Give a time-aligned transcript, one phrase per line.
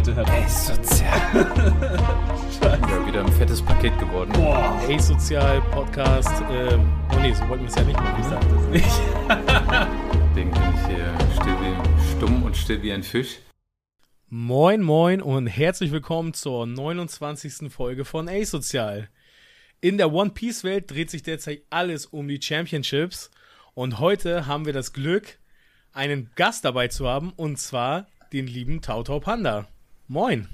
[0.00, 1.20] bitte, Herr Ey, sozial.
[2.62, 4.32] ja, wieder ein fettes Paket geworden.
[4.32, 4.80] Boah.
[4.88, 6.42] Ey, sozial, Podcast.
[6.50, 8.18] Ähm, oh nee, so wollten wir es ja nicht machen.
[8.18, 8.86] Ich sag das nicht.
[10.30, 13.40] Deswegen bin ich hier still wie, stumm und still wie ein Fisch.
[14.28, 17.70] Moin, moin und herzlich willkommen zur 29.
[17.70, 19.10] Folge von A-Sozial.
[19.82, 23.30] In der One Piece Welt dreht sich derzeit alles um die Championships
[23.74, 25.38] und heute haben wir das Glück,
[25.92, 29.68] einen Gast dabei zu haben und zwar den lieben Tautau Panda.
[30.12, 30.48] Moin.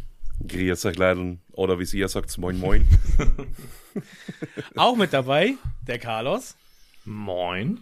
[0.47, 1.41] Grüß euch Leiden.
[1.53, 2.87] Oder wie sie ja sagt, moin moin.
[4.77, 5.55] Auch mit dabei
[5.87, 6.57] der Carlos.
[7.07, 7.81] Moin.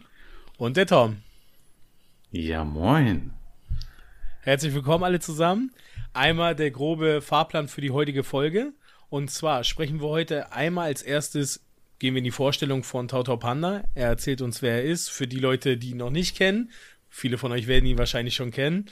[0.57, 1.17] Und der Tom.
[2.31, 3.33] Ja, moin.
[4.43, 5.73] Herzlich willkommen alle zusammen.
[6.13, 8.73] Einmal der grobe Fahrplan für die heutige Folge.
[9.09, 11.67] Und zwar sprechen wir heute einmal als erstes,
[11.99, 13.83] gehen wir in die Vorstellung von Tautau Panda.
[13.97, 15.11] Er erzählt uns, wer er ist.
[15.11, 16.71] Für die Leute, die ihn noch nicht kennen.
[17.09, 18.89] Viele von euch werden ihn wahrscheinlich schon kennen.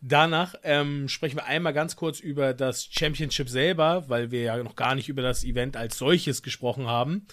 [0.00, 4.76] Danach ähm, sprechen wir einmal ganz kurz über das Championship selber, weil wir ja noch
[4.76, 7.26] gar nicht über das Event als solches gesprochen haben.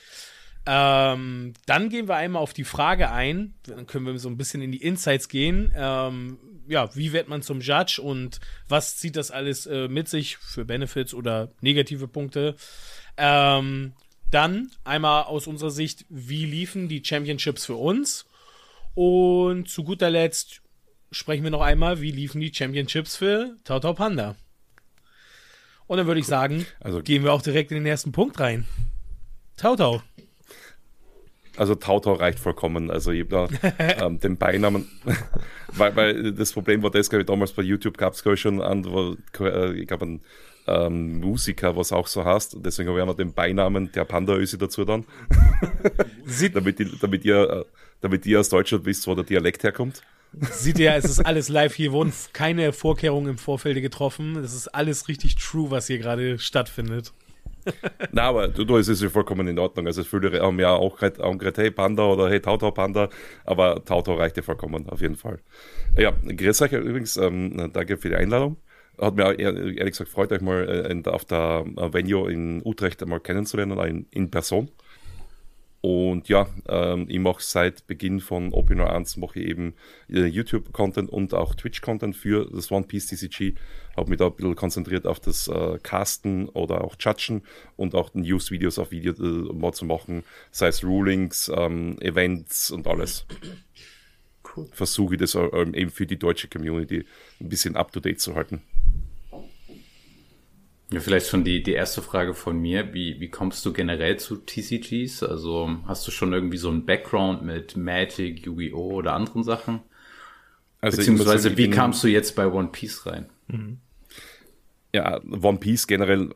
[0.66, 4.62] Ähm, dann gehen wir einmal auf die Frage ein, dann können wir so ein bisschen
[4.62, 5.74] in die Insights gehen.
[5.76, 8.40] Ähm, ja, wie wird man zum Judge und
[8.70, 12.56] was zieht das alles äh, mit sich für Benefits oder negative Punkte?
[13.18, 13.94] Ähm,
[14.32, 18.26] dann einmal aus unserer Sicht, wie liefen die Championships für uns?
[18.96, 20.63] Und zu guter Letzt
[21.14, 24.36] sprechen wir noch einmal, wie liefen die Championships für Tautau Panda.
[25.88, 28.66] Und dann würde ich sagen, also, gehen wir auch direkt in den ersten Punkt rein.
[29.58, 30.02] Tautau.
[31.56, 32.90] Also Tautau reicht vollkommen.
[32.90, 33.70] Also ich habe da
[34.06, 34.88] ähm, den Beinamen,
[35.68, 38.42] weil, weil das Problem war das, glaube ich, damals bei YouTube gab es, glaube ich,
[38.42, 40.22] schon an, wo, äh, ich glaube, ein
[40.66, 42.58] ähm, Musiker, was auch so heißt.
[42.62, 45.06] Deswegen habe ich auch den Beinamen der Panda-Ösi dazu dann.
[46.54, 47.66] damit, damit, ihr, äh,
[48.02, 50.02] damit ihr aus Deutschland wisst, wo der Dialekt herkommt.
[50.52, 51.76] Sieht ja, es ist alles live.
[51.76, 54.36] Hier wurden keine Vorkehrungen im Vorfeld getroffen.
[54.38, 57.14] Es ist alles richtig true, was hier gerade stattfindet.
[58.12, 59.88] Na, aber du, du, es ist ja vollkommen in Ordnung.
[59.88, 63.10] Also viele haben ja auch gerade, hey Panda oder hey Tautau Panda,
[63.46, 65.40] aber Tautau reicht ja vollkommen, auf jeden Fall.
[65.98, 68.58] Ja, grüß euch übrigens, ähm, danke für die Einladung.
[69.00, 73.78] Hat mir ehrlich gesagt freut euch mal äh, auf der Venue in Utrecht einmal kennenzulernen,
[73.80, 74.70] in, in Person.
[75.86, 79.74] Und ja, ähm, ich mache seit Beginn von Opinor 1 mache ich eben
[80.08, 83.56] äh, YouTube-Content und auch Twitch-Content für das One Piece TCG.
[83.98, 87.42] Habe mich da ein bisschen konzentriert auf das äh, Casten oder auch Judgen
[87.76, 92.88] und auch News-Videos auf Video äh, mal zu machen, sei es Rulings, ähm, Events und
[92.88, 93.26] alles.
[94.56, 94.70] Cool.
[94.72, 97.06] Versuche ich das äh, eben für die deutsche Community
[97.42, 98.62] ein bisschen up-to-date zu halten.
[100.94, 102.94] Ja, vielleicht schon die, die erste Frage von mir.
[102.94, 105.24] Wie, wie kommst du generell zu TCGs?
[105.24, 108.94] Also hast du schon irgendwie so einen Background mit Magic, Yu-Gi-Oh!
[108.94, 109.80] oder anderen Sachen?
[110.82, 113.28] Also Beziehungsweise sagen, wie kamst du jetzt bei One Piece rein?
[113.48, 113.80] Mhm.
[114.94, 116.30] Ja, One Piece generell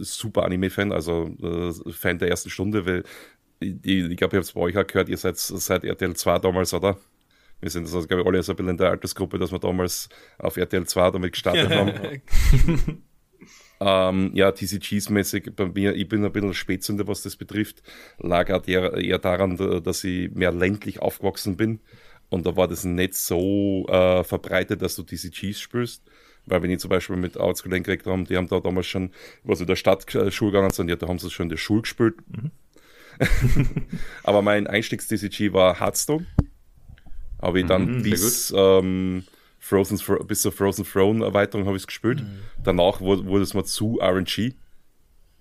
[0.00, 3.02] super Anime-Fan, also äh, Fan der ersten Stunde, weil
[3.58, 6.38] ich, ich glaube, ich habe es bei euch auch gehört, ihr seid seit RTL 2
[6.38, 6.98] damals, oder?
[7.60, 10.08] Wir sind also, glaube ich, alle so ein bisschen in der Altersgruppe, dass wir damals
[10.38, 12.22] auf RTL 2 damit gestartet haben.
[13.86, 17.82] Ähm, ja, TCGs-mäßig bei mir, ich bin ein bisschen Spätzünder, was das betrifft.
[18.18, 21.80] Lag auch eher, eher daran, dass ich mehr ländlich aufgewachsen bin.
[22.30, 26.02] Und da war das nicht so äh, verbreitet, dass du TCGs spielst.
[26.46, 29.10] Weil wenn ich zum Beispiel mit Arbeitskollegen geredet habe, die haben da damals schon,
[29.42, 31.58] was in der Stadt äh, Schule gegangen sind, ja, da haben sie schon in der
[31.58, 32.14] Schule gespielt.
[32.28, 32.50] Mhm.
[34.22, 36.24] Aber mein Einstiegs-TCG war Hearthstone.
[37.40, 39.24] Habe ich dann mhm, bis ähm,
[39.64, 42.20] Frozen, bis zur Frozen Throne Erweiterung habe ich es gespielt.
[42.20, 42.40] Mhm.
[42.62, 44.52] Danach wurde, wurde es mal zu RNG.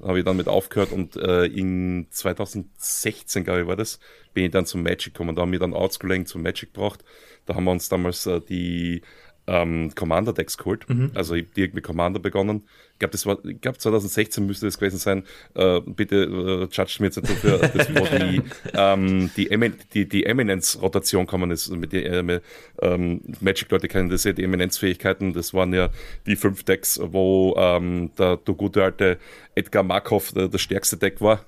[0.02, 4.00] Habe ich dann mit aufgehört und äh, in 2016, glaube ich, war das,
[4.34, 5.36] bin ich dann zum Magic gekommen.
[5.36, 7.04] Da haben wir dann Arts-Kollegen zum Magic gebracht.
[7.46, 9.02] Da haben wir uns damals äh, die
[9.48, 10.88] ähm, Commander-Decks geholt.
[10.90, 11.12] Mhm.
[11.14, 12.64] Also ich habe direkt mit Commander begonnen.
[12.94, 15.24] Ich glaube, das war, ich glaube 2016 müsste das gewesen sein.
[15.56, 18.42] Äh, bitte äh, judge mir jetzt nicht dafür, das war die,
[18.74, 22.40] ähm, die, Emin die, die Eminenz-Rotation kann man das mit die, äh,
[22.82, 25.34] ähm, Magic-Leute kennen das ja, die Eminenzfähigkeiten.
[25.34, 25.90] Das waren ja
[26.26, 29.18] die fünf Decks, wo ähm, der, der gute alte
[29.56, 31.46] Edgar Markov der, das stärkste Deck war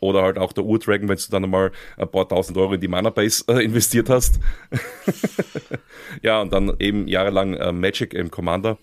[0.00, 2.88] oder halt auch der Ur-Dragon, wenn du dann einmal ein paar tausend Euro in die
[2.88, 4.40] Mana-Base äh, investiert hast.
[6.22, 8.78] ja, und dann eben jahrelang äh, Magic im Commander.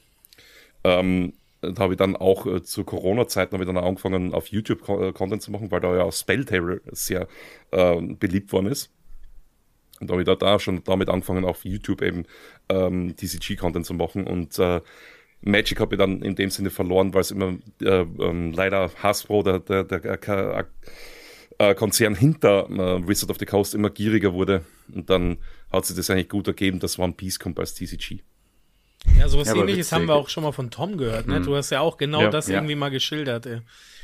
[0.84, 5.52] Ähm, da habe ich dann auch äh, zu Corona-Zeiten angefangen, auf YouTube äh, Content zu
[5.52, 7.28] machen, weil da ja auch Spelltable sehr
[7.72, 8.92] äh, beliebt worden ist.
[10.00, 12.26] Und da habe ich da, da schon damit angefangen, auf YouTube eben
[12.70, 14.82] ähm, TCG-Content zu machen und äh,
[15.42, 19.44] Magic habe ich dann in dem Sinne verloren, weil es immer äh, ähm, leider Hasbro,
[19.44, 20.68] der, der, der, der
[21.60, 24.64] äh, Konzern hinter äh, Wizard of the Coast immer gieriger wurde.
[24.94, 25.38] Und dann
[25.72, 28.20] hat sich das eigentlich gut ergeben, dass One Piece kommt als TCG.
[29.18, 31.40] Ja, sowas ja, ähnliches haben wir auch schon mal von Tom gehört, ne?
[31.40, 31.44] Mhm.
[31.44, 32.56] Du hast ja auch genau ja, das ja.
[32.56, 33.62] irgendwie mal geschildert, ey.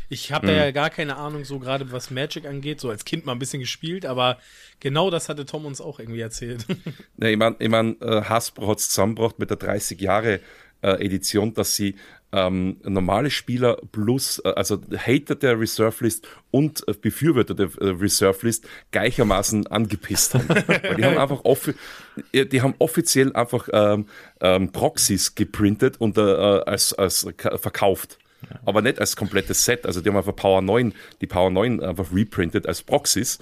[0.09, 0.51] Ich habe mhm.
[0.51, 3.39] da ja gar keine Ahnung, so gerade was Magic angeht, so als Kind mal ein
[3.39, 4.37] bisschen gespielt, aber
[4.79, 6.65] genau das hatte Tom uns auch irgendwie erzählt.
[7.17, 10.39] Ja, ich meine, ich mein, äh, Hasbro hat es zusammengebracht mit der 30 Jahre
[10.83, 11.95] äh, Edition, dass sie
[12.33, 17.89] ähm, normale Spieler plus, äh, also Hater der Reserve List und äh, Befürworter der äh,
[17.89, 20.49] Reserve List gleichermaßen angepisst haben.
[20.67, 21.73] Weil die haben einfach offi
[22.33, 24.05] die haben offiziell einfach ähm,
[24.39, 28.19] ähm, Proxys geprintet und äh, als, als verkauft.
[28.65, 29.85] Aber nicht als komplettes Set.
[29.85, 33.39] Also die haben einfach Power 9, die Power 9 einfach reprintet als Proxys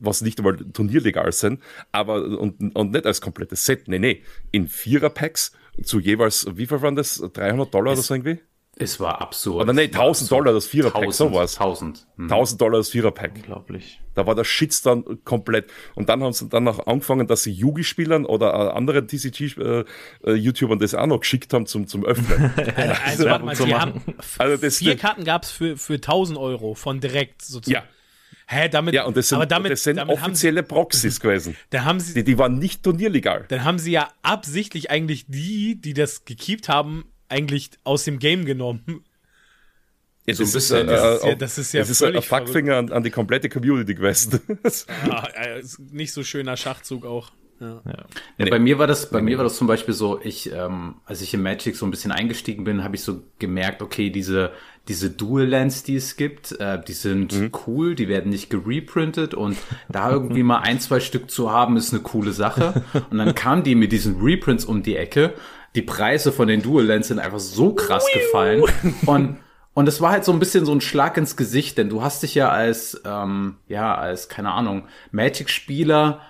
[0.00, 1.62] was nicht einmal turnierlegal sind,
[1.92, 3.88] aber und, und nicht als komplettes Set.
[3.88, 4.22] Nee, nee.
[4.50, 7.16] In Vierer-Packs zu jeweils, wie viel waren das?
[7.32, 8.40] 300 Dollar es, oder so irgendwie?
[8.76, 9.62] Es war absurd.
[9.62, 11.58] Oder nee, 1000 Dollar das Vierer-Pack, so was.
[11.58, 12.06] 1000.
[12.16, 12.24] Mhm.
[12.24, 13.32] 1000 Dollar das Vierer-Pack.
[13.36, 14.00] Unglaublich.
[14.14, 15.70] Da war der Shitstorm komplett.
[15.94, 20.80] Und dann haben sie dann auch angefangen, dass sie Yugi-Spielern oder äh, anderen TCG-YouTubern äh,
[20.80, 22.52] das auch noch geschickt haben zum, zum Öffnen.
[23.04, 23.50] also, warte mal,
[24.38, 27.84] also das, vier Karten gab es für, für 1000 Euro von direkt sozusagen.
[27.86, 27.93] Ja.
[28.46, 31.56] Hä, damit, ja, und das sind, damit, das sind offizielle sie, Proxys gewesen.
[31.70, 33.46] Da haben sie, die, die waren nicht turnierlegal.
[33.48, 38.44] Dann haben sie ja absichtlich eigentlich die, die das gekiept haben, eigentlich aus dem Game
[38.44, 39.04] genommen.
[40.26, 42.92] Ja, so ein bisschen, das, ist, ja, das ist ja, das ist ein Fuckfinger an,
[42.92, 44.40] an, die komplette Community gewesen.
[45.06, 45.28] ja,
[45.92, 47.30] nicht so schöner Schachzug auch.
[47.60, 47.82] Ja.
[47.84, 48.04] Ja.
[48.38, 48.50] ja.
[48.50, 51.34] bei mir war das, bei mir war das zum Beispiel so, ich, ähm, als ich
[51.34, 54.52] im Magic so ein bisschen eingestiegen bin, habe ich so gemerkt, okay, diese,
[54.88, 57.50] diese Dual Lands, die es gibt, äh, die sind mhm.
[57.66, 59.56] cool, die werden nicht gereprintet und
[59.88, 62.82] da irgendwie mal ein, zwei Stück zu haben, ist eine coole Sache.
[63.10, 65.34] Und dann kamen die mit diesen Reprints um die Ecke.
[65.74, 68.62] Die Preise von den Dual Lands sind einfach so krass gefallen.
[69.06, 69.38] Und
[69.74, 72.22] und es war halt so ein bisschen so ein Schlag ins Gesicht, denn du hast
[72.22, 76.20] dich ja als, ähm, ja, als, keine Ahnung, Magic-Spieler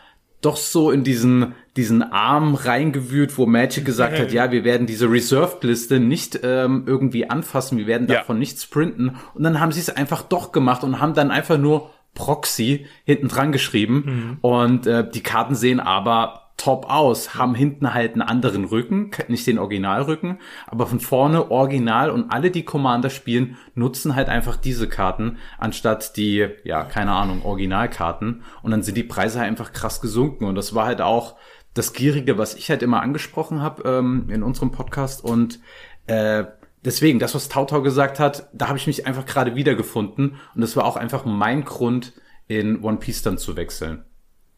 [0.41, 5.11] doch so in diesen, diesen Arm reingewühlt, wo Magic gesagt hat, ja, wir werden diese
[5.11, 8.41] Reserved-Liste nicht ähm, irgendwie anfassen, wir werden davon ja.
[8.41, 9.17] nicht sprinten.
[9.35, 13.29] Und dann haben sie es einfach doch gemacht und haben dann einfach nur Proxy hinten
[13.29, 14.05] dran geschrieben.
[14.07, 14.39] Mhm.
[14.41, 19.47] Und äh, die Karten sehen aber top aus, haben hinten halt einen anderen Rücken, nicht
[19.47, 20.39] den Originalrücken,
[20.69, 26.17] aber von vorne original und alle, die Commander spielen, nutzen halt einfach diese Karten, anstatt
[26.17, 28.43] die, ja, keine Ahnung, Originalkarten.
[28.63, 30.45] Und dann sind die Preise halt einfach krass gesunken.
[30.45, 31.35] Und das war halt auch
[31.75, 35.23] das Gierige, was ich halt immer angesprochen habe ähm, in unserem Podcast.
[35.23, 35.61] Und
[36.07, 36.45] äh,
[36.85, 40.37] deswegen, das, was Tautau gesagt hat, da habe ich mich einfach gerade wiedergefunden.
[40.55, 42.13] Und das war auch einfach mein Grund,
[42.47, 44.05] in One Piece dann zu wechseln.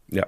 [0.08, 0.26] Ja,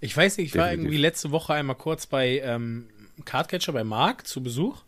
[0.00, 0.78] ich weiß nicht, ich Definitiv.
[0.78, 2.88] war irgendwie letzte Woche einmal kurz bei ähm,
[3.24, 4.82] Cardcatcher bei Marc zu Besuch.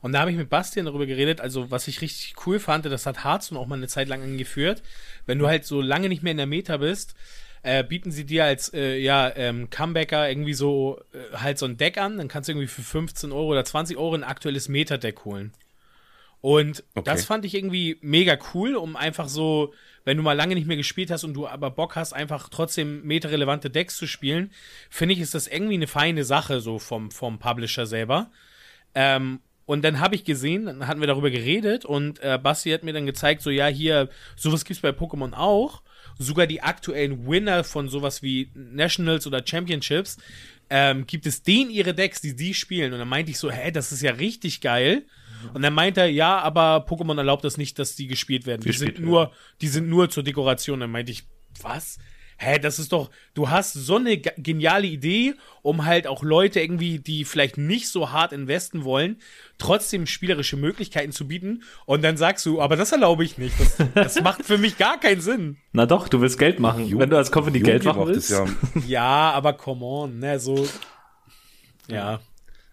[0.00, 3.06] Und da habe ich mit Bastian darüber geredet, also was ich richtig cool fand, das
[3.06, 4.82] hat Hearthstone auch mal eine Zeit lang angeführt.
[5.26, 7.14] Wenn du halt so lange nicht mehr in der Meta bist,
[7.62, 11.76] äh, bieten sie dir als äh, ja, ähm, Comebacker irgendwie so äh, halt so ein
[11.76, 15.24] Deck an, dann kannst du irgendwie für 15 Euro oder 20 Euro ein aktuelles Meta-Deck
[15.24, 15.52] holen.
[16.40, 17.08] Und okay.
[17.08, 19.72] das fand ich irgendwie mega cool, um einfach so
[20.04, 23.04] wenn du mal lange nicht mehr gespielt hast und du aber Bock hast, einfach trotzdem
[23.04, 24.50] meterrelevante Decks zu spielen,
[24.90, 28.30] finde ich, ist das irgendwie eine feine Sache, so vom, vom Publisher selber.
[28.94, 32.82] Ähm, und dann habe ich gesehen, dann hatten wir darüber geredet und äh, Basti hat
[32.82, 35.82] mir dann gezeigt, so ja, hier, sowas gibt's bei Pokémon auch.
[36.22, 40.18] Sogar die aktuellen Winner von sowas wie Nationals oder Championships,
[40.70, 42.92] ähm, gibt es denen ihre Decks, die sie spielen.
[42.92, 45.04] Und dann meinte ich so, hä, das ist ja richtig geil.
[45.52, 48.62] Und dann meint er, ja, aber Pokémon erlaubt das nicht, dass die gespielt werden.
[48.62, 50.80] Die sind nur, die sind nur zur Dekoration.
[50.80, 51.24] Dann meinte ich,
[51.60, 51.98] was?
[52.38, 56.98] Hä, das ist doch, du hast so eine geniale Idee, um halt auch Leute irgendwie,
[56.98, 59.16] die vielleicht nicht so hart investen wollen,
[59.58, 61.62] trotzdem spielerische Möglichkeiten zu bieten.
[61.86, 63.54] Und dann sagst du, aber das erlaube ich nicht.
[63.58, 65.58] Das, das macht für mich gar keinen Sinn.
[65.72, 66.86] Na doch, du willst Geld machen.
[66.86, 68.30] Ju Wenn du als Company Ju Geld machen willst.
[68.30, 68.46] Ja.
[68.86, 70.66] ja, aber come on, ne, so,
[71.88, 72.20] ja.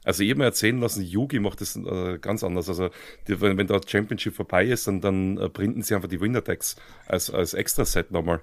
[0.04, 2.70] Also ich habe mir erzählen lassen, Yugi macht das äh, ganz anders.
[2.70, 2.89] Also
[3.28, 6.78] die, wenn, wenn der Championship vorbei ist, dann, dann äh, printen sie einfach die Winner-Decks
[7.06, 8.42] als, als Extra-Set nochmal.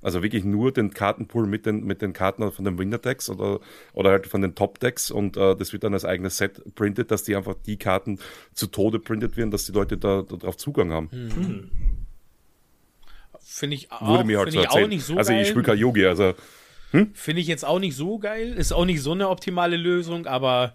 [0.00, 3.60] Also wirklich nur den Kartenpool mit den, mit den Karten von den Winner-Decks oder,
[3.92, 7.24] oder halt von den Top-Decks und äh, das wird dann als eigenes Set printet, dass
[7.24, 8.20] die einfach die Karten
[8.54, 11.08] zu Tode printet werden, dass die Leute da, darauf Zugang haben.
[11.10, 11.70] Mhm.
[13.40, 16.06] Finde ich, auch, mir halt so ich auch nicht so Also ich spiele kein Yogi,
[16.06, 16.34] also
[16.90, 17.10] hm?
[17.14, 18.54] Finde ich jetzt auch nicht so geil.
[18.54, 20.74] Ist auch nicht so eine optimale Lösung, aber.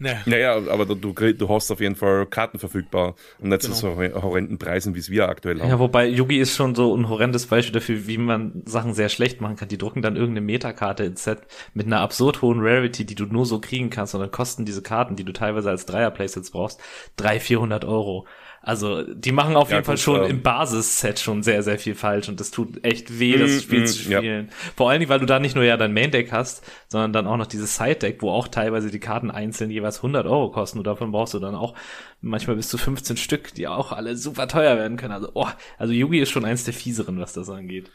[0.00, 0.18] Ne.
[0.24, 3.74] Naja, aber du, du hast auf jeden Fall Karten verfügbar und nicht genau.
[3.74, 5.68] zu so horrenden Preisen, wie es wir aktuell haben.
[5.68, 9.42] Ja, wobei Yugi ist schon so ein horrendes Beispiel dafür, wie man Sachen sehr schlecht
[9.42, 9.68] machen kann.
[9.68, 11.42] Die drucken dann irgendeine Metakarte ins Set
[11.74, 14.80] mit einer absurd hohen Rarity, die du nur so kriegen kannst und dann kosten diese
[14.80, 16.80] Karten, die du teilweise als Dreier-Playsets brauchst,
[17.16, 18.26] 300, 400 Euro.
[18.62, 21.94] Also, die machen auf ja, jeden Fall schon ähm, im Basisset schon sehr, sehr viel
[21.94, 24.48] falsch und das tut echt weh, das mm, Spiel mm, zu spielen.
[24.48, 24.54] Ja.
[24.76, 27.26] Vor allen Dingen, weil du da nicht nur ja dein Main Deck hast, sondern dann
[27.26, 30.76] auch noch dieses Side Deck, wo auch teilweise die Karten einzeln jeweils 100 Euro kosten
[30.76, 31.74] und davon brauchst du dann auch
[32.20, 35.14] manchmal bis zu 15 Stück, die auch alle super teuer werden können.
[35.14, 35.48] Also, oh,
[35.78, 37.90] also Yugi ist schon eins der fieseren, was das angeht.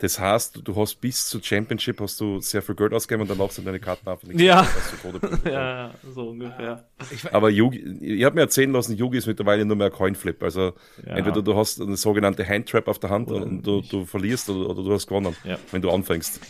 [0.00, 3.50] Das heißt, du hast bis zur Championship hast du sehr viel Geld ausgegeben und danach
[3.50, 4.66] sind deine Karten einfach nicht ja.
[5.44, 6.84] ja, so ungefähr.
[7.32, 10.42] Aber Yugi, ich habe mir erzählen lassen, Yugi ist mittlerweile nur mehr Coinflip.
[10.42, 10.74] Also
[11.04, 11.16] ja.
[11.16, 14.70] entweder du hast eine sogenannte Handtrap auf der Hand oder und du, du verlierst oder,
[14.70, 15.58] oder, du hast gewonnen, ja.
[15.72, 16.40] wenn du anfängst.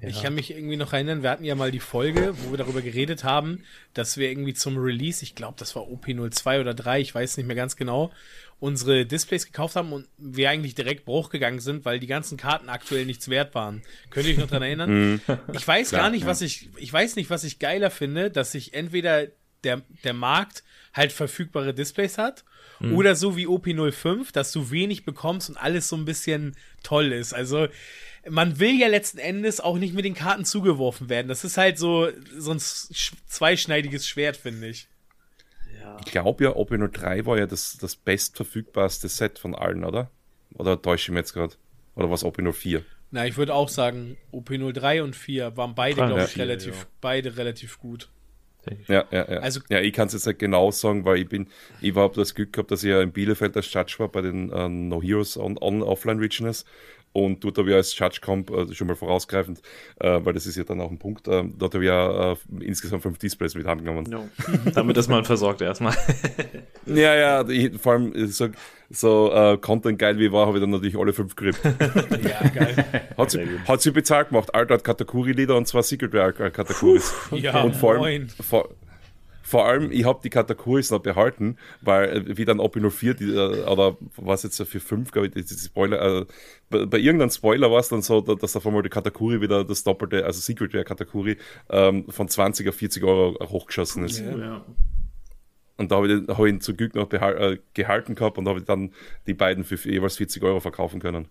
[0.00, 0.08] Ja.
[0.08, 2.82] Ich kann mich irgendwie noch erinnern, wir hatten ja mal die Folge, wo wir darüber
[2.82, 3.64] geredet haben,
[3.94, 7.46] dass wir irgendwie zum Release, ich glaube, das war OP02 oder 3, ich weiß nicht
[7.46, 8.12] mehr ganz genau,
[8.60, 12.68] unsere Displays gekauft haben und wir eigentlich direkt Bruch gegangen sind, weil die ganzen Karten
[12.68, 13.82] aktuell nichts wert waren.
[14.10, 14.90] Könnt ihr euch noch dran erinnern?
[15.12, 15.20] Mhm.
[15.52, 18.74] ich weiß gar nicht, was ich, ich weiß nicht, was ich geiler finde, dass sich
[18.74, 19.28] entweder
[19.64, 22.44] der, der Markt halt verfügbare Displays hat
[22.80, 22.94] mhm.
[22.94, 27.32] oder so wie OP05, dass du wenig bekommst und alles so ein bisschen toll ist.
[27.32, 27.68] Also,
[28.28, 31.28] man will ja letzten Endes auch nicht mit den Karten zugeworfen werden.
[31.28, 34.88] Das ist halt so, so ein zweischneidiges Schwert, finde ich.
[36.04, 40.10] Ich glaube ja, OP03 war ja das, das bestverfügbarste Set von allen, oder?
[40.54, 41.54] Oder täusche ich mich jetzt gerade?
[41.94, 42.82] Oder was OP04?
[43.10, 46.86] Na, ich würde auch sagen, OP03 und 4 waren beide, glaube ich, 4, relativ, ja.
[47.00, 48.10] beide relativ gut.
[48.86, 49.38] Ja, ja, ja.
[49.38, 51.48] Also, ja, ich kann es jetzt nicht genau sagen, weil ich bin,
[51.80, 54.52] ich habe das Glück gehabt, dass ich ja in Bielefeld als Judge war bei den
[54.52, 56.64] uh, No Heroes on, on Offline Regionals
[57.12, 59.60] und dort habe ich als Judge Comp, also schon mal vorausgreifend,
[60.00, 62.36] äh, weil das ist ja dann auch ein Punkt, äh, dort habe ich ja äh,
[62.60, 64.04] insgesamt fünf Displays mit heimgenommen.
[64.08, 64.28] No.
[64.74, 65.94] Damit ist man versorgt erstmal.
[66.86, 68.48] ja, ja, ich, vor allem so,
[68.90, 71.60] so uh, Content geil wie war, habe ich dann natürlich alle fünf gekriegt.
[71.64, 72.84] ja, geil.
[73.16, 74.54] Hat sie, hat sie bezahlt gemacht.
[74.54, 77.12] Alter hat Katakuri-Lieder und zwar Secret Rare Katakuris.
[77.32, 78.68] Ja, und vor allem, vor,
[79.48, 83.32] vor allem, ich habe die Katakuris noch behalten, weil äh, wie dann OP 04, die,
[83.32, 86.26] äh, oder was jetzt für 5, glaube ich, die, die Spoiler, äh,
[86.68, 89.84] bei, bei, irgendeinem Spoiler war es dann so, dass auf einmal die Katakuri wieder das
[89.84, 91.38] doppelte, also Secret Rare Katakuri,
[91.70, 94.20] ähm, von 20 auf 40 Euro hochgeschossen ist.
[94.20, 94.66] Ja.
[95.78, 98.58] Und da habe ich, hab ich ihn zum Glück noch äh, gehalten gehabt und habe
[98.58, 98.92] ich dann
[99.26, 101.26] die beiden für jeweils 40 Euro verkaufen können.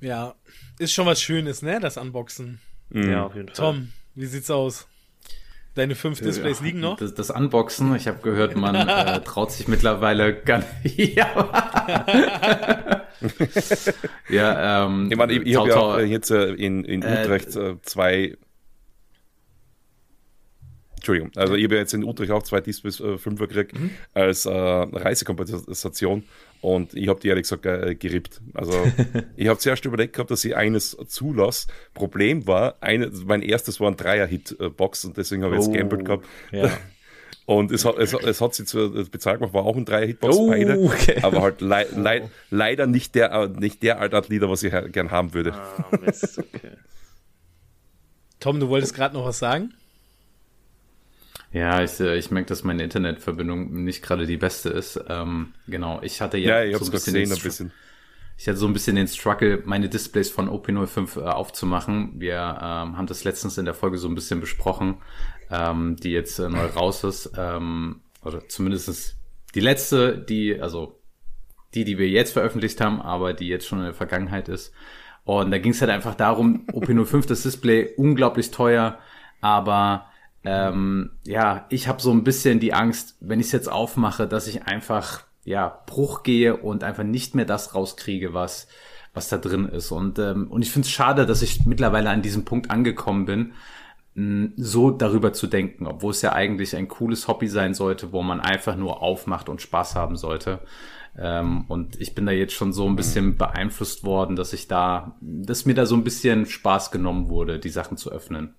[0.00, 0.34] Ja,
[0.80, 2.60] ist schon was Schönes, ne, das Unboxen.
[2.92, 3.10] Mhm.
[3.10, 3.56] Ja, auf jeden Fall.
[3.56, 4.86] Tom, wie sieht's aus?
[5.74, 6.98] Deine fünf Displays ja, liegen noch?
[6.98, 10.98] Das, das Unboxen, ich habe gehört, man äh, traut sich mittlerweile gar nicht.
[11.16, 13.06] ja,
[14.28, 17.56] ja ähm, ich, meine, ich, ich habe ja auch jetzt äh, in, in äh, Utrecht
[17.56, 18.36] äh, zwei
[20.96, 23.90] Entschuldigung, also ich habe jetzt in Utrecht auch zwei Displays äh, 5er gekriegt mhm.
[24.12, 26.24] als äh, Reisekompensation
[26.62, 28.40] und ich habe die ehrlich gesagt äh, gerippt.
[28.54, 28.72] Also
[29.36, 31.66] ich habe zuerst überlegt gehabt, dass ich eines zulasse.
[31.92, 36.04] Problem war, eine, mein erstes war ein Dreier-Hit-Box und deswegen habe ich jetzt oh, gambelt
[36.04, 36.26] gehabt.
[36.52, 36.70] Ja.
[37.44, 40.46] Und es hat, es, es hat sie zu bezahlt gemacht, war auch ein Dreier-Hitbox, oh,
[40.46, 40.78] beide.
[40.78, 41.18] Okay.
[41.22, 45.34] Aber halt lei lei leider nicht der, nicht der Art Lieder, was ich gern haben
[45.34, 45.52] würde.
[45.52, 46.76] Ah, Mist, okay.
[48.38, 49.74] Tom, du wolltest gerade noch was sagen?
[51.52, 54.98] Ja, ich, äh, ich merke, dass meine Internetverbindung nicht gerade die beste ist.
[55.08, 57.72] Ähm, genau, ich hatte ja, ja ich so ein bisschen, gesehen, ein bisschen.
[58.38, 62.14] Ich hatte so ein bisschen den Struggle, meine Displays von OP05 äh, aufzumachen.
[62.18, 64.96] Wir ähm, haben das letztens in der Folge so ein bisschen besprochen,
[65.50, 67.32] ähm, die jetzt äh, neu raus ist.
[67.36, 69.16] Ähm, oder zumindest
[69.54, 70.98] die letzte, die, also
[71.74, 74.72] die, die wir jetzt veröffentlicht haben, aber die jetzt schon in der Vergangenheit ist.
[75.24, 78.98] Und da ging es halt einfach darum, OP05, das Display, unglaublich teuer,
[79.40, 80.11] aber
[80.44, 84.46] ähm, ja, ich habe so ein bisschen die Angst, wenn ich es jetzt aufmache, dass
[84.48, 88.68] ich einfach ja Bruch gehe und einfach nicht mehr das rauskriege, was
[89.14, 89.90] was da drin ist.
[89.92, 93.52] Und ähm, und ich finde es schade, dass ich mittlerweile an diesem Punkt angekommen bin,
[94.14, 98.22] mh, so darüber zu denken, obwohl es ja eigentlich ein cooles Hobby sein sollte, wo
[98.22, 100.60] man einfach nur aufmacht und Spaß haben sollte.
[101.18, 105.16] Ähm, und ich bin da jetzt schon so ein bisschen beeinflusst worden, dass ich da,
[105.20, 108.54] dass mir da so ein bisschen Spaß genommen wurde, die Sachen zu öffnen.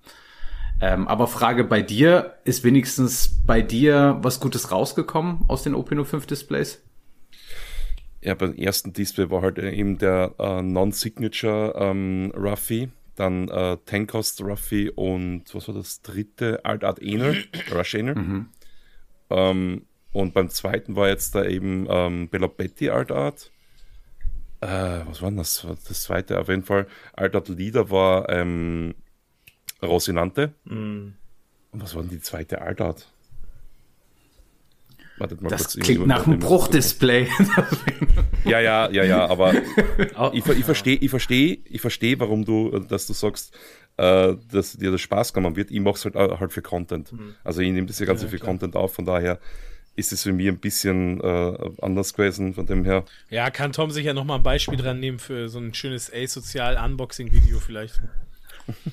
[0.86, 6.04] Ähm, aber Frage bei dir, ist wenigstens bei dir was Gutes rausgekommen aus den Opino
[6.04, 6.84] 5 Displays?
[8.20, 14.42] Ja, beim ersten Display war halt eben der äh, Non-Signature ähm, Ruffy, dann äh, Tankost
[14.42, 16.66] Ruffy und was war das dritte?
[16.66, 18.16] Alt Art Enel, Rush Enel.
[18.16, 18.50] Mhm.
[19.30, 23.54] Ähm, und beim zweiten war jetzt da eben ähm, Belopetti Alt Art.
[24.60, 25.66] Äh, was war denn das?
[25.88, 26.88] Das zweite auf jeden Fall.
[27.14, 28.96] Alt Art Leader war ähm,
[29.86, 30.54] Rosinante.
[30.66, 31.14] Mm.
[31.72, 33.08] Und was war denn die zweite Altart?
[35.18, 37.28] Wartet mal das kurz, klingt nach einem Bruchdisplay.
[38.46, 39.54] ja, ja, ja, ja, aber
[40.34, 43.56] ich, ich verstehe, ich verstehe, ich verstehe, warum du, dass du sagst,
[43.98, 45.70] äh, dass dir das Spaß genommen wird.
[45.70, 47.12] Ich mache es halt, äh, halt für Content.
[47.12, 47.36] Mhm.
[47.44, 48.48] Also ich nehme das ja ganz ja, für klar.
[48.48, 49.40] Content auf, von daher
[49.96, 53.06] ist es für mich ein bisschen äh, anders gewesen von dem her.
[53.30, 57.60] Ja, kann Tom sich ja nochmal ein Beispiel dran nehmen für so ein schönes A-Sozial-Unboxing-Video
[57.60, 58.02] vielleicht.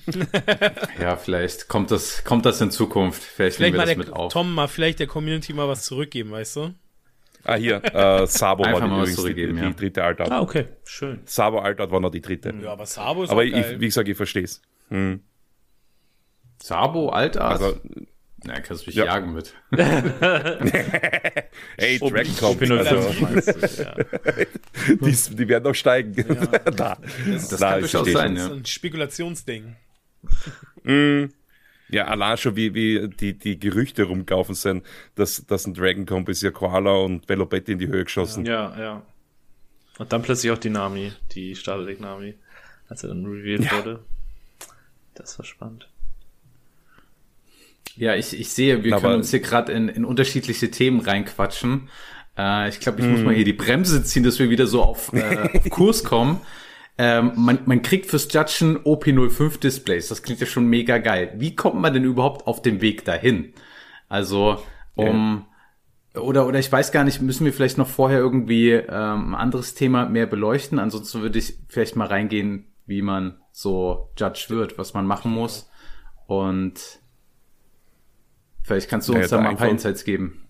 [1.01, 3.23] ja, vielleicht kommt das, kommt das in Zukunft.
[3.23, 6.75] Vielleicht, vielleicht mal der, Tom mal vielleicht der Community mal was zurückgeben, weißt du?
[7.45, 10.31] Ah, hier, äh, Sabo war die, übrigens die, die, die, dritte Altart.
[10.31, 11.21] Ah, okay, schön.
[11.25, 12.53] Sabo Altart war noch die dritte.
[12.63, 14.61] Ja, aber Sabo ist Aber ich, wie gesagt, ich verstehe es.
[14.89, 15.23] Hm.
[16.63, 17.63] Sabo Altart?
[17.63, 17.81] Also,
[18.45, 19.05] na, kannst du mich ja.
[19.05, 19.55] jagen mit.
[21.77, 22.63] Ey, Dragon Comp.
[22.63, 23.11] Also,
[24.89, 26.15] die, die, werden noch steigen.
[26.17, 26.25] Ja.
[26.71, 26.99] da.
[27.27, 28.43] Das, das da kann durchaus sein, ja.
[28.45, 29.77] Das ist ein Spekulationsding.
[30.85, 31.25] Mm.
[31.91, 36.29] Ja, allein schon wie, wie die, die Gerüchte rumgelaufen sind, dass, dass ein Dragon Comp
[36.29, 38.47] ist ja Koala und Velobetti in die Höhe geschossen.
[38.47, 39.03] Ja, ja.
[39.99, 42.37] Und dann plötzlich auch die Nami, die Starterdeck Nami,
[42.89, 43.73] als er dann revealed ja.
[43.77, 44.05] wurde.
[45.15, 45.90] Das war spannend.
[48.01, 51.91] Ja, ich, ich sehe, wir Aber können uns hier gerade in, in unterschiedliche Themen reinquatschen.
[52.37, 53.11] Äh, ich glaube, ich mm.
[53.11, 56.41] muss mal hier die Bremse ziehen, dass wir wieder so auf, äh, auf Kurs kommen.
[56.97, 60.09] Ähm, man, man kriegt fürs Judgen OP05 Displays.
[60.09, 61.35] Das klingt ja schon mega geil.
[61.37, 63.53] Wie kommt man denn überhaupt auf den Weg dahin?
[64.09, 64.63] Also,
[64.95, 65.45] um,
[66.15, 66.23] yeah.
[66.23, 69.75] oder, oder ich weiß gar nicht, müssen wir vielleicht noch vorher irgendwie ähm, ein anderes
[69.75, 70.79] Thema mehr beleuchten?
[70.79, 75.69] Ansonsten würde ich vielleicht mal reingehen, wie man so Judge wird, was man machen muss.
[76.27, 77.00] Und
[78.63, 80.47] Vielleicht kannst du uns ja, da mal ein paar Insights geben.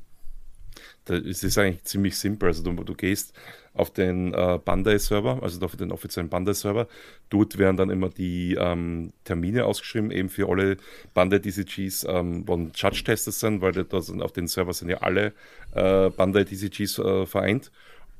[1.09, 2.49] Es ist eigentlich ziemlich simpel.
[2.49, 3.33] Also du, du gehst
[3.75, 6.87] auf den äh, Bandai-Server, also auf den offiziellen Bandai-Server.
[7.31, 10.77] Dort werden dann immer die ähm, Termine ausgeschrieben, eben für alle
[11.15, 15.33] Bandai-DCGs, ähm, wo Judge-Testers sind, weil da sind, auf den Server sind ja alle
[15.75, 17.71] äh, Bandai-DCGs äh, vereint.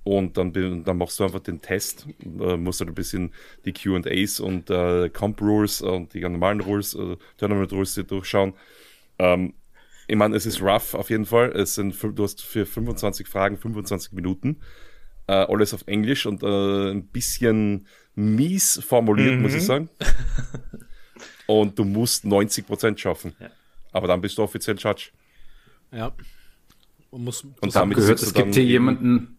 [0.03, 3.33] Und dann, dann machst du einfach den Test, äh, musst halt ein bisschen
[3.67, 8.55] die QAs und äh, Comp Rules und die normalen Rules, äh, Tournament Rules durchschauen.
[9.19, 9.53] Ähm,
[10.11, 11.53] ich meine, es ist rough auf jeden Fall.
[11.53, 14.57] Es sind, du hast für 25 Fragen 25 Minuten.
[15.29, 17.87] Äh, alles auf Englisch und äh, ein bisschen
[18.17, 19.43] mies formuliert, mhm.
[19.43, 19.67] muss ich mhm.
[19.67, 19.89] sagen.
[21.47, 23.37] und du musst 90% schaffen.
[23.39, 23.51] Ja.
[23.93, 25.11] Aber dann bist du offiziell Judge.
[25.93, 26.13] Ja.
[27.11, 29.39] Und, muss, und damit gehört, es gibt hier jemanden.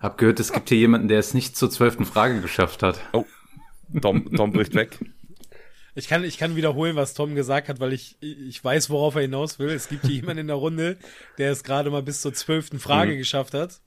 [0.00, 2.98] Hab gehört, es gibt hier jemanden, der es nicht zur zwölften Frage geschafft hat.
[3.12, 3.26] Oh,
[4.00, 4.98] Tom, Tom bricht weg.
[5.96, 9.22] Ich kann, ich kann wiederholen, was Tom gesagt hat, weil ich, ich weiß, worauf er
[9.22, 9.70] hinaus will.
[9.70, 10.98] Es gibt hier jemanden in der Runde,
[11.38, 13.18] der es gerade mal bis zur zwölften Frage mhm.
[13.18, 13.80] geschafft hat.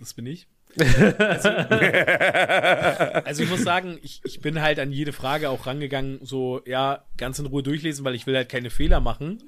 [0.00, 0.48] Das bin ich.
[0.76, 1.48] Also,
[3.24, 7.04] also, ich muss sagen, ich, ich bin halt an jede Frage auch rangegangen, so, ja,
[7.16, 9.42] ganz in Ruhe durchlesen, weil ich will halt keine Fehler machen.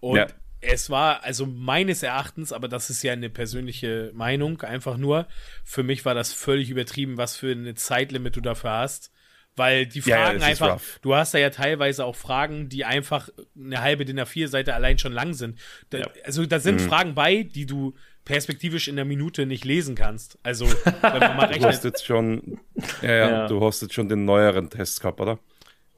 [0.00, 0.26] Und ja.
[0.60, 5.28] es war, also meines Erachtens, aber das ist ja eine persönliche Meinung, einfach nur,
[5.64, 9.12] für mich war das völlig übertrieben, was für eine Zeitlimit du dafür hast.
[9.54, 13.28] Weil die Fragen ja, ja, einfach, du hast da ja teilweise auch Fragen, die einfach
[13.54, 15.58] eine halbe DIN A4-Seite allein schon lang sind.
[15.90, 16.10] Da, ja.
[16.24, 16.88] Also da sind mhm.
[16.88, 20.38] Fragen bei, die du perspektivisch in der Minute nicht lesen kannst.
[20.42, 21.64] Also, wenn man mal rechnet.
[21.64, 22.60] Du hast jetzt schon,
[23.02, 25.38] ja, ja, du hast jetzt schon den neueren Test gehabt, oder?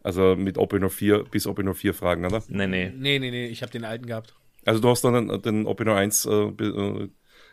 [0.03, 2.43] Also mit OP04 bis OP04 Fragen, oder?
[2.49, 2.93] Nee, nee.
[2.95, 4.35] Nee, nee, nee, ich habe den alten gehabt.
[4.65, 7.09] Also du hast dann den, den OP01, äh,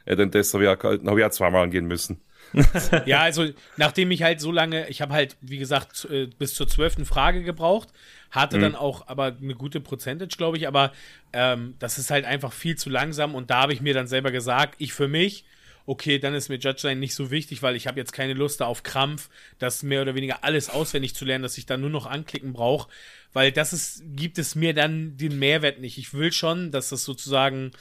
[0.05, 2.21] äh, den Test habe ich, auch, hab ich auch zweimal angehen müssen.
[3.05, 6.67] ja, also nachdem ich halt so lange, ich habe halt, wie gesagt, äh, bis zur
[6.67, 7.89] zwölften Frage gebraucht,
[8.29, 8.61] hatte mhm.
[8.61, 10.91] dann auch aber eine gute Percentage, glaube ich, aber
[11.33, 14.31] ähm, das ist halt einfach viel zu langsam und da habe ich mir dann selber
[14.31, 15.45] gesagt, ich für mich,
[15.85, 18.61] okay, dann ist mir Judge sein nicht so wichtig, weil ich habe jetzt keine Lust
[18.61, 21.89] da auf Krampf, das mehr oder weniger alles auswendig zu lernen, dass ich da nur
[21.89, 22.89] noch anklicken brauche,
[23.33, 25.97] weil das ist, gibt es mir dann den Mehrwert nicht.
[25.97, 27.71] Ich will schon, dass das sozusagen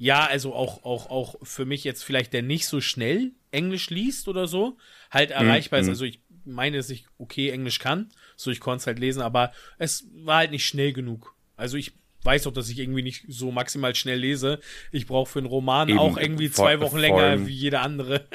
[0.00, 4.28] ja, also auch, auch, auch für mich jetzt vielleicht der nicht so schnell Englisch liest
[4.28, 4.78] oder so,
[5.10, 5.86] halt mhm, erreichbar mm, ist.
[5.88, 5.92] Mhm.
[5.92, 9.52] Also ich meine, dass ich okay Englisch kann, so ich konnte es halt lesen, aber
[9.76, 11.34] es war halt nicht schnell genug.
[11.54, 14.60] Also ich weiß auch, dass ich irgendwie nicht so maximal schnell lese.
[14.90, 18.26] Ich brauche für einen Roman Eben, auch irgendwie zwei Wochen länger allem, wie jeder andere.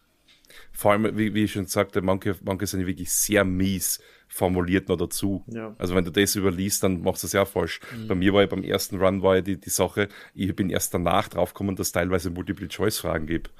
[0.72, 4.96] vor allem, wie, wie ich schon sagte, manche, manche sind wirklich sehr mies formuliert noch
[4.96, 5.44] dazu.
[5.48, 5.74] Ja.
[5.78, 7.80] Also wenn du das überliest, dann machst du es ja falsch.
[7.96, 8.08] Mhm.
[8.08, 10.94] Bei mir war ja beim ersten Run war ja die, die Sache, ich bin erst
[10.94, 13.50] danach draufgekommen, dass es teilweise Multiple-Choice-Fragen gibt.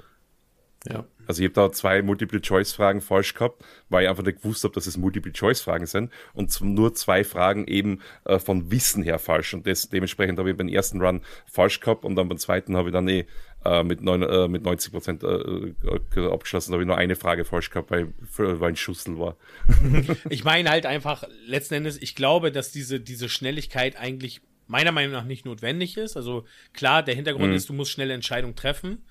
[0.91, 1.05] Ja.
[1.27, 4.87] Also ich habe da zwei Multiple-Choice-Fragen falsch gehabt, weil ich einfach nicht gewusst habe, dass
[4.87, 9.53] es Multiple-Choice-Fragen sind und nur zwei Fragen eben äh, von Wissen her falsch.
[9.53, 12.89] Und das, dementsprechend habe ich beim ersten Run falsch gehabt und dann beim zweiten habe
[12.89, 13.27] ich dann eh
[13.63, 16.71] äh, mit, neun, äh, mit 90 Prozent äh, äh, abgeschlossen.
[16.71, 19.37] Da habe ich nur eine Frage falsch gehabt, weil, weil ein Schussel war.
[20.29, 25.11] ich meine halt einfach, letzten Endes, ich glaube, dass diese, diese Schnelligkeit eigentlich meiner Meinung
[25.11, 26.15] nach nicht notwendig ist.
[26.15, 27.55] Also klar, der Hintergrund mhm.
[27.55, 29.03] ist, du musst schnelle Entscheidungen treffen.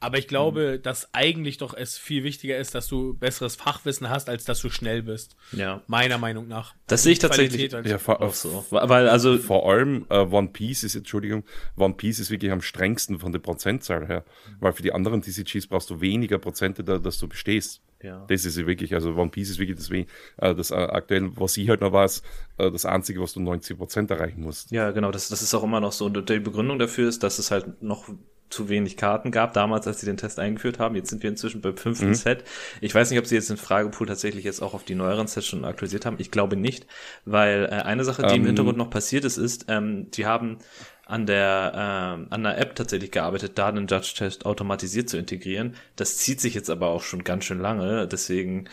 [0.00, 0.82] Aber ich glaube, mhm.
[0.82, 4.70] dass eigentlich doch es viel wichtiger ist, dass du besseres Fachwissen hast, als dass du
[4.70, 5.36] schnell bist.
[5.52, 5.82] Ja.
[5.88, 6.74] Meiner Meinung nach.
[6.86, 8.64] Das sehe ich tatsächlich ja, vor, auch so.
[8.70, 11.44] Weil also vor allem äh, One Piece ist, Entschuldigung,
[11.76, 14.24] One Piece ist wirklich am strengsten von der Prozentzahl her.
[14.60, 17.82] Weil für die anderen TCGs brauchst du weniger Prozente, da, dass du bestehst.
[18.00, 18.24] Ja.
[18.28, 21.68] Das ist wirklich, also One Piece ist wirklich das, äh, das äh, aktuell, was ich
[21.68, 22.22] halt noch weiß,
[22.58, 24.70] äh, das Einzige, was du 90% erreichen musst.
[24.70, 26.06] Ja, genau, das, das ist auch immer noch so.
[26.06, 28.08] Und die Begründung dafür ist, dass es halt noch
[28.50, 30.94] zu wenig Karten gab, damals, als sie den Test eingeführt haben.
[30.94, 32.14] Jetzt sind wir inzwischen beim fünften mhm.
[32.14, 32.44] Set.
[32.80, 35.46] Ich weiß nicht, ob sie jetzt den Fragepool tatsächlich jetzt auch auf die neueren Sets
[35.46, 36.16] schon aktualisiert haben.
[36.18, 36.86] Ich glaube nicht,
[37.24, 38.46] weil äh, eine Sache, die um, im ähm.
[38.46, 40.58] Hintergrund noch passiert ist, ist, ähm, die haben
[41.06, 45.74] an der, ähm, an der App tatsächlich gearbeitet, da einen Judge-Test automatisiert zu integrieren.
[45.96, 48.68] Das zieht sich jetzt aber auch schon ganz schön lange, deswegen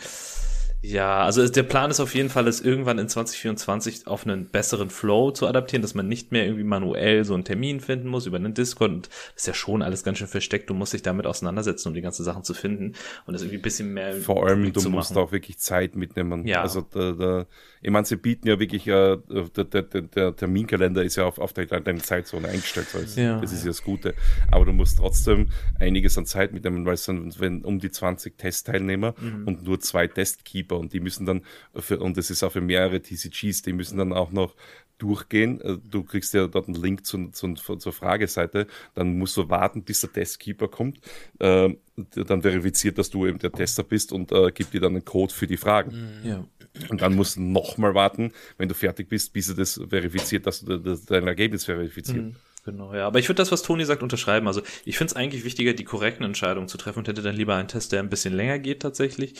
[0.86, 4.88] ja, also der Plan ist auf jeden Fall, es irgendwann in 2024 auf einen besseren
[4.88, 8.36] Flow zu adaptieren, dass man nicht mehr irgendwie manuell so einen Termin finden muss über
[8.36, 8.90] einen Discord.
[8.92, 10.70] Und das ist ja schon alles ganz schön versteckt.
[10.70, 12.92] Du musst dich damit auseinandersetzen, um die ganzen Sachen zu finden
[13.26, 14.14] und das irgendwie ein bisschen mehr.
[14.14, 16.46] Vor allem, du musst auch wirklich Zeit mitnehmen.
[16.46, 16.62] Ja.
[16.62, 17.46] Also da, da,
[17.82, 21.52] ich meine, sie bieten ja wirklich, äh, der, der, der Terminkalender ist ja auf, auf
[21.52, 22.88] der, deine Zeitzone eingestellt.
[22.94, 23.40] Also ja.
[23.40, 24.14] Das ist ja das Gute.
[24.50, 28.38] Aber du musst trotzdem einiges an Zeit mitnehmen, weil es dann, wenn um die 20
[28.38, 29.46] Testteilnehmer mhm.
[29.46, 31.42] und nur zwei Testkeeper und die müssen dann,
[31.74, 34.54] für, und das ist auch für mehrere TCGs, die müssen dann auch noch
[34.98, 35.60] durchgehen.
[35.60, 38.66] Äh, du kriegst ja dort einen Link zu, zu, zur Frageseite.
[38.94, 41.00] Dann musst du warten, bis der Testkeeper kommt.
[41.38, 41.74] Äh,
[42.14, 45.32] dann verifiziert, dass du eben der Tester bist und äh, gibt dir dann einen Code
[45.32, 46.20] für die Fragen.
[46.24, 46.44] Ja.
[46.88, 50.60] Und dann musst du nochmal warten, wenn du fertig bist, bis er das verifiziert, dass
[50.60, 52.24] du dein Ergebnis verifiziert.
[52.24, 52.36] Mhm.
[52.66, 53.06] Genau, ja.
[53.06, 54.48] Aber ich würde das, was Toni sagt, unterschreiben.
[54.48, 57.54] Also ich finde es eigentlich wichtiger, die korrekten Entscheidungen zu treffen und hätte dann lieber
[57.54, 59.34] einen Test, der ein bisschen länger geht tatsächlich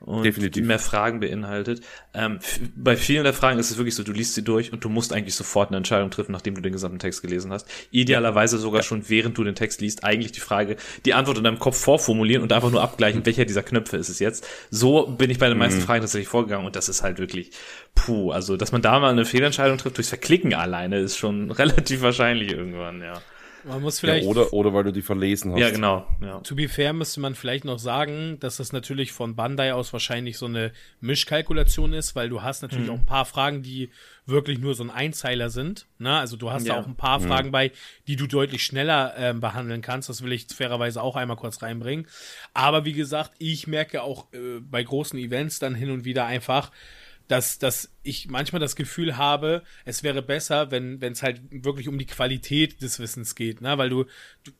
[0.00, 0.64] und Definitiv.
[0.64, 1.82] mehr Fragen beinhaltet.
[2.14, 2.38] Ähm,
[2.74, 5.12] bei vielen der Fragen ist es wirklich so, du liest sie durch und du musst
[5.12, 7.68] eigentlich sofort eine Entscheidung treffen, nachdem du den gesamten Text gelesen hast.
[7.90, 8.82] Idealerweise sogar ja.
[8.82, 12.42] schon während du den Text liest, eigentlich die Frage, die Antwort in deinem Kopf vorformulieren
[12.42, 14.46] und einfach nur abgleichen, welcher dieser Knöpfe ist es jetzt.
[14.70, 15.84] So bin ich bei den meisten mhm.
[15.84, 17.50] Fragen tatsächlich vorgegangen und das ist halt wirklich
[17.94, 18.32] puh.
[18.32, 22.52] Also, dass man da mal eine Fehlentscheidung trifft durchs Verklicken alleine, ist schon relativ wahrscheinlich
[22.52, 23.20] irgendwann, ja.
[23.64, 24.24] Man muss vielleicht.
[24.24, 25.60] Ja, oder, oder weil du die verlesen hast.
[25.60, 26.06] Ja, genau.
[26.20, 26.40] Ja.
[26.40, 30.38] To be fair müsste man vielleicht noch sagen, dass das natürlich von Bandai aus wahrscheinlich
[30.38, 32.94] so eine Mischkalkulation ist, weil du hast natürlich mhm.
[32.94, 33.90] auch ein paar Fragen, die
[34.26, 35.86] wirklich nur so ein Einzeiler sind.
[35.98, 36.16] Ne?
[36.16, 36.74] Also du hast ja.
[36.74, 37.24] da auch ein paar mhm.
[37.24, 37.72] Fragen bei,
[38.06, 40.08] die du deutlich schneller äh, behandeln kannst.
[40.08, 42.06] Das will ich fairerweise auch einmal kurz reinbringen.
[42.54, 46.70] Aber wie gesagt, ich merke auch äh, bei großen Events dann hin und wieder einfach,
[47.30, 51.96] dass, dass ich manchmal das Gefühl habe, es wäre besser, wenn es halt wirklich um
[51.96, 53.78] die Qualität des Wissens geht, ne?
[53.78, 54.04] Weil du,
[54.42, 54.50] du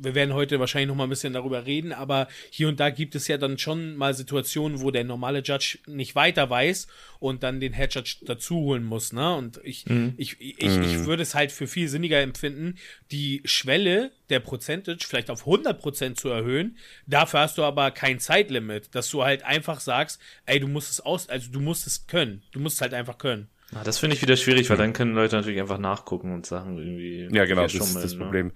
[0.00, 3.14] wir werden heute wahrscheinlich noch mal ein bisschen darüber reden, aber hier und da gibt
[3.14, 6.86] es ja dann schon mal Situationen, wo der normale Judge nicht weiter weiß
[7.18, 9.34] und dann den Head Judge dazu holen muss, ne?
[9.34, 10.14] Und ich, mhm.
[10.16, 11.06] ich, ich, ich, ich mhm.
[11.06, 12.76] würde es halt für viel sinniger empfinden,
[13.10, 16.76] die Schwelle der Percentage vielleicht auf 100% zu erhöhen.
[17.06, 21.00] Dafür hast du aber kein Zeitlimit, dass du halt einfach sagst, ey, du musst es
[21.00, 22.42] aus, also du musst es können.
[22.52, 23.48] Du musst es halt einfach können.
[23.74, 26.78] Ah, das finde ich wieder schwierig, weil dann können Leute natürlich einfach nachgucken und Sachen
[26.78, 27.28] irgendwie.
[27.36, 28.52] Ja, genau, das ist das ne?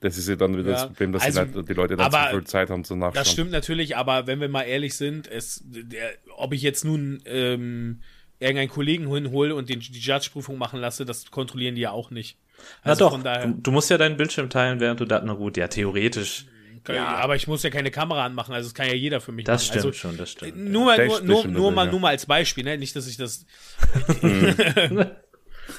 [0.00, 2.30] Das ist ja dann wieder ja, das Problem, dass also, die, die, Leute dann aber,
[2.30, 3.14] zu viel Zeit haben zum Nachschauen.
[3.14, 7.22] Das stimmt natürlich, aber wenn wir mal ehrlich sind, es, der, ob ich jetzt nun
[7.24, 8.00] ähm,
[8.38, 12.36] irgendeinen Kollegen hinhole und den, die Judge-Prüfung machen lasse, das kontrollieren die ja auch nicht.
[12.82, 15.34] Also ja doch, daher, du, du, musst ja deinen Bildschirm teilen, während du da, na
[15.34, 16.46] gut, ja, theoretisch.
[16.88, 17.16] Ja.
[17.16, 19.68] Aber ich muss ja keine Kamera anmachen, also das kann ja jeder für mich das
[19.68, 19.74] machen.
[19.74, 20.56] Das stimmt also, schon, das stimmt.
[20.56, 22.78] Nur, mal, nur, nur, nur, mal, nur mal als Beispiel, ne?
[22.78, 23.44] nicht, dass ich das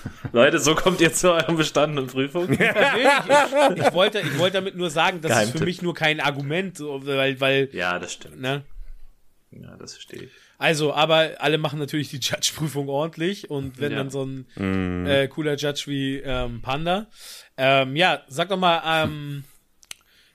[0.31, 2.49] Leute, so kommt ihr zu euren bestandenen Prüfung.
[2.49, 2.55] nee,
[3.75, 6.79] ich, ich, wollte, ich wollte damit nur sagen, das ist für mich nur kein Argument,
[6.79, 7.69] weil, weil.
[7.71, 8.41] Ja, das stimmt.
[8.41, 8.63] Ne?
[9.51, 10.31] Ja, das verstehe ich.
[10.57, 13.99] Also, aber alle machen natürlich die Judge-Prüfung ordentlich und wenn ja.
[13.99, 15.05] dann so ein mm.
[15.05, 17.07] äh, cooler Judge wie ähm, Panda.
[17.57, 19.43] Ähm, ja, sag doch mal, ähm,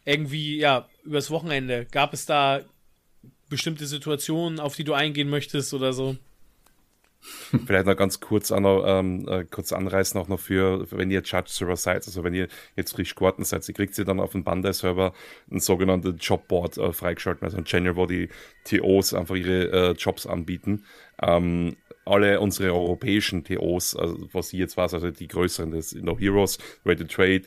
[0.05, 2.61] irgendwie, ja, übers Wochenende, gab es da
[3.49, 6.17] bestimmte Situationen, auf die du eingehen möchtest oder so?
[7.67, 11.23] Vielleicht noch ganz kurz, auch noch, ähm, äh, kurz anreißen, auch noch für, wenn ihr
[11.23, 14.43] Judge-Server seid, also wenn ihr jetzt frisch geworden seid, ihr kriegt ihr dann auf dem
[14.43, 15.13] Bandai-Server
[15.51, 18.29] ein sogenanntes Jobboard äh, freigeschalten, also ein Channel, wo die
[18.65, 20.85] TOs einfach ihre äh, Jobs anbieten.
[21.21, 26.19] Ähm, alle unsere europäischen TOs, also was ich jetzt weiß, also die größeren, das No
[26.19, 27.43] Heroes, Ready Trade,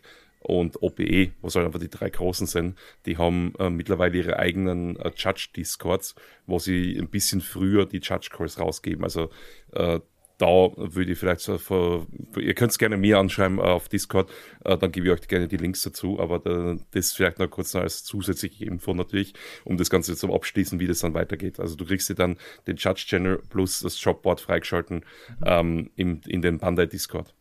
[0.46, 4.96] und OPE, was halt einfach die drei großen sind, die haben äh, mittlerweile ihre eigenen
[4.98, 9.04] äh, Judge-Discords, wo sie ein bisschen früher die Judge-Calls rausgeben.
[9.04, 9.30] Also
[9.74, 10.00] äh,
[10.38, 14.30] da würde ich vielleicht so, für, ihr könnt es gerne mir anschreiben äh, auf Discord,
[14.64, 17.76] äh, dann gebe ich euch gerne die Links dazu, aber da, das vielleicht noch kurz
[17.76, 21.60] als zusätzliche Info natürlich, um das Ganze zum Abschließen, wie das dann weitergeht.
[21.60, 25.44] Also du kriegst dir dann den Judge Channel plus das Jobboard freigeschalten mhm.
[25.46, 27.34] ähm, im, in den Bandai Discord.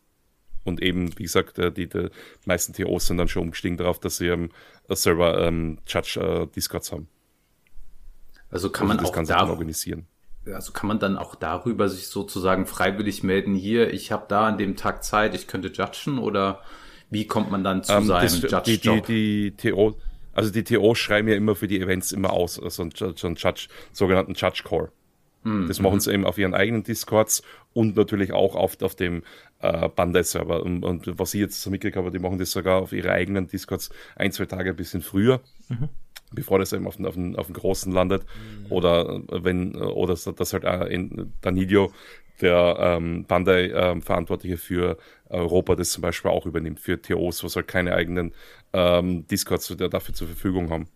[0.65, 2.09] Und eben, wie gesagt, äh, die, die
[2.45, 4.49] meisten TOs sind dann schon umgestiegen darauf, dass sie ähm,
[4.89, 7.07] selber ähm, Judge äh, Discords haben.
[8.49, 10.07] Also kann also man das auch Ganze da organisieren.
[10.53, 14.57] Also kann man dann auch darüber sich sozusagen freiwillig melden, hier, ich habe da an
[14.57, 16.61] dem Tag Zeit, ich könnte judgen oder
[17.09, 19.05] wie kommt man dann zu ähm, seinem Judge-Job?
[19.07, 19.97] Die, die, die TO,
[20.33, 23.35] also die TO schreiben ja immer für die Events immer aus, also einen, so einen
[23.35, 24.91] Judge, sogenannten Judge Core.
[25.43, 25.67] Mhm.
[25.67, 27.41] Das machen sie eben auf ihren eigenen Discords
[27.73, 29.23] und natürlich auch auf, auf dem
[29.59, 30.63] äh, Bandai-Server.
[30.63, 33.47] Und, und, was ich jetzt so mitgekriegt habe, die machen das sogar auf ihre eigenen
[33.47, 35.41] Discords ein, zwei Tage ein bisschen früher.
[35.69, 35.89] Mhm
[36.31, 38.23] bevor das eben auf den, auf den, auf den Großen landet.
[38.23, 38.71] Mhm.
[38.71, 41.93] Oder wenn, oder das halt in Danilo,
[42.41, 44.97] der ähm, Bandai-Verantwortliche ähm, für
[45.29, 48.33] Europa, das zum Beispiel auch übernimmt, für TOs, was halt keine eigenen
[48.73, 50.87] ähm, Discords dafür zur Verfügung haben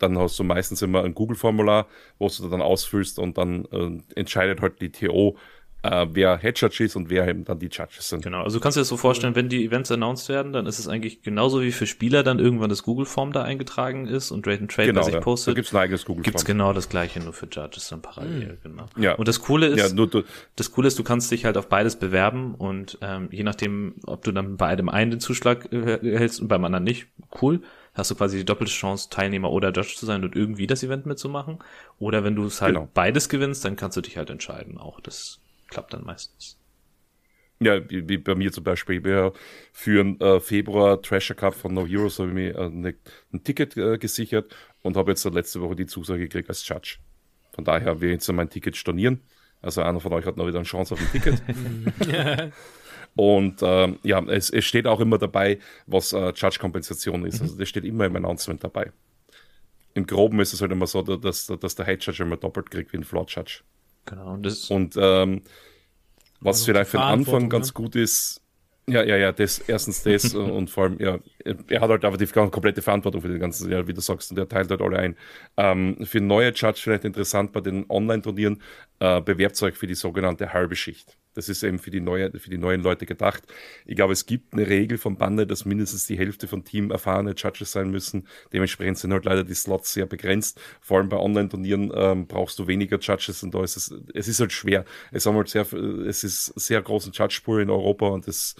[0.00, 1.86] dann hast du meistens immer ein Google-Formular,
[2.18, 5.36] wo du dann ausfüllst und dann äh, entscheidet halt die TO,
[5.82, 8.22] äh, wer Head Judge ist und wer eben dann die Judges sind.
[8.22, 10.78] Genau, also du kannst dir das so vorstellen, wenn die Events announced werden, dann ist
[10.78, 14.62] es eigentlich genauso wie für Spieler dann irgendwann das Google-Form da eingetragen ist und Rate
[14.62, 15.20] and Trade genau, sich ja.
[15.20, 15.52] postet.
[15.52, 16.24] Da gibt's ein eigenes Google-Form.
[16.24, 18.68] Gibt's genau das gleiche, nur für Judges dann parallel, mhm.
[18.70, 18.86] genau.
[18.96, 19.14] Ja.
[19.14, 20.22] Und das Coole ist, ja, nur, du,
[20.56, 24.24] das Coole ist, du kannst dich halt auf beides bewerben und ähm, je nachdem, ob
[24.24, 27.06] du dann bei einem einen den Zuschlag erhältst und beim anderen nicht,
[27.40, 27.60] cool
[27.94, 31.06] hast du quasi die doppelte Chance, Teilnehmer oder Judge zu sein und irgendwie das Event
[31.06, 31.58] mitzumachen.
[31.98, 32.88] Oder wenn du es halt genau.
[32.94, 34.78] beides gewinnst, dann kannst du dich halt entscheiden.
[34.78, 35.40] Auch das
[35.70, 36.58] klappt dann meistens.
[37.62, 39.04] Ja, wie, wie bei mir zum Beispiel.
[39.04, 39.32] Wir
[39.72, 42.94] für den äh, Februar Treasure Cup von No Heroes habe ich mir äh, ne,
[43.32, 46.96] ein Ticket äh, gesichert und habe jetzt letzte Woche die Zusage gekriegt als Judge.
[47.52, 49.20] Von daher will ich jetzt mein Ticket stornieren.
[49.60, 51.42] Also einer von euch hat noch wieder eine Chance auf ein Ticket.
[53.14, 57.42] und ähm, ja, es, es, steht auch immer dabei, was äh, Judge-Kompensation ist.
[57.42, 58.90] Also das steht immer im Announcement dabei.
[59.92, 62.92] Im Groben ist es halt immer so, dass, dass der Head Judge immer doppelt kriegt
[62.94, 63.62] wie ein Floor Judge.
[64.06, 64.34] Genau.
[64.34, 65.42] Und, das und ähm,
[66.40, 67.72] was also vielleicht für den Anfang ganz ne?
[67.74, 68.40] gut ist,
[68.86, 72.26] ja, ja, ja, das, erstens das und vor allem, ja, er hat halt einfach die
[72.26, 75.16] komplette Verantwortung für den ganzen, ja, wie du sagst, und er teilt halt alle ein.
[75.56, 78.60] Ähm, für neue Judge vielleicht interessant bei den Online-Turnieren,
[78.98, 81.16] äh, bewerbt euch für die sogenannte halbe Schicht.
[81.34, 83.44] Das ist eben für die, neue, für die neuen Leute gedacht.
[83.86, 87.34] Ich glaube, es gibt eine Regel vom Bande, dass mindestens die Hälfte von Team erfahrene
[87.36, 88.26] Judges sein müssen.
[88.52, 90.60] Dementsprechend sind halt leider die Slots sehr begrenzt.
[90.80, 94.40] Vor allem bei Online-Turnieren ähm, brauchst du weniger Judges und da ist es, es ist
[94.40, 94.84] halt schwer.
[95.12, 98.56] Es, haben halt sehr, es ist sehr großen Judge-Pool in Europa und das,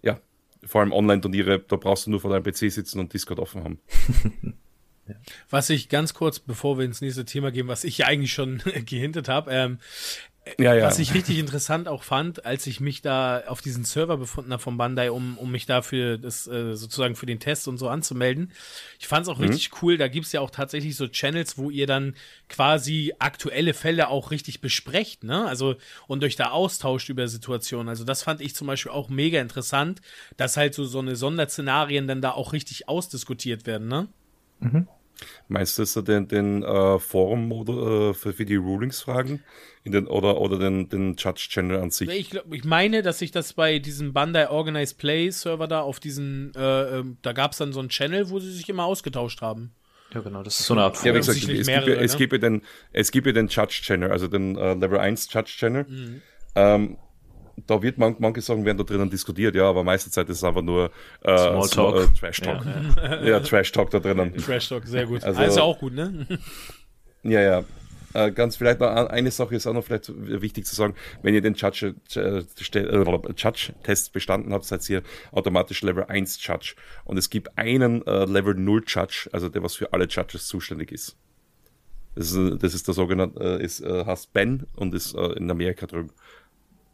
[0.00, 0.20] ja,
[0.64, 3.80] vor allem Online-Turniere, da brauchst du nur vor deinem PC sitzen und Discord offen haben.
[5.50, 8.62] Was ich ganz kurz, bevor wir ins nächste Thema gehen, was ich ja eigentlich schon
[8.86, 9.78] gehintet habe, ähm,
[10.58, 10.86] ja, ja.
[10.86, 14.62] Was ich richtig interessant auch fand, als ich mich da auf diesen Server befunden habe
[14.62, 17.88] von Bandai, um, um mich da für das äh, sozusagen für den Test und so
[17.88, 18.50] anzumelden.
[18.98, 19.48] Ich fand es auch mhm.
[19.48, 19.98] richtig cool.
[19.98, 22.16] Da gibt's ja auch tatsächlich so Channels, wo ihr dann
[22.48, 25.46] quasi aktuelle Fälle auch richtig besprecht, ne?
[25.46, 25.76] Also
[26.08, 27.88] und euch da austauscht über Situationen.
[27.88, 30.00] Also das fand ich zum Beispiel auch mega interessant,
[30.36, 34.08] dass halt so so eine Sonderszenarien dann da auch richtig ausdiskutiert werden, ne?
[34.58, 34.88] Mhm.
[35.48, 39.42] Meinst du, dass er den, den äh, Forum-Mode äh, für, für, die Rulings-Fragen
[40.08, 42.08] oder, oder den, den Judge-Channel an sich?
[42.08, 46.52] Ich, glaub, ich meine, dass ich das bei diesem Bandai Organized Play-Server da auf diesen,
[46.54, 49.72] äh, ähm, da gab es dann so einen Channel, wo sie sich immer ausgetauscht haben.
[50.14, 52.18] Ja, genau, das ist so eine Art Ja, wie gesagt, es, mehrere, gibt, es, ne?
[52.18, 55.84] gibt ja den, es gibt ja den Judge-Channel, also den uh, Level 1 Judge-Channel.
[55.88, 56.22] Mhm.
[56.54, 56.98] Ähm,
[57.66, 60.44] da wird man, manche Sachen werden da drinnen diskutiert, ja, aber meiste Zeit ist es
[60.44, 60.90] einfach nur
[61.22, 61.96] äh, Smalltalk.
[61.96, 62.64] Äh, Trash Talk.
[62.64, 63.24] Ja, ja.
[63.24, 64.36] ja, Trash Talk da drinnen.
[64.36, 65.22] Trash Talk, sehr gut.
[65.24, 66.26] Also, also auch gut, ne?
[67.22, 67.64] ja, ja.
[68.14, 71.40] Äh, ganz vielleicht noch eine Sache ist auch noch vielleicht wichtig zu sagen, wenn ihr
[71.40, 72.42] den Judge, äh,
[73.36, 78.24] Judge Test bestanden habt, seid ihr automatisch Level 1 Judge und es gibt einen äh,
[78.26, 81.16] Level 0 Judge, also der was für alle Judges zuständig ist.
[82.14, 85.50] Das ist, das ist der sogenannte, äh, ist, äh, heißt Ben und ist äh, in
[85.50, 86.10] Amerika drüben.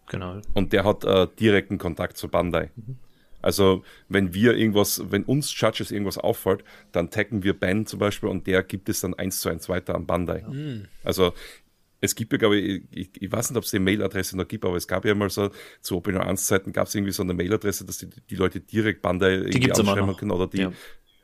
[0.08, 0.40] Genau.
[0.54, 2.70] Und der hat äh, direkten Kontakt zu Bandai.
[2.76, 2.96] Mhm.
[3.40, 8.28] Also wenn wir irgendwas, wenn uns Judges irgendwas auffällt, dann taggen wir Ben zum Beispiel
[8.28, 10.44] und der gibt es dann eins zu eins weiter an Bandai.
[10.48, 10.86] Mhm.
[11.04, 11.32] Also
[12.00, 14.64] es gibt ja, glaube ich, ich, ich weiß nicht, ob es die Mailadresse noch gibt,
[14.64, 17.34] aber es gab ja mal so, zu Open 1 Zeiten gab es irgendwie so eine
[17.34, 20.72] Mailadresse, dass die, die Leute direkt Bandai irgendwie anschreiben können oder die, ja.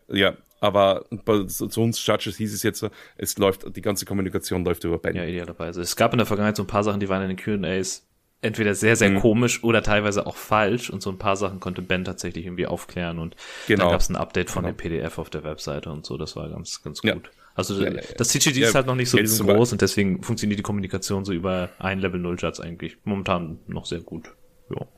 [0.08, 0.36] ja.
[0.60, 4.64] aber bei, zu, zu uns Judges hieß es jetzt so, es läuft, die ganze Kommunikation
[4.64, 5.14] läuft über Ben.
[5.16, 5.80] Ja, idealerweise.
[5.80, 8.06] Es gab in der Vergangenheit so ein paar Sachen, die waren in den Q&As
[8.44, 9.20] entweder sehr, sehr mhm.
[9.20, 13.18] komisch oder teilweise auch falsch und so ein paar Sachen konnte Ben tatsächlich irgendwie aufklären
[13.18, 13.84] und genau.
[13.84, 14.74] dann gab es ein Update von genau.
[14.74, 17.10] dem PDF auf der Webseite und so, das war ganz, ganz gut.
[17.10, 17.20] Ja.
[17.56, 20.64] Also ja, ja, das CGD ist halt noch nicht so riesengroß und deswegen funktioniert die
[20.64, 24.30] Kommunikation so über ein Level 0 Judge eigentlich momentan noch sehr gut.
[24.68, 24.88] Jo.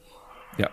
[0.56, 0.70] Ja.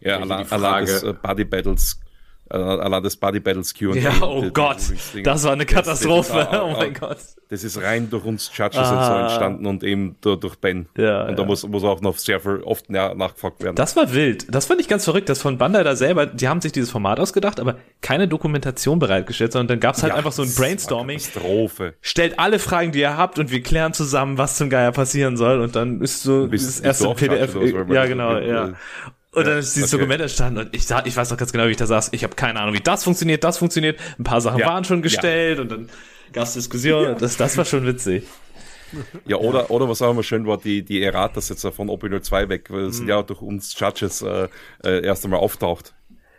[0.00, 2.00] Ja, allein, allein das äh, Body Battles
[2.48, 3.96] allein das Body Battles Q&A.
[3.96, 4.78] Ja, oh die, Gott,
[5.14, 6.32] die das war eine Katastrophe.
[6.32, 7.18] Das, das, oh mein Gott.
[7.48, 9.06] Das ist rein durch uns Judges ah.
[9.06, 10.88] so entstanden und eben durch Ben.
[10.96, 11.46] Ja, und da ja.
[11.46, 13.76] muss, muss auch noch sehr viel oft nachgefragt werden.
[13.76, 14.52] Das war wild.
[14.52, 17.20] Das fand ich ganz verrückt, dass von Bandai da selber, die haben sich dieses Format
[17.20, 21.18] ausgedacht, aber keine Dokumentation bereitgestellt, sondern dann gab's halt ja, einfach so ein Brainstorming.
[21.18, 21.94] Katastrophe.
[22.00, 25.60] Stellt alle Fragen, die ihr habt und wir klären zusammen, was zum Geier passieren soll
[25.60, 27.56] und dann ist so das erste PDF.
[27.90, 28.72] Ja, genau, ja.
[29.36, 30.00] Und dann ist dieses okay.
[30.00, 32.08] Dokument entstanden und ich, ich weiß noch ganz genau, wie ich da saß.
[32.12, 34.00] Ich habe keine Ahnung, wie das funktioniert, das funktioniert.
[34.18, 34.66] Ein paar Sachen ja.
[34.66, 35.62] waren schon gestellt ja.
[35.62, 35.90] und dann
[36.32, 37.12] gab es Diskussionen.
[37.12, 37.14] Ja.
[37.16, 38.24] Das, das war schon witzig.
[39.26, 42.70] Ja, oder, oder was auch immer schön war, die, die Erratas jetzt von OP02 weg,
[42.70, 43.08] weil es mhm.
[43.08, 44.48] ja durch uns Judges äh,
[44.84, 45.92] äh, erst einmal auftaucht.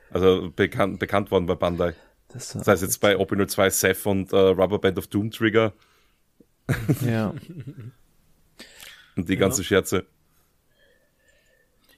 [0.09, 1.93] Also bekannt, bekannt worden bei Bandai.
[2.29, 5.73] Das, das heißt jetzt bei OP02 Seth und äh, Rubberband of Doom Trigger.
[7.05, 7.33] Ja.
[9.17, 10.05] und die ganze Scherze.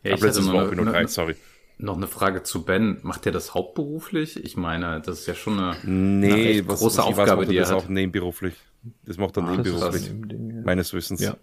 [0.04, 1.36] Ja, ich hatte noch, eine, eine, sorry.
[1.78, 3.00] noch eine Frage zu Ben.
[3.04, 4.44] Macht er das hauptberuflich?
[4.44, 7.58] Ich meine, das ist ja schon eine, nee, eine was, große was Aufgabe, weiß, die
[7.58, 7.78] er das hat.
[7.78, 8.56] auch nebenberuflich.
[9.06, 10.14] Das macht er ah, nebenberuflich,
[10.64, 11.22] meines Wissens.
[11.22, 11.36] Ja.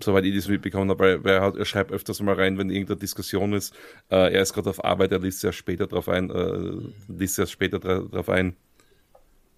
[0.00, 3.52] Soweit ich das mitbekommen habe, weil er, er schreibt öfters mal rein, wenn irgendeine Diskussion
[3.52, 3.74] ist.
[4.10, 7.46] Äh, er ist gerade auf Arbeit, er liest ja später drauf ein, äh, liest ja
[7.46, 8.56] später drauf ein.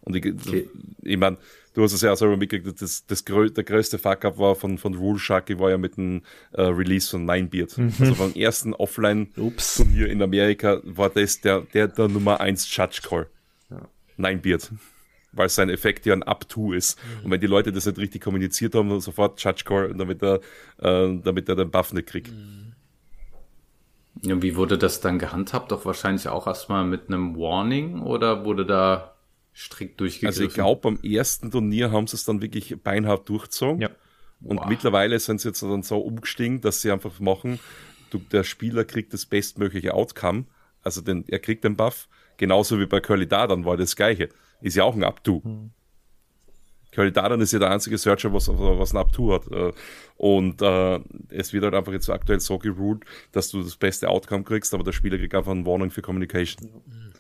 [0.03, 0.69] Und ich, okay.
[1.03, 1.39] ich meine,
[1.77, 4.95] du hast es ja auch selber mitgekriegt, das, das, der größte Fuck-up war von, von
[4.95, 7.77] Rule Sharky war ja mit dem äh, Release von Ninebeard.
[7.77, 7.93] Mhm.
[8.01, 13.27] Also beim ersten Offline-Turnier in Amerika war das der, der, der Nummer 1 Judge Call.
[13.71, 13.83] Ja.
[14.17, 14.73] Ninebeard.
[15.33, 16.99] Weil sein Effekt ja ein Up-To ist.
[16.99, 17.25] Mhm.
[17.27, 20.41] Und wenn die Leute das nicht richtig kommuniziert haben, dann sofort Judge Call, damit er,
[20.79, 22.33] äh, damit er den Buff nicht kriegt.
[22.33, 22.73] Mhm.
[24.23, 25.73] Ja, wie wurde das dann gehandhabt?
[25.73, 29.16] Doch wahrscheinlich auch erstmal mit einem Warning oder wurde da
[29.57, 30.29] strikt durchgegriffen.
[30.29, 33.81] Also ich glaube, beim ersten Turnier haben sie es dann wirklich beinhart durchgezogen.
[33.81, 33.91] Ja.
[34.43, 34.67] Und wow.
[34.69, 37.59] mittlerweile sind sie jetzt dann so umgestiegen, dass sie einfach machen,
[38.11, 40.45] du, der Spieler kriegt das bestmögliche Outcome.
[40.83, 42.09] Also den, er kriegt den Buff.
[42.37, 44.29] Genauso wie bei Curly Dardan war das gleiche.
[44.61, 45.43] Ist ja auch ein Up-Do.
[45.43, 45.71] Hm.
[46.93, 49.51] Curly Dardan ist ja der einzige Searcher, was, was ein Up-Do hat.
[49.51, 49.73] Äh,
[50.17, 54.45] und äh, es wird halt einfach jetzt aktuell so geruled, dass du das beste Outcome
[54.45, 56.71] kriegst, aber der Spieler kriegt einfach ein Warning für Communication.
[56.87, 57.13] Mhm.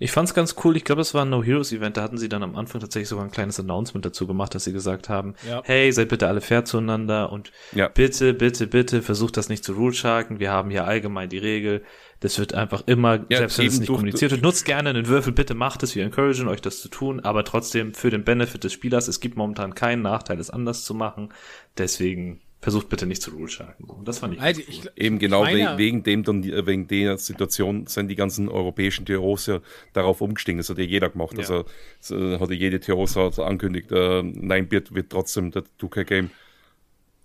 [0.00, 0.76] Ich fand's ganz cool.
[0.76, 1.96] Ich glaube, es war ein No Heroes Event.
[1.96, 4.72] Da hatten sie dann am Anfang tatsächlich sogar ein kleines Announcement dazu gemacht, dass sie
[4.72, 5.62] gesagt haben, ja.
[5.64, 7.88] hey, seid bitte alle fair zueinander und ja.
[7.88, 10.40] bitte, bitte, bitte versucht das nicht zu rule sharken.
[10.40, 11.82] Wir haben hier allgemein die Regel.
[12.20, 15.32] Das wird einfach immer, ja, selbst wenn es nicht kommuniziert wird, nutzt gerne einen Würfel,
[15.32, 15.94] bitte macht es.
[15.94, 19.08] Wir encouragen euch das zu tun, aber trotzdem für den Benefit des Spielers.
[19.08, 21.34] Es gibt momentan keinen Nachteil, es anders zu machen.
[21.76, 23.86] Deswegen versucht bitte nicht zu rule sharken.
[24.06, 24.68] Das fand ich, also cool.
[24.70, 29.44] ich Eben genau meine, wegen dem dann, wegen der Situation sind die ganzen europäischen TROs
[29.46, 29.60] ja
[29.92, 30.56] darauf umgestiegen.
[30.56, 31.34] Das hat ja jeder gemacht.
[31.34, 31.40] Ja.
[31.40, 31.66] Also
[32.00, 36.30] so hat ja jede TROs angekündigt, äh, nein, wird, wird trotzdem der 2K-Game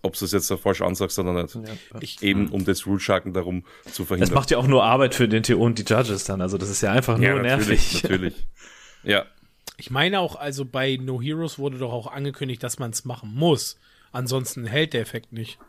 [0.01, 1.55] ob du es jetzt falsch ansagst oder nicht.
[1.55, 1.61] Ja,
[1.99, 4.29] ich, Eben um das Rule-Sharken darum zu verhindern.
[4.29, 6.41] Das macht ja auch nur Arbeit für den TO und die Judges dann.
[6.41, 8.03] Also das ist ja einfach nur ja, natürlich, nervig.
[8.03, 8.47] Natürlich.
[9.03, 9.25] Ja.
[9.77, 13.33] Ich meine auch, also bei No Heroes wurde doch auch angekündigt, dass man es machen
[13.33, 13.79] muss.
[14.11, 15.59] Ansonsten hält der Effekt nicht.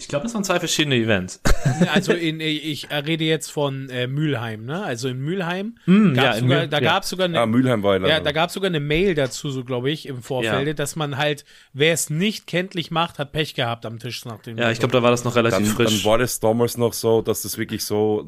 [0.00, 1.40] Ich glaube, das waren zwei verschiedene Events.
[1.92, 4.82] Also in, ich rede jetzt von äh, Mülheim, ne?
[4.82, 6.82] Also in Mülheim mm, gab's ja, sogar, da ja.
[6.82, 9.50] gab es sogar eine, ah, Mülheim war ja, da gab es sogar eine Mail dazu,
[9.50, 10.72] so glaube ich, im Vorfeld, ja.
[10.72, 14.56] dass man halt, wer es nicht kenntlich macht, hat Pech gehabt am Tisch nach dem.
[14.56, 16.02] Ja, ich glaube, da war das noch relativ dann, frisch.
[16.02, 18.24] Dann war das damals noch so, dass das wirklich so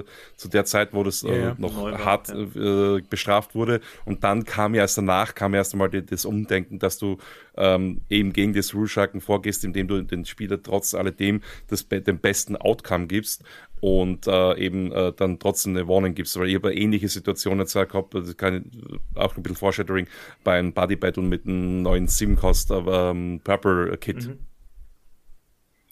[0.00, 0.04] äh,
[0.36, 3.80] zu der Zeit, wo das äh, noch Neu hart äh, bestraft wurde.
[4.04, 7.18] Und dann kam ja erst danach kam erst einmal das Umdenken, dass du
[7.56, 12.56] ähm, eben gegen das Rule-Sharken vorgehst, indem du den Spieler trotz alledem das, den besten
[12.56, 13.44] Outcome gibst
[13.80, 17.86] und äh, eben äh, dann trotzdem eine Warning gibst, weil ich habe ähnliche Situationen zwar
[17.86, 20.06] gehabt, das kann ich, auch ein bisschen Foreshadowing
[20.44, 24.28] bei einem Body Battle mit einem neuen Simcast ähm, Purple Kit.
[24.28, 24.38] Mhm.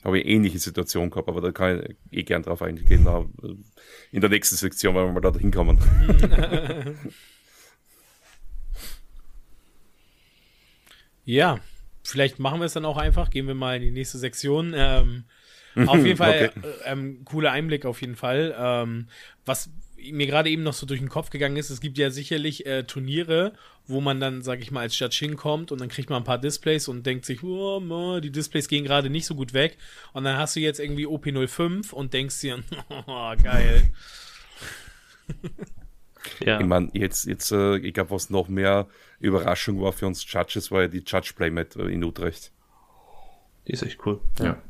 [0.05, 3.07] Habe ich ähnliche Situation gehabt, aber da kann ich eh gern drauf eingehen.
[4.13, 5.79] In der nächsten Sektion, wenn wir mal da hinkommen.
[11.29, 11.61] Ja,
[12.05, 13.29] vielleicht machen wir es dann auch einfach.
[13.29, 14.73] Gehen wir mal in die nächste Sektion.
[14.75, 15.25] Ähm,
[15.87, 16.67] auf jeden Fall okay.
[16.67, 18.57] äh, ähm, cooler Einblick auf jeden Fall.
[18.59, 19.09] Ähm,
[19.45, 22.65] was mir gerade eben noch so durch den Kopf gegangen ist, es gibt ja sicherlich
[22.65, 23.53] äh, Turniere,
[23.87, 26.39] wo man dann, sag ich mal, als Judge hinkommt und dann kriegt man ein paar
[26.39, 29.77] Displays und denkt sich, oh, die Displays gehen gerade nicht so gut weg.
[30.15, 32.65] Und dann hast du jetzt irgendwie OP05 und denkst dir,
[33.07, 33.91] oh, geil.
[36.41, 36.61] Ja.
[36.61, 38.89] Ich meine, jetzt, jetzt äh, ich glaube, was noch mehr
[39.21, 42.53] Überraschung war für uns Judges, war ja die Judge Playmat in Utrecht.
[43.67, 44.21] Die ist echt cool.
[44.39, 44.63] Ja.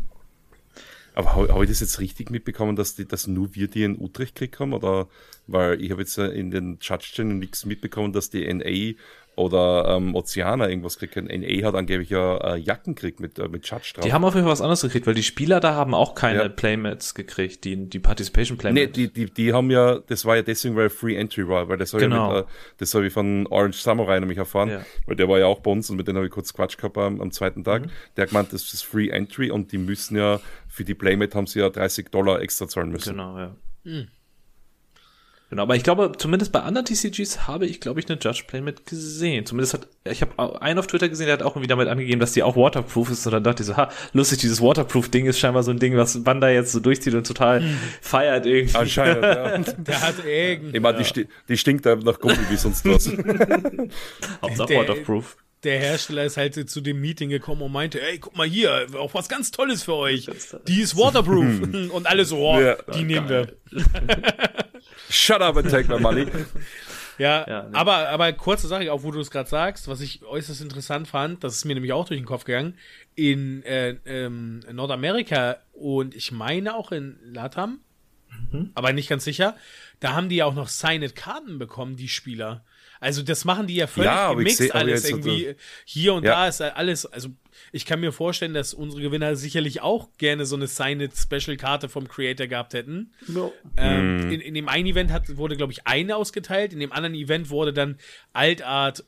[1.19, 4.01] Aber habe hab ich das jetzt richtig mitbekommen, dass, die, dass nur wir die in
[4.01, 4.73] Utrecht gekriegt haben?
[4.73, 5.09] Oder
[5.49, 8.95] weil ich habe jetzt in den Judge-Channel nichts mitbekommen, dass die NA
[9.39, 11.15] oder ähm, Oceana irgendwas kriegt.
[11.15, 14.05] NA hat angeblich ja äh, Jacken gekriegt mit, äh, mit Judge drauf.
[14.05, 16.43] Die haben auf jeden Fall was anderes gekriegt, weil die Spieler da haben auch keine
[16.43, 16.49] ja.
[16.49, 18.87] Playmats gekriegt, die, die Participation Playmats.
[18.87, 21.79] Nee, die, die, die haben ja, das war ja deswegen, weil Free Entry war, weil
[21.79, 22.33] das habe genau.
[22.33, 22.45] ja äh,
[22.79, 24.85] das habe ich von Orange Samurai nämlich erfahren, ja.
[25.07, 26.99] weil der war ja auch bei uns und mit dem habe ich kurz Quatsch gehabt
[26.99, 27.83] am, am zweiten Tag.
[27.83, 27.91] Mhm.
[28.17, 30.41] Der hat gemeint, das ist Free Entry und die müssen ja,
[30.79, 33.11] für die Playmat haben sie ja 30 Dollar extra zahlen müssen.
[33.11, 33.57] Genau, ja.
[33.83, 34.07] Mhm.
[35.51, 38.61] Genau, aber ich glaube, zumindest bei anderen TCGs habe ich, glaube ich, eine Judge Play
[38.61, 39.45] mit gesehen.
[39.45, 42.33] Zumindest hat, ich habe einen auf Twitter gesehen, der hat auch irgendwie damit angegeben, dass
[42.33, 43.27] die auch waterproof ist.
[43.27, 46.25] Und dann dachte ich so, ha, lustig, dieses Waterproof-Ding ist scheinbar so ein Ding, was
[46.25, 47.79] Wanda jetzt so durchzieht und total hm.
[48.01, 48.77] feiert irgendwie.
[48.77, 49.59] Anscheinend, ja.
[49.79, 50.77] der hat irgend.
[50.77, 51.05] Ich meine, ja.
[51.05, 53.09] die, die stinkt da nach Gummi wie sonst was.
[54.43, 58.47] Hauptsache Waterproof der Hersteller ist halt zu dem Meeting gekommen und meinte, ey, guck mal
[58.47, 60.29] hier, auch was ganz Tolles für euch.
[60.67, 61.91] Die ist waterproof.
[61.93, 63.57] und alle so, oh, ja, die nehmen geil.
[63.71, 63.85] wir.
[65.11, 66.27] Shut up and take my money.
[67.19, 67.77] Ja, ja nee.
[67.77, 71.43] aber, aber kurze Sache, auch wo du es gerade sagst, was ich äußerst interessant fand,
[71.43, 72.79] das ist mir nämlich auch durch den Kopf gegangen,
[73.17, 77.81] in äh, ähm, Nordamerika und ich meine auch in Latam,
[78.53, 78.71] mhm.
[78.75, 79.57] aber nicht ganz sicher,
[79.99, 82.65] da haben die ja auch noch Signed-Karten bekommen, die Spieler.
[83.01, 85.55] Also das machen die ja völlig ja, gemixt seh, alles irgendwie.
[85.85, 86.33] Hier und ja.
[86.33, 87.31] da ist alles, also
[87.73, 91.89] ich kann mir vorstellen, dass unsere Gewinner sicherlich auch gerne so eine Signed Special Karte
[91.89, 93.13] vom Creator gehabt hätten.
[93.27, 93.53] No.
[93.77, 94.33] Ähm, mm.
[94.33, 97.51] in, in, dem einen Event hat, wurde, glaube ich, eine ausgeteilt, in dem anderen Event
[97.51, 97.99] wurde dann
[98.33, 99.05] Altart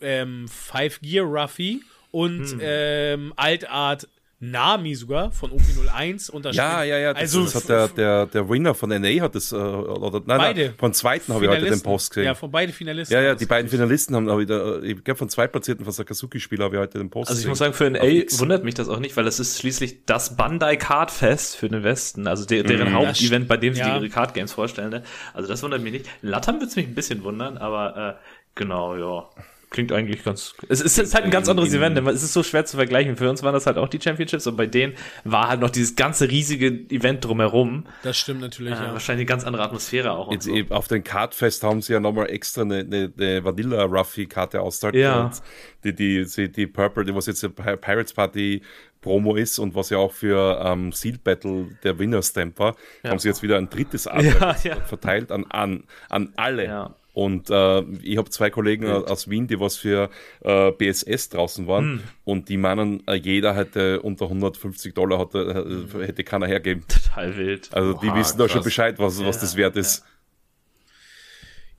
[0.00, 2.60] ähm, Five Gear Ruffy und mm.
[2.60, 4.08] ähm, Altart
[4.38, 6.66] Nami sogar von OP01 unterschrieben.
[6.66, 7.14] Ja, ja, ja.
[7.14, 10.38] Das, also, das hat der, der, der Winner von NA hat das, äh, oder nein,
[10.38, 10.64] beide.
[10.66, 12.26] Nein, von zweiten habe ich heute den Post gesehen.
[12.26, 13.14] Ja, von beiden Finalisten.
[13.14, 16.76] Ja, ja, die beiden Finalisten haben aber wieder, ich glaube von zweitplatzierten von Sakazuki-Spieler habe
[16.76, 18.02] ich heute den Post Also ich muss sagen, für NA
[18.38, 21.82] wundert mich das auch nicht, weil es ist schließlich das Bandai Card Fest für den
[21.82, 23.96] Westen, also der, deren mhm, Hauptevent, bei dem sie ja.
[23.96, 24.90] ihre Card Games vorstellen.
[24.90, 25.02] Ne?
[25.32, 26.06] Also das wundert mich nicht.
[26.20, 28.24] Latam würde es mich ein bisschen wundern, aber äh,
[28.54, 29.30] genau, ja.
[29.76, 30.54] Klingt eigentlich ganz.
[30.70, 32.78] Es ist, es ist halt ein ganz anderes Event, denn es ist so schwer zu
[32.78, 33.14] vergleichen.
[33.18, 35.96] Für uns waren das halt auch die Championships und bei denen war halt noch dieses
[35.96, 37.84] ganze riesige Event drumherum.
[38.02, 38.92] Das stimmt natürlich, äh, ja.
[38.94, 40.32] Wahrscheinlich eine ganz andere Atmosphäre auch.
[40.32, 40.54] Jetzt so.
[40.54, 44.62] eben auf den Cardfest haben sie ja nochmal extra eine, eine, eine Vanilla Ruffy Karte
[44.62, 44.98] ausgestartet.
[44.98, 45.30] Ja.
[45.84, 48.62] Die, die, die, die Purple, die was jetzt eine Pirates Party
[49.02, 53.10] Promo ist und was ja auch für ähm, Seal Battle der Winner Stamp war, ja.
[53.10, 54.24] haben sie jetzt wieder ein drittes Art
[54.64, 56.64] ja, verteilt an, an, an alle.
[56.64, 56.94] Ja.
[57.16, 59.10] Und äh, ich habe zwei Kollegen Wild.
[59.10, 60.10] aus Wien, die was für
[60.44, 61.84] äh, BSS draußen waren.
[61.84, 62.02] Hm.
[62.24, 66.84] Und die meinen, äh, jeder hätte unter 150 Dollar hatte, äh, hätte keiner hergeben.
[66.86, 67.72] Total wild.
[67.72, 70.04] Also Oha, die wissen da schon Bescheid, was, ja, was das wert ist.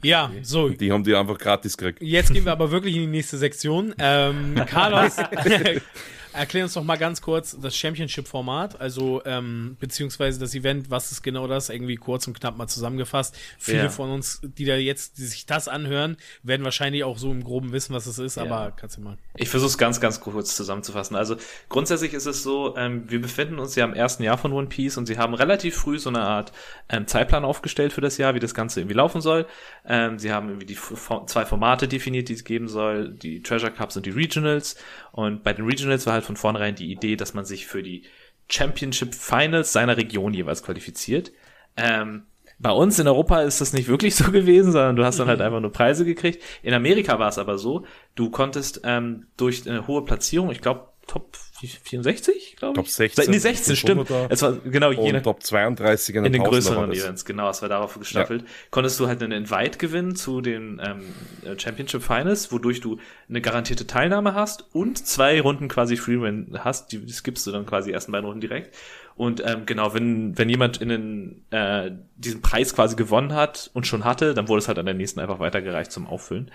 [0.01, 0.69] Ja, so.
[0.69, 2.01] Die haben die einfach gratis gekriegt.
[2.01, 3.93] Jetzt gehen wir aber wirklich in die nächste Sektion.
[3.99, 5.17] Ähm, Carlos,
[6.37, 11.23] Erklär uns doch mal ganz kurz das Championship-Format, also ähm, beziehungsweise das Event, was ist
[11.23, 11.69] genau das?
[11.69, 13.35] Irgendwie kurz und knapp mal zusammengefasst.
[13.57, 13.89] Viele ja.
[13.89, 17.71] von uns, die da jetzt, die sich das anhören, werden wahrscheinlich auch so im Groben
[17.71, 18.43] wissen, was es ist, ja.
[18.43, 19.17] aber kannst du mal.
[19.35, 21.15] Ich versuche es ganz, ganz kurz zusammenzufassen.
[21.15, 21.37] Also
[21.69, 24.97] grundsätzlich ist es so, ähm, wir befinden uns ja im ersten Jahr von One Piece
[24.97, 26.51] und sie haben relativ früh so eine Art
[26.89, 29.47] ähm, Zeitplan aufgestellt für das Jahr, wie das Ganze irgendwie laufen soll.
[29.87, 30.77] Ähm, sie haben irgendwie die
[31.25, 34.75] zwei Formate definiert, die es geben soll, die Treasure Cups und die Regionals.
[35.17, 38.03] Und bei den Regionals war halt von vornherein die Idee, dass man sich für die
[38.49, 41.31] Championship Finals seiner Region jeweils qualifiziert.
[41.75, 42.27] Ähm,
[42.59, 45.39] bei uns in Europa ist das nicht wirklich so gewesen, sondern du hast dann halt
[45.39, 45.45] mhm.
[45.45, 46.43] einfach nur Preise gekriegt.
[46.61, 50.89] In Amerika war es aber so, du konntest ähm, durch eine hohe Platzierung, ich glaube
[51.07, 52.85] Top 64, glaube ich.
[52.85, 53.31] Top 16.
[53.31, 54.09] Nee, 16, stimmt.
[54.29, 55.21] Es war genau jene.
[55.21, 58.43] Top 32 in, in den größeren Events, genau, es war darauf gestaffelt.
[58.43, 58.47] Ja.
[58.69, 63.87] Konntest du halt einen Invite gewinnen zu den ähm, Championship Finals, wodurch du eine garantierte
[63.87, 66.91] Teilnahme hast und zwei Runden quasi Freewin hast.
[66.91, 68.75] Die skippst du dann quasi ersten beiden Runden direkt.
[69.15, 73.87] Und ähm, genau, wenn, wenn jemand in den, äh, diesen Preis quasi gewonnen hat und
[73.87, 76.51] schon hatte, dann wurde es halt an der nächsten einfach weitergereicht zum Auffüllen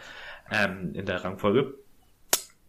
[0.52, 1.74] ähm, in der Rangfolge.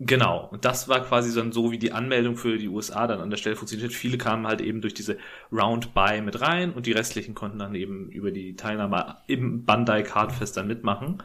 [0.05, 3.29] Genau, und das war quasi dann so, wie die Anmeldung für die USA dann an
[3.29, 3.93] der Stelle funktioniert.
[3.93, 5.17] Viele kamen halt eben durch diese
[5.51, 10.57] Round-Buy mit rein und die restlichen konnten dann eben über die Teilnahme im Bandai Cardfest
[10.57, 11.23] dann mitmachen.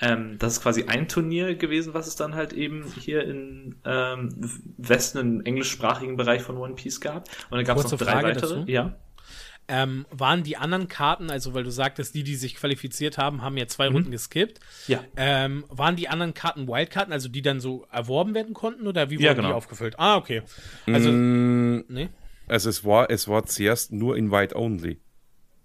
[0.00, 4.28] Ähm, das ist quasi ein Turnier gewesen, was es dann halt eben hier in ähm,
[4.76, 7.28] Westen, im englischsprachigen Bereich von One Piece gab.
[7.50, 8.54] Und dann gab es noch drei Frage weitere.
[8.56, 8.70] Dazu.
[8.70, 8.94] Ja.
[9.70, 13.56] Ähm, waren die anderen Karten, also weil du sagtest, die, die sich qualifiziert haben, haben
[13.58, 13.96] ja zwei mhm.
[13.96, 14.60] Runden geskippt.
[14.86, 15.04] Ja.
[15.16, 19.16] Ähm, waren die anderen Karten Wildkarten, also die dann so erworben werden konnten oder wie
[19.16, 19.48] wurden ja, genau.
[19.48, 19.98] die aufgefüllt?
[19.98, 20.42] Ah, okay.
[20.86, 22.08] Also, mm, nee.
[22.46, 25.00] Also es war, es war zuerst nur in White Only.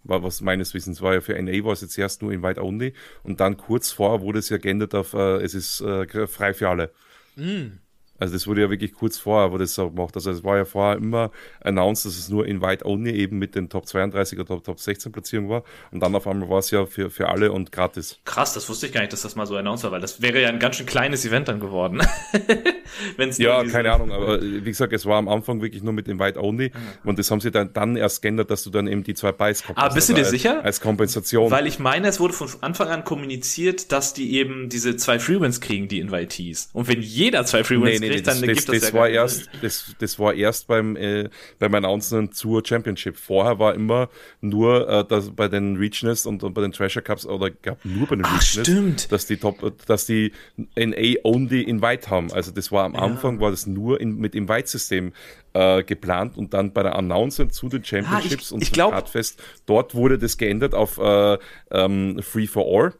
[0.03, 2.61] War, was meines Wissens war ja für NA war es jetzt erst nur in White
[2.61, 2.93] Only
[3.23, 6.67] und dann kurz vor wurde es ja geändert auf, äh, es ist äh, frei für
[6.67, 6.91] alle.
[7.37, 7.79] Mm.
[8.23, 10.15] Also das wurde ja wirklich kurz vorher, wo das so gemacht.
[10.15, 11.29] Also es war ja vorher immer
[11.61, 15.49] announced, dass es nur Invite Only eben mit den Top 32 oder Top 16 Platzierungen
[15.49, 15.63] war.
[15.91, 18.21] Und dann auf einmal war es ja für, für alle und gratis.
[18.23, 20.41] Krass, das wusste ich gar nicht, dass das mal so announced war, weil das wäre
[20.41, 22.01] ja ein ganz schön kleines Event dann geworden.
[23.17, 26.41] Wenn's ja, keine Ahnung, aber wie gesagt, es war am Anfang wirklich nur mit Invite
[26.41, 27.09] Only mhm.
[27.09, 29.63] und das haben sie dann, dann erst geändert, dass du dann eben die zwei Buys
[29.63, 29.81] kommst.
[29.81, 30.63] Aber bist du dir als, sicher?
[30.63, 31.51] Als Kompensation.
[31.51, 35.59] Weil ich meine, es wurde von Anfang an kommuniziert, dass die eben diese zwei Freewins
[35.59, 36.69] kriegen, die Invitees.
[36.71, 39.09] Und wenn jeder zwei Freewins nee, nee, kriegt, dann das, gibt das, das, das war
[39.09, 43.17] erst, das, das war erst beim, äh, beim Announcement zur Championship.
[43.17, 44.09] Vorher war immer
[44.41, 48.07] nur äh, dass bei den Regionals und, und bei den Treasure Cups oder gab nur
[48.07, 49.11] bei den Ach, Regionals, stimmt.
[49.11, 50.31] dass die Top, dass die
[50.75, 52.31] NA only Invite haben.
[52.31, 52.99] Also das war am ja.
[52.99, 55.13] Anfang war das nur in, mit Invite-System
[55.53, 58.91] äh, geplant und dann bei der Announcement zu den Championships ah, ich, und ich zum
[58.91, 61.37] Kartfest, dort wurde das geändert auf äh,
[61.71, 62.93] ähm, Free for All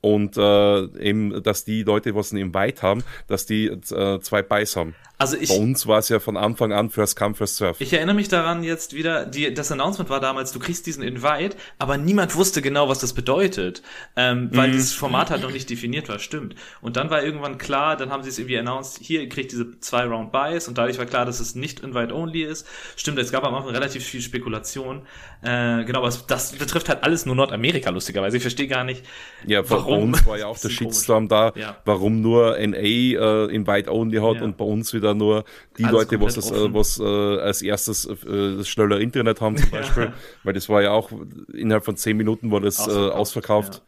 [0.00, 4.76] und äh, eben, dass die Leute, was einen Invite haben, dass die äh, zwei Buys
[4.76, 4.94] haben.
[5.20, 7.74] Also ich, Bei uns war es ja von Anfang an First Come, First Serve.
[7.80, 11.56] Ich erinnere mich daran jetzt wieder, die, das Announcement war damals, du kriegst diesen Invite,
[11.80, 13.82] aber niemand wusste genau, was das bedeutet,
[14.14, 14.76] ähm, weil mhm.
[14.76, 16.54] das Format halt noch nicht definiert war, stimmt.
[16.80, 19.80] Und dann war irgendwann klar, dann haben sie es irgendwie announced, hier, ihr kriegt diese
[19.80, 22.64] zwei Round Buys und dadurch war klar, dass es nicht Invite-only ist.
[22.94, 25.02] Stimmt, es gab am Anfang relativ viel Spekulation.
[25.42, 28.36] Äh, genau, aber das betrifft halt alles nur Nordamerika, lustigerweise.
[28.36, 29.04] Ich verstehe gar nicht,
[29.44, 30.12] ja, warum.
[30.12, 31.76] Bei uns war ja auch der Shitstorm da, ja.
[31.84, 34.42] warum nur NA äh, Invite-only hat ja.
[34.42, 35.44] und bei uns wieder da nur
[35.78, 39.56] die Alles Leute, was, das, äh, was äh, als erstes äh, das schneller Internet haben
[39.56, 40.14] zum Beispiel, ja.
[40.44, 41.10] weil das war ja auch
[41.52, 43.12] innerhalb von zehn Minuten war das ausverkauft.
[43.14, 43.74] Äh, ausverkauft.
[43.74, 43.80] Ja.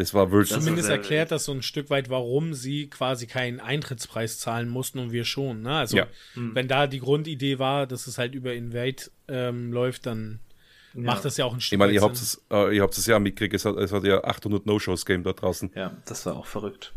[0.00, 0.58] Das war wirklich.
[0.58, 5.12] Zumindest erklärt das so ein Stück weit, warum sie quasi keinen Eintrittspreis zahlen mussten und
[5.12, 5.62] wir schon.
[5.62, 5.74] Ne?
[5.74, 6.06] Also, ja.
[6.34, 6.54] Hm.
[6.54, 10.40] wenn da die Grundidee war, dass es halt über Invade ähm, läuft, dann
[10.94, 11.02] ja.
[11.02, 13.04] macht das ja auch ein Stück Ich meine, ihr habt es, äh, ihr habt es
[13.06, 15.70] ja mitgekriegt, es hat, es hat ja 800 No-Shows gegeben da draußen.
[15.74, 16.94] Ja, das war auch verrückt.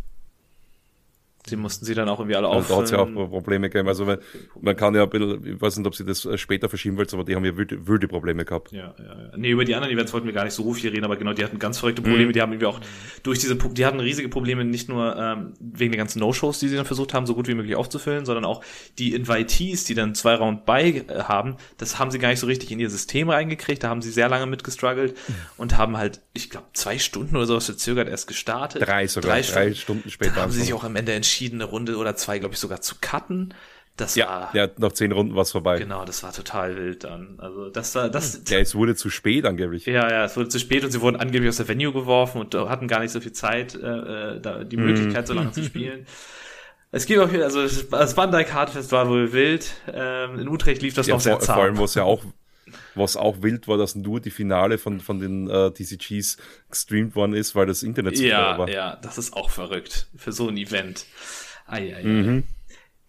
[1.49, 2.67] Die mussten sie dann auch irgendwie alle auf.
[2.67, 3.87] Da hat es ja auch Probleme gegeben.
[3.89, 4.19] Also wenn,
[4.61, 7.13] man kann ja ein bisschen, ich weiß nicht, ob sie das äh, später verschieben wollt,
[7.13, 8.71] aber die haben ja wilde, wilde Probleme gehabt.
[8.71, 9.31] Ja, ja, ja.
[9.37, 11.43] Nee, über die anderen Events wollten wir gar nicht so viel reden, aber genau, die
[11.43, 12.27] hatten ganz verrückte Probleme.
[12.27, 12.33] Mhm.
[12.33, 12.79] Die haben irgendwie auch
[13.23, 16.75] durch diese, die hatten riesige Probleme, nicht nur ähm, wegen der ganzen No-Shows, die sie
[16.75, 18.63] dann versucht haben, so gut wie möglich aufzufüllen, sondern auch
[18.97, 22.47] die Invitees, die dann zwei Round bei äh, haben, das haben sie gar nicht so
[22.47, 23.83] richtig in ihr System reingekriegt.
[23.83, 25.33] Da haben sie sehr lange mit gestruggelt mhm.
[25.57, 28.81] und haben halt, ich glaube, zwei Stunden oder sowas verzögert erst gestartet.
[28.81, 30.35] Drei sogar, drei, drei Stunden, Stunden später.
[30.37, 32.81] Haben sie sich auch am Ende entschieden, entschieden, eine Runde oder zwei, glaube ich, sogar
[32.81, 33.53] zu cutten.
[33.95, 34.55] Das ja, war.
[34.55, 35.77] Ja, nach zehn Runden war es vorbei.
[35.77, 37.35] Genau, das war total wild dann.
[37.39, 38.41] Also das war das.
[38.47, 39.85] Ja, es wurde zu spät angeblich.
[39.85, 42.55] Ja, ja, es wurde zu spät und sie wurden angeblich aus der Venue geworfen und
[42.55, 43.77] hatten gar nicht so viel Zeit, äh,
[44.35, 44.85] äh da die mhm.
[44.85, 46.05] Möglichkeit, so lange zu spielen.
[46.95, 49.71] Es gibt auch, also das Bandai Cardfest war wohl wild.
[49.91, 51.55] Ähm, in Utrecht lief das ja, noch sehr zahm.
[51.55, 52.23] Vor allem, was ja auch
[52.95, 56.37] was auch wild war, dass nur die Finale von, von den äh, TCGs
[56.69, 58.69] gestreamt worden ist, weil das Internet so ja, war.
[58.69, 61.05] Ja, das ist auch verrückt für so ein Event.
[61.65, 62.43] Ei, ei, mhm.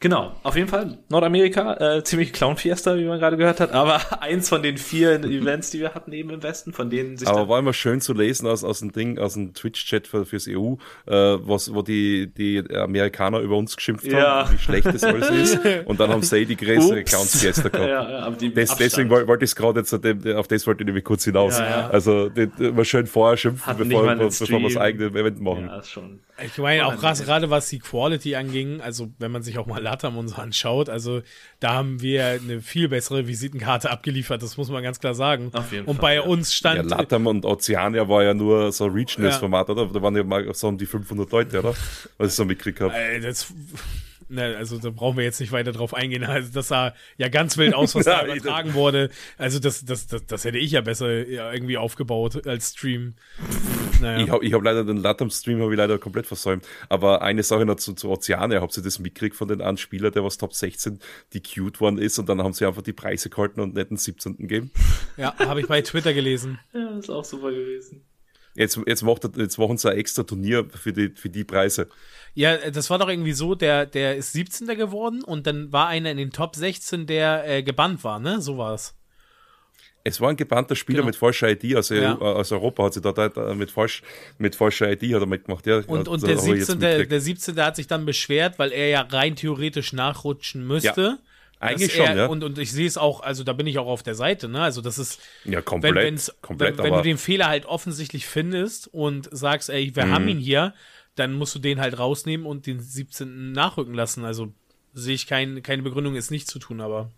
[0.05, 4.51] Genau, auf jeden Fall Nordamerika, äh, ziemlich Clown-Fiesta, wie man gerade gehört hat, aber eins
[4.51, 7.27] von den vier Events, die wir hatten eben im Westen, von denen sich.
[7.27, 10.47] Aber war immer schön zu lesen aus, aus dem Ding, aus dem Twitch-Chat für, fürs
[10.47, 10.75] EU,
[11.07, 14.45] äh, was, wo die, die Amerikaner über uns geschimpft ja.
[14.45, 15.61] haben, wie schlecht das alles ist.
[15.87, 17.89] Und dann haben sie die größere Clowns-Fiesta gehabt.
[17.89, 21.05] Ja, ja, aber das, deswegen wollte ich es gerade jetzt, auf das wollte ich nämlich
[21.05, 21.59] kurz hinaus.
[21.59, 21.89] Ja, ja.
[21.89, 25.65] Also, immer schön vorher schimpfen, bevor, bevor wir das eigene Event machen.
[25.65, 26.21] Ja, ist schon.
[26.43, 29.80] Ich meine, auch krass, gerade was die Quality anging, also wenn man sich auch mal
[29.80, 31.22] Latam uns anschaut, also
[31.61, 35.51] da haben wir eine viel bessere Visitenkarte abgeliefert, das muss man ganz klar sagen.
[35.53, 36.22] Auf jeden und Fall, bei ja.
[36.22, 36.91] uns stand.
[36.91, 39.87] Ja, Latam und Oceania war ja nur so ein Regionals-Format, oder?
[39.87, 41.74] Da waren ja mal so um die 500 Leute, oder?
[42.18, 42.95] Was ich so mitgekriegt habe.
[42.95, 43.53] Äh, das
[44.35, 46.24] Ne, also da brauchen wir jetzt nicht weiter drauf eingehen.
[46.35, 49.11] Also das sah ja ganz wild aus, was da übertragen wurde.
[49.39, 53.14] Also das, das, das, das hätte ich ja besser irgendwie aufgebaut als Stream.
[54.01, 54.24] Naja.
[54.24, 56.66] Ich habe ich hab leider den Latam-Stream habe ich leider komplett versäumt.
[56.89, 60.24] Aber eine Sache noch zu, zu Ozeane, habt ihr das mitgekriegt von den Anspieler, der
[60.24, 60.99] was Top 16
[61.32, 63.97] die cute worden ist und dann haben sie einfach die Preise gehalten und nicht den
[63.97, 64.37] 17.
[64.39, 64.72] gegeben?
[65.16, 66.59] Ja, habe ich bei Twitter gelesen.
[66.74, 68.03] Ja, ist auch super gewesen.
[68.57, 71.89] Jetzt, jetzt, macht, jetzt machen sie ein extra Turnier für die, für die Preise.
[72.35, 74.66] Ja, das war doch irgendwie so, der, der ist 17.
[74.76, 78.41] geworden und dann war einer in den Top 16, der äh, gebannt war, ne?
[78.41, 78.95] So war es.
[80.07, 81.07] Es war ein gebannter Spieler genau.
[81.07, 82.18] mit falscher ID aus, ja.
[82.18, 84.03] aus Europa, hat sie da mit, falsch,
[84.37, 85.66] mit falscher ID hat er mitgemacht.
[85.66, 87.59] Ja, und, und der, 17, der, der 17.
[87.59, 91.01] hat sich dann beschwert, weil er ja rein theoretisch nachrutschen müsste.
[91.01, 91.18] Ja.
[91.59, 92.26] Eigentlich schon, ja.
[92.26, 94.61] Und, und ich sehe es auch, also da bin ich auch auf der Seite, ne?
[94.61, 95.20] Also das ist.
[95.47, 95.95] Ja, komplett.
[95.95, 100.12] Wenn, komplett, wenn, wenn du den Fehler halt offensichtlich findest und sagst, ey, wir mhm.
[100.12, 100.74] haben ihn hier,
[101.15, 103.53] dann musst du den halt rausnehmen und den 17.
[103.53, 104.25] nachrücken lassen.
[104.25, 104.53] Also
[104.93, 107.11] sehe ich kein, keine Begründung, es nicht zu tun, aber.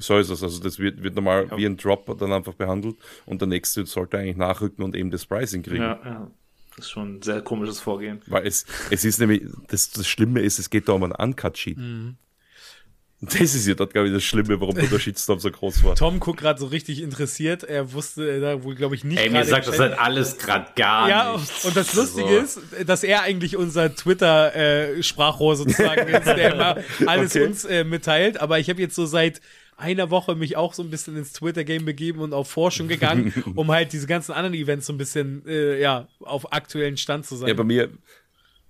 [0.00, 0.42] So ist es.
[0.42, 1.56] Also das wird, wird normal ja.
[1.56, 5.26] wie ein Drop dann einfach behandelt und der nächste sollte eigentlich nachrücken und eben das
[5.26, 5.82] Pricing kriegen.
[5.82, 6.30] Ja, ja.
[6.76, 8.20] Das ist schon ein sehr komisches Vorgehen.
[8.26, 11.78] Weil es, es ist nämlich, das, das Schlimme ist, es geht da um einen Uncut-Sheet.
[11.78, 12.16] Mhm.
[13.20, 15.94] Das ist ja dort, glaube ich, das Schlimme, warum der Shitstorm so groß war.
[15.94, 17.64] Tom guckt gerade so richtig interessiert.
[17.64, 19.18] Er wusste da wohl, glaube ich, nicht.
[19.18, 21.64] Ey, mir sagt das halt alles gerade gar ja, nichts.
[21.64, 22.60] Und das Lustige so.
[22.60, 27.46] ist, dass er eigentlich unser Twitter-Sprachrohr äh, sozusagen ist, der immer alles okay.
[27.46, 28.40] uns äh, mitteilt.
[28.40, 29.40] Aber ich habe jetzt so seit
[29.76, 33.70] einer Woche mich auch so ein bisschen ins Twitter-Game begeben und auf Forschung gegangen, um
[33.70, 37.48] halt diese ganzen anderen Events so ein bisschen, äh, ja, auf aktuellen Stand zu sein.
[37.48, 37.90] Ja, bei mir,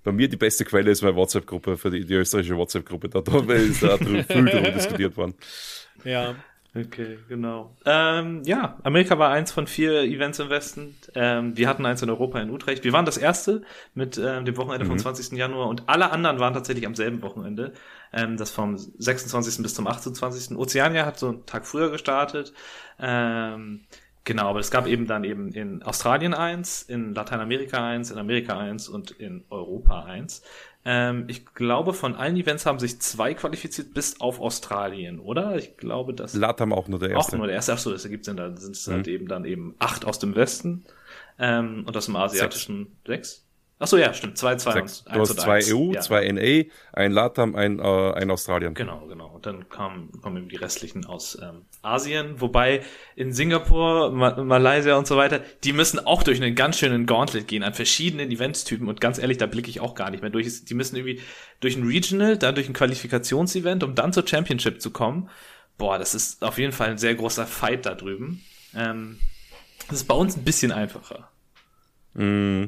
[0.04, 3.08] bei mir die beste Quelle ist meine WhatsApp-Gruppe, für die, die österreichische WhatsApp-Gruppe.
[3.08, 5.34] Da, da ist da viel darüber diskutiert worden.
[6.04, 6.36] Ja.
[6.76, 7.76] Okay, genau.
[7.86, 10.96] Ähm, ja, Amerika war eins von vier Events im Westen.
[11.14, 12.82] Ähm, wir hatten eins in Europa in Utrecht.
[12.82, 13.62] Wir waren das erste
[13.94, 14.88] mit ähm, dem Wochenende mhm.
[14.88, 15.38] vom 20.
[15.38, 17.74] Januar und alle anderen waren tatsächlich am selben Wochenende.
[18.12, 19.62] Ähm, das vom 26.
[19.62, 20.56] bis zum 28.
[20.56, 22.52] Ozeania hat so einen Tag früher gestartet.
[22.98, 23.82] Ähm,
[24.24, 28.58] Genau, aber es gab eben dann eben in Australien eins, in Lateinamerika eins, in Amerika
[28.58, 30.42] eins und in Europa eins.
[30.86, 35.56] Ähm, ich glaube, von allen Events haben sich zwei qualifiziert bis auf Australien, oder?
[35.56, 36.34] Ich glaube, das.
[36.34, 37.32] Latam auch nur der erste.
[37.34, 37.74] Auch nur der erste.
[37.74, 38.36] Achso, das ergibt Sinn.
[38.36, 39.12] Da sind es halt mhm.
[39.12, 40.84] eben dann eben acht aus dem Westen
[41.38, 43.28] ähm, und aus dem asiatischen sechs.
[43.28, 43.43] sechs?
[43.84, 44.38] Ach so, ja, stimmt.
[44.38, 46.00] Zwei, zwei und Du hast zwei EU, ja.
[46.00, 48.72] zwei NA, ein LATAM, ein, äh, ein Australien.
[48.72, 49.26] Genau, genau.
[49.26, 52.40] Und dann kamen, kommen eben die restlichen aus ähm, Asien.
[52.40, 52.80] Wobei
[53.14, 57.46] in Singapur, Ma Malaysia und so weiter, die müssen auch durch einen ganz schönen Gauntlet
[57.46, 58.88] gehen an verschiedenen Eventstypen.
[58.88, 60.64] Und ganz ehrlich, da blicke ich auch gar nicht mehr durch.
[60.64, 61.20] Die müssen irgendwie
[61.60, 65.28] durch ein Regional, dann durch ein Qualifikationsevent, um dann zur Championship zu kommen.
[65.76, 68.42] Boah, das ist auf jeden Fall ein sehr großer Fight da drüben.
[68.74, 69.18] Ähm,
[69.88, 71.28] das ist bei uns ein bisschen einfacher.
[72.14, 72.64] Mm.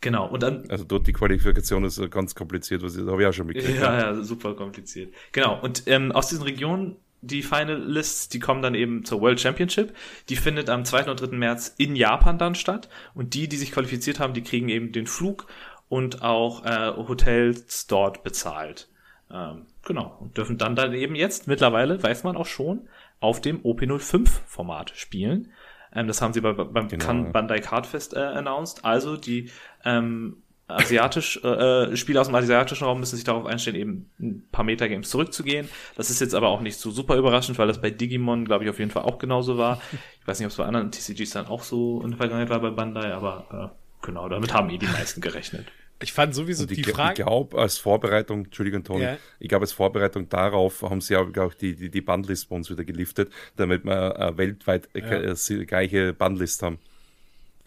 [0.00, 0.70] Genau, und dann.
[0.70, 3.80] Also dort die Qualifikation ist ganz kompliziert, was ich, habe ich auch schon mitgekriegt.
[3.80, 5.12] Ja, ja, super kompliziert.
[5.32, 9.92] Genau, und ähm, aus diesen Regionen, die Finalists, die kommen dann eben zur World Championship.
[10.28, 11.10] Die findet am 2.
[11.10, 11.36] und 3.
[11.36, 12.88] März in Japan dann statt.
[13.14, 15.46] Und die, die sich qualifiziert haben, die kriegen eben den Flug
[15.88, 18.88] und auch äh, Hotels dort bezahlt.
[19.32, 22.88] Ähm, genau, und dürfen dann dann eben jetzt, mittlerweile weiß man auch schon,
[23.20, 25.52] auf dem OP05-Format spielen.
[25.98, 28.84] Ähm, das haben sie bei, beim genau, Bandai Cardfest äh, announced.
[28.84, 29.50] Also die
[29.84, 34.48] ähm, asiatisch äh, äh, Spieler aus dem asiatischen Raum müssen sich darauf einstellen, eben ein
[34.52, 35.68] paar Metagames zurückzugehen.
[35.96, 38.70] Das ist jetzt aber auch nicht so super überraschend, weil das bei Digimon, glaube ich,
[38.70, 39.80] auf jeden Fall auch genauso war.
[40.20, 42.60] Ich weiß nicht, ob es bei anderen TCGs dann auch so in der Vergangenheit war
[42.60, 45.66] bei Bandai, aber äh, genau, damit haben eh die meisten gerechnet.
[46.00, 47.20] Ich fand sowieso die, die Frage.
[47.20, 49.18] Ich glaube, als Vorbereitung, Entschuldigung, Toni, ja.
[49.40, 52.84] ich glaube, als Vorbereitung darauf haben sie auch die, die, die Bandlist bei uns wieder
[52.84, 55.20] geliftet, damit wir äh, weltweit ja.
[55.20, 56.78] äh, gleiche Bandlist haben.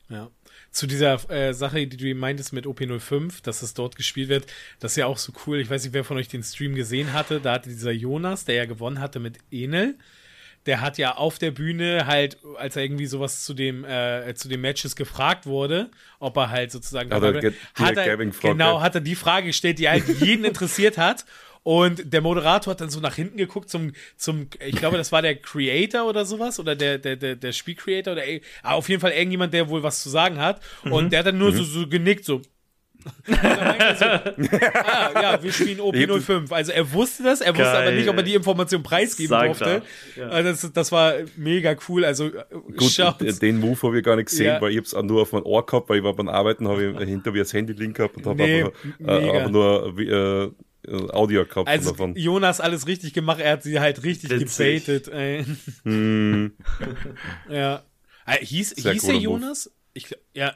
[0.10, 0.30] Ja.
[0.72, 4.48] Zu dieser äh, Sache, die du meintest mit OP05, dass es dort gespielt wird,
[4.80, 5.60] das ist ja auch so cool.
[5.60, 7.42] Ich weiß nicht, wer von euch den Stream gesehen hatte.
[7.42, 9.96] Da hatte dieser Jonas, der ja gewonnen hatte mit Enel,
[10.66, 14.47] der hat ja auf der Bühne halt, als er irgendwie sowas zu dem äh, zu
[14.47, 15.89] den Matches gefragt wurde,
[16.20, 19.89] ob er halt sozusagen hat er, hat er genau hat er die Frage gestellt, die
[19.89, 21.26] halt jeden interessiert hat.
[21.64, 25.22] Und der Moderator hat dann so nach hinten geguckt zum, zum, ich glaube, das war
[25.22, 28.24] der Creator oder sowas, oder der, der, der, der Spielcreator, oder
[28.64, 30.59] auf jeden Fall irgendjemand, der wohl was zu sagen hat.
[30.84, 30.91] Mhm.
[30.91, 31.57] Und der hat dann nur mhm.
[31.57, 32.41] so, so genickt, so,
[33.26, 36.52] so, ah, ja, wir spielen OP05.
[36.52, 37.66] Also er wusste das, er Geil.
[37.66, 39.82] wusste aber nicht, ob er die Information preisgeben Sag durfte.
[40.16, 40.28] Ja.
[40.30, 42.06] Also das, das, war mega cool.
[42.06, 42.43] Also äh,
[42.78, 44.62] Gut, den Move habe ich gar nicht gesehen, ja.
[44.62, 46.84] weil ich es auch nur auf mein Ohr gehabt, weil ich war beim Arbeiten, habe
[46.84, 48.64] ich hinter mir das Handy-Link gehabt und habe nee,
[49.04, 50.52] aber, äh, aber, nur äh,
[51.12, 52.16] Audio gehabt also davon.
[52.16, 55.12] Jonas alles richtig gemacht, er hat sie halt richtig gebaitet.
[55.84, 56.54] Hm.
[57.49, 57.84] ja.
[58.26, 59.72] Äh, hieß, hieß der Jonas?
[59.93, 60.56] Ich, ja,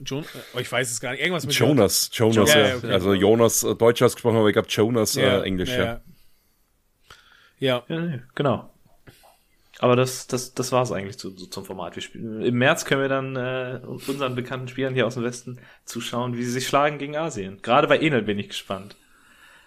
[0.00, 1.20] John, oh, ich weiß es gar nicht.
[1.20, 2.10] Irgendwas mit Jonas.
[2.12, 2.66] Jonas, Jonas ja.
[2.68, 2.92] ja okay.
[2.92, 6.00] Also Jonas, äh, Deutsch ausgesprochen, aber ich glaube Jonas ja, äh, Englisch, ja.
[7.58, 7.82] Ja.
[7.88, 8.18] ja.
[8.34, 8.70] genau.
[9.80, 11.96] Aber das, das, das war es eigentlich zu, zu, zum Format.
[11.96, 15.58] Wir spielen, Im März können wir dann äh, unseren bekannten Spielern hier aus dem Westen
[15.84, 17.60] zuschauen, wie sie sich schlagen gegen Asien.
[17.60, 18.96] Gerade bei Enel bin ich gespannt.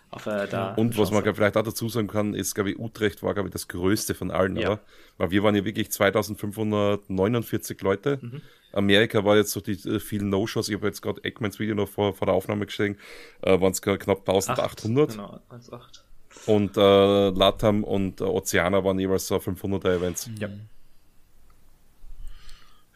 [0.10, 3.24] Auf, äh, da und was man vielleicht auch dazu sagen kann, ist, glaube ich, Utrecht
[3.24, 4.68] war, glaube ich, das größte von allen, ja.
[4.68, 4.80] oder?
[5.18, 8.20] Weil wir waren ja wirklich 2549 Leute.
[8.22, 8.42] Mhm.
[8.72, 10.70] Amerika war jetzt so die äh, vielen No-Shows.
[10.70, 12.98] Ich habe jetzt gerade Eggmans Video noch vor, vor der Aufnahme gesehen.
[13.42, 15.12] Äh, waren es knapp 1800.
[15.12, 16.06] genau, 8.
[16.46, 20.30] Und äh, Latam und äh, Oceana waren jeweils so 500er Events.
[20.40, 20.50] Ja.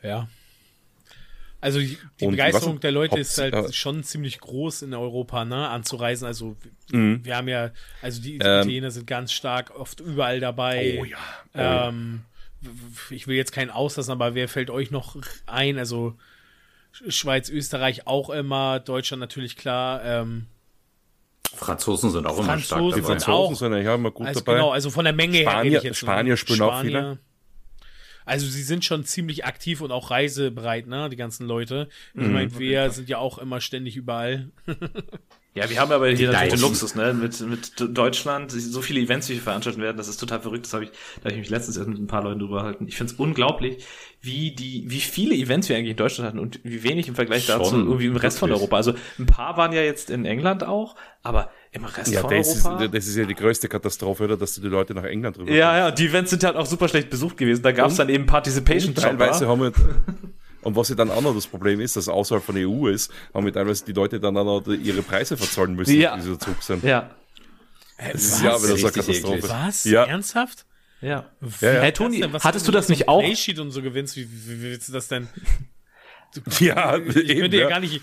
[0.03, 0.27] Ja.
[1.61, 5.69] Also die, die Begeisterung der Leute ist halt äh, schon ziemlich groß in Europa, ne,
[5.69, 6.25] anzureisen.
[6.25, 6.57] Also
[6.91, 7.23] mhm.
[7.23, 7.69] wir haben ja,
[8.01, 8.41] also die ähm.
[8.41, 10.97] Italiener ähm, sind ganz stark oft überall dabei.
[10.99, 11.17] Oh ja.
[11.53, 12.21] Oh, ähm,
[13.11, 15.77] ich will jetzt keinen auslassen, aber wer fällt euch noch ein?
[15.77, 16.15] Also
[16.91, 20.03] Schweiz, Österreich auch immer, Deutschland natürlich klar.
[20.03, 20.47] Ähm,
[21.53, 22.95] Franzosen sind auch immer stark dabei.
[22.95, 24.53] Die Franzosen auch, sind ja immer gut also dabei.
[24.53, 25.93] Genau, also von der Menge Spanier, her.
[25.93, 26.73] Spanier spielen Spanier.
[26.73, 27.19] auch viele.
[28.25, 31.89] Also sie sind schon ziemlich aktiv und auch reisebereit, ne, die ganzen Leute.
[32.13, 32.33] Ich mhm.
[32.33, 34.49] meine, wir sind ja auch immer ständig überall.
[35.53, 37.13] Ja, wir haben aber hier natürlich den Luxus, ne?
[37.13, 40.65] Mit, mit Deutschland, so viele Events, die hier veranstaltet werden, das ist total verrückt.
[40.65, 42.87] Das habe ich, da habe ich mich letztens erst mit ein paar Leuten drüber gehalten.
[42.87, 43.83] Ich finde es unglaublich,
[44.21, 47.47] wie die, wie viele Events wir eigentlich in Deutschland hatten und wie wenig im Vergleich
[47.47, 48.39] Schon, dazu irgendwie im Rest wirklich.
[48.39, 48.77] von Europa.
[48.77, 52.65] Also ein paar waren ja jetzt in England auch, aber im Rest ja, von das
[52.65, 52.83] Europa.
[52.83, 54.37] Ist, das ist ja die größte Katastrophe, oder?
[54.37, 55.51] Dass die Leute nach England rüber.
[55.51, 57.61] Ja, ja, die Events sind halt auch super schlecht besucht gewesen.
[57.61, 59.71] Da gab es dann eben Participation Teilweise haben wir
[60.63, 63.11] Und was ja dann auch noch das Problem ist, dass außerhalb von der EU ist,
[63.33, 66.15] haben wir teilweise die Leute dann auch noch ihre Preise verzahlen müssen, ja.
[66.15, 66.83] die so Zug sind.
[66.83, 67.09] Ja.
[67.97, 68.23] Das was?
[68.23, 69.49] ist ja wieder so eine Katastrophe.
[69.49, 69.83] Was?
[69.85, 70.03] Ja.
[70.05, 70.65] Ernsthaft?
[71.01, 71.25] Ja.
[71.61, 71.81] ja, ja.
[71.81, 73.21] Hey, Toni, hattest du das nicht auch?
[73.21, 75.27] Playsheet und so gewinnst, wie, wie, wie willst du das denn?
[76.59, 78.01] Ja, ich eben, könnte ja, ja, gar nicht,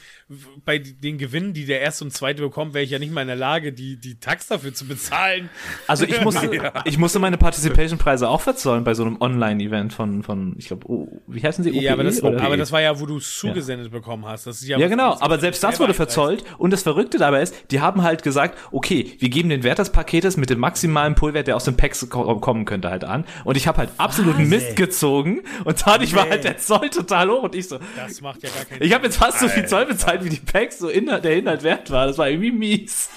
[0.64, 3.28] bei den Gewinnen, die der erste und zweite bekommt, wäre ich ja nicht mal in
[3.28, 5.48] der Lage, die, die Tax dafür zu bezahlen.
[5.86, 6.72] Also ich musste, ja.
[6.84, 11.08] ich musste meine Participation-Preise auch verzollen bei so einem Online-Event von, von, ich glaube, oh,
[11.26, 11.70] wie heißen sie?
[11.70, 14.46] OPE, ja, aber das, aber das war ja, wo du es zugesendet bekommen hast.
[14.46, 17.54] Das ist ja, ja genau, aber selbst das wurde verzollt und das Verrückte dabei ist,
[17.70, 21.46] die haben halt gesagt, okay, wir geben den Wert des Paketes mit dem maximalen Pullwert,
[21.46, 23.24] der aus dem Pack kommen könnte, halt an.
[23.44, 26.18] Und ich habe halt absoluten Mist gezogen und dadurch nee.
[26.18, 27.78] war halt der Zoll total hoch und ich so.
[27.96, 29.48] Das macht ja gar keinen Ich habe jetzt fast Alter.
[29.48, 32.06] so viel Zoll bezahlt, wie die Packs so Inhalt, der Inhalt wert war.
[32.06, 33.10] Das war irgendwie mies.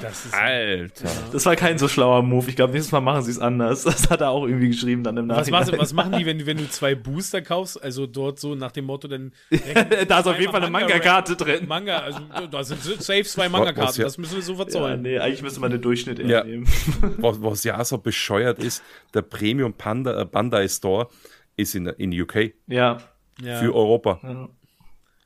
[0.00, 1.08] Das ist Alter.
[1.32, 2.48] Das war kein so schlauer Move.
[2.48, 3.82] Ich glaube, nächstes Mal machen sie es anders.
[3.82, 5.60] Das hat er auch irgendwie geschrieben dann im Nachhinein.
[5.60, 7.82] Was, was machen die, wenn, wenn du zwei Booster kaufst?
[7.82, 9.32] Also dort so nach dem Motto, dann.
[10.08, 11.66] da ist auf jeden Fall eine Manga-Karte drin.
[11.66, 14.02] Manga, also da sind safe zwei Manga-Karten.
[14.02, 15.04] Das müssen wir so verzollen.
[15.04, 16.44] Ja, nee, eigentlich müsste man den Durchschnitt ja.
[16.44, 16.66] nehmen.
[17.18, 18.82] was, was ja so bescheuert ist,
[19.14, 21.08] der Premium Panda, äh, Bandai Store
[21.56, 22.52] ist in, in UK.
[22.66, 22.98] Ja.
[23.42, 24.20] Für Europa.
[24.22, 24.48] Ja.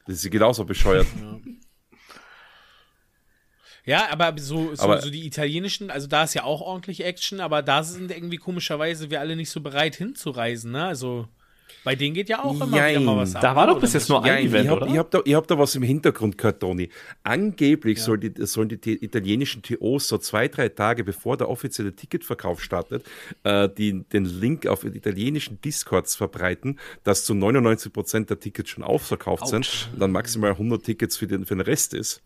[0.06, 1.06] Das ist genauso bescheuert.
[1.20, 1.40] Ja.
[3.84, 7.40] ja aber so, so, aber so, die italienischen, also da ist ja auch ordentlich Action,
[7.40, 10.86] aber da sind irgendwie komischerweise wir alle nicht so bereit hinzureisen, ne?
[10.86, 11.28] Also
[11.84, 12.96] bei denen geht ja auch immer Jein.
[12.96, 13.42] wieder mal was ab.
[13.42, 14.46] Da war doch bis jetzt nur ein Jein.
[14.46, 14.86] Event, ich hab, oder?
[14.86, 16.88] Ich habe da, hab da was im Hintergrund gehört, Toni.
[17.22, 18.04] Angeblich ja.
[18.04, 23.04] soll die, sollen die italienischen TOs so zwei, drei Tage bevor der offizielle Ticketverkauf startet,
[23.42, 28.82] äh, die, den Link auf italienischen Discords verbreiten, dass zu 99 Prozent der Tickets schon
[28.82, 32.22] ausverkauft sind und dann maximal 100 Tickets für den, für den Rest ist.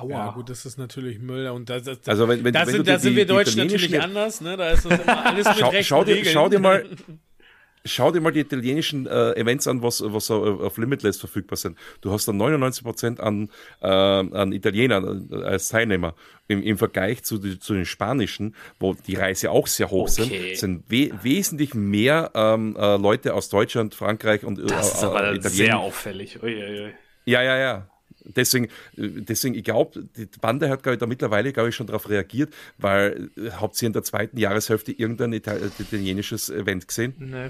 [0.00, 0.10] Aua.
[0.10, 1.48] Ja, gut, das ist natürlich Müll.
[1.48, 4.40] Und das, das, also wenn, wenn, da wenn sind, da sind wir Deutschen natürlich anders.
[4.40, 4.56] Ne?
[4.56, 6.86] Da ist das immer alles mit schau, schau, dir, schau dir mal
[7.84, 11.78] schau dir mal die italienischen äh, Events an, was, was auf Limitless verfügbar sind.
[12.00, 13.50] Du hast dann 99% an,
[13.80, 16.14] äh, an Italienern äh, als Teilnehmer.
[16.50, 20.54] Im, Im Vergleich zu, zu den spanischen, wo die Reise auch sehr hoch okay.
[20.54, 25.04] sind, sind we wesentlich mehr ähm, äh, Leute aus Deutschland, Frankreich und äh, Das ist
[25.04, 25.40] aber Italien.
[25.40, 26.42] sehr auffällig.
[26.42, 26.94] Ui, ui, ui.
[27.26, 27.88] Ja, ja, ja
[28.36, 32.08] deswegen, deswegen, ich glaube, die Bande hat, glaube ich, da mittlerweile, glaube ich, schon darauf
[32.08, 37.14] reagiert, weil äh, habt ihr in der zweiten Jahreshälfte irgendein italienisches Event gesehen?
[37.18, 37.48] Nee,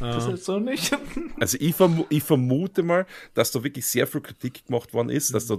[0.00, 0.96] das ist so nicht.
[1.40, 5.30] also ich, verm ich, vermute mal, dass da wirklich sehr viel Kritik gemacht worden ist,
[5.30, 5.34] mhm.
[5.34, 5.58] dass da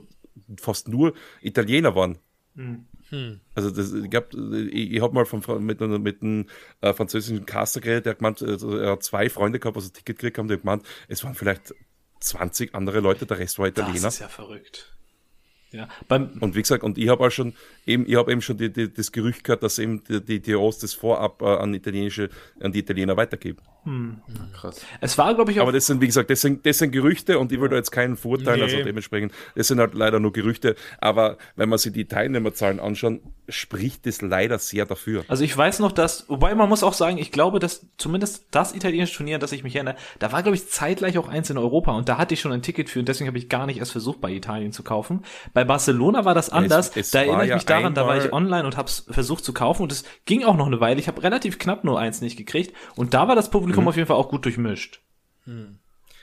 [0.60, 2.18] fast nur Italiener waren.
[2.56, 2.86] Mhm.
[3.10, 3.40] Hm.
[3.54, 6.48] Also das, ich, glaub, ich, ich habe mal von, mit, mit einem
[6.82, 9.94] äh, französischen Caster geredet, der hat gemeint, also er hat zwei Freunde gehabt, also ein
[9.94, 11.76] Ticket gekriegt haben, der hat gemeint, es waren vielleicht
[12.26, 14.02] 20 andere Leute, der Rest war Italiener.
[14.02, 14.92] Das ist ja verrückt.
[15.72, 17.54] Ja, und wie gesagt, und ich habe auch schon
[17.86, 20.54] eben, ich habe eben schon die, die, das Gerücht gehört, dass eben die, die, die
[20.54, 22.30] Rost das vorab äh, an italienische,
[22.62, 23.60] an die Italiener weitergeben.
[23.86, 24.18] Hm.
[24.54, 24.82] Krass.
[25.00, 25.64] Es war, glaube ich, auch.
[25.64, 27.92] Aber das sind, wie gesagt, das sind, das sind Gerüchte und ich will da jetzt
[27.92, 28.64] keinen also nee.
[28.64, 30.76] also dementsprechend, das sind halt leider nur Gerüchte.
[31.00, 35.24] Aber wenn man sich die Teilnehmerzahlen anschaut, spricht das leider sehr dafür.
[35.28, 38.74] Also ich weiß noch, dass, wobei man muss auch sagen, ich glaube, dass zumindest das
[38.74, 41.92] italienische Turnier, das ich mich erinnere, da war, glaube ich, zeitgleich auch eins in Europa
[41.92, 43.92] und da hatte ich schon ein Ticket für und deswegen habe ich gar nicht erst
[43.92, 45.24] versucht, bei Italien zu kaufen.
[45.54, 46.90] Bei Barcelona war das anders.
[46.90, 49.46] Es, es da erinnere ich mich daran, da war ich online und habe es versucht
[49.46, 51.00] zu kaufen und es ging auch noch eine Weile.
[51.00, 53.88] Ich habe relativ knapp nur eins nicht gekriegt und da war das Publikum mhm.
[53.90, 55.02] auf jeden Fall auch gut durchmischt.
[55.46, 55.80] Mhm.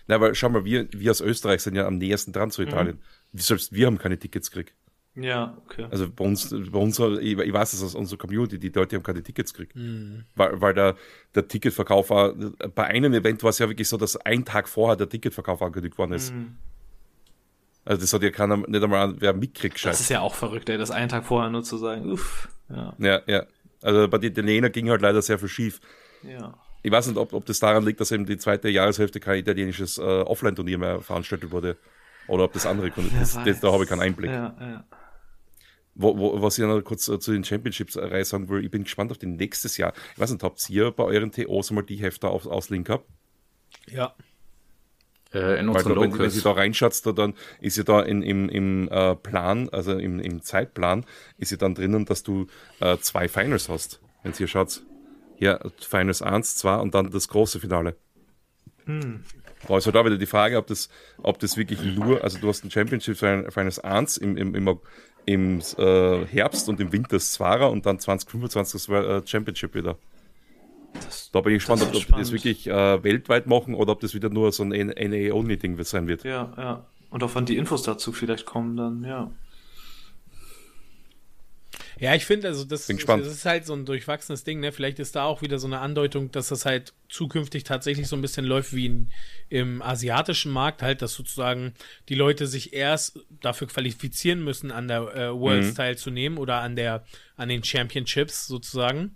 [0.07, 2.99] Na, aber schau mal, wir, wir aus Österreich sind ja am nächsten dran zu Italien.
[3.33, 3.39] Mhm.
[3.39, 4.75] Selbst wir haben keine Tickets gekriegt.
[5.15, 5.87] Ja, okay.
[5.91, 9.03] Also bei uns, bei uns ich, ich weiß das aus unserer Community, die Leute haben
[9.03, 9.77] keine Tickets gekriegt.
[9.77, 10.25] Mhm.
[10.35, 10.97] Weil, weil der,
[11.35, 14.97] der Ticketverkauf war, bei einem Event war es ja wirklich so, dass ein Tag vorher
[14.97, 16.33] der Ticketverkauf angekündigt worden ist.
[16.33, 16.57] Mhm.
[17.85, 19.85] Also das hat ja keiner, nicht einmal wer mitkriegt.
[19.85, 22.49] Das ist ja auch verrückt, ey, das einen Tag vorher nur zu sagen, uff.
[22.71, 23.23] Ja, ja.
[23.27, 23.47] ja.
[23.83, 25.81] Also bei den Italienern ging halt leider sehr viel schief.
[26.23, 26.55] Ja.
[26.83, 29.99] Ich weiß nicht, ob, ob das daran liegt, dass eben die zweite Jahreshälfte kein italienisches
[29.99, 31.77] äh, Offline-Turnier mehr veranstaltet wurde.
[32.29, 34.31] Oder ob das andere Gründe das, das, Da habe ich keinen Einblick.
[34.31, 34.85] Ja, ja.
[35.95, 39.11] Wo, wo, was ich noch kurz äh, zu den Championships-Reihe sagen will, ich bin gespannt
[39.11, 39.93] auf den nächstes Jahr.
[40.15, 43.07] Ich weiß nicht, habt ihr bei euren TOs mal die Hefter aus, aus Link gehabt?
[43.89, 44.15] Ja.
[45.35, 48.49] Äh, in Weil, wenn, wenn sie da reinschaut, da dann ist ja da in, im,
[48.49, 51.05] im äh, Plan, also im, im Zeitplan,
[51.39, 52.47] ist ja dann drinnen, dass du
[52.81, 54.01] äh, zwei Finals hast.
[54.23, 54.83] Wenn ihr schaut,
[55.43, 57.97] Ja, Finals 1, 2 und dann das große Finale.
[58.85, 59.25] Hm.
[59.69, 60.89] Halt auch wieder die Frage, ob das,
[61.21, 64.79] ob das wirklich nur, also du hast ein Championship Finals 1 im, im, im,
[65.27, 69.99] im äh, Herbst und im Winter das Zweier und dann 2025 das äh, Championship wieder.
[70.95, 74.01] Das, da bin ich gespannt, ob, ob die das wirklich äh, weltweit machen oder ob
[74.01, 76.23] das wieder nur so ein NA-Only-Ding sein wird.
[76.23, 76.87] Ja, ja.
[77.11, 79.29] Und auch wann die Infos dazu vielleicht kommen, dann, ja.
[82.03, 84.73] Ja, ich finde, also das, das, ist halt so ein durchwachsenes Ding, ne?
[84.73, 88.23] Vielleicht ist da auch wieder so eine Andeutung, dass das halt zukünftig tatsächlich so ein
[88.23, 89.13] bisschen läuft wie in,
[89.51, 91.75] im asiatischen Markt, halt, dass sozusagen
[92.09, 95.75] die Leute sich erst dafür qualifizieren müssen, an der äh, Worlds mhm.
[95.77, 97.05] teilzunehmen oder an der,
[97.37, 99.15] an den Championships sozusagen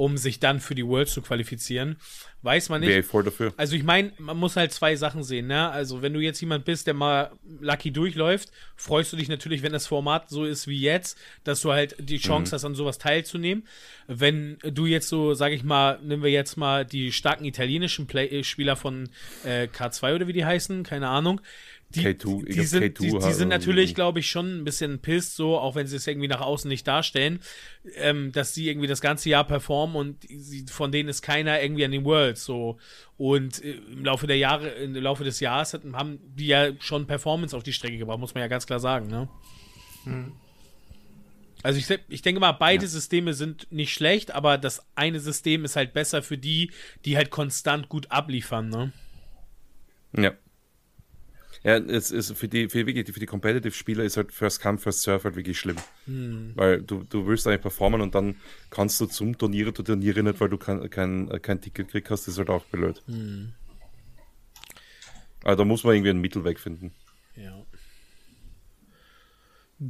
[0.00, 1.96] um sich dann für die Worlds zu qualifizieren.
[2.40, 2.88] Weiß man nicht.
[2.88, 3.52] Wäre voll dafür.
[3.58, 5.68] Also ich meine, man muss halt zwei Sachen sehen, ne?
[5.68, 9.74] Also wenn du jetzt jemand bist, der mal Lucky durchläuft, freust du dich natürlich, wenn
[9.74, 12.54] das Format so ist wie jetzt, dass du halt die Chance mhm.
[12.54, 13.66] hast, an sowas teilzunehmen.
[14.06, 18.26] Wenn du jetzt so, sag ich mal, nehmen wir jetzt mal die starken italienischen Play
[18.28, 19.10] äh, Spieler von
[19.44, 21.42] äh, K2 oder wie die heißen, keine Ahnung,
[21.94, 25.34] die, K2, die, sind, K2 die, die sind natürlich, glaube ich, schon ein bisschen pisst,
[25.34, 27.40] so, auch wenn sie es irgendwie nach außen nicht darstellen,
[27.96, 31.84] ähm, dass sie irgendwie das ganze Jahr performen und sie, von denen ist keiner irgendwie
[31.84, 32.78] an den Worlds so.
[33.16, 37.06] Und äh, im Laufe der Jahre, im Laufe des Jahres hat, haben die ja schon
[37.06, 39.28] Performance auf die Strecke gebracht, muss man ja ganz klar sagen, ne?
[40.04, 40.32] Hm.
[41.62, 42.88] Also ich, ich denke mal, beide ja.
[42.88, 46.70] Systeme sind nicht schlecht, aber das eine System ist halt besser für die,
[47.04, 48.92] die halt konstant gut abliefern, ne?
[50.16, 50.32] Ja.
[51.62, 55.02] Ja, es ist für die, für, wirklich, für die Competitive-Spieler ist halt First Come, First
[55.02, 55.76] Serve halt wirklich schlimm.
[56.06, 56.52] Hm.
[56.54, 58.36] Weil du, du willst eigentlich performen und dann
[58.70, 62.28] kannst du zum Turniere, du Turniere nicht, weil du kein, kein, kein Ticket kriegst, das
[62.28, 63.02] ist halt auch blöd.
[63.06, 63.52] Hm.
[65.44, 66.92] Also da muss man irgendwie einen Mittelweg finden.
[67.36, 67.64] Ja.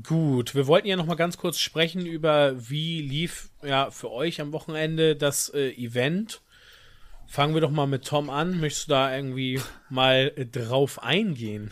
[0.07, 4.41] Gut, wir wollten ja noch mal ganz kurz sprechen über, wie lief ja für euch
[4.41, 6.43] am Wochenende das äh, Event.
[7.31, 8.59] Fangen wir doch mal mit Tom an.
[8.59, 11.71] Möchtest du da irgendwie mal drauf eingehen?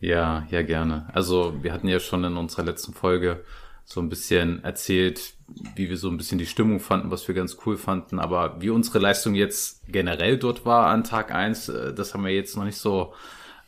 [0.00, 1.08] Ja, ja, gerne.
[1.12, 3.44] Also, wir hatten ja schon in unserer letzten Folge
[3.84, 5.34] so ein bisschen erzählt,
[5.76, 8.18] wie wir so ein bisschen die Stimmung fanden, was wir ganz cool fanden.
[8.18, 12.32] Aber wie unsere Leistung jetzt generell dort war an Tag eins, äh, das haben wir
[12.32, 13.14] jetzt noch nicht so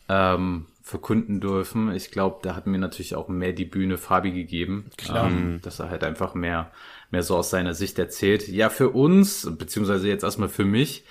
[0.09, 1.93] ähm, verkunden dürfen.
[1.93, 5.27] Ich glaube, da hat mir natürlich auch mehr die Bühne Fabi gegeben, Klar.
[5.27, 6.69] Ähm, dass er halt einfach mehr
[7.11, 8.47] mehr so aus seiner Sicht erzählt.
[8.47, 11.05] Ja, für uns, beziehungsweise jetzt erstmal für mich,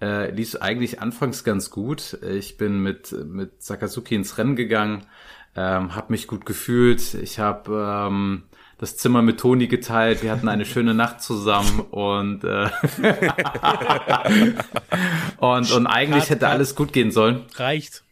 [0.00, 2.18] äh, lief eigentlich anfangs ganz gut.
[2.22, 5.06] Ich bin mit, mit Sakazuki ins Rennen gegangen,
[5.54, 7.14] ähm, habe mich gut gefühlt.
[7.14, 8.42] Ich habe ähm,
[8.78, 10.24] das Zimmer mit Toni geteilt.
[10.24, 12.68] Wir hatten eine schöne Nacht zusammen und äh,
[15.36, 17.42] und, und eigentlich hätte alles gut gehen sollen.
[17.54, 18.02] Reicht.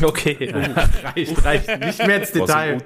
[0.00, 0.52] Okay,
[1.02, 1.80] reicht, reicht.
[1.80, 2.80] Nicht mehr ins Detail.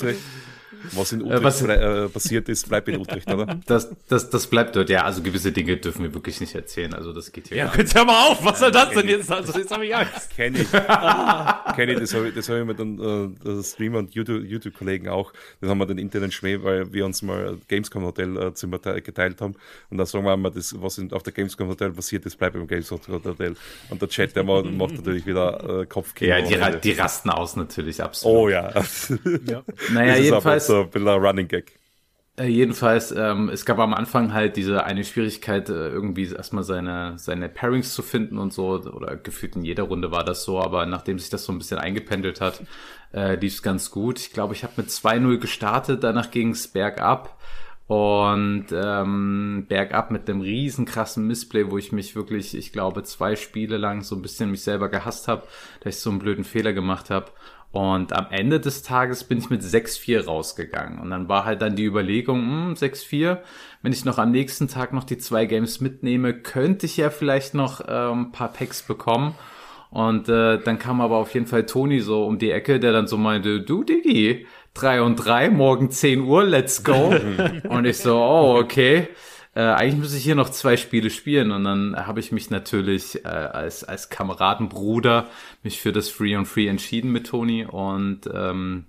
[0.92, 3.58] Was in äh, Utrecht was, äh, passiert ist, bleibt in Utrecht, oder?
[3.66, 5.04] Das, das, das bleibt dort, ja.
[5.04, 6.92] Also gewisse Dinge dürfen wir wirklich nicht erzählen.
[6.92, 7.56] Also das geht hier.
[7.56, 9.30] Ja, jetzt hör mal auf, was soll das denn jetzt?
[9.30, 10.30] Also jetzt habe ich Angst.
[10.34, 10.70] Kenn ich.
[10.70, 15.32] Kenn ich, das habe ich, das hab ich mit den äh, Streamer und YouTube-Kollegen auch.
[15.60, 19.40] Das haben wir den internen Schmäh, weil wir uns mal Gamescom Hotel äh, Zimmer geteilt
[19.40, 19.54] haben.
[19.90, 22.56] Und da sagen wir mal, das, was in, auf der Gamescom Hotel passiert ist, bleibt
[22.56, 23.54] im Gamescom Hotel.
[23.90, 26.34] Und der Chat, der macht, macht natürlich wieder äh, Kopfkino.
[26.36, 28.36] Ja, die, die rasten aus natürlich, absolut.
[28.36, 28.72] Oh ja.
[29.46, 29.62] ja.
[29.92, 31.78] Naja, jedenfalls bisschen ein Running Gag.
[32.36, 37.16] Äh, jedenfalls, ähm, es gab am Anfang halt diese eine Schwierigkeit, äh, irgendwie erstmal seine,
[37.16, 40.84] seine Pairings zu finden und so, oder gefühlt in jeder Runde war das so, aber
[40.86, 42.60] nachdem sich das so ein bisschen eingependelt hat,
[43.12, 44.18] äh, lief es ganz gut.
[44.18, 47.38] Ich glaube, ich habe mit 2-0 gestartet, danach ging es bergab
[47.86, 53.36] und ähm, bergab mit einem riesen krassen Missplay, wo ich mich wirklich, ich glaube, zwei
[53.36, 55.46] Spiele lang so ein bisschen mich selber gehasst habe,
[55.80, 57.30] dass ich so einen blöden Fehler gemacht habe.
[57.74, 61.00] Und am Ende des Tages bin ich mit 6-4 rausgegangen.
[61.00, 63.38] Und dann war halt dann die Überlegung, hm, 6-4,
[63.82, 67.52] wenn ich noch am nächsten Tag noch die zwei Games mitnehme, könnte ich ja vielleicht
[67.52, 69.34] noch äh, ein paar Packs bekommen.
[69.90, 73.08] Und äh, dann kam aber auf jeden Fall Toni so um die Ecke, der dann
[73.08, 77.12] so meinte, du Digi, 3 und 3, morgen 10 Uhr, let's go.
[77.68, 79.08] und ich so, oh, okay
[79.54, 83.24] äh, eigentlich muss ich hier noch zwei Spiele spielen und dann habe ich mich natürlich
[83.24, 85.28] äh, als, als Kameradenbruder
[85.62, 88.86] mich für das Free on Free entschieden mit Toni und ähm,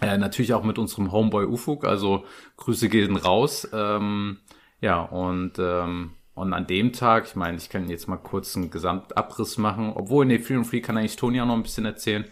[0.00, 2.24] äh, natürlich auch mit unserem Homeboy Ufuk, also
[2.56, 3.68] Grüße gehen raus.
[3.72, 4.38] Ähm,
[4.80, 8.70] ja, und, ähm, und an dem Tag, ich meine, ich kann jetzt mal kurz einen
[8.70, 12.24] Gesamtabriss machen, obwohl, nee, Free on Free kann eigentlich Toni auch noch ein bisschen erzählen.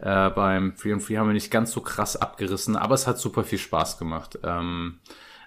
[0.00, 3.18] Äh, beim Free on Free haben wir nicht ganz so krass abgerissen, aber es hat
[3.18, 4.38] super viel Spaß gemacht.
[4.44, 4.98] Ähm,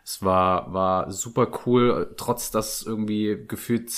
[0.08, 3.91] es war, war super cool, trotz dass irgendwie gefühlt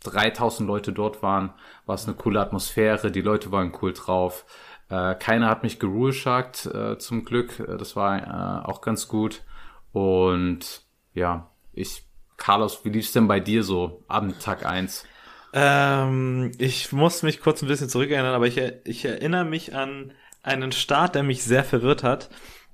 [0.00, 1.54] 3000 Leute dort waren,
[1.86, 4.44] war es eine coole Atmosphäre, die Leute waren cool drauf.
[4.90, 7.60] Äh, keiner hat mich gerulesharkt, äh, zum Glück.
[7.60, 9.42] Äh, das war äh, auch ganz gut.
[9.90, 10.82] Und
[11.14, 12.04] ja, ich
[12.36, 15.06] Carlos, wie lief's denn bei dir so am Tag 1?
[15.54, 20.12] Ähm, ich muss mich kurz ein bisschen zurückerinnern, aber ich, ich erinnere mich an
[20.42, 22.28] einen Start, der mich sehr verwirrt hat.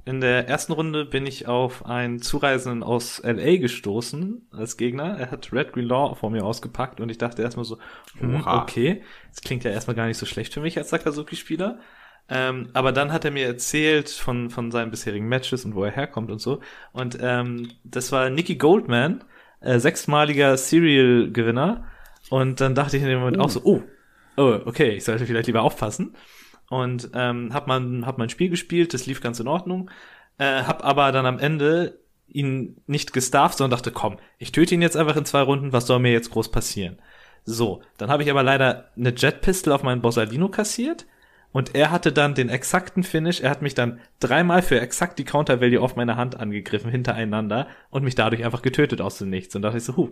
[0.05, 5.19] In der ersten Runde bin ich auf einen Zureisenden aus LA gestoßen als Gegner.
[5.19, 7.79] Er hat Red Green Law vor mir ausgepackt und ich dachte erstmal so,
[8.19, 11.81] hm, okay, das klingt ja erstmal gar nicht so schlecht für mich als Sakazuki-Spieler.
[12.31, 15.91] Ähm, aber dann hat er mir erzählt von, von seinen bisherigen Matches und wo er
[15.91, 16.61] herkommt und so.
[16.93, 19.25] Und ähm, das war Nicky Goldman,
[19.61, 21.85] äh, sechsmaliger Serial-Gewinner.
[22.31, 23.41] Und dann dachte ich in dem Moment uh.
[23.41, 23.83] auch so, oh,
[24.37, 26.15] oh, okay, ich sollte vielleicht lieber aufpassen.
[26.71, 29.91] Und ähm, hab man hab mein Spiel gespielt, das lief ganz in Ordnung.
[30.39, 31.99] Äh, hab aber dann am Ende
[32.29, 35.87] ihn nicht gestafft, sondern dachte, komm, ich töte ihn jetzt einfach in zwei Runden, was
[35.87, 36.99] soll mir jetzt groß passieren?
[37.45, 41.07] So, dann habe ich aber leider eine Jet Pistol auf meinen Borsalino kassiert
[41.53, 43.41] und er hatte dann den exakten Finish.
[43.41, 47.67] Er hat mich dann dreimal für exakt die Counter Value auf meine Hand angegriffen, hintereinander
[47.91, 49.57] und mich dadurch einfach getötet aus dem Nichts.
[49.57, 50.11] Und dachte ich so, huh,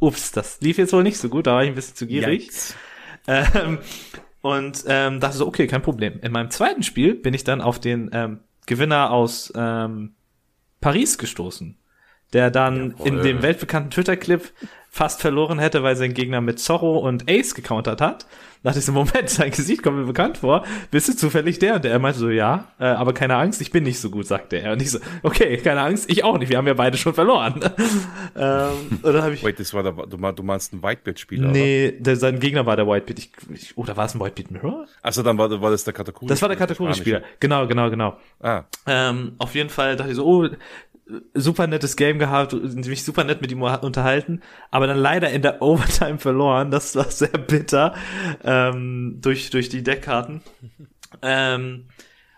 [0.00, 2.50] ups, das lief jetzt wohl nicht so gut, da war ich ein bisschen zu gierig.
[3.26, 3.78] Ähm,
[4.44, 6.20] und ähm, dachte so, okay, kein Problem.
[6.20, 10.16] In meinem zweiten Spiel bin ich dann auf den ähm, Gewinner aus ähm,
[10.82, 11.78] Paris gestoßen,
[12.34, 13.06] der dann Jawohl.
[13.06, 14.42] in dem weltbekannten Twitter-Clip
[14.90, 18.26] fast verloren hätte, weil sein Gegner mit Zorro und Ace gecountert hat.
[18.64, 20.64] Da dachte ich so, Moment, sein Gesicht kommt mir bekannt vor.
[20.90, 21.74] Bist du zufällig der?
[21.74, 24.56] Und er meinte so, ja, äh, aber keine Angst, ich bin nicht so gut, sagte
[24.56, 24.72] er.
[24.72, 27.60] Und ich so, okay, keine Angst, ich auch nicht, wir haben ja beide schon verloren.
[28.34, 29.44] ähm, dann habe ich...
[29.44, 32.86] Wait, das war der, du, du meinst ein Whitebeard-Spieler, Nee, der, sein Gegner war der
[32.86, 33.18] Whitebeard.
[33.18, 34.86] Ich, ich, oder war es ein Whitebeard Mirror?
[35.02, 36.26] Achso, dann war, war das der Katakuri.
[36.26, 37.20] Das war der Katakuri-Spieler.
[37.40, 38.16] Genau, genau, genau.
[38.40, 38.62] Ah.
[38.86, 40.48] Ähm, auf jeden Fall dachte ich so, oh,
[41.34, 44.40] super nettes Game gehabt, mich super nett mit ihm unterhalten,
[44.70, 46.70] aber dann leider in der Overtime verloren.
[46.70, 47.94] Das war sehr bitter
[48.42, 50.42] ähm, durch durch die Deckkarten.
[51.22, 51.86] Ähm,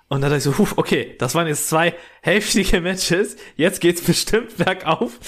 [0.09, 3.37] und dann dachte ich so, huf, okay, das waren jetzt zwei heftige Matches.
[3.57, 5.19] Jetzt geht's bestimmt bergauf.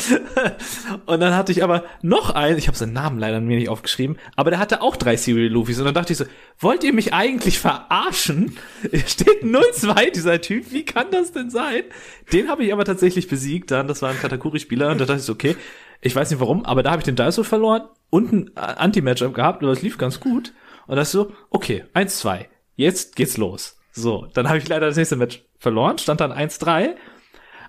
[1.07, 4.19] und dann hatte ich aber noch einen, ich habe seinen Namen leider mir nicht aufgeschrieben,
[4.37, 5.81] aber der hatte auch drei Serial Luffys.
[5.81, 6.27] Und dann dachte ich so,
[6.61, 8.57] wollt ihr mich eigentlich verarschen?
[9.07, 11.83] Steht 0-2, dieser Typ, wie kann das denn sein?
[12.33, 14.93] Den habe ich aber tatsächlich besiegt dann, das war ein Katakuri-Spieler.
[14.93, 15.57] Und da dachte ich so, okay,
[16.03, 19.65] ich weiß nicht warum, aber da habe ich den Daiso verloren und ein Anti-Matchup gehabt
[19.65, 20.53] und das lief ganz gut.
[20.87, 23.78] Und das so, okay, 1-2, jetzt geht's los.
[23.99, 26.95] So, dann habe ich leider das nächste Match verloren, stand dann 1-3.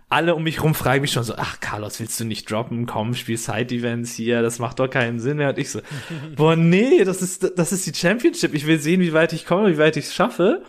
[0.09, 2.85] Alle um mich rum fragen mich schon so, ach Carlos, willst du nicht droppen?
[2.85, 5.49] Komm, spiel Side-Events hier, das macht doch keinen Sinn mehr.
[5.49, 5.81] Und ich so,
[6.35, 8.53] boah, nee, das ist, das ist die Championship.
[8.53, 10.63] Ich will sehen, wie weit ich komme, wie weit ich es schaffe.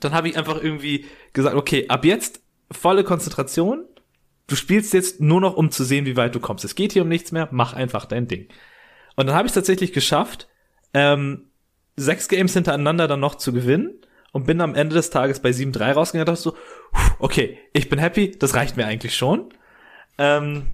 [0.00, 2.40] Dann habe ich einfach irgendwie gesagt, okay, ab jetzt
[2.70, 3.84] volle Konzentration.
[4.48, 6.64] Du spielst jetzt nur noch, um zu sehen, wie weit du kommst.
[6.64, 8.48] Es geht hier um nichts mehr, mach einfach dein Ding.
[9.16, 10.48] Und dann habe ich es tatsächlich geschafft,
[10.94, 11.50] ähm,
[11.96, 14.00] sechs Games hintereinander dann noch zu gewinnen
[14.36, 16.56] und bin am Ende des Tages bei 7-3 rausgegangen und dachte so,
[17.20, 19.48] okay, ich bin happy, das reicht mir eigentlich schon.
[20.18, 20.66] Ähm,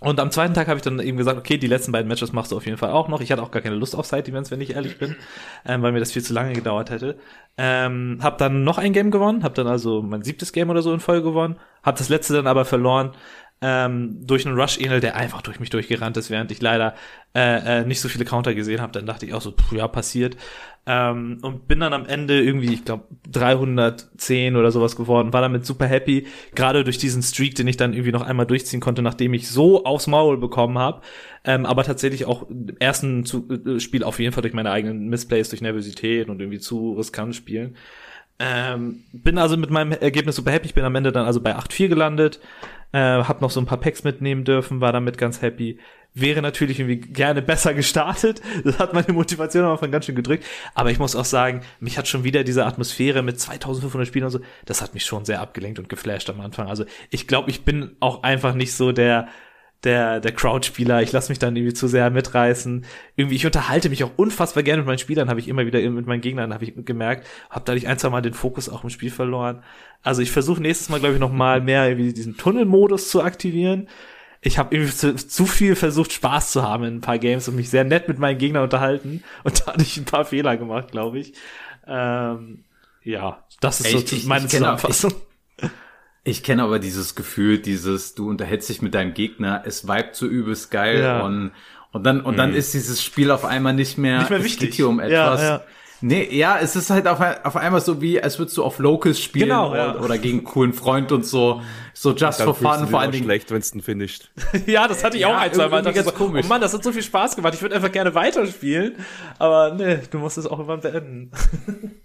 [0.00, 2.50] und am zweiten Tag habe ich dann eben gesagt, okay, die letzten beiden Matches machst
[2.50, 3.20] du auf jeden Fall auch noch.
[3.20, 5.14] Ich hatte auch gar keine Lust auf Side-Events, wenn ich ehrlich bin,
[5.64, 7.16] ähm, weil mir das viel zu lange gedauert hätte.
[7.56, 10.92] Ähm, hab dann noch ein Game gewonnen, hab dann also mein siebtes Game oder so
[10.92, 13.12] in Folge gewonnen, hab das letzte dann aber verloren
[13.62, 16.94] ähm, durch einen Rush-Enel, der einfach durch mich durchgerannt ist, während ich leider
[17.34, 18.92] äh, äh, nicht so viele Counter gesehen habe.
[18.92, 20.36] Dann dachte ich auch so, pff, ja, passiert.
[20.88, 25.66] Ähm, und bin dann am Ende irgendwie, ich glaube, 310 oder sowas geworden, war damit
[25.66, 29.34] super happy, gerade durch diesen Streak, den ich dann irgendwie noch einmal durchziehen konnte, nachdem
[29.34, 31.02] ich so aufs Maul bekommen habe.
[31.44, 35.08] Ähm, aber tatsächlich auch im ersten zu äh, Spiel auf jeden Fall durch meine eigenen
[35.08, 37.76] Missplays, durch Nervosität und irgendwie zu riskant spielen.
[38.38, 40.66] Ähm, bin also mit meinem Ergebnis super happy.
[40.66, 42.38] Ich bin am Ende dann also bei 8-4 gelandet.
[42.92, 45.78] Äh, hab noch so ein paar Packs mitnehmen dürfen, war damit ganz happy.
[46.14, 48.40] Wäre natürlich irgendwie gerne besser gestartet.
[48.64, 50.44] Das hat meine Motivation am Anfang ganz schön gedrückt.
[50.74, 54.30] Aber ich muss auch sagen, mich hat schon wieder diese Atmosphäre mit 2500 Spielen und
[54.30, 56.68] so, das hat mich schon sehr abgelenkt und geflasht am Anfang.
[56.68, 59.28] Also ich glaube, ich bin auch einfach nicht so der
[59.84, 61.02] der, der Crowd-Spieler.
[61.02, 62.84] Ich lasse mich dann irgendwie zu sehr mitreißen.
[63.14, 66.06] Irgendwie, ich unterhalte mich auch unfassbar gerne mit meinen Spielern, habe ich immer wieder mit
[66.06, 67.26] meinen Gegnern, habe ich gemerkt.
[67.50, 69.62] Habe dadurch ein, zwei Mal den Fokus auch im Spiel verloren.
[70.02, 73.88] Also ich versuche nächstes Mal, glaube ich, noch mal mehr irgendwie diesen Tunnelmodus zu aktivieren.
[74.40, 77.56] Ich habe irgendwie zu, zu viel versucht, Spaß zu haben in ein paar Games und
[77.56, 79.24] mich sehr nett mit meinen Gegnern unterhalten.
[79.44, 81.32] Und da hatte ich ein paar Fehler gemacht, glaube ich.
[81.86, 82.64] Ähm,
[83.02, 84.08] ja, das ist Echt?
[84.08, 85.12] so meine Zusammenfassung.
[85.12, 85.35] Auch, ich
[86.42, 90.72] kenne aber dieses Gefühl, dieses, du unterhältst dich mit deinem Gegner, es vibet so übelst
[90.72, 91.20] geil ja.
[91.20, 91.52] und,
[91.92, 92.38] und dann, und mhm.
[92.38, 94.54] dann ist dieses Spiel auf einmal nicht mehr, nicht mehr wichtig.
[94.54, 95.40] Es geht hier um etwas.
[95.40, 95.64] Ja, ja.
[96.02, 99.18] Nee, ja, es ist halt auf, auf einmal so wie, als würdest du auf Locals
[99.18, 100.00] spielen genau, oder, ja.
[100.00, 101.62] oder gegen einen coolen Freund und so,
[101.94, 103.24] so just for fun, vor allen Dingen.
[103.24, 104.30] schlecht, wenn es ein finisht.
[104.66, 105.82] ja, das hatte ich auch ein, zwei Mal.
[105.82, 106.44] Ganz so, komisch.
[106.44, 107.54] Oh Mann, das hat so viel Spaß gemacht.
[107.54, 108.96] Ich würde einfach gerne weiterspielen,
[109.38, 111.30] aber nee, du musst es auch irgendwann beenden.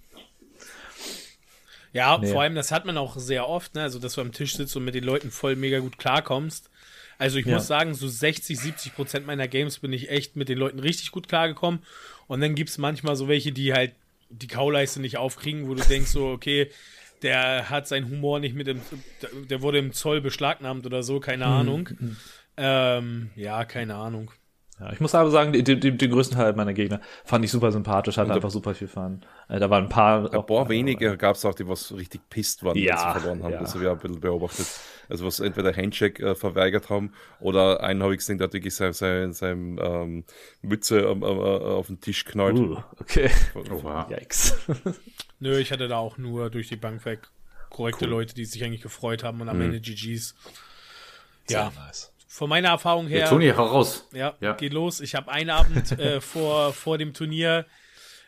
[1.94, 2.32] Ja, nee.
[2.32, 3.84] vor allem, das hat man auch sehr oft, ne?
[3.84, 6.70] Also, dass du am Tisch sitzt und mit den Leuten voll mega gut klarkommst.
[7.22, 7.54] Also ich ja.
[7.54, 11.12] muss sagen, so 60, 70 Prozent meiner Games bin ich echt mit den Leuten richtig
[11.12, 11.82] gut klargekommen.
[12.26, 13.94] Und dann gibt es manchmal so welche, die halt
[14.32, 16.72] die Kauleiste nicht aufkriegen, wo du denkst so, okay,
[17.22, 18.82] der hat seinen Humor nicht mit dem,
[19.50, 21.52] der wurde im Zoll beschlagnahmt oder so, keine mhm.
[21.52, 21.90] Ahnung.
[22.00, 22.18] Mhm.
[22.58, 24.32] Ähm, ja, keine Ahnung.
[24.82, 27.72] Ja, ich muss aber sagen, den, den, den größten Teil meiner Gegner fand ich super
[27.72, 29.22] sympathisch, hatte einfach super viel Fun.
[29.48, 30.34] Äh, da waren ein paar.
[30.34, 33.44] Ein paar wenige gab es auch, die was richtig pisst waren, ja, wenn sie verloren
[33.44, 33.54] haben.
[33.54, 33.60] Ja.
[33.60, 34.66] Das habe ich auch ein bisschen beobachtet.
[35.08, 38.74] Also was entweder Handshake äh, verweigert haben oder einen habe ich gesehen, der hat wirklich
[38.74, 40.24] seine, seine, seine ähm,
[40.64, 42.58] Mütze ähm, äh, auf den Tisch knallt.
[42.58, 43.30] Uh, okay.
[43.54, 44.10] Oh, wow.
[44.10, 44.58] Yikes.
[45.40, 47.30] Nö, ich hatte da auch nur durch die Bank weg
[47.72, 48.12] korrekte cool.
[48.12, 49.64] Leute, die sich eigentlich gefreut haben und am mhm.
[49.64, 50.36] Ende GGs.
[51.50, 52.11] Ja, nice.
[52.34, 53.20] Von meiner Erfahrung her.
[53.20, 54.08] Ja, Toni, hau raus.
[54.14, 54.54] Ja, ja.
[54.54, 55.02] geht los.
[55.02, 57.66] Ich habe einen Abend äh, vor, vor dem Turnier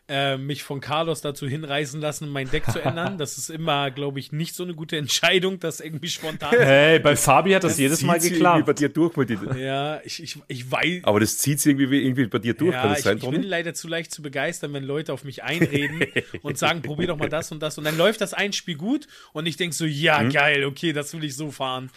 [0.10, 3.18] äh, mich von Carlos dazu hinreißen lassen, mein Deck zu ändern.
[3.24, 6.52] Das ist immer, glaube ich, nicht so eine gute Entscheidung, das irgendwie spontan.
[6.52, 8.66] Hey, bei Fabi hat das, das jedes Mal geklappt.
[8.66, 9.40] bei dir durch mit dir.
[9.58, 11.06] Ja, ich, ich, ich weiß.
[11.06, 12.74] Aber das zieht sich irgendwie, irgendwie bei dir durch.
[12.74, 16.04] Ja, ich, sein, ich bin leider zu leicht zu begeistern, wenn Leute auf mich einreden
[16.42, 17.78] und sagen, probier doch mal das und das.
[17.78, 20.32] Und dann läuft das ein Spiel gut und ich denke so, ja, mhm.
[20.32, 21.90] geil, okay, das will ich so fahren.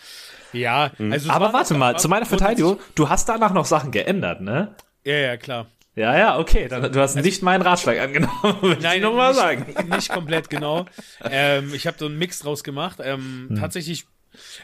[0.56, 1.12] Ja, mhm.
[1.12, 1.30] also.
[1.30, 4.74] Aber warte mal, zu meiner Verteidigung, du hast danach noch Sachen geändert, ne?
[5.04, 5.66] Ja, ja, klar.
[5.96, 6.68] Ja, ja, okay.
[6.68, 8.76] Dann, du hast also, nicht meinen Ratschlag angenommen.
[8.82, 9.66] Nein, nochmal sagen.
[9.88, 10.84] Nicht komplett, genau.
[11.28, 12.98] Ähm, ich habe so einen Mix draus gemacht.
[13.02, 13.56] Ähm, hm.
[13.58, 14.06] Tatsächlich,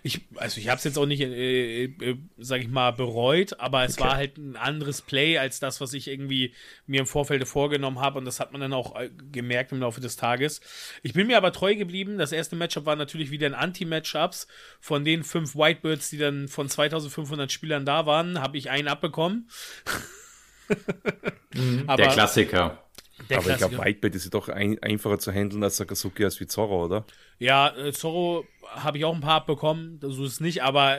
[0.02, 3.84] ich, also ich habe es jetzt auch nicht, äh, äh, sag ich mal, bereut, aber
[3.84, 4.04] es okay.
[4.04, 6.54] war halt ein anderes Play als das, was ich irgendwie
[6.86, 10.00] mir im Vorfeld vorgenommen habe und das hat man dann auch äh, gemerkt im Laufe
[10.00, 10.60] des Tages.
[11.02, 12.18] Ich bin mir aber treu geblieben.
[12.18, 14.46] Das erste Matchup war natürlich wieder ein Anti-Matchups.
[14.80, 19.48] Von den fünf Whitebirds, die dann von 2500 Spielern da waren, habe ich einen abbekommen.
[21.54, 22.81] Der Klassiker.
[23.32, 23.66] Der aber Klassiker.
[23.66, 27.06] ich glaube, Whitebait ist doch ein, einfacher zu handeln als Sakazuki als wie Zorro, oder?
[27.38, 30.98] Ja, äh, Zorro habe ich auch ein paar abbekommen, so ist es nicht, aber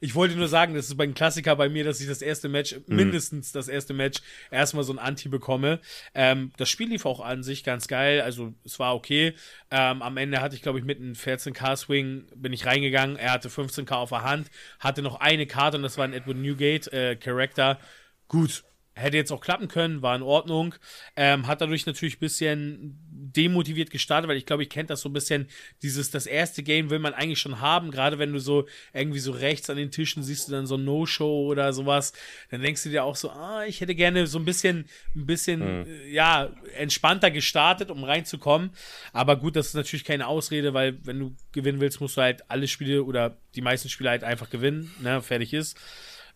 [0.00, 2.76] ich wollte nur sagen, das ist beim Klassiker bei mir, dass ich das erste Match,
[2.86, 2.96] mhm.
[2.96, 4.20] mindestens das erste Match,
[4.50, 5.80] erstmal so ein Anti bekomme.
[6.14, 9.34] Ähm, das Spiel lief auch an sich ganz geil, also es war okay.
[9.70, 13.48] Ähm, am Ende hatte ich, glaube ich, mit einem 14k-Swing bin ich reingegangen, er hatte
[13.48, 17.16] 15k auf der Hand, hatte noch eine Karte und das war ein Edward Newgate äh,
[17.16, 17.80] Character.
[18.28, 18.64] Gut,
[18.94, 20.74] hätte jetzt auch klappen können, war in Ordnung.
[21.16, 22.98] Ähm, hat dadurch natürlich ein bisschen
[23.34, 25.48] demotiviert gestartet, weil ich glaube, ich kennt das so ein bisschen,
[25.82, 29.32] dieses, das erste Game will man eigentlich schon haben, gerade wenn du so irgendwie so
[29.32, 32.12] rechts an den Tischen siehst du dann so No-Show oder sowas,
[32.50, 34.86] dann denkst du dir auch so, ah, ich hätte gerne so ein bisschen,
[35.16, 35.86] ein bisschen, hm.
[35.86, 38.70] Äh, ja, entspannter gestartet, um reinzukommen.
[39.12, 42.50] Aber gut, das ist natürlich keine Ausrede, weil wenn du gewinnen willst, musst du halt
[42.50, 45.78] alle Spiele oder die meisten Spiele halt einfach gewinnen, ne, fertig ist.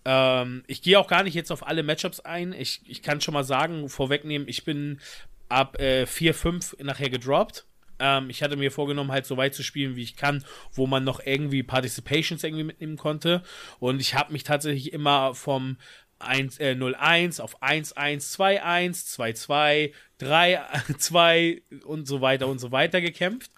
[0.07, 2.53] Ähm, ich gehe auch gar nicht jetzt auf alle Matchups ein.
[2.53, 5.01] Ich, ich kann schon mal sagen, vorwegnehmen, ich bin
[5.49, 7.67] ab äh, 4, 5 nachher gedroppt.
[7.99, 11.03] Ähm, ich hatte mir vorgenommen, halt so weit zu spielen, wie ich kann, wo man
[11.03, 13.43] noch irgendwie Participations irgendwie mitnehmen konnte.
[13.81, 15.77] Und ich habe mich tatsächlich immer vom
[16.21, 23.51] 1, äh, 0-1 auf 1-1, 2-1, 2-2, 3-2 und so weiter und so weiter gekämpft.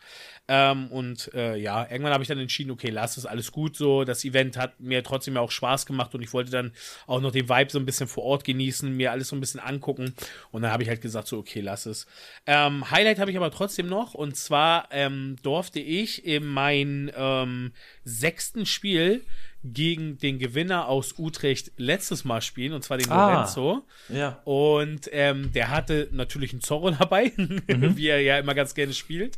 [0.50, 4.04] Ähm, und äh, ja, irgendwann habe ich dann entschieden, okay, lass es alles gut so.
[4.04, 6.72] Das Event hat mir trotzdem auch Spaß gemacht und ich wollte dann
[7.06, 9.60] auch noch den Vibe so ein bisschen vor Ort genießen, mir alles so ein bisschen
[9.60, 10.14] angucken.
[10.50, 12.06] Und dann habe ich halt gesagt, so, okay, lass es.
[12.46, 17.72] Ähm, Highlight habe ich aber trotzdem noch und zwar ähm, durfte ich in meinem ähm,
[18.04, 19.22] sechsten Spiel
[19.64, 23.86] gegen den Gewinner aus Utrecht letztes Mal spielen, und zwar den ah, Lorenzo.
[24.08, 24.40] Ja.
[24.44, 27.96] Und ähm, der hatte natürlich einen Zorro dabei, mhm.
[27.96, 29.36] wie er ja immer ganz gerne spielt.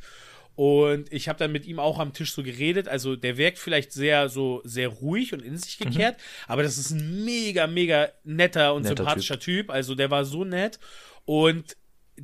[0.57, 2.89] Und ich habe dann mit ihm auch am Tisch so geredet.
[2.89, 5.85] Also der wirkt vielleicht sehr so sehr ruhig und in sich mhm.
[5.87, 6.53] gekehrt, mhm.
[6.53, 9.67] aber das ist ein mega mega netter und netter sympathischer typ.
[9.67, 9.71] typ.
[9.71, 10.79] Also der war so nett
[11.25, 11.77] und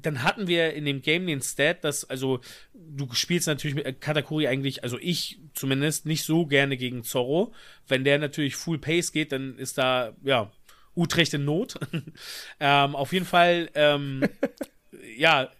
[0.02, 2.40] dann hatten wir in dem Game den Stat, dass, also,
[2.74, 7.54] du spielst natürlich mit Katakuri eigentlich, also ich zumindest, nicht so gerne gegen Zorro.
[7.88, 10.50] Wenn der natürlich Full Pace geht, dann ist da, ja,
[10.94, 11.78] Utrecht in Not.
[12.60, 14.22] ähm, auf jeden Fall, ähm,
[15.16, 15.50] ja,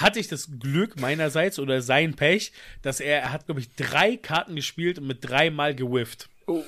[0.00, 4.16] hatte ich das Glück meinerseits oder sein Pech, dass er, er hat, glaube ich, drei
[4.16, 6.28] Karten gespielt und mit dreimal gewifft.
[6.46, 6.62] Oh.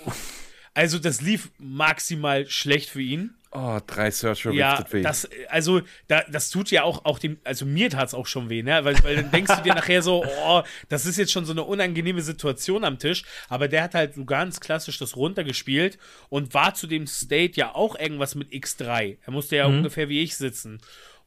[0.74, 3.34] Also das lief maximal schlecht für ihn.
[3.54, 5.02] Oh, drei Searcher ja, weh.
[5.02, 8.48] Das, also, da, das tut ja auch, auch dem, also mir tat es auch schon
[8.48, 8.82] weh, ne?
[8.82, 11.62] Weil, weil dann denkst du dir nachher so, oh, das ist jetzt schon so eine
[11.62, 13.24] unangenehme Situation am Tisch.
[13.50, 15.98] Aber der hat halt so ganz klassisch das runtergespielt
[16.30, 19.18] und war zu dem State ja auch irgendwas mit X3.
[19.22, 19.78] Er musste ja mhm.
[19.78, 20.80] ungefähr wie ich sitzen.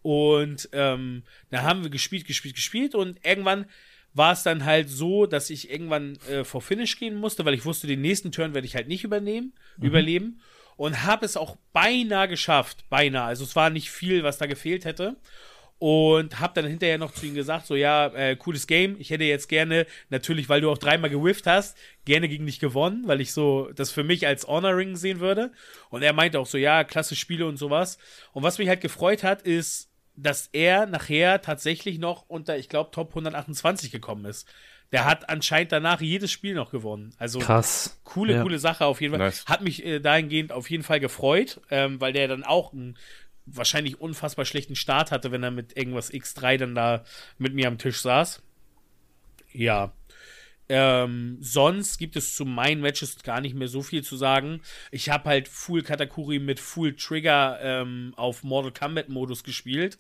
[0.06, 3.66] Und ähm, da haben wir gespielt, gespielt, gespielt und irgendwann
[4.14, 7.66] war es dann halt so, dass ich irgendwann äh, vor Finish gehen musste, weil ich
[7.66, 9.88] wusste, den nächsten Turn werde ich halt nicht übernehmen, mhm.
[9.88, 10.42] überleben
[10.78, 13.24] und habe es auch beinahe geschafft, beinahe.
[13.24, 15.18] Also es war nicht viel, was da gefehlt hätte.
[15.78, 19.24] und habe dann hinterher noch zu ihm gesagt, so ja, äh, cooles Game, ich hätte
[19.24, 23.34] jetzt gerne, natürlich, weil du auch dreimal gewifft hast, gerne gegen dich gewonnen, weil ich
[23.34, 25.52] so das für mich als Honoring sehen würde.
[25.90, 27.98] Und er meinte auch so, ja, klasse Spiele und sowas.
[28.34, 32.92] Und was mich halt gefreut hat, ist, dass er nachher tatsächlich noch unter, ich glaube,
[32.92, 34.48] Top 128 gekommen ist.
[34.92, 37.14] Der hat anscheinend danach jedes Spiel noch gewonnen.
[37.18, 38.00] Also krass.
[38.04, 38.42] Coole, ja.
[38.44, 39.26] coole Sache auf jeden Fall.
[39.26, 39.46] Nice.
[39.46, 42.98] Hat mich äh, dahingehend auf jeden Fall gefreut, ähm, weil der dann auch einen
[43.46, 47.04] wahrscheinlich unfassbar schlechten Start hatte, wenn er mit irgendwas X3 dann da
[47.38, 48.42] mit mir am Tisch saß.
[49.52, 49.92] Ja.
[50.68, 54.62] Ähm, sonst gibt es zu meinen Matches gar nicht mehr so viel zu sagen.
[54.90, 60.00] Ich habe halt Full Katakuri mit Full Trigger ähm, auf Mortal Kombat Modus gespielt.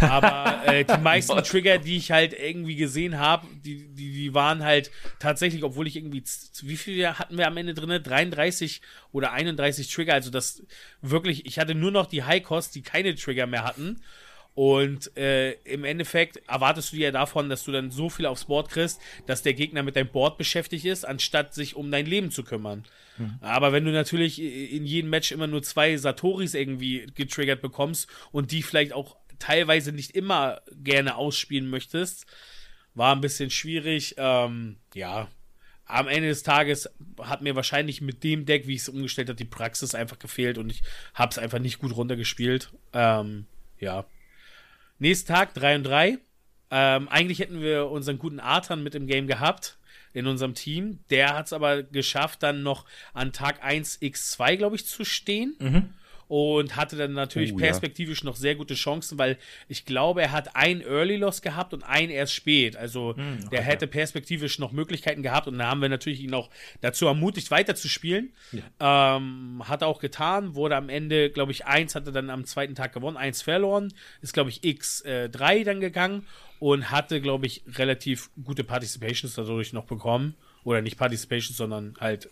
[0.00, 4.62] Aber äh, die meisten Trigger, die ich halt irgendwie gesehen habe, die, die, die waren
[4.62, 6.22] halt tatsächlich, obwohl ich irgendwie,
[6.62, 8.02] wie viele hatten wir am Ende drin?
[8.02, 8.82] 33
[9.12, 10.14] oder 31 Trigger.
[10.14, 10.62] Also das
[11.00, 14.02] wirklich, ich hatte nur noch die High Cost, die keine Trigger mehr hatten.
[14.54, 18.68] Und äh, im Endeffekt erwartest du ja davon, dass du dann so viel aufs Board
[18.68, 22.44] kriegst, dass der Gegner mit deinem Board beschäftigt ist, anstatt sich um dein Leben zu
[22.44, 22.84] kümmern.
[23.16, 23.38] Mhm.
[23.40, 28.52] Aber wenn du natürlich in jedem Match immer nur zwei Satoris irgendwie getriggert bekommst und
[28.52, 32.26] die vielleicht auch teilweise nicht immer gerne ausspielen möchtest,
[32.94, 34.16] war ein bisschen schwierig.
[34.18, 35.28] Ähm, ja,
[35.86, 39.36] am Ende des Tages hat mir wahrscheinlich mit dem Deck, wie ich es umgestellt habe,
[39.36, 40.82] die Praxis einfach gefehlt und ich
[41.14, 42.70] habe es einfach nicht gut runtergespielt.
[42.92, 43.46] Ähm,
[43.78, 44.04] ja.
[45.02, 46.18] Nächsten Tag 3 und 3.
[46.70, 49.76] Ähm, eigentlich hätten wir unseren guten Arthur mit im Game gehabt
[50.12, 51.00] in unserem Team.
[51.10, 55.56] Der hat es aber geschafft, dann noch an Tag 1 X2, glaube ich, zu stehen.
[55.58, 55.94] Mhm
[56.32, 58.24] und hatte dann natürlich oh, perspektivisch ja.
[58.24, 59.36] noch sehr gute Chancen, weil
[59.68, 62.74] ich glaube, er hat ein Early Loss gehabt und ein erst spät.
[62.74, 63.48] Also hm, okay.
[63.50, 66.48] der hätte perspektivisch noch Möglichkeiten gehabt und da haben wir natürlich ihn auch
[66.80, 68.32] dazu ermutigt, weiterzuspielen.
[68.50, 69.16] Ja.
[69.16, 72.74] Ähm, hat er auch getan, wurde am Ende, glaube ich, eins hatte dann am zweiten
[72.74, 73.92] Tag gewonnen, eins verloren,
[74.22, 76.26] ist, glaube ich, X3 äh, dann gegangen
[76.60, 80.34] und hatte, glaube ich, relativ gute Participations dadurch noch bekommen.
[80.64, 82.30] Oder nicht Participations, sondern halt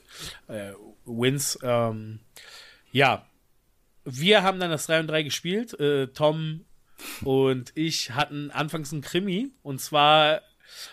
[0.49, 0.73] äh,
[1.05, 1.59] Wins.
[1.63, 2.21] Ähm,
[2.93, 3.27] ja,
[4.05, 5.79] wir haben dann das 3 und 3 gespielt.
[5.79, 6.65] Äh, Tom
[7.23, 9.51] und ich hatten anfangs einen Krimi.
[9.63, 10.43] Und zwar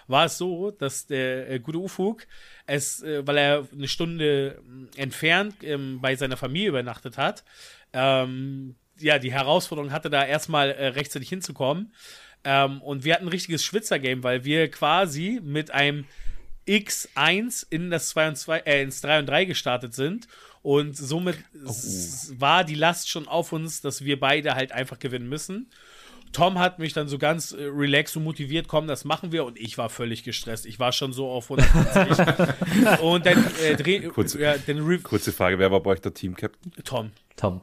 [0.08, 2.28] war es so, dass der äh, gute Ufuk
[2.66, 4.62] es, äh, weil er eine Stunde
[4.96, 7.44] äh, entfernt ähm, bei seiner Familie übernachtet hat,
[7.94, 11.94] ähm, ja, die Herausforderung hatte, da erstmal äh, rechtzeitig hinzukommen.
[12.44, 16.06] Ähm, und wir hatten ein richtiges Schwitzer-Game, weil wir quasi mit einem
[16.68, 20.28] X1 in das 2 und 2, äh, ins 3 und 3 gestartet sind
[20.68, 21.72] und somit oh.
[22.40, 25.70] war die Last schon auf uns, dass wir beide halt einfach gewinnen müssen.
[26.34, 29.46] Tom hat mich dann so ganz äh, relaxed und motiviert, komm, das machen wir.
[29.46, 30.66] Und ich war völlig gestresst.
[30.66, 33.00] Ich war schon so auf 150.
[33.02, 36.74] und dann äh, dreh, kurze, ja, dann kurze Frage, wer war bei euch der Team-Captain?
[36.84, 37.12] Tom.
[37.38, 37.62] Tom.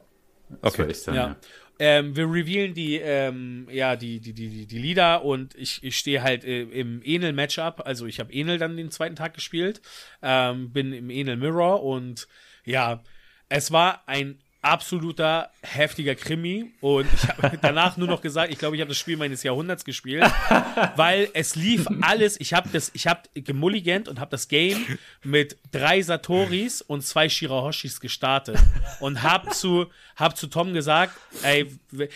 [0.63, 0.91] Okay.
[1.05, 1.27] Dann, ja.
[1.27, 1.35] ja.
[1.77, 6.23] Ähm, wir revealen die, ähm, ja, die, die, die, die Lieder und ich, ich stehe
[6.23, 7.83] halt äh, im Enel-Matchup.
[7.85, 9.83] Also ich habe Enel dann den zweiten Tag gespielt,
[10.23, 12.27] ähm, bin im Enel Mirror und
[12.65, 13.01] ja,
[13.49, 18.75] es war ein absoluter heftiger Krimi und ich habe danach nur noch gesagt, ich glaube,
[18.75, 20.23] ich habe das Spiel meines Jahrhunderts gespielt,
[20.95, 24.83] weil es lief alles, ich habe das ich habe gemulligant und habe das Game
[25.23, 28.57] mit drei Satoris und zwei Shirahoshis gestartet
[28.99, 29.85] und habe zu
[30.15, 31.71] hab zu Tom gesagt, ey,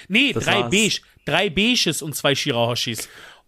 [0.08, 0.72] nee, das drei war's.
[0.72, 3.08] beige, drei beiges und zwei Shirahoshis.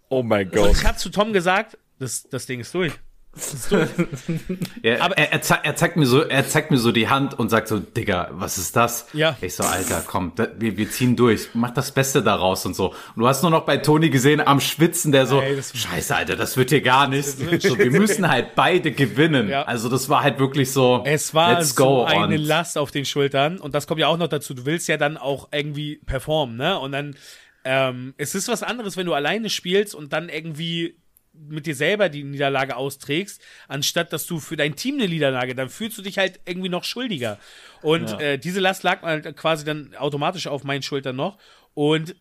[0.10, 0.70] Oh mein Gott.
[0.70, 2.94] Und ich habe zu Tom gesagt, das das Ding ist durch.
[4.84, 7.40] ja, aber er, er, zeigt, er, zeigt mir so, er zeigt mir so die Hand
[7.40, 9.08] und sagt so, Digga, was ist das?
[9.14, 9.38] Ja.
[9.40, 12.90] Ich so, Alter, komm, da, wir, wir ziehen durch, mach das Beste daraus und so.
[12.90, 16.36] Und du hast nur noch bei Toni gesehen am Schwitzen, der so, Ey, Scheiße, Alter,
[16.36, 17.26] das wird hier gar nicht.
[17.62, 19.48] So, wir müssen halt beide gewinnen.
[19.48, 19.64] Ja.
[19.64, 21.02] Also das war halt wirklich so.
[21.06, 24.18] Es war let's go so eine Last auf den Schultern und das kommt ja auch
[24.18, 24.54] noch dazu.
[24.54, 26.78] Du willst ja dann auch irgendwie performen, ne?
[26.78, 27.16] Und dann
[27.64, 30.96] ähm, es ist was anderes, wenn du alleine spielst und dann irgendwie
[31.34, 35.70] mit dir selber die Niederlage austrägst, anstatt dass du für dein Team eine Niederlage, dann
[35.70, 37.40] fühlst du dich halt irgendwie noch schuldiger.
[37.82, 38.20] Und ja.
[38.20, 41.38] äh, diese Last lag halt quasi dann automatisch auf meinen Schultern noch.
[41.74, 42.16] Und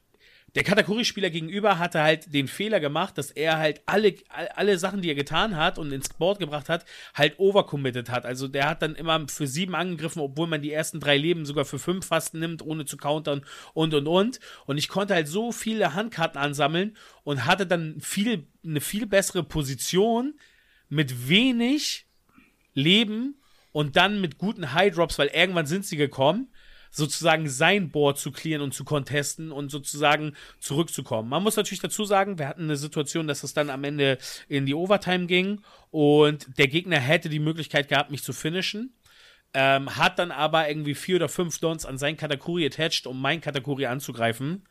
[0.54, 4.14] der Katakuri-Spieler gegenüber hatte halt den Fehler gemacht, dass er halt alle,
[4.56, 8.26] alle Sachen, die er getan hat und ins Board gebracht hat, halt overcommitted hat.
[8.26, 11.64] Also der hat dann immer für sieben angegriffen, obwohl man die ersten drei Leben sogar
[11.64, 13.44] für fünf fast nimmt, ohne zu countern
[13.74, 14.40] und und und.
[14.66, 19.44] Und ich konnte halt so viele Handkarten ansammeln und hatte dann viel, eine viel bessere
[19.44, 20.34] Position
[20.88, 22.06] mit wenig
[22.74, 23.40] Leben
[23.72, 26.48] und dann mit guten High Drops, weil irgendwann sind sie gekommen
[26.90, 31.28] sozusagen sein Board zu clearen und zu contesten und sozusagen zurückzukommen.
[31.28, 34.18] Man muss natürlich dazu sagen, wir hatten eine Situation, dass es dann am Ende
[34.48, 35.60] in die Overtime ging
[35.90, 38.94] und der Gegner hätte die Möglichkeit gehabt, mich zu finishen.
[39.52, 43.40] Ähm, hat dann aber irgendwie vier oder fünf Dons an sein Katakuri attached, um mein
[43.40, 44.62] Katakuri anzugreifen.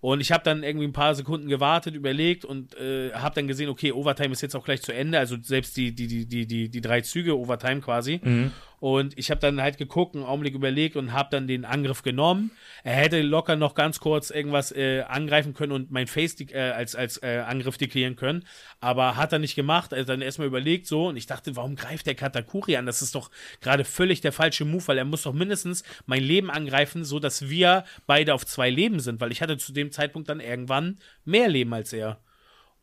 [0.00, 3.68] Und ich habe dann irgendwie ein paar Sekunden gewartet, überlegt und äh, habe dann gesehen,
[3.68, 6.68] okay, Overtime ist jetzt auch gleich zu Ende, also selbst die, die, die, die, die,
[6.68, 8.20] die drei Züge Overtime quasi.
[8.22, 8.52] Mhm.
[8.86, 12.52] Und ich habe dann halt geguckt, einen Augenblick überlegt und habe dann den Angriff genommen.
[12.84, 16.94] Er hätte locker noch ganz kurz irgendwas äh, angreifen können und mein Face äh, als,
[16.94, 18.46] als äh, Angriff deklarieren können.
[18.78, 19.92] Aber hat er nicht gemacht.
[19.92, 22.86] Er hat dann erstmal überlegt so und ich dachte, warum greift der Katakuri an?
[22.86, 26.48] Das ist doch gerade völlig der falsche Move, weil er muss doch mindestens mein Leben
[26.48, 30.28] angreifen, so dass wir beide auf zwei Leben sind, weil ich hatte zu dem Zeitpunkt
[30.28, 32.20] dann irgendwann mehr Leben als er.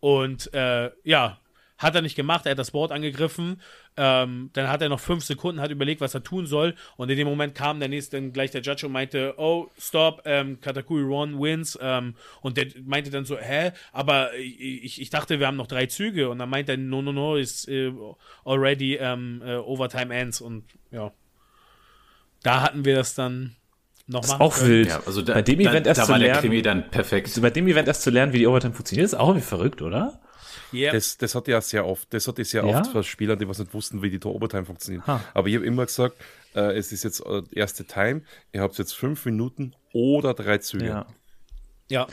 [0.02, 1.40] Und äh, ja,
[1.84, 3.62] hat er nicht gemacht, er hat das Board angegriffen.
[3.96, 6.76] Ähm, dann hat er noch fünf Sekunden, hat überlegt, was er tun soll.
[6.98, 10.22] Und in dem Moment kam der nächste, dann gleich der Judge und meinte, oh, stop,
[10.26, 11.78] ähm, Katakuri Ron wins.
[11.82, 13.72] Ähm, und der meinte dann so, hä?
[13.92, 16.30] Aber ich, ich dachte, wir haben noch drei Züge.
[16.30, 18.16] Und dann meinte er, no, no, no, is uh,
[18.46, 20.42] already um, uh, overtime ends.
[20.42, 21.12] Und ja,
[22.42, 23.56] da hatten wir das dann
[24.08, 24.70] noch das ist auch können.
[24.70, 24.88] wild.
[24.90, 27.40] Ja, also da, bei dem Event erst da zu lernen, dann perfekt.
[27.42, 30.20] Bei dem Event erst zu lernen, wie die Overtime funktioniert, ist auch irgendwie verrückt, oder?
[30.74, 30.94] Yep.
[30.94, 32.80] Das, das hat ja sehr oft, das hat ja sehr ja?
[32.80, 35.06] oft für Spieler, die was nicht wussten, wie die Overtime funktioniert.
[35.08, 35.24] Ha.
[35.34, 36.16] Aber ich habe immer gesagt,
[36.56, 38.22] äh, es ist jetzt äh, erste Time,
[38.52, 40.88] ihr habt jetzt fünf Minuten oder drei Züge.
[40.88, 41.06] Ja.
[41.90, 42.08] Ja,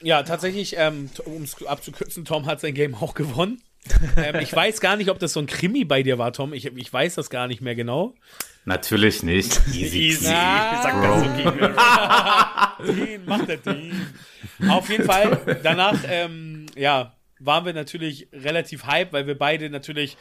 [0.00, 3.62] ja tatsächlich, ähm, um es abzukürzen, Tom hat sein Game auch gewonnen.
[4.16, 6.52] ähm, ich weiß gar nicht, ob das so ein Krimi bei dir war, Tom.
[6.52, 8.14] Ich, ich weiß das gar nicht mehr genau.
[8.64, 9.60] Natürlich nicht.
[9.68, 10.08] Easy.
[10.08, 10.24] Easy.
[10.24, 14.06] Sag das so gegen Dean, macht der Dean.
[14.68, 20.16] Auf jeden Fall, danach, ähm, ja, waren wir natürlich relativ hype, weil wir beide natürlich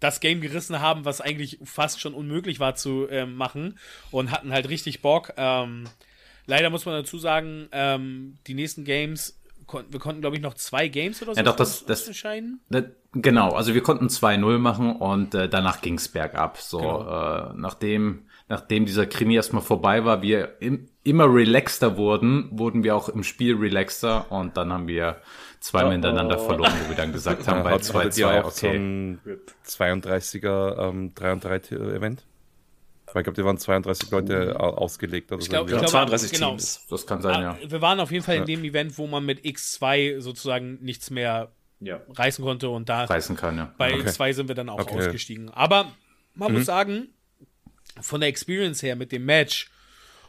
[0.00, 3.78] das Game gerissen haben, was eigentlich fast schon unmöglich war zu ähm, machen
[4.10, 5.34] und hatten halt richtig Bock.
[5.36, 5.84] Ähm,
[6.46, 10.54] leider muss man dazu sagen, ähm, die nächsten Games, kon wir konnten glaube ich noch
[10.54, 12.06] zwei Games oder so ja, doch, das, das.
[12.06, 16.56] Das, genau, also wir konnten 2-0 machen und äh, danach ging's bergab.
[16.58, 17.50] So, genau.
[17.50, 22.96] äh, nachdem, nachdem dieser Krimi erstmal vorbei war, wir im, immer relaxter wurden, wurden wir
[22.96, 25.20] auch im Spiel relaxter und dann haben wir
[25.60, 26.46] zweimal hintereinander oh.
[26.46, 28.50] verloren, wo wir dann gesagt haben, bei 2-2, okay.
[28.52, 29.20] So ein
[29.66, 31.32] 32er ähm, 3
[31.94, 32.26] Event?
[33.12, 34.62] Weil ich glaube, die waren 32 Leute uh.
[34.62, 35.32] ausgelegt.
[35.32, 35.76] Oder ich glaube, so.
[35.76, 36.50] glaub, 32 genau.
[36.50, 36.86] Teams.
[36.88, 37.70] Das kann sein, ah, ja.
[37.70, 41.50] Wir waren auf jeden Fall in dem Event, wo man mit X2 sozusagen nichts mehr
[41.80, 42.00] ja.
[42.08, 43.74] reißen konnte und da reißen kann, ja.
[43.78, 44.06] Bei okay.
[44.06, 44.98] 2 sind wir dann auch okay.
[44.98, 45.50] ausgestiegen.
[45.50, 45.90] Aber
[46.34, 46.58] man mhm.
[46.58, 47.08] muss sagen,
[48.00, 49.70] von der Experience her mit dem Match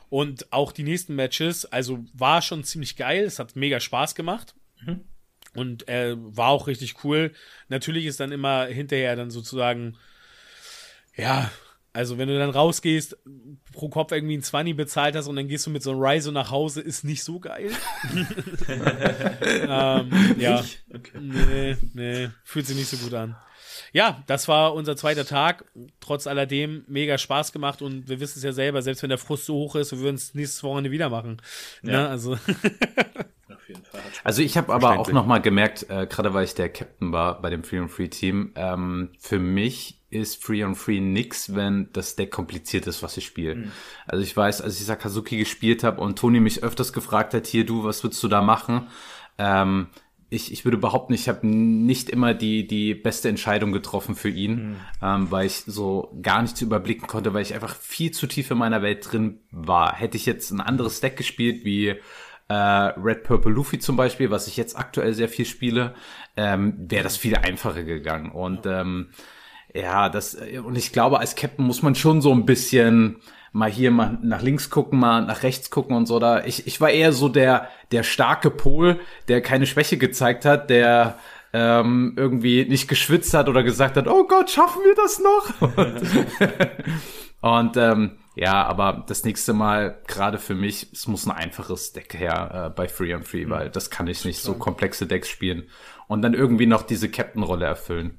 [0.10, 3.24] und auch die nächsten Matches, also war schon ziemlich geil.
[3.24, 4.56] Es hat mega Spaß gemacht.
[4.86, 5.02] Mhm.
[5.56, 7.34] Und äh, war auch richtig cool.
[7.68, 9.98] Natürlich ist dann immer hinterher dann sozusagen,
[11.16, 11.52] ja,
[11.94, 13.18] also wenn du dann rausgehst,
[13.74, 16.32] pro Kopf irgendwie ein 20 bezahlt hast und dann gehst du mit so einem Riso
[16.32, 17.70] nach Hause, ist nicht so geil.
[18.70, 20.64] ähm, ja.
[20.94, 21.20] Okay.
[21.20, 23.36] Nee, nee, fühlt sich nicht so gut an.
[23.92, 25.66] Ja, das war unser zweiter Tag.
[26.00, 29.46] Trotz alledem mega Spaß gemacht und wir wissen es ja selber, selbst wenn der Frust
[29.46, 31.42] so hoch ist, wir würden es nächstes Wochenende wieder machen.
[31.84, 31.92] Ja.
[31.92, 32.10] Ne?
[32.10, 32.38] Also
[33.72, 34.02] jeden Fall.
[34.24, 37.50] Also ich habe aber auch nochmal gemerkt, äh, gerade weil ich der Captain war bei
[37.50, 42.16] dem Free on Free Team, ähm, für mich ist Free on Free nix, wenn das
[42.16, 43.56] Deck kompliziert ist, was ich spiele.
[43.56, 43.72] Mhm.
[44.06, 47.66] Also ich weiß, als ich Sakazuki gespielt habe und Toni mich öfters gefragt hat, hier
[47.66, 48.88] du, was würdest du da machen?
[49.38, 49.88] Ähm,
[50.34, 54.54] ich, ich würde behaupten, ich habe nicht immer die, die beste Entscheidung getroffen für ihn,
[54.54, 54.76] mhm.
[55.02, 58.58] ähm, weil ich so gar nichts überblicken konnte, weil ich einfach viel zu tief in
[58.58, 59.94] meiner Welt drin war.
[59.94, 61.96] Hätte ich jetzt ein anderes Deck gespielt, wie
[62.52, 65.94] äh, Red Purple Luffy zum Beispiel, was ich jetzt aktuell sehr viel spiele,
[66.36, 68.32] ähm, wäre das viel einfacher gegangen.
[68.32, 69.10] Und ähm,
[69.74, 73.18] ja, das, und ich glaube, als Captain muss man schon so ein bisschen
[73.54, 76.20] mal hier mal nach links gucken, mal nach rechts gucken und so.
[76.20, 79.00] Da ich, ich war eher so der der starke Pol,
[79.30, 81.18] der keine Schwäche gezeigt hat, der
[81.54, 85.62] ähm, irgendwie nicht geschwitzt hat oder gesagt hat, oh Gott, schaffen wir das noch?
[85.78, 91.92] und, und ähm, ja, aber das nächste Mal, gerade für mich, es muss ein einfaches
[91.92, 93.50] Deck her äh, bei Free and Free, mhm.
[93.50, 95.68] weil das kann ich nicht so komplexe Decks spielen
[96.08, 98.18] und dann irgendwie noch diese Captain-Rolle erfüllen.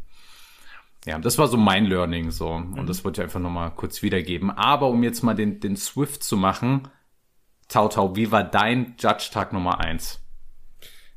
[1.06, 2.86] Ja, das war so mein Learning so und mhm.
[2.86, 4.50] das wollte ich einfach nochmal kurz wiedergeben.
[4.50, 6.88] Aber um jetzt mal den, den Swift zu machen,
[7.68, 10.20] Tau Tau, wie war dein Judge-Tag Nummer eins?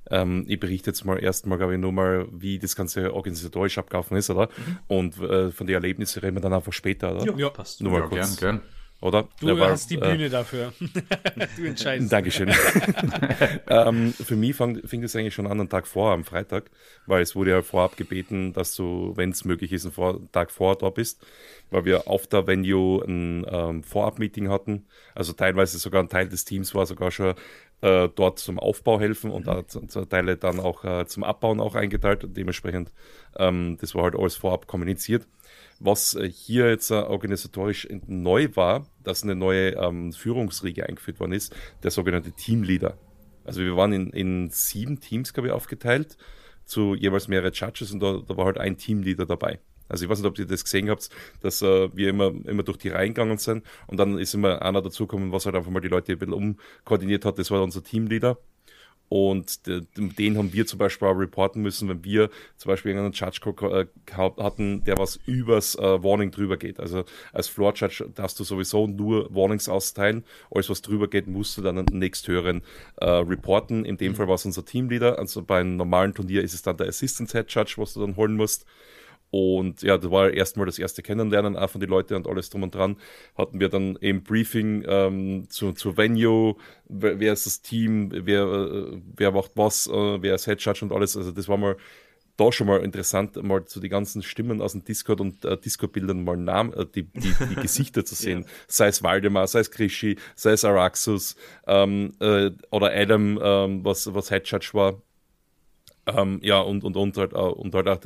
[0.10, 4.16] Ähm, ich berichte jetzt mal erstmal, glaube ich, nur mal, wie das Ganze organisatorisch abgelaufen
[4.16, 4.48] ist, oder?
[4.48, 4.78] Mhm.
[4.88, 7.26] Und äh, von den Erlebnissen reden wir dann einfach später, oder?
[7.26, 7.82] Ja, ja passt.
[7.82, 8.38] Nur mal ja, kurz.
[8.38, 9.28] Gern, gern oder?
[9.40, 10.74] Du war, hast die äh, Bühne äh, dafür.
[11.58, 12.12] du entscheidest.
[12.12, 12.52] Dankeschön.
[13.68, 16.72] ähm, für mich fang, fing das eigentlich schon an einen Tag vor, am Freitag,
[17.06, 20.52] weil es wurde ja vorab gebeten, dass du, wenn es möglich ist, einen vor, Tag
[20.52, 21.26] vor da bist,
[21.70, 24.86] weil wir auf der Venue ein ähm, Vorab-Meeting hatten.
[25.14, 27.36] Also teilweise sogar ein Teil des Teams war sogar schon
[27.82, 30.10] äh, dort zum Aufbau helfen und mhm.
[30.10, 32.26] Teile dann auch äh, zum Abbauen auch eingeteilt.
[32.36, 32.92] Dementsprechend,
[33.38, 35.28] ähm, das war halt alles vorab kommuniziert.
[35.80, 41.34] Was äh, hier jetzt äh, organisatorisch neu war, dass eine neue ähm, Führungsriege eingeführt worden
[41.34, 42.98] ist, der sogenannte Teamleader.
[43.44, 46.18] Also wir waren in, in sieben Teams, glaube ich, aufgeteilt,
[46.66, 49.60] zu jeweils mehrere Judges und da, da war halt ein Teamleader dabei.
[49.88, 51.10] Also ich weiß nicht, ob ihr das gesehen habt,
[51.42, 54.82] dass äh, wir immer, immer durch die Reihen gegangen sind und dann ist immer einer
[54.82, 57.38] dazugekommen, was halt einfach mal die Leute ein bisschen umkoordiniert hat.
[57.38, 58.38] Das war unser Teamleader.
[59.08, 63.40] Und den haben wir zum Beispiel auch reporten müssen, wenn wir zum Beispiel irgendeinen Judge
[63.68, 66.80] äh, hatten, der was übers äh, Warning drüber geht.
[66.80, 70.24] Also als Floor Judge darfst du sowieso nur Warnings austeilen.
[70.50, 72.64] Alles, was drüber geht, musst du dann an den nächsthöheren
[72.98, 73.86] äh, reporten.
[73.86, 74.16] In dem mhm.
[74.16, 75.20] Fall war es unser Teamleader.
[75.20, 78.16] Also bei einem normalen Turnier ist es dann der Assistant Head Judge, was du dann
[78.16, 78.66] holen musst.
[79.32, 82.64] Und ja, das war erstmal das erste Kennenlernen auch von den Leuten und alles drum
[82.64, 82.98] und dran.
[83.38, 86.56] Hatten wir dann eben Briefing ähm, zu, zu Venue,
[86.88, 90.86] wer, wer ist das Team, wer, äh, wer macht was, äh, wer ist Head Judge
[90.86, 91.18] und alles.
[91.18, 91.76] Also das war mal
[92.38, 96.24] da schon mal interessant, mal so die ganzen Stimmen aus dem Discord und äh, Discord-Bildern
[96.24, 98.42] mal Namen, äh, die, die, die Gesichter zu sehen.
[98.42, 98.48] ja.
[98.68, 101.36] Sei es Waldemar, sei es Krischi, sei es Araxus
[101.68, 105.02] ähm, äh, oder Adam, ähm, was, was Head Judge war.
[106.08, 108.00] Ähm, ja, und, und, und halt, äh, und halt auch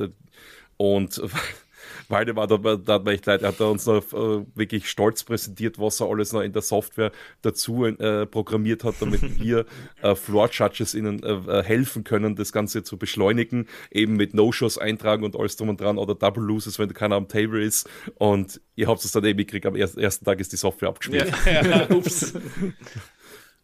[0.80, 1.22] und
[2.08, 5.78] Waldemar, da, da hat mir echt leid, er hat uns noch äh, wirklich stolz präsentiert,
[5.78, 7.12] was er alles noch in der Software
[7.42, 9.66] dazu äh, programmiert hat, damit wir
[10.02, 14.78] äh, Floor Judges ihnen äh, äh, helfen können, das Ganze zu beschleunigen, eben mit No-Shows
[14.78, 17.90] eintragen und alles drum und dran oder Double Loses, wenn keiner am Table ist.
[18.16, 21.32] Und ihr habt es dann eben gekriegt, am ersten Tag ist die Software abgespielt.
[21.46, 22.34] Ja, ja, ups.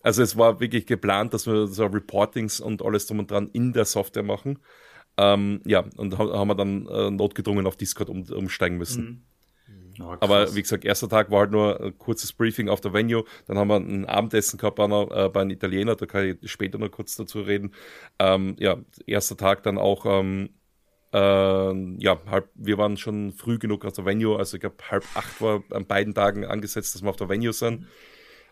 [0.04, 3.74] Also es war wirklich geplant, dass wir so Reportings und alles drum und dran in
[3.74, 4.60] der Software machen.
[5.18, 9.04] Ähm, ja, und haben wir dann äh, notgedrungen auf Discord um, umsteigen müssen.
[9.04, 9.22] Mhm.
[10.00, 13.24] Oh, Aber wie gesagt, erster Tag war halt nur ein kurzes Briefing auf der Venue.
[13.48, 16.52] Dann haben wir ein Abendessen gehabt bei, einer, äh, bei einem Italiener, da kann ich
[16.52, 17.74] später noch kurz dazu reden.
[18.20, 20.50] Ähm, ja, erster Tag dann auch, ähm,
[21.14, 25.06] äh, ja, halb, wir waren schon früh genug auf der Venue, also ich glaube halb
[25.16, 27.88] acht war an beiden Tagen angesetzt, dass wir auf der Venue sind.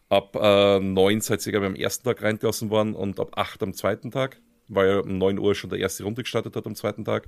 [0.09, 4.11] Ab äh, neun seid ihr, am ersten Tag reingelassen worden und ab acht am zweiten
[4.11, 4.39] Tag
[4.75, 7.27] weil um 9 Uhr schon der erste Runde gestartet hat am zweiten Tag.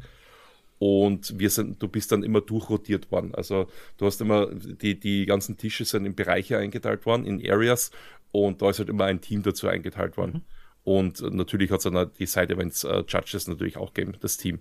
[0.77, 3.33] Und wir sind, du bist dann immer durchrotiert worden.
[3.33, 3.67] Also
[3.97, 7.91] du hast immer, die, die ganzen Tische sind in Bereiche eingeteilt worden, in Areas,
[8.31, 10.33] und da ist halt immer ein Team dazu eingeteilt worden.
[10.33, 10.41] Mhm.
[10.83, 14.59] Und natürlich hat es dann die Side-Events äh, Judges natürlich auch gegeben, das Team.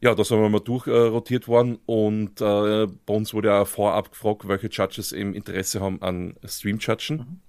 [0.00, 4.10] Ja, da sind wir mal durchrotiert äh, worden und äh, bei uns wurde ja vorab
[4.10, 7.16] gefragt, welche Judges eben Interesse haben an Stream-Judgen.
[7.16, 7.43] Mhm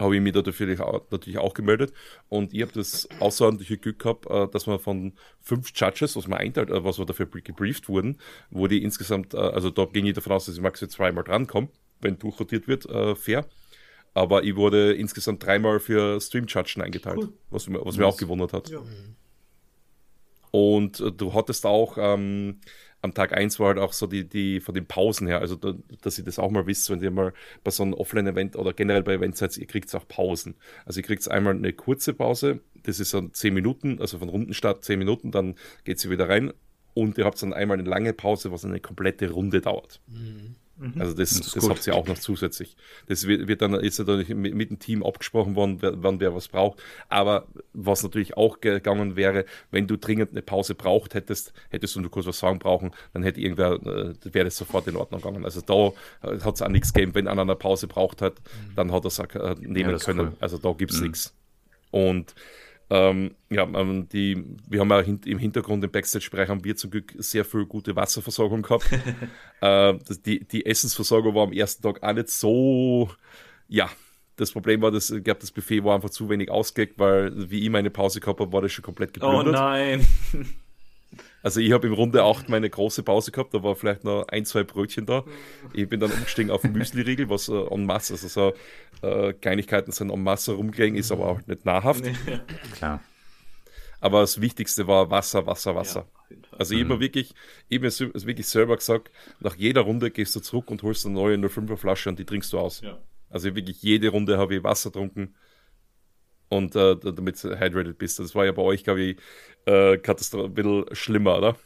[0.00, 1.92] habe ich mich da natürlich auch, natürlich auch gemeldet.
[2.28, 6.38] Und ich habe das außerordentliche Glück gehabt, äh, dass man von fünf Judges, was man
[6.38, 8.18] einteilt, äh, was wir dafür gebrieft wurden,
[8.50, 11.68] wurde insgesamt, äh, also da ging ich davon aus, dass ich maximal zweimal drankomme,
[12.00, 13.46] wenn durchrotiert wird, fair.
[14.14, 17.32] Aber ich wurde insgesamt dreimal für Stream-Judgen eingeteilt, cool.
[17.50, 18.70] was, was was mich auch gewundert hat.
[18.70, 18.80] Ja.
[20.50, 22.60] Und du hattest auch ähm,
[23.02, 25.74] am Tag 1 war halt auch so die, die von den Pausen her, also da,
[26.02, 27.32] dass ihr das auch mal wisst, wenn ihr mal
[27.64, 30.54] bei so einem Offline-Event oder generell bei Events seid, ihr kriegt auch Pausen.
[30.84, 34.84] Also ihr kriegt einmal eine kurze Pause, das ist dann 10 Minuten, also von Rundenstart
[34.84, 35.54] 10 Minuten, dann
[35.84, 36.52] geht sie wieder rein
[36.94, 40.00] und ihr habt dann einmal eine lange Pause, was eine komplette Runde dauert.
[40.06, 40.56] Mhm.
[40.80, 40.98] Mhm.
[40.98, 42.74] Also das, das, das habt ihr auch noch zusätzlich.
[43.06, 46.34] Das wird, wird dann, ist ja dann mit, mit, dem Team abgesprochen worden, wann wer
[46.34, 46.82] was braucht.
[47.10, 52.00] Aber was natürlich auch gegangen wäre, wenn du dringend eine Pause braucht hättest, hättest du
[52.00, 55.44] nur kurz was sagen brauchen, dann hätte irgendwer, äh, wäre das sofort in Ordnung gegangen.
[55.44, 57.14] Also da äh, hat es auch nichts gegeben.
[57.14, 58.74] Wenn einer eine Pause braucht hat, mhm.
[58.76, 60.20] dann hat er es äh, nehmen ja, können.
[60.28, 60.36] Cool.
[60.40, 61.08] Also da gibt es mhm.
[61.08, 61.34] nichts.
[61.90, 62.34] Und
[62.90, 67.14] ähm, ja, ähm, die, wir haben ja im Hintergrund im Backstage-Bereich haben wir zum Glück
[67.18, 68.90] sehr viel gute Wasserversorgung gehabt.
[69.60, 69.94] äh,
[70.26, 73.10] die, die Essensversorgung war am ersten Tag auch nicht so,
[73.68, 73.88] ja,
[74.34, 77.62] das Problem war, dass ich glaube, das Buffet war einfach zu wenig ausgelegt, weil wie
[77.62, 79.46] ich meine Pause gehabt habe, war das schon komplett geplündert.
[79.46, 80.06] Oh nein.
[81.42, 84.44] Also ich habe im Runde 8 meine große Pause gehabt, da war vielleicht noch ein,
[84.44, 85.24] zwei Brötchen da.
[85.72, 90.10] Ich bin dann umgestiegen auf Müsli-Riegel, was äh, en masse, also so äh, Kleinigkeiten sind
[90.10, 92.04] en masse rumgegangen, ist aber auch nicht nahrhaft.
[92.04, 92.14] Nee,
[92.74, 93.00] klar.
[94.00, 96.06] Aber das Wichtigste war Wasser, Wasser, Wasser.
[96.30, 97.00] Ja, also ich habe mhm.
[97.00, 97.34] wirklich,
[97.68, 99.10] ich habe wirklich selber gesagt,
[99.40, 102.52] nach jeder Runde gehst du zurück und holst eine neue 05er Flasche und die trinkst
[102.52, 102.80] du aus.
[102.80, 102.98] Ja.
[103.28, 105.34] Also wirklich jede Runde habe ich Wasser getrunken
[106.50, 108.18] und äh, damit du hydrated bist.
[108.18, 109.16] Das war ja bei euch, glaube ich,
[109.70, 111.56] äh, ein bisschen schlimmer, oder?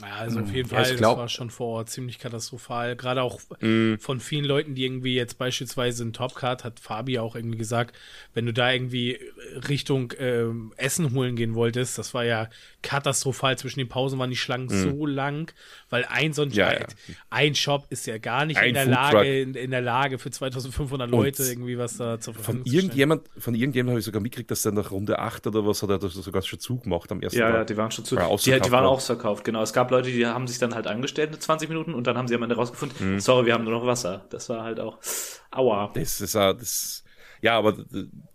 [0.00, 2.96] Ja, also auf jeden Fall, ja, glaub, das war schon vor Ort ziemlich katastrophal.
[2.96, 3.96] Gerade auch mm.
[3.96, 7.94] von vielen Leuten, die irgendwie jetzt beispielsweise in Topcard, hat Fabi auch irgendwie gesagt,
[8.32, 9.18] wenn du da irgendwie
[9.68, 10.46] Richtung äh,
[10.76, 12.48] Essen holen gehen wolltest, das war ja
[12.80, 13.58] katastrophal.
[13.58, 14.82] Zwischen den Pausen waren die Schlangen mm.
[14.82, 15.52] so lang,
[15.92, 16.86] weil ein so ein, ja, ja.
[17.28, 21.08] ein Shop ist ja gar nicht in der Lage, in, in, der Lage für 2500
[21.10, 24.62] Leute irgendwie was da zur Verfügung von irgendjemand, Von irgendjemandem habe ich sogar mitgekriegt, dass
[24.62, 27.54] der nach Runde 8 oder was hat er sogar schon zugemacht am ersten ja, Tag.
[27.54, 28.16] Ja, die waren schon zu.
[28.16, 29.62] Die, die waren auch verkauft, genau.
[29.62, 32.34] Es gab Leute, die haben sich dann halt angestellt 20 Minuten und dann haben sie
[32.36, 33.20] am Ende rausgefunden, mhm.
[33.20, 34.24] sorry, wir haben nur noch Wasser.
[34.30, 34.96] Das war halt auch,
[35.50, 35.90] aua.
[35.92, 37.04] Das ist, uh, das
[37.42, 37.76] Ja, aber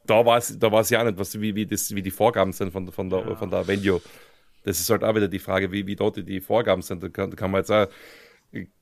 [0.05, 2.91] da war es da ja nicht, was, wie, wie, das, wie die Vorgaben sind von,
[2.91, 3.35] von, der, ja.
[3.35, 3.99] von der Venue.
[4.67, 7.01] Das ist halt auch wieder die Frage, wie, wie dort die Vorgaben sind.
[7.01, 7.87] Da kann, kann man jetzt auch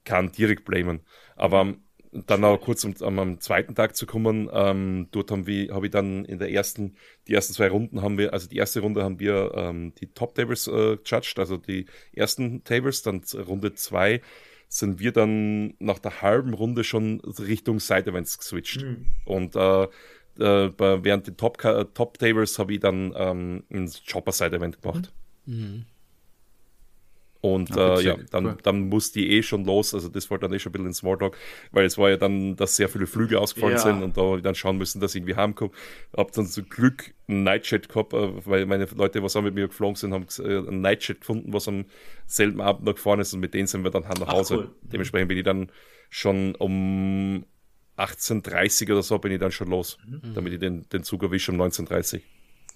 [0.04, 1.02] kann direkt blamen.
[1.36, 1.76] Aber
[2.12, 5.92] dann auch kurz am, am, zweiten Tag zu kommen, ähm, dort haben wir, habe ich
[5.92, 6.96] dann in der ersten,
[7.28, 10.36] die ersten zwei Runden haben wir, also die erste Runde haben wir ähm, die Top
[10.36, 14.22] Tables äh, judged, also die ersten Tables, dann Runde zwei
[14.68, 18.82] sind wir dann nach der halben Runde schon Richtung Side Events geswitcht.
[18.82, 19.06] Mhm.
[19.26, 21.58] Und äh, äh, während den Top,
[21.94, 25.12] Top Tables habe ich dann ähm, ein Chopper Side Event gemacht.
[25.14, 25.25] Mhm.
[27.46, 28.58] Und ah, äh, ja, dann, cool.
[28.64, 29.94] dann muss die eh schon los.
[29.94, 31.38] Also das war dann eh schon ein bisschen in Smalltalk,
[31.72, 33.82] weil es war ja dann, dass sehr viele Flüge ausgefallen ja.
[33.84, 35.70] sind und da dann schauen müssen, dass ich irgendwie heimkomme.
[36.18, 39.68] Hab dann zum Glück einen Nightjet gehabt, äh, weil meine Leute, was auch mit mir
[39.68, 41.86] geflogen sind, haben äh, einen Nightjet gefunden, was am
[42.26, 44.56] selben Abend noch gefahren ist und mit denen sind wir dann nach Hause.
[44.56, 44.76] Ach, cool.
[44.82, 45.72] Dementsprechend bin ich dann
[46.10, 47.46] schon um
[47.98, 50.34] 18.30 oder so bin ich dann schon los, mhm.
[50.34, 52.22] damit ich den, den Zug erwische um 19.30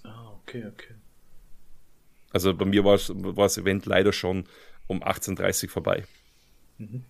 [0.04, 0.94] Ah, okay, okay.
[2.32, 4.46] Also bei mir war, das Event leider schon
[4.88, 6.06] um 18.30 Uhr vorbei.
[6.78, 7.04] Mhm.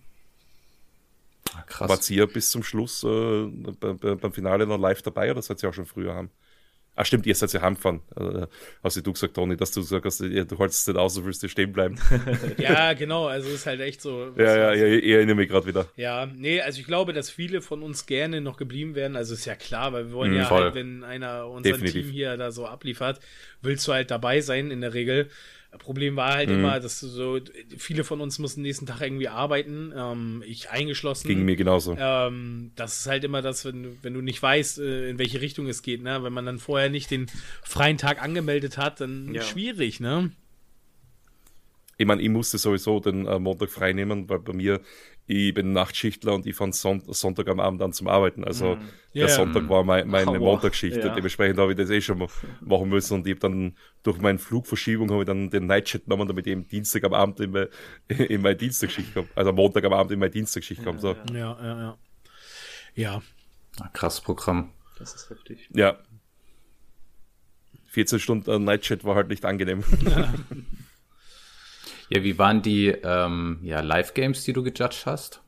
[1.54, 1.88] Ah, krass.
[1.88, 5.74] War ihr bis zum Schluss äh, beim Finale noch live dabei oder seid ihr auch
[5.74, 6.30] schon früher haben?
[6.96, 8.00] Ah, stimmt, ihr seid ja heimgefahren.
[8.16, 8.46] Äh,
[8.82, 11.42] hast du gesagt, Toni, dass du gesagt hast, du holst es nicht aus, du willst
[11.42, 11.96] dir stehen bleiben.
[12.58, 14.32] ja, genau, also ist halt echt so.
[14.36, 15.86] Ja, ja, ja, ich erinnere mich gerade wieder.
[15.96, 19.16] Ja, nee, also ich glaube, dass viele von uns gerne noch geblieben wären.
[19.16, 20.62] Also ist ja klar, weil wir wollen mm, ja voll.
[20.64, 23.20] halt, wenn einer unser Team hier da so abliefert,
[23.62, 25.30] willst du halt dabei sein in der Regel.
[25.78, 26.56] Problem war halt mhm.
[26.56, 27.38] immer, dass so
[27.78, 31.28] viele von uns mussten nächsten Tag irgendwie arbeiten, ähm, ich eingeschlossen.
[31.28, 31.96] Ging mir genauso.
[31.98, 35.68] Ähm, das ist halt immer das, wenn, wenn du nicht weißt, äh, in welche Richtung
[35.68, 36.22] es geht, ne?
[36.22, 37.26] Wenn man dann vorher nicht den
[37.62, 39.42] freien Tag angemeldet hat, dann ja.
[39.42, 40.32] schwierig, ne?
[41.98, 44.80] Ich meine, ich musste sowieso den äh, Montag frei nehmen, weil bei mir
[45.30, 48.42] ich bin Nachtschichtler und ich fand Son Sonntag am Abend an zum Arbeiten.
[48.42, 48.80] Also mm.
[49.14, 49.28] der yeah.
[49.28, 50.96] Sonntag war mein, meine oh, Montagsschicht.
[50.96, 51.14] Ja.
[51.14, 52.26] Dementsprechend habe ich das eh schon
[52.60, 56.26] machen müssen und ich habe dann durch meine Flugverschiebung habe ich dann den Nightshift genommen,
[56.26, 57.68] damit ich am Dienstag am Abend in, meine,
[58.08, 59.28] in meine Dienstagsschicht komme.
[59.36, 60.98] Also Montag am Abend in meine Dienstagsschicht komme.
[60.98, 61.14] So.
[61.32, 61.98] Ja, ja, ja.
[62.96, 63.22] Ja.
[63.78, 63.88] ja.
[63.92, 64.72] Krass Programm.
[64.98, 65.68] Das ist heftig.
[65.72, 65.96] Ja.
[67.86, 69.84] 14 Stunden Nightchat war halt nicht angenehm.
[70.04, 70.34] Ja.
[72.12, 75.42] Ja, wie waren die ähm, ja, Live-Games, die du gejudged hast?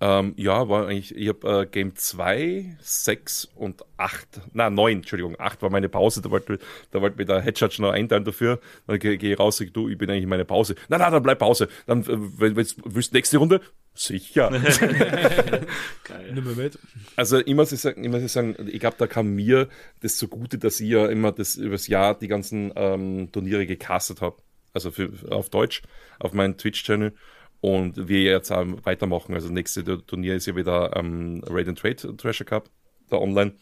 [0.00, 5.36] Ähm, ja, war eigentlich, ich habe äh, Game 2, 6 und 8, na 9, Entschuldigung,
[5.38, 6.58] 8 war meine Pause, da wollte,
[6.90, 8.58] da wollte mir der Headshot noch einteilen dafür,
[8.88, 10.74] dann gehe geh ich raus, sag, du, ich bin eigentlich in meiner Pause.
[10.88, 11.68] Na, na, dann bleib Pause.
[11.86, 13.60] Dann, äh, wenn, wenn, willst du nächste Runde?
[13.94, 14.50] Sicher.
[16.04, 16.32] Geil.
[16.34, 16.80] Nimm mir mit.
[17.14, 19.68] Also ich muss sagen, ich, muss sagen, ich glaube, da kam mir
[20.00, 24.36] das zugute, dass ich ja immer das übers Jahr die ganzen ähm, Turniere gecastet habe
[24.74, 25.82] also für, auf Deutsch,
[26.18, 27.14] auf meinem Twitch-Channel.
[27.60, 29.34] Und wir jetzt auch weitermachen.
[29.34, 32.68] Also nächste Turnier ist ja wieder ähm, Raid and Trade Treasure Cup,
[33.08, 33.54] da online.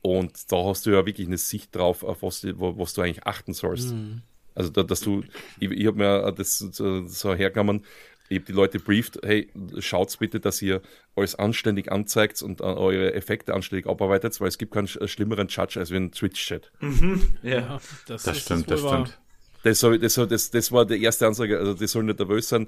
[0.00, 3.52] Und da hast du ja wirklich eine Sicht drauf, auf was, was du eigentlich achten
[3.52, 3.92] sollst.
[3.92, 4.22] Mhm.
[4.54, 5.24] Also, da, dass du,
[5.58, 7.84] ich, ich habe mir das so, so hergenommen,
[8.28, 10.80] ich habe die Leute brieft, hey, schaut bitte, dass ihr
[11.16, 15.90] alles anständig anzeigt und eure Effekte anständig abarbeitet, weil es gibt keinen schlimmeren Judge als
[15.90, 16.72] wie ein Twitch-Chat.
[16.80, 17.34] Mhm.
[17.42, 19.20] Ja, das, das stimmt, das stimmt.
[19.62, 22.66] Das, das, das, das war der erste Ansage, also die sollen nicht nervös sein.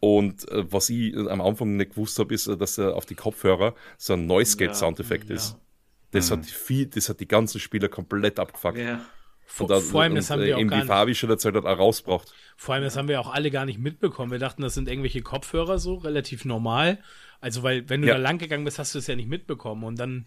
[0.00, 3.74] Und äh, was ich am Anfang nicht gewusst habe, ist, dass er auf die Kopfhörer
[3.98, 5.56] so ein Noise Gate Soundeffekt ja, ist.
[6.12, 6.34] Das, mhm.
[6.34, 8.78] hat viel, das hat die ganzen Spieler komplett abgefuckt.
[8.78, 9.04] Ja.
[9.48, 12.34] Vor, dann, vor allem, das haben wir auch gar Fabi schon erzählt hat, auch rausgebracht.
[12.56, 14.32] Vor allem, das haben wir auch alle gar nicht mitbekommen.
[14.32, 16.98] Wir dachten, das sind irgendwelche Kopfhörer so, relativ normal.
[17.40, 18.14] Also, weil, wenn du ja.
[18.14, 19.84] da lang gegangen bist, hast du es ja nicht mitbekommen.
[19.84, 20.26] Und dann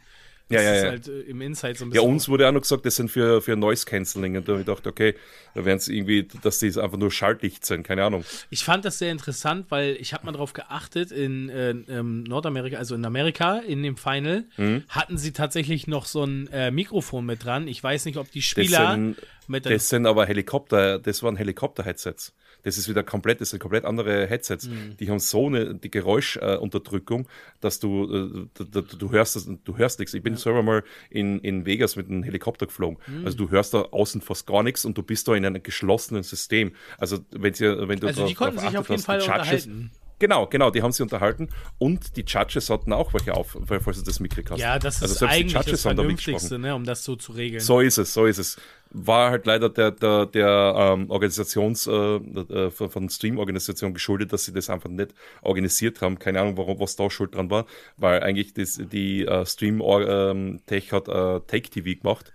[0.49, 0.89] das ja, ja, ja.
[0.89, 2.03] Halt, äh, im Insight so ein bisschen.
[2.03, 4.35] Ja, uns wurde auch noch gesagt, das sind für, für Noise Cancelling.
[4.35, 5.13] Und da habe ich gedacht, okay,
[5.53, 8.26] da werden es irgendwie, dass die einfach nur Schalldicht sind, keine Ahnung.
[8.49, 12.77] Ich fand das sehr interessant, weil ich habe mal darauf geachtet, in äh, ähm, Nordamerika,
[12.77, 14.84] also in Amerika, in dem Final, mhm.
[14.89, 17.67] hatten sie tatsächlich noch so ein äh, Mikrofon mit dran.
[17.67, 18.80] Ich weiß nicht, ob die Spieler.
[18.80, 22.34] Das sind, das sind aber Helikopter, das waren Helikopter-Headsets.
[22.64, 24.68] Das ist wieder komplett, das sind komplett andere Headsets.
[24.68, 24.98] Mhm.
[24.99, 27.27] Die haben so eine die Geräuschunterdrückung,
[27.60, 30.14] dass du, äh, du, du, hörst das, du hörst nichts.
[30.14, 30.40] Ich bin ja.
[30.40, 32.98] selber mal in, in Vegas mit einem Helikopter geflogen.
[33.07, 33.26] Mhm.
[33.26, 36.23] Also du hörst da außen fast gar nichts und du bist da in einem geschlossenen
[36.23, 36.73] System.
[36.98, 39.91] Also wenn, sie, wenn du also die konnten sich auf jeden hast, Fall unterhalten.
[40.19, 44.03] Genau, genau, die haben sie unterhalten und die Judges hatten auch welche auf, falls du
[44.03, 44.59] das mitgekriegt hast.
[44.59, 47.61] Ja, das also ist eigentlich das Vernünftigste, ne, um das so zu regeln.
[47.61, 48.57] So ist es, so ist es.
[48.91, 54.51] War halt leider der, der, der ähm, Organisations, äh, äh, von Stream-Organisation geschuldet, dass sie
[54.51, 56.19] das einfach nicht organisiert haben.
[56.19, 57.65] Keine Ahnung, warum, was da schuld dran war,
[57.97, 62.33] weil eigentlich das, die äh, Stream-Tech ähm, hat äh, Take TV gemacht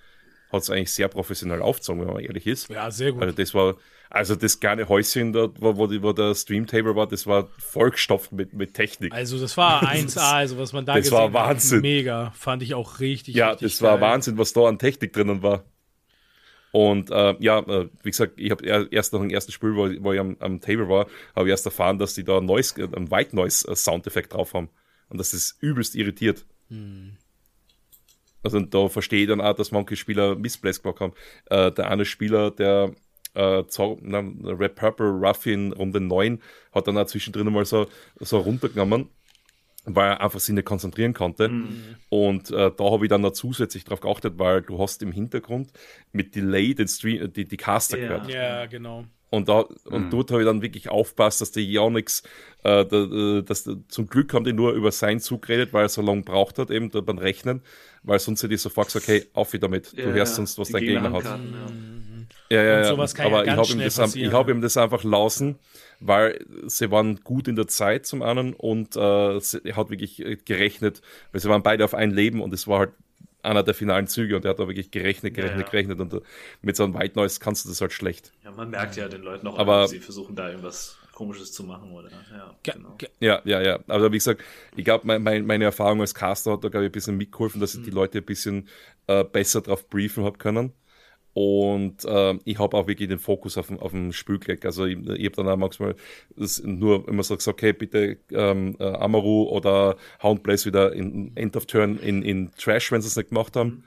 [0.54, 2.68] hat es eigentlich sehr professionell aufgezogen, wenn man ehrlich ist.
[2.68, 3.22] Ja, sehr gut.
[3.22, 3.76] Also das war,
[4.10, 8.52] also das kleine Häuschen dort, wo, wo, wo der Streamtable war, das war vollgestopft mit,
[8.52, 9.12] mit Technik.
[9.12, 11.78] Also das war 1A, also was man da das gesehen war Wahnsinn.
[11.78, 12.30] hat, mega.
[12.36, 15.64] Fand ich auch richtig, Ja, richtig das war Wahnsinn, was da an Technik drinnen war.
[16.70, 20.12] Und äh, ja, äh, wie gesagt, ich habe erst nach dem ersten Spiel, wo, wo
[20.12, 21.06] ich am, am Table war,
[21.36, 24.54] habe ich erst erfahren, dass die da einen, Noise, einen White Noise äh, Soundeffekt drauf
[24.54, 24.70] haben.
[25.08, 26.44] Und das ist übelst irritiert.
[26.70, 27.16] Hm.
[28.44, 31.12] Also da verstehe ich dann auch, dass manche Spieler Missplays gemacht haben.
[31.46, 32.92] Äh, der eine Spieler, der
[33.34, 33.64] äh,
[34.02, 36.40] na, Red Purple Ruffin Runde 9
[36.72, 37.86] hat dann auch zwischendrin mal so,
[38.20, 39.08] so runtergenommen
[39.86, 41.48] weil er einfach sich nicht konzentrieren konnte.
[41.48, 41.96] Mhm.
[42.08, 45.72] Und äh, da habe ich dann noch zusätzlich darauf geachtet, weil du hast im Hintergrund
[46.12, 48.08] mit Delay den Stream, die, die Caster ja.
[48.08, 48.30] gehört.
[48.30, 49.04] Ja, genau.
[49.34, 50.10] Und, da, und mhm.
[50.10, 52.22] dort habe ich dann wirklich aufpasst, dass der ja nichts,
[52.62, 56.02] äh, da, dass, zum Glück haben die nur über sein Zug geredet, weil er so
[56.02, 57.62] lange braucht hat, eben beim Rechnen,
[58.02, 60.68] weil sonst hätte ich sofort gesagt, okay, auf wieder damit, du ja, hörst sonst, was
[60.68, 61.22] dein Gegner hat.
[61.24, 63.24] Kann, ja, ja, ja, ja.
[63.24, 65.58] aber ja ich habe ihm, das, hab ihm das einfach lassen
[66.00, 70.36] weil sie waren gut in der Zeit zum einen und äh, er hat wirklich äh,
[70.36, 71.00] gerechnet,
[71.32, 72.92] weil sie waren beide auf ein Leben und es war halt
[73.44, 75.70] einer der finalen Züge und er hat da wirklich gerechnet, gerechnet, ja, ja.
[75.70, 76.20] gerechnet und uh,
[76.62, 78.32] mit so einem White Noise kannst du das halt schlecht.
[78.42, 81.62] Ja, man merkt ja den Leuten auch, aber, an, sie versuchen da irgendwas Komisches zu
[81.62, 82.10] machen, oder?
[82.10, 82.98] Ja, genau.
[83.20, 83.78] ja, ja, ja.
[83.86, 84.42] Aber wie gesagt,
[84.76, 87.60] ich glaube, mein, mein, meine Erfahrung als Caster hat da, glaube ich, ein bisschen mitgeholfen,
[87.60, 87.84] dass ich mhm.
[87.84, 88.68] die Leute ein bisschen
[89.06, 90.72] äh, besser drauf briefen habe können.
[91.34, 94.64] Und äh, ich habe auch wirklich den Fokus auf, auf dem Spiel gelegt.
[94.64, 95.96] Also ich, ich habe dann auch manchmal
[96.36, 101.56] das nur immer so gesagt, okay, bitte ähm, äh, Amaru oder Houndblaze wieder in End
[101.56, 103.84] of Turn in, in Trash, wenn sie es nicht gemacht haben.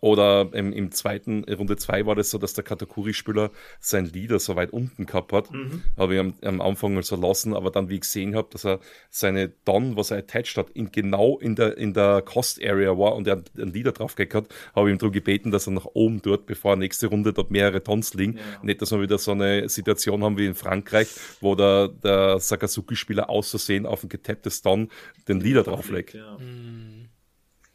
[0.00, 3.50] Oder im, im zweiten, Runde zwei war das so, dass der Katakuri-Spieler
[3.80, 5.50] sein Leader so weit unten gehabt hat.
[5.50, 5.82] Mhm.
[5.98, 8.80] Habe ich am, am Anfang so lassen, aber dann, wie ich gesehen habe, dass er
[9.10, 13.26] seine Don, was er attached hat, in, genau in der, in der Cost-Area war und
[13.26, 16.46] er einen Leader drauf hat, habe ich ihm darum gebeten, dass er nach oben dort,
[16.46, 18.38] bevor nächste Runde dort mehrere Tons liegen.
[18.38, 18.42] Ja.
[18.62, 21.08] Nicht, dass wir wieder so eine Situation haben wie in Frankreich,
[21.40, 24.88] wo der, der Sakazuki-Spieler auszusehen auf ein getapptes Don
[25.28, 26.14] den Leader drauflegt.
[26.14, 26.38] Ja.
[26.38, 27.10] Mhm.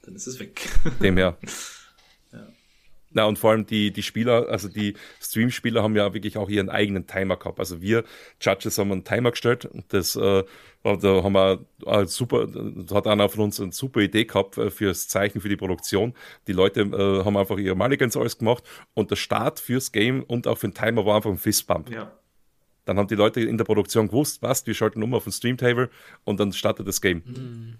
[0.02, 0.70] Dann ist es weg.
[1.02, 1.38] Dem her.
[3.16, 6.70] Na, und vor allem die, die Spieler, also die Stream-Spieler haben ja wirklich auch ihren
[6.70, 7.60] eigenen Timer gehabt.
[7.60, 8.04] Also wir
[8.42, 10.44] Judges haben einen Timer gestellt und das, äh,
[10.84, 12.50] da haben wir äh, super,
[12.94, 16.14] hat einer von uns eine super Idee gehabt äh, fürs Zeichen für die Produktion.
[16.48, 20.46] Die Leute äh, haben einfach ihre Mulligans alles gemacht und der Start fürs Game und
[20.46, 21.90] auch für den Timer war einfach ein Fistbump.
[21.92, 22.12] Ja.
[22.84, 25.90] Dann haben die Leute in der Produktion gewusst, was, wir schalten um auf den Stream-Table
[26.26, 27.24] und dann startet das Game.
[27.26, 27.76] Mhm.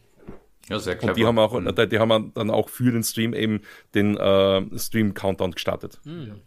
[0.70, 1.12] Ja, sehr clever.
[1.12, 1.90] Und die haben auch, mhm.
[1.90, 3.62] die haben dann auch für den Stream eben
[3.94, 6.00] den äh, Stream-Countdown gestartet.
[6.04, 6.42] Mhm.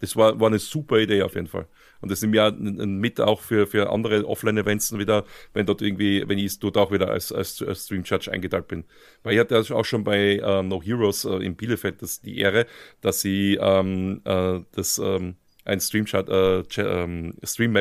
[0.00, 1.66] Das war, war eine super Idee auf jeden Fall.
[2.00, 6.38] Und das ist ja mit auch für, für andere Offline-Events wieder, wenn dort irgendwie, wenn
[6.38, 8.84] ich dort auch wieder als, als, als Stream-Judge eingeteilt bin.
[9.24, 12.66] Weil ich hatte auch schon bei äh, No Heroes äh, in Bielefeld das, die Ehre,
[13.00, 17.76] dass sie ähm, äh, das ähm, ein Stream-Match äh, ähm, Stream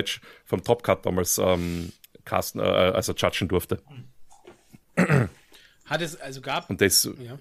[0.45, 1.91] vom Top Cut damals ähm,
[2.25, 3.77] casten, äh, also judgen durfte.
[3.87, 4.16] Mhm.
[5.85, 6.69] Hat es, also gab.
[6.69, 7.09] Und das.
[7.19, 7.39] Ja.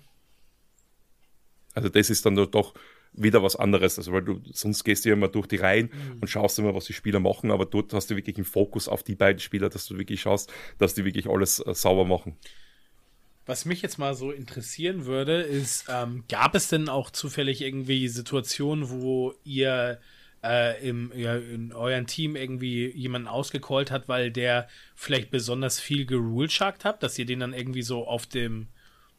[1.75, 2.75] Also, das ist dann doch
[3.13, 3.99] wieder was anderes.
[3.99, 6.19] Also, weil du sonst gehst du ja immer durch die Reihen mhm.
[6.21, 9.03] und schaust immer, was die Spieler machen, aber dort hast du wirklich einen Fokus auf
[9.03, 12.37] die beiden Spieler, dass du wirklich schaust, dass die wirklich alles äh, sauber machen.
[13.47, 18.09] Was mich jetzt mal so interessieren würde, ist, ähm, gab es denn auch zufällig irgendwie
[18.09, 20.01] Situationen, wo ihr
[20.47, 26.07] äh, im, ja, in euren Team irgendwie jemanden ausgecallt hat, weil der vielleicht besonders viel
[26.07, 28.69] gerulesharkt hat, dass ihr den dann irgendwie so auf dem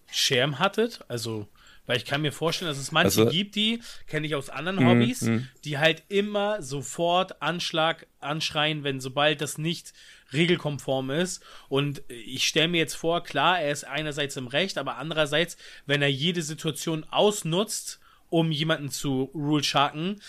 [0.09, 1.01] Schirm hattet?
[1.07, 1.47] Also,
[1.85, 4.83] weil ich kann mir vorstellen, dass es manche also, gibt, die, kenne ich aus anderen
[4.83, 5.37] mm, Hobbys, mm.
[5.63, 9.93] die halt immer sofort Anschlag anschreien, wenn sobald das nicht
[10.33, 11.41] regelkonform ist.
[11.69, 16.01] Und ich stelle mir jetzt vor, klar, er ist einerseits im Recht, aber andererseits, wenn
[16.01, 17.99] er jede Situation ausnutzt,
[18.29, 20.21] um jemanden zu rule sharken,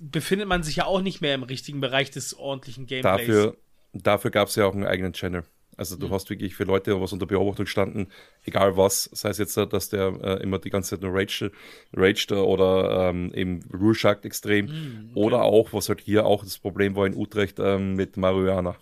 [0.00, 3.26] befindet man sich ja auch nicht mehr im richtigen Bereich des ordentlichen Gameplays.
[3.26, 3.56] Dafür,
[3.92, 5.44] dafür gab es ja auch einen eigenen Channel.
[5.76, 6.12] Also du mhm.
[6.12, 8.08] hast wirklich für Leute, was unter Beobachtung standen,
[8.44, 11.50] egal was, sei es jetzt, dass der äh, immer die ganze Zeit nur raged,
[11.94, 15.20] raged oder ähm, eben Rule Shark extrem mhm, okay.
[15.20, 18.76] oder auch, was halt hier auch das Problem war in Utrecht ähm, mit Marihuana.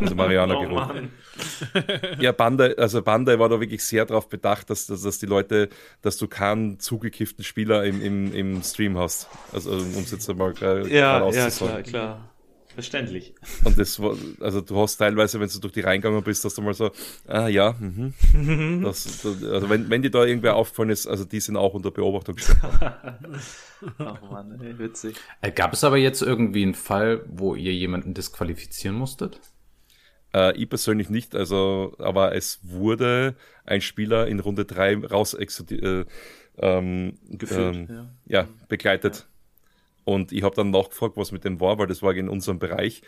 [0.00, 1.12] Also Mariana oh, gerufen.
[2.18, 5.68] ja, Bandai, also Bandai war da wirklich sehr darauf bedacht, dass, dass, dass, die Leute,
[6.02, 9.28] dass du keinen zugekifften Spieler im, im, im Stream hast.
[9.52, 12.29] Also um es jetzt mal klar, ja, Ja, klar, klar.
[12.74, 13.34] Verständlich.
[13.64, 16.62] Und das war, also du hast teilweise, wenn du durch die reingegangen bist, dass du
[16.62, 16.90] mal so,
[17.26, 18.82] ah ja, mhm.
[18.84, 22.36] das, also wenn, wenn dir da irgendwer aufgefallen ist, also die sind auch unter Beobachtung
[23.98, 25.16] Ach Mann, ey, witzig.
[25.40, 29.40] Äh, gab es aber jetzt irgendwie einen Fall, wo ihr jemanden disqualifizieren musstet?
[30.32, 33.34] Äh, ich persönlich nicht, also, aber es wurde
[33.64, 36.04] ein Spieler in Runde 3 raus äh,
[36.58, 37.88] ähm, Gefühlt, ähm,
[38.26, 38.42] ja.
[38.42, 38.48] ja.
[38.68, 39.26] begleitet.
[40.10, 43.02] Und ich habe dann nachgefragt, was mit dem war, weil das war in unserem Bereich.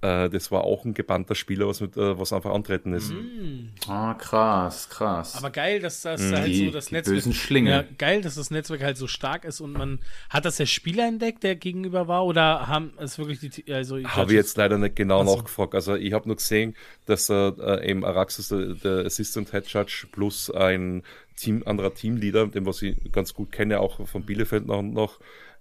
[0.00, 3.10] Äh, das war auch ein gebannter Spieler, was, mit, äh, was einfach antreten ist.
[3.10, 3.70] Mhm.
[3.86, 5.36] Ah, krass, krass.
[5.36, 6.34] Aber geil, dass das mhm.
[6.34, 7.16] halt so das Netzwerk.
[7.16, 7.70] Bösen Schlinge.
[7.70, 10.00] Ja, geil, dass das Netzwerk halt so stark ist und man.
[10.30, 13.72] Hat das der Spieler entdeckt, der gegenüber war, oder haben es wirklich die.
[13.72, 15.36] Also habe ich jetzt leider nicht genau also.
[15.36, 15.74] nachgefragt.
[15.74, 16.74] Also ich habe nur gesehen,
[17.06, 21.02] dass äh, eben Araxis, der, der Assistant Head Judge, plus ein
[21.36, 25.20] Team, anderer Teamleader, den was ich ganz gut kenne, auch von Bielefeld noch, noch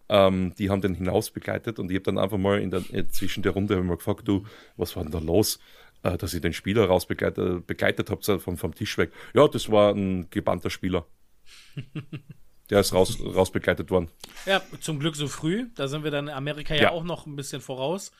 [0.10, 3.44] ähm, die haben den hinaus begleitet und ich habe dann einfach mal in der, zwischen
[3.44, 5.60] der Runde mal gefragt, du, was war denn da los?
[6.04, 9.12] Äh, dass ich den Spieler raus begleitet, habe vom, vom Tisch weg.
[9.34, 11.06] Ja, das war ein gebannter Spieler.
[12.70, 14.10] Der ist raus, raus begleitet worden.
[14.46, 15.68] Ja, zum Glück so früh.
[15.76, 16.92] Da sind wir dann in Amerika ja, ja.
[16.92, 18.12] auch noch ein bisschen voraus.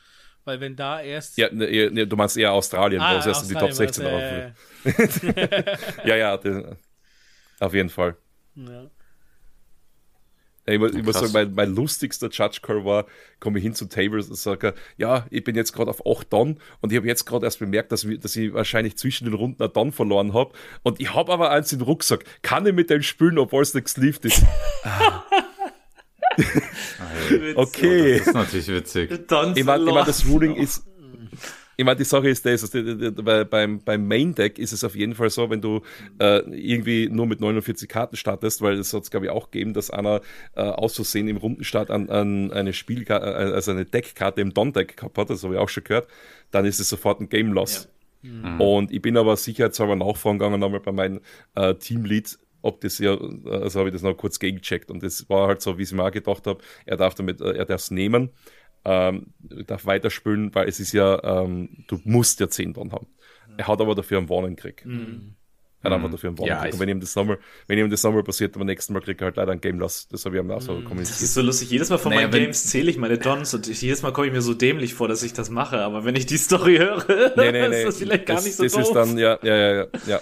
[0.44, 1.36] Weil wenn da erst.
[1.36, 4.04] Ja, ne, ne, du meinst eher Australien, ah, wo es erst in die Top 16
[4.04, 6.08] das, äh...
[6.08, 6.76] ja, ja, das,
[7.60, 8.16] auf jeden Fall.
[8.54, 8.88] Ja.
[10.68, 13.06] Ich, muss, ich muss sagen, mein, mein lustigster Judge Call war,
[13.40, 16.58] komme ich hin zu Tables und sage, ja, ich bin jetzt gerade auf 8 Don
[16.80, 19.72] und ich habe jetzt gerade erst bemerkt, dass, dass, ich wahrscheinlich zwischen den Runden ein
[19.72, 22.24] Don verloren habe und ich habe aber eins im Rucksack.
[22.42, 24.44] Kann ich mit dem spielen, obwohl es nicht sleeved ist?
[27.54, 28.14] okay.
[28.14, 29.10] Oh, das ist natürlich witzig.
[29.10, 30.84] ich meine, ich mein, das Ruling ist
[31.78, 35.14] ich meine, die Sache ist das, bei, beim, beim Main Deck ist es auf jeden
[35.14, 35.82] Fall so, wenn du
[36.18, 39.74] äh, irgendwie nur mit 49 Karten startest, weil es hat es, glaube ich, auch gegeben,
[39.74, 40.20] dass einer
[40.56, 44.96] äh, aus Versehen im Rundenstart an, an eine Spielkarte, äh, also eine Deckkarte im Don-Deck
[44.96, 46.08] gehabt hat, das habe ich auch schon gehört,
[46.50, 47.88] dann ist es sofort ein Game Loss.
[48.22, 48.30] Ja.
[48.30, 48.60] Mhm.
[48.60, 51.20] Und ich bin aber sicherheitshalber nachfragen gegangen, nochmal bei meinem
[51.54, 55.46] äh, Teamlead, ob das ja, also habe ich das noch kurz gegengecheckt und das war
[55.46, 57.92] halt so, wie ich mir auch gedacht habe, er darf damit, äh, er darf es
[57.92, 58.30] nehmen
[58.84, 63.06] ähm, darf weiterspielen, weil es ist ja, ähm, du musst ja 10 dran haben.
[63.56, 64.86] Er hat aber dafür einen Warning gekriegt.
[64.86, 65.34] Mhm.
[65.80, 68.02] Er hat einfach dafür einen Warning ja, Und wenn ihm das nochmal, wenn ihm das
[68.02, 70.08] nochmal passiert, beim nächsten Mal kriegt er halt leider ein Game Loss.
[70.08, 70.84] Das habe ich ihm auch so mhm.
[70.84, 71.16] kommuniziert.
[71.16, 71.70] Das ist so lustig.
[71.70, 74.32] Jedes Mal von naja, meinen Games zähle ich meine Dons und jedes Mal komme ich
[74.32, 75.78] mir so dämlich vor, dass ich das mache.
[75.80, 77.04] Aber wenn ich die Story höre,
[77.36, 77.78] nee, nee, nee.
[77.78, 78.82] ist das vielleicht gar das, nicht so das doof.
[78.82, 80.20] ist dann, ja, ja, ja, ja.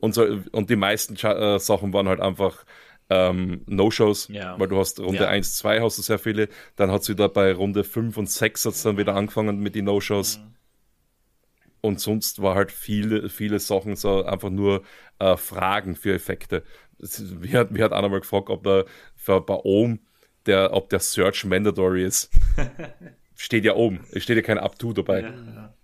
[0.00, 2.64] Und, so, und die meisten äh, Sachen waren halt einfach,
[3.08, 4.58] ähm, No-Shows, ja.
[4.58, 5.28] weil du hast Runde ja.
[5.28, 8.66] 1, 2 hast du sehr viele, dann hat es wieder bei Runde 5 und 6
[8.66, 10.38] hat's dann wieder angefangen mit den No-Shows.
[10.38, 10.54] Mhm.
[11.80, 14.82] Und sonst war halt viele, viele Sachen so einfach nur
[15.20, 16.64] äh, Fragen für Effekte.
[17.40, 20.00] Mir hat, mir hat einer mal gefragt, ob der für, bei Ohm
[20.46, 22.30] der, ob der Search mandatory ist.
[23.36, 24.04] steht ja oben.
[24.12, 25.20] Es steht ja kein Up-To dabei.
[25.20, 25.74] Ja,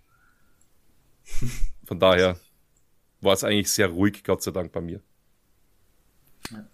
[1.85, 2.37] Von daher
[3.21, 5.01] war es eigentlich sehr ruhig, Gott sei Dank, bei mir.
[6.51, 6.67] Ja,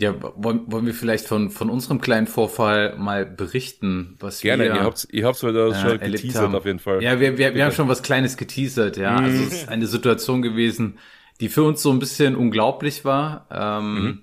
[0.00, 4.82] wollen, wollen wir vielleicht von, von unserem kleinen Vorfall mal berichten, was Gerne, wir ihr
[4.82, 6.54] habt ihr habt's heute äh, schon geteasert haben.
[6.54, 7.02] auf jeden Fall.
[7.02, 9.20] Ja, wir, wir, wir haben schon was Kleines geteasert, ja.
[9.20, 9.24] Mhm.
[9.24, 10.98] Also es ist eine Situation gewesen,
[11.40, 13.46] die für uns so ein bisschen unglaublich war.
[13.50, 14.22] Ähm, mhm.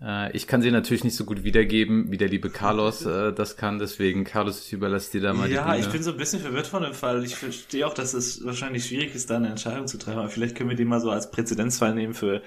[0.00, 3.56] äh, ich kann sie natürlich nicht so gut wiedergeben, wie der liebe Carlos äh, das
[3.56, 3.78] kann.
[3.78, 6.40] Deswegen, Carlos, ich überlasse dir da mal ja, die Ja, ich bin so ein bisschen
[6.40, 7.24] verwirrt von dem Fall.
[7.24, 10.18] Ich verstehe auch, dass es wahrscheinlich schwierig ist, da eine Entscheidung zu treffen.
[10.18, 12.42] Aber vielleicht können wir die mal so als Präzedenzfall nehmen für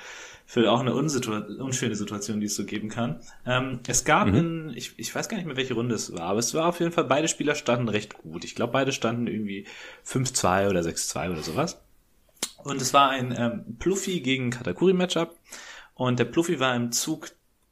[0.49, 3.19] für auch eine unschöne Situation, die es so geben kann.
[3.45, 4.35] Ähm, es gab mhm.
[4.35, 6.79] in, ich, ich weiß gar nicht mehr, welche Runde es war, aber es war auf
[6.79, 8.45] jeden Fall, beide Spieler standen recht gut.
[8.45, 9.67] Ich glaube, beide standen irgendwie
[10.05, 11.81] 5-2 oder 6-2 oder sowas.
[12.63, 15.37] Und es war ein ähm, Pluffy gegen Katakuri-Matchup.
[15.95, 17.31] Und der Pluffy war im Zug,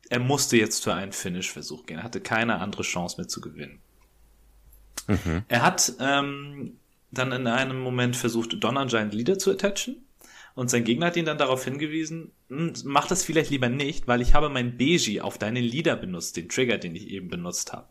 [0.09, 1.99] er musste jetzt für einen Finish-Versuch gehen.
[1.99, 3.79] Er hatte keine andere Chance mehr zu gewinnen.
[5.07, 5.43] Mhm.
[5.47, 6.73] Er hat ähm,
[7.11, 10.03] dann in einem Moment versucht, Donner Giant Leader zu attachen.
[10.55, 14.33] Und sein Gegner hat ihn dann darauf hingewiesen, mach das vielleicht lieber nicht, weil ich
[14.33, 17.87] habe mein Beji auf deine Lieder benutzt, den Trigger, den ich eben benutzt habe.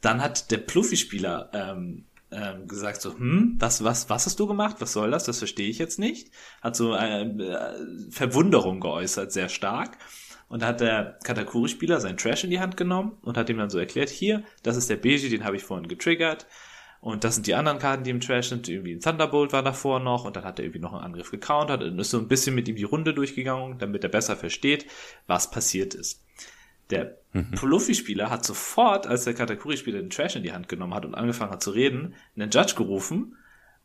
[0.00, 4.76] Dann hat der Pluffy-Spieler ähm, ähm, gesagt so, hm, was, was, was hast du gemacht?
[4.80, 5.24] Was soll das?
[5.24, 6.30] Das verstehe ich jetzt nicht.
[6.62, 9.98] Hat so äh, äh, Verwunderung geäußert, sehr stark.
[10.48, 13.70] Und da hat der Katakuri-Spieler seinen Trash in die Hand genommen und hat ihm dann
[13.70, 16.46] so erklärt, hier, das ist der Beji, den habe ich vorhin getriggert.
[17.04, 18.66] Und das sind die anderen Karten, die im Trash sind.
[18.66, 21.82] Irgendwie ein Thunderbolt war davor noch und dann hat er irgendwie noch einen Angriff gecountert
[21.82, 24.86] und ist so ein bisschen mit ihm die Runde durchgegangen, damit er besser versteht,
[25.26, 26.24] was passiert ist.
[26.88, 27.50] Der mhm.
[27.50, 31.50] Pluffy-Spieler hat sofort, als der Katakuri-Spieler den Trash in die Hand genommen hat und angefangen
[31.50, 33.36] hat zu reden, einen Judge gerufen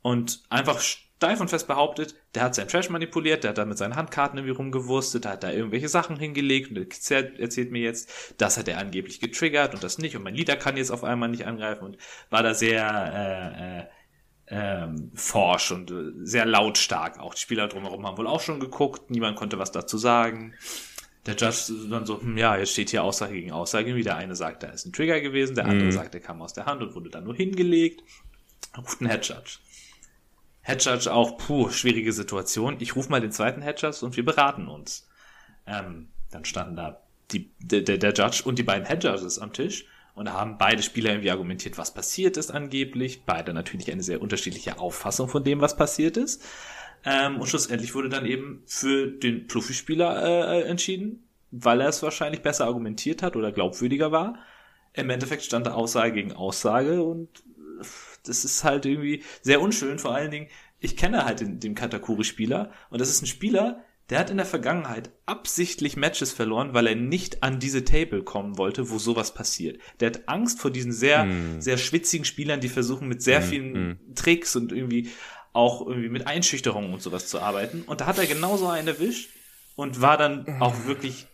[0.02, 0.80] und einfach
[1.20, 4.38] steif und fest behauptet, der hat seinen Trash manipuliert, der hat da mit seinen Handkarten
[4.38, 8.70] irgendwie rumgewurstet, der hat da irgendwelche Sachen hingelegt und erzählt, erzählt mir jetzt, das hat
[8.70, 11.84] er angeblich getriggert und das nicht und mein Leader kann jetzt auf einmal nicht angreifen
[11.84, 11.98] und
[12.30, 13.86] war da sehr äh, äh,
[14.86, 17.20] ähm, forsch und äh, sehr lautstark.
[17.20, 20.54] Auch die Spieler drumherum haben wohl auch schon geguckt, niemand konnte was dazu sagen.
[21.26, 23.94] Der Judge dann so, hm, ja, jetzt steht hier Aussage gegen Aussage.
[23.94, 25.92] Wie der eine sagt, da ist ein Trigger gewesen, der andere mhm.
[25.92, 28.04] sagt, der kam aus der Hand und wurde dann nur hingelegt.
[28.78, 29.60] Ruft ein Head Judge.
[30.70, 32.78] Headjudge auch, puh, schwierige Situation.
[32.80, 35.10] Ich rufe mal den zweiten Headjudge und wir beraten uns.
[35.66, 37.02] Ähm, dann standen da
[37.32, 39.86] die, der, der Judge und die beiden Head Judges am Tisch.
[40.16, 43.24] Und da haben beide Spieler irgendwie argumentiert, was passiert ist angeblich.
[43.26, 46.44] Beide natürlich eine sehr unterschiedliche Auffassung von dem, was passiert ist.
[47.06, 52.42] Ähm, und schlussendlich wurde dann eben für den Profispieler äh, entschieden, weil er es wahrscheinlich
[52.42, 54.38] besser argumentiert hat oder glaubwürdiger war.
[54.94, 57.30] Im Endeffekt stand Aussage gegen Aussage und
[58.24, 60.00] das ist halt irgendwie sehr unschön.
[60.00, 60.48] Vor allen Dingen,
[60.80, 64.46] ich kenne halt den, den Katakuri-Spieler und das ist ein Spieler, der hat in der
[64.46, 69.80] Vergangenheit absichtlich Matches verloren, weil er nicht an diese Table kommen wollte, wo sowas passiert.
[70.00, 71.62] Der hat Angst vor diesen sehr, mm.
[71.62, 74.16] sehr schwitzigen Spielern, die versuchen mit sehr mm, vielen mm.
[74.16, 75.12] Tricks und irgendwie
[75.54, 77.84] auch irgendwie mit Einschüchterungen und sowas zu arbeiten.
[77.86, 79.30] Und da hat er genauso einen erwischt
[79.76, 81.28] und war dann auch wirklich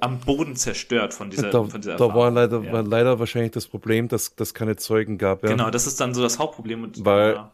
[0.00, 2.72] am Boden zerstört von dieser, da, von dieser Da war leider, ja.
[2.72, 5.42] war leider wahrscheinlich das Problem, dass es keine Zeugen gab.
[5.42, 5.50] Ja.
[5.50, 6.84] Genau, das ist dann so das Hauptproblem.
[6.84, 7.52] Und, Weil ja.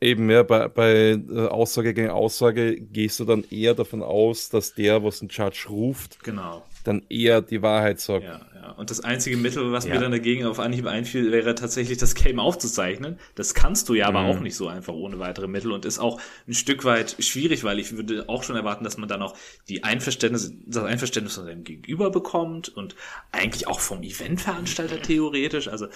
[0.00, 4.74] eben, ja, bei, bei äh, Aussage gegen Aussage gehst du dann eher davon aus, dass
[4.74, 6.64] der, was ein Judge ruft, genau.
[6.84, 8.24] Dann eher die Wahrheit sagt.
[8.24, 8.40] Ja,
[8.76, 9.94] und das einzige Mittel, was ja.
[9.94, 13.18] mir dann dagegen auf Anhieb einfiel, wäre tatsächlich das Game aufzuzeichnen.
[13.34, 14.28] Das kannst du ja aber mhm.
[14.28, 17.78] auch nicht so einfach ohne weitere Mittel und ist auch ein Stück weit schwierig, weil
[17.78, 19.36] ich würde auch schon erwarten, dass man dann auch
[19.68, 22.96] die Einverständnis, das Einverständnis von seinem Gegenüber bekommt und
[23.32, 25.68] eigentlich auch vom Eventveranstalter theoretisch.
[25.68, 25.86] Also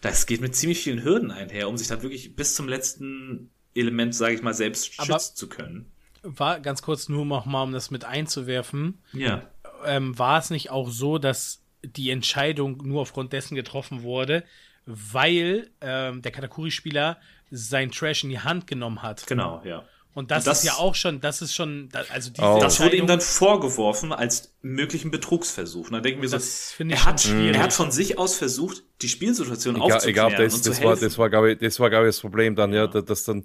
[0.00, 4.14] das geht mit ziemlich vielen Hürden einher, um sich dann wirklich bis zum letzten Element,
[4.14, 5.92] sage ich mal, selbst aber schützen zu können.
[6.22, 8.98] War ganz kurz nur noch mal, um das mit einzuwerfen.
[9.12, 9.48] Ja.
[9.84, 14.44] Ähm, war es nicht auch so, dass die Entscheidung nur aufgrund dessen getroffen wurde,
[14.86, 17.18] weil ähm, der Katakuri-Spieler
[17.50, 19.26] sein Trash in die Hand genommen hat.
[19.26, 19.84] Genau, ja.
[20.18, 22.58] Und das, das, ist ja auch schon, das ist schon, also diese oh.
[22.60, 25.86] Das wurde ihm dann vorgeworfen als möglichen Betrugsversuch.
[25.86, 26.38] Und dann denken wir so,
[26.82, 30.66] er hat, er hat von sich aus versucht, die Spielsituation egal, aufzuklären egal, das, und
[30.66, 33.00] das war, das war, glaube ich, das war, glaube ich, das Problem dann, ja, ja
[33.00, 33.44] dass dann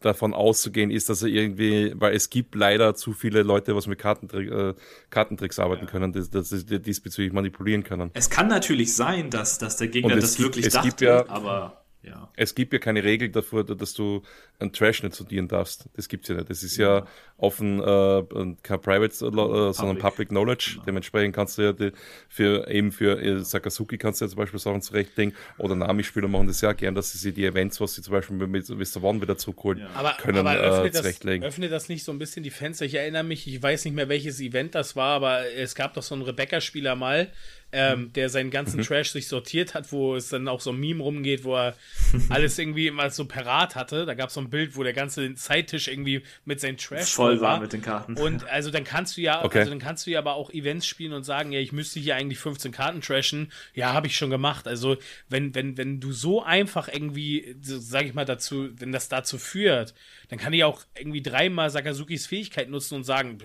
[0.00, 3.98] davon auszugehen ist, dass er irgendwie, weil es gibt leider zu viele Leute, was mit
[3.98, 4.72] Kartentrick, äh,
[5.10, 5.90] Kartentricks arbeiten ja.
[5.90, 8.10] können, dass, dass sie diesbezüglich manipulieren können.
[8.14, 12.30] Es kann natürlich sein, dass, dass der Gegner das gibt, wirklich dachte, ja, aber ja.
[12.36, 14.22] Es gibt ja keine Regel dafür, dass du
[14.58, 15.86] ein Trash nicht studieren darfst.
[15.94, 16.48] Das gibt's ja nicht.
[16.48, 17.06] Das ist ja, ja
[17.36, 18.22] offen äh,
[18.62, 20.72] kein Private, äh, sondern Public, Knowledge.
[20.74, 20.84] Genau.
[20.84, 21.92] Dementsprechend kannst du ja die,
[22.28, 26.46] für eben für äh, Sakazuki kannst du ja zum Beispiel Sachen zurechtlegen oder Nami-Spieler machen
[26.46, 29.02] das ja gern, dass sie sich die Events, was sie zum Beispiel mit Mr.
[29.02, 29.90] One wieder zurückholen, ja.
[29.94, 31.42] aber, können aber öffnet, äh, zurechtlegen.
[31.42, 32.84] Das, öffnet das nicht so ein bisschen die Fenster?
[32.84, 36.02] Ich erinnere mich, ich weiß nicht mehr, welches Event das war, aber es gab doch
[36.02, 37.30] so einen Rebecca-Spieler mal,
[37.72, 38.84] ähm, der seinen ganzen mhm.
[38.84, 41.74] Trash sich sortiert hat, wo es dann auch so ein Meme rumgeht, wo er
[42.28, 44.06] alles irgendwie immer so parat hatte.
[44.06, 47.40] Da gab es so ein Bild, wo der ganze Zeittisch irgendwie mit seinem Trash voll
[47.40, 48.16] war mit den Karten.
[48.16, 49.60] Und also dann kannst du ja, okay.
[49.60, 52.16] also dann kannst du ja aber auch Events spielen und sagen, ja, ich müsste hier
[52.16, 53.50] eigentlich 15 Karten trashen.
[53.74, 54.68] Ja, habe ich schon gemacht.
[54.68, 54.96] Also
[55.28, 59.38] wenn wenn wenn du so einfach irgendwie, so, sag ich mal dazu, wenn das dazu
[59.38, 59.92] führt,
[60.28, 63.38] dann kann ich auch irgendwie dreimal Sakazukis Fähigkeit nutzen und sagen,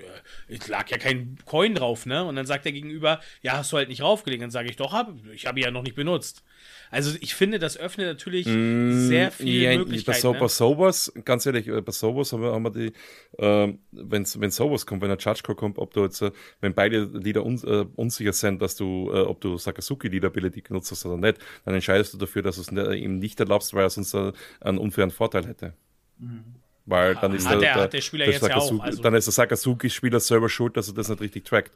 [0.47, 2.25] ich lag ja kein Coin drauf, ne?
[2.25, 4.41] Und dann sagt der Gegenüber, ja, hast du halt nicht draufgelegt.
[4.41, 6.43] Dann sage ich doch, hab, ich habe ja noch nicht benutzt.
[6.89, 10.15] Also ich finde, das öffnet natürlich mm, sehr viele ja, Möglichkeiten.
[10.15, 10.39] Bei, so, ne?
[10.39, 12.93] bei sowas, ganz ehrlich, äh, bei sowas haben wir, haben wir die,
[13.37, 16.73] äh, wenn wenn sowas kommt, wenn ein Judge Call kommt, ob du jetzt, äh, wenn
[16.73, 21.05] beide Lieder un, äh, unsicher sind, dass du, äh, ob du Sakazuki Leaderability genutzt hast
[21.05, 23.89] oder nicht, dann entscheidest du dafür, dass du es ne, ihm nicht erlaubst, weil er
[23.89, 25.73] sonst äh, einen unfairen Vorteil hätte.
[26.19, 26.60] Mhm.
[26.85, 29.33] Weil dann ist der, der, der, Spieler jetzt Sakazuki, ja auch, also dann ist der
[29.33, 31.71] Sakazuki-Spieler selber schuld, dass er das nicht richtig trackt.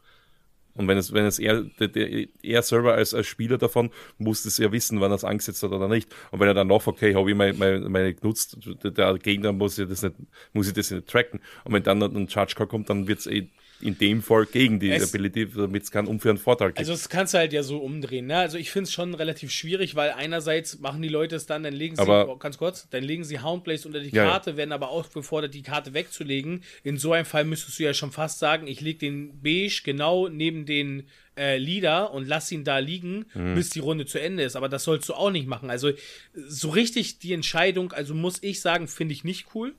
[0.75, 4.43] Und wenn es, wenn es er, der, der, er selber als, als Spieler davon muss
[4.43, 6.13] es ja wissen, wann er es angesetzt hat oder nicht.
[6.31, 9.77] Und wenn er dann noch, okay, habe ich meine, meine, meine genutzt, der Gegner muss
[9.79, 10.15] ich das nicht,
[10.51, 11.39] muss ich das nicht tracken.
[11.63, 13.49] Und wenn dann ein Charge Call kommt, dann wird es eh
[13.81, 16.79] in dem Fall gegen die es, Ability, damit es keinen unfairen Vorteil gibt.
[16.79, 18.27] Also das kannst du halt ja so umdrehen.
[18.27, 18.37] Ne?
[18.37, 21.73] Also ich finde es schon relativ schwierig, weil einerseits machen die Leute es dann, dann
[21.73, 24.57] legen sie, aber, oh, ganz kurz, dann legen sie Houndblaze unter die Karte, ja.
[24.57, 26.63] werden aber auch gefordert, die Karte wegzulegen.
[26.83, 30.29] In so einem Fall müsstest du ja schon fast sagen, ich lege den Beige genau
[30.29, 31.03] neben den
[31.37, 33.55] äh, Leader und lass ihn da liegen, mhm.
[33.55, 34.55] bis die Runde zu Ende ist.
[34.55, 35.69] Aber das sollst du auch nicht machen.
[35.69, 35.91] Also
[36.33, 39.73] so richtig die Entscheidung, also muss ich sagen, finde ich nicht cool.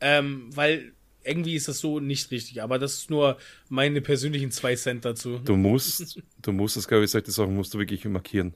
[0.00, 0.92] Ähm, weil
[1.24, 3.36] irgendwie ist das so nicht richtig, aber das ist nur
[3.68, 5.38] meine persönlichen zwei Cent dazu.
[5.38, 8.54] Du musst, du musst das, glaube ich, solche Sachen musst du wirklich markieren.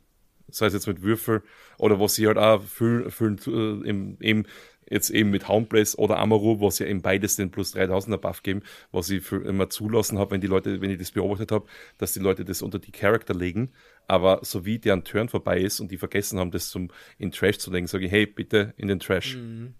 [0.49, 1.43] Sei es jetzt mit Würfel
[1.79, 3.39] oder was sie halt auch füllen, füllen
[3.85, 4.47] äh, im, eben
[4.89, 8.63] jetzt eben mit Houndblaze oder Amaru, was ja eben beides den plus 3000er Buff geben,
[8.93, 11.67] was ich für immer zulassen habe, wenn die Leute, wenn ich das beobachtet habe,
[11.99, 13.73] dass die Leute das unter die Charakter legen,
[14.07, 17.59] aber so wie deren Turn vorbei ist und die vergessen haben, das zum in Trash
[17.59, 19.37] zu legen, sage ich, hey, bitte in den Trash.
[19.37, 19.75] Mhm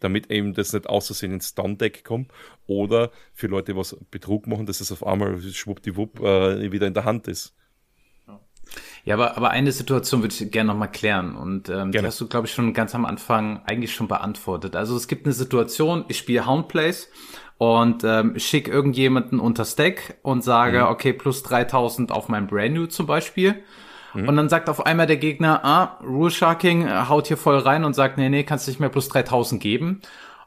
[0.00, 2.30] damit eben das nicht außersehen ins Down-Deck kommt
[2.66, 7.04] oder für Leute, was Betrug machen, dass es auf einmal schwuppdiwupp äh, wieder in der
[7.04, 7.54] Hand ist.
[9.04, 12.26] Ja, aber, aber eine Situation würde ich gerne nochmal klären und ähm, die hast du,
[12.26, 14.74] glaube ich, schon ganz am Anfang eigentlich schon beantwortet.
[14.74, 17.08] Also es gibt eine Situation, ich spiele Houndplays
[17.58, 20.86] und ähm, schick irgendjemanden unter Stack und sage, mhm.
[20.86, 23.62] okay, plus 3000 auf mein Brand New zum Beispiel.
[24.16, 24.28] Mhm.
[24.28, 27.84] Und dann sagt auf einmal der Gegner, ah, Rule Sharking äh, haut hier voll rein
[27.84, 30.00] und sagt, nee, nee, kannst nicht mehr plus 3000 geben.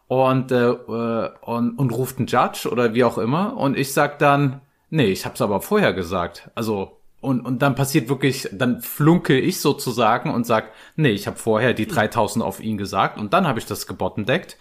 [0.08, 3.56] Und, äh, äh, und, und ruft einen Judge oder wie auch immer.
[3.58, 6.50] Und ich sag dann, nee, ich hab's aber vorher gesagt.
[6.56, 11.38] Also, und, und dann passiert wirklich, dann flunke ich sozusagen und sag, nee, ich habe
[11.38, 14.58] vorher die 3000 auf ihn gesagt und dann habe ich das gebottendeckt.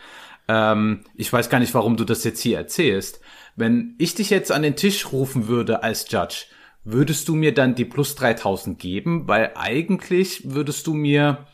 [0.49, 3.21] Ähm, ich weiß gar nicht, warum du das jetzt hier erzählst.
[3.55, 6.47] Wenn ich dich jetzt an den Tisch rufen würde als Judge,
[6.93, 9.29] würdest du mir dann die plus 3000 geben?
[9.29, 11.47] Weil eigentlich würdest du mir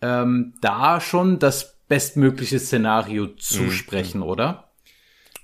[0.00, 4.26] ähm, da schon das bestmögliche Szenario zusprechen, mhm.
[4.26, 4.68] oder?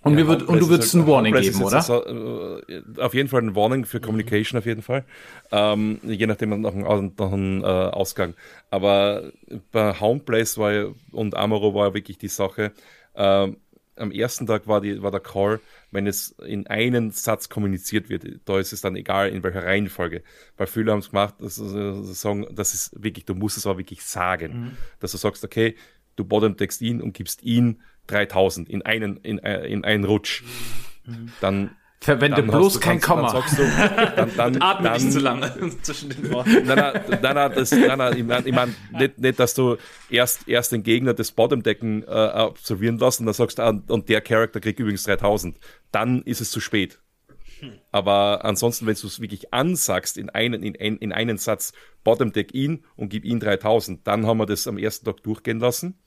[0.02, 1.82] Und, ja, wird, und du würdest ein Warning geben, oder?
[1.82, 4.62] So, äh, auf jeden Fall ein Warning für Communication, mhm.
[4.62, 5.04] auf jeden Fall.
[5.50, 8.34] Ähm, je nachdem noch ein, noch ein äh, Ausgang.
[8.70, 9.32] Aber
[9.72, 12.72] bei Homeplace war ja, und Amaro war ja wirklich die Sache.
[13.14, 13.56] Ähm,
[13.98, 15.60] am ersten Tag war, die, war der Call,
[15.90, 20.22] wenn es in einen Satz kommuniziert wird, da ist es dann egal, in welcher Reihenfolge.
[20.56, 23.78] Weil viele haben es gemacht, dass sie sagen, das ist wirklich, du musst es auch
[23.78, 24.60] wirklich sagen.
[24.60, 24.76] Mhm.
[25.00, 25.76] Dass du sagst, okay,
[26.16, 30.42] du bottom-text ihn und gibst ihn 3000 in einen, in, äh, in einen Rutsch.
[31.04, 31.32] Mhm.
[31.40, 33.32] Dann Verwende dann bloß kein Komma.
[33.32, 35.52] Dann, du, dann, dann, Atme nicht zu lange
[35.82, 36.64] zwischen den Worten.
[36.64, 39.76] Nein, nein, nein, das, nein, nein ich meine, ich mein, nicht, nicht, dass du
[40.08, 44.08] erst, erst den Gegner das Bottom-Decken äh, absolvieren lässt und dann sagst du, ah, und
[44.08, 45.58] der Charakter kriegt übrigens 3000.
[45.90, 47.00] Dann ist es zu spät.
[47.90, 51.72] Aber ansonsten, wenn du es wirklich ansagst in einen, in, in einen Satz,
[52.04, 55.58] Bottom Deck ihn und gib ihn 3000, dann haben wir das am ersten Tag durchgehen
[55.58, 55.98] lassen.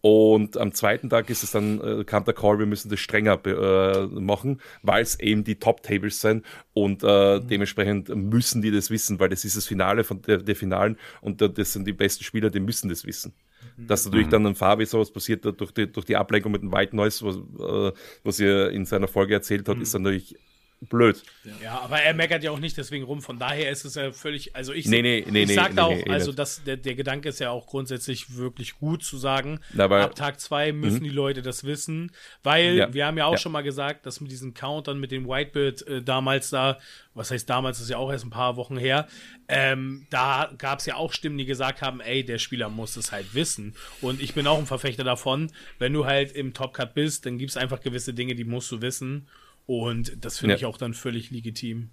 [0.00, 3.40] Und am zweiten Tag ist es dann, äh, kam der Call, wir müssen das strenger
[3.44, 7.48] äh, machen, weil es eben die Top-Tables sind und äh, mhm.
[7.48, 11.40] dementsprechend müssen die das wissen, weil das ist das Finale von der, der Finalen und
[11.40, 13.34] das sind die besten Spieler, die müssen das wissen.
[13.76, 13.88] Mhm.
[13.88, 14.30] Dass natürlich mhm.
[14.30, 17.36] dann ein Fabi sowas passiert durch die, durch die Ablenkung mit dem White Noise, was,
[17.36, 17.92] äh,
[18.22, 19.82] was er in seiner Folge erzählt hat, mhm.
[19.82, 20.36] ist dann natürlich
[20.80, 21.22] blöd.
[21.62, 23.20] Ja, aber er meckert ja auch nicht deswegen rum.
[23.20, 25.96] Von daher ist es ja völlig, also ich, nee, nee, nee, ich sag nee, auch,
[26.08, 30.14] also das, der, der Gedanke ist ja auch grundsätzlich wirklich gut zu sagen, Aber, ab
[30.14, 31.08] Tag zwei müssen mh.
[31.08, 32.94] die Leute das wissen, weil ja.
[32.94, 33.38] wir haben ja auch ja.
[33.38, 36.78] schon mal gesagt, dass mit diesen Countern, mit dem Whitebird äh, damals da,
[37.14, 39.08] was heißt damals, das ist ja auch erst ein paar Wochen her,
[39.48, 43.10] ähm, da gab es ja auch Stimmen, die gesagt haben, ey, der Spieler muss es
[43.10, 43.74] halt wissen.
[44.00, 47.38] Und ich bin auch ein Verfechter davon, wenn du halt im Top Cut bist, dann
[47.38, 49.26] gibt es einfach gewisse Dinge, die musst du wissen.
[49.68, 50.56] Und das finde ja.
[50.56, 51.90] ich auch dann völlig legitim.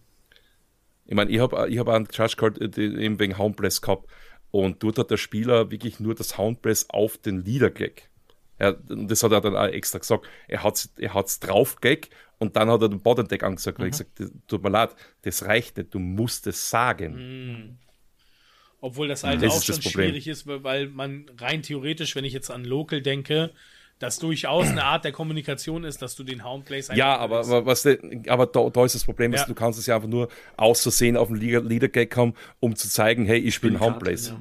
[1.05, 4.09] Ich meine, ich habe ich hab einen Card äh, eben wegen Houndbless gehabt
[4.49, 8.09] und dort hat der Spieler wirklich nur das Houndbless auf den Leader gelegt.
[8.61, 10.25] Ja, das hat er dann auch extra gesagt.
[10.47, 13.79] Er hat es er hat's draufgelegt und dann hat er den Bottom Deck angesagt.
[13.79, 13.87] Mhm.
[13.87, 17.15] ich gesagt, tut mir leid, das reicht nicht, du musst es sagen.
[17.17, 17.77] Mhm.
[18.79, 22.49] Obwohl das halt das auch schon schwierig ist, weil man rein theoretisch, wenn ich jetzt
[22.49, 23.51] an Local denke,
[23.99, 27.87] das durchaus eine Art der Kommunikation ist, dass du den Houndplays Ja, aber, aber, was
[28.27, 29.45] aber da, da, ist das Problem, ja.
[29.45, 30.27] du kannst es ja einfach nur
[30.57, 34.33] auszusehen auf den Leader-Gag haben, um zu zeigen, hey, ich spiele Houndplays.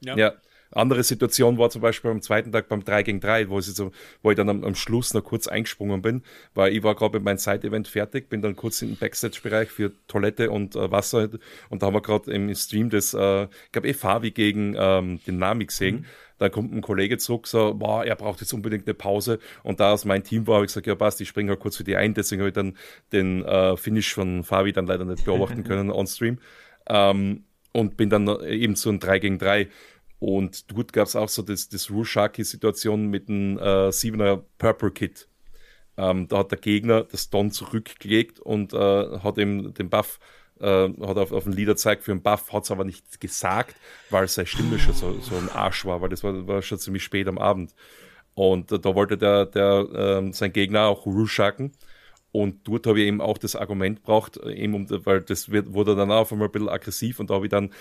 [0.00, 0.16] Ja.
[0.16, 0.32] ja.
[0.72, 3.92] Andere Situation war zum Beispiel am zweiten Tag beim 3 gegen 3, wo ich, so,
[4.22, 6.22] wo ich dann am, am Glaube noch kurz eingesprungen bin,
[6.54, 10.50] weil ich war gerade mit meinem Side-Event fertig, bin dann kurz im Backstage-Bereich für Toilette
[10.50, 11.30] und äh, Wasser
[11.70, 15.20] und da haben wir gerade im Stream das, äh, ich glaube eh Fabi gegen ähm,
[15.26, 16.00] den Nami gesehen.
[16.00, 16.04] Mhm.
[16.38, 19.38] Dann kommt ein Kollege zurück, so, boah, er braucht jetzt unbedingt eine Pause.
[19.62, 21.76] Und da es mein Team war, habe ich gesagt, ja passt, ich springe halt kurz
[21.76, 22.14] für die ein.
[22.14, 22.76] Deswegen habe ich dann
[23.12, 26.38] den äh, Finish von Fabi dann leider nicht beobachten können on Stream.
[26.88, 29.68] Ähm, und bin dann eben zu einem 3 gegen 3.
[30.18, 35.28] Und dort gab es auch so das, das Rushaki-Situation mit einem äh, 7er Purple Kit.
[35.98, 40.18] Ähm, da hat der Gegner das Don zurückgelegt und äh, hat ihm den Buff
[40.60, 43.76] äh, hat auf, auf den Lieder gezeigt für einen Buff, hat es aber nicht gesagt,
[44.10, 47.04] weil seine Stimme schon so, so ein Arsch war, weil das war, war schon ziemlich
[47.04, 47.74] spät am Abend.
[48.34, 51.72] Und da wollte der, der äh, sein Gegner auch rushaken.
[52.32, 55.72] Und dort habe ich eben auch das Argument braucht, äh, eben um, weil das wird,
[55.72, 57.72] wurde dann auch auf einmal ein bisschen aggressiv und da habe ich dann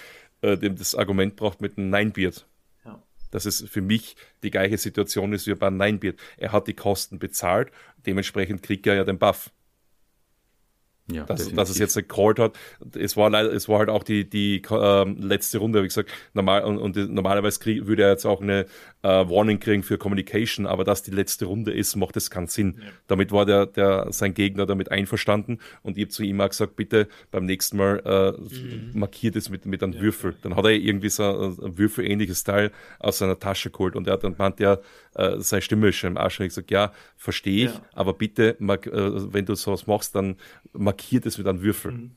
[0.42, 2.48] äh, das Argument braucht mit einem Ninebeard.
[2.86, 3.04] Ja.
[3.32, 6.18] Dass es für mich die gleiche Situation ist wie bei einem Ninebeard.
[6.38, 7.70] Er hat die Kosten bezahlt,
[8.06, 9.52] dementsprechend kriegt er ja den Buff.
[11.12, 12.58] Ja, dass, dass es jetzt gecallt hat.
[12.98, 16.64] Es war leider, es war halt auch die, die ähm, letzte Runde, wie gesagt, normal,
[16.64, 18.66] und, und normalerweise krieg, würde er jetzt auch eine
[19.06, 22.78] äh, Warning kriegen für Communication, aber dass die letzte Runde ist, macht das keinen Sinn.
[22.80, 22.88] Ja.
[23.08, 26.76] Damit war der, der, sein Gegner damit einverstanden und ich habe zu ihm auch gesagt,
[26.76, 28.92] bitte beim nächsten Mal äh, mhm.
[28.94, 30.02] markiert es mit, mit einem ja.
[30.02, 30.36] Würfel.
[30.42, 34.24] Dann hat er irgendwie so ein Würfel-ähnliches Teil aus seiner Tasche geholt und er hat
[34.24, 34.80] dann meint ja,
[35.14, 36.40] äh, seine Stimme ist schon im Arsch.
[36.40, 37.82] Und ich gesagt, ja, verstehe ich, ja.
[37.94, 40.38] aber bitte, mag, äh, wenn du sowas machst, dann
[40.74, 41.92] markiert es mit einem Würfel.
[41.92, 42.12] Mhm.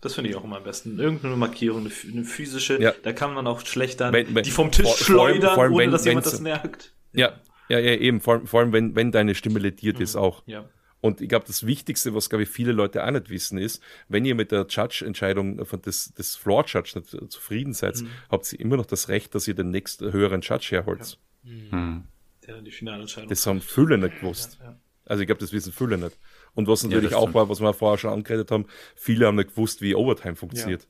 [0.00, 0.98] Das finde ich auch immer am besten.
[0.98, 2.92] Irgendeine Markierung, eine, eine physische, ja.
[3.02, 5.72] da kann man auch schlecht dann wenn, wenn, die vom Tisch vor, schleudern, vor allem,
[5.74, 6.94] ohne wenn, dass jemand das merkt.
[7.12, 7.38] Ja,
[7.70, 10.02] Ja, ja, eben, vor, vor allem, wenn, wenn deine Stimme lediert mhm.
[10.02, 10.42] ist auch.
[10.46, 10.68] Ja.
[11.00, 14.24] Und ich glaube, das Wichtigste, was, glaube ich, viele Leute auch nicht wissen, ist, wenn
[14.24, 18.10] ihr mit der Judge-Entscheidung von des, des Floor-Judge nicht zufrieden seid, mhm.
[18.28, 21.16] habt ihr immer noch das Recht, dass ihr den nächsten höheren Judge herholt.
[21.44, 21.52] Ja.
[21.52, 22.04] Mhm.
[22.44, 24.58] Der dann die finale Entscheidung Das haben viele nicht gewusst.
[24.58, 24.80] Ja, ja.
[25.06, 26.18] Also ich glaube, das wissen viele nicht.
[26.54, 28.66] Und was natürlich auch war, was wir vorher schon angeredet haben,
[28.96, 30.88] viele haben nicht gewusst, wie Overtime funktioniert.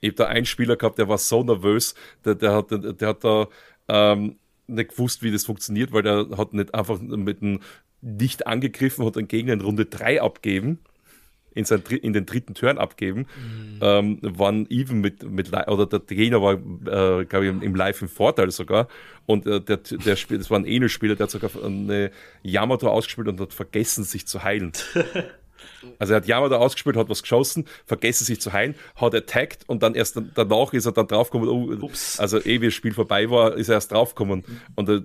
[0.00, 1.94] Ich habe da einen Spieler gehabt, der war so nervös,
[2.24, 3.48] der, der, hat, der, der hat da
[3.88, 4.36] ähm,
[4.66, 7.60] nicht gewusst, wie das funktioniert, weil der hat nicht einfach mit einem
[8.00, 10.78] nicht angegriffen, hat den Gegner in Runde 3 abgeben,
[11.54, 13.78] in, sein, in den dritten Turn abgeben, mhm.
[13.80, 18.08] ähm, waren even mit, mit oder der Gegner war, äh, glaube ich, im Live im
[18.08, 18.88] Vorteil sogar.
[19.26, 22.10] Und äh, der, der Spiel, das war ein Enel-Spieler, der hat sogar eine
[22.42, 24.72] Yamato ausgespielt und hat vergessen, sich zu heilen.
[25.98, 29.82] Also er hat Yamada ausgespielt, hat was geschossen, vergessen sich zu heilen, hat attacked und
[29.82, 31.48] dann erst danach ist er dann draufgekommen,
[31.82, 34.44] oh, also eh wie das Spiel vorbei war, ist er erst draufgekommen.
[34.46, 34.60] Mhm.
[34.76, 35.02] Und, äh,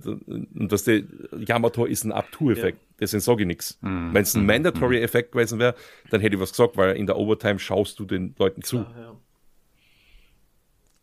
[0.58, 1.02] und das der
[1.38, 2.78] Yamato ist ein Up-2-Effekt.
[2.78, 2.86] Ja.
[3.00, 3.78] Deswegen sage ich nichts.
[3.80, 4.14] Mhm.
[4.14, 4.46] Wenn es ein mhm.
[4.46, 5.74] Mandatory-Effekt gewesen wäre,
[6.10, 8.78] dann hätte ich was gesagt, weil in der Overtime schaust du den Leuten zu.
[8.78, 9.16] Ja, ja.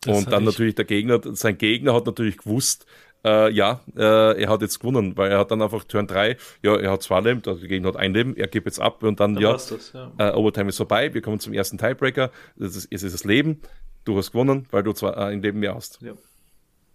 [0.06, 2.86] Und dann natürlich der Gegner, sein Gegner hat natürlich gewusst,
[3.24, 6.76] äh, ja, äh, er hat jetzt gewonnen, weil er hat dann einfach Turn 3, ja,
[6.76, 9.34] er hat zwei Leben, der Gegner hat ein Leben, er gibt jetzt ab und dann,
[9.34, 10.12] dann ja, das, ja.
[10.18, 13.60] Äh, Overtime ist vorbei, wir kommen zum ersten Tiebreaker, das ist, es ist das Leben,
[14.04, 16.00] du hast gewonnen, weil du zwar äh, ein Leben mehr hast.
[16.02, 16.14] Ja.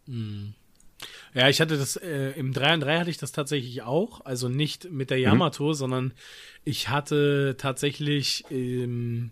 [0.05, 0.53] Mhm.
[1.33, 4.49] Ja, ich hatte das, äh, im 3 und 3 hatte ich das tatsächlich auch, also
[4.49, 5.23] nicht mit der mhm.
[5.23, 5.73] Yamato, mhm.
[5.73, 6.13] sondern
[6.65, 9.31] ich hatte tatsächlich, ähm,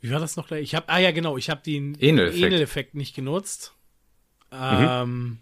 [0.00, 0.62] wie war das noch gleich?
[0.62, 3.74] Ich habe, ah ja, genau, ich habe den Enel-Effekt nicht genutzt.
[4.52, 4.58] Mhm.
[4.60, 5.38] Ähm,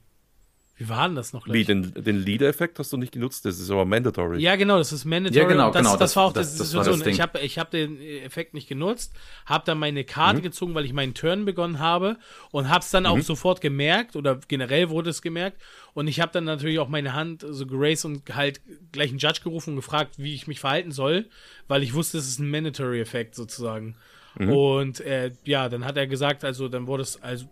[0.78, 1.44] wie war denn das noch?
[1.44, 1.54] Gleich?
[1.54, 3.46] Wie, den, den Leader-Effekt hast du nicht genutzt?
[3.46, 4.40] Das ist aber mandatory.
[4.40, 5.40] Ja, genau, das ist mandatory.
[5.40, 5.90] Ja, genau, das, genau.
[5.92, 7.08] Das, das, war auch das, das, das Situation.
[7.08, 9.14] ich habe ich hab den Effekt nicht genutzt,
[9.46, 10.42] habe dann meine Karte mhm.
[10.42, 12.18] gezogen, weil ich meinen Turn begonnen habe
[12.50, 13.08] und habe es dann mhm.
[13.08, 15.62] auch sofort gemerkt oder generell wurde es gemerkt.
[15.94, 18.60] Und ich habe dann natürlich auch meine Hand so geraced und halt
[18.92, 21.24] gleich einen Judge gerufen und gefragt, wie ich mich verhalten soll,
[21.68, 23.96] weil ich wusste, es ist ein mandatory-Effekt sozusagen.
[24.38, 24.52] Mhm.
[24.52, 27.46] Und äh, ja, dann hat er gesagt, also dann wurde es, also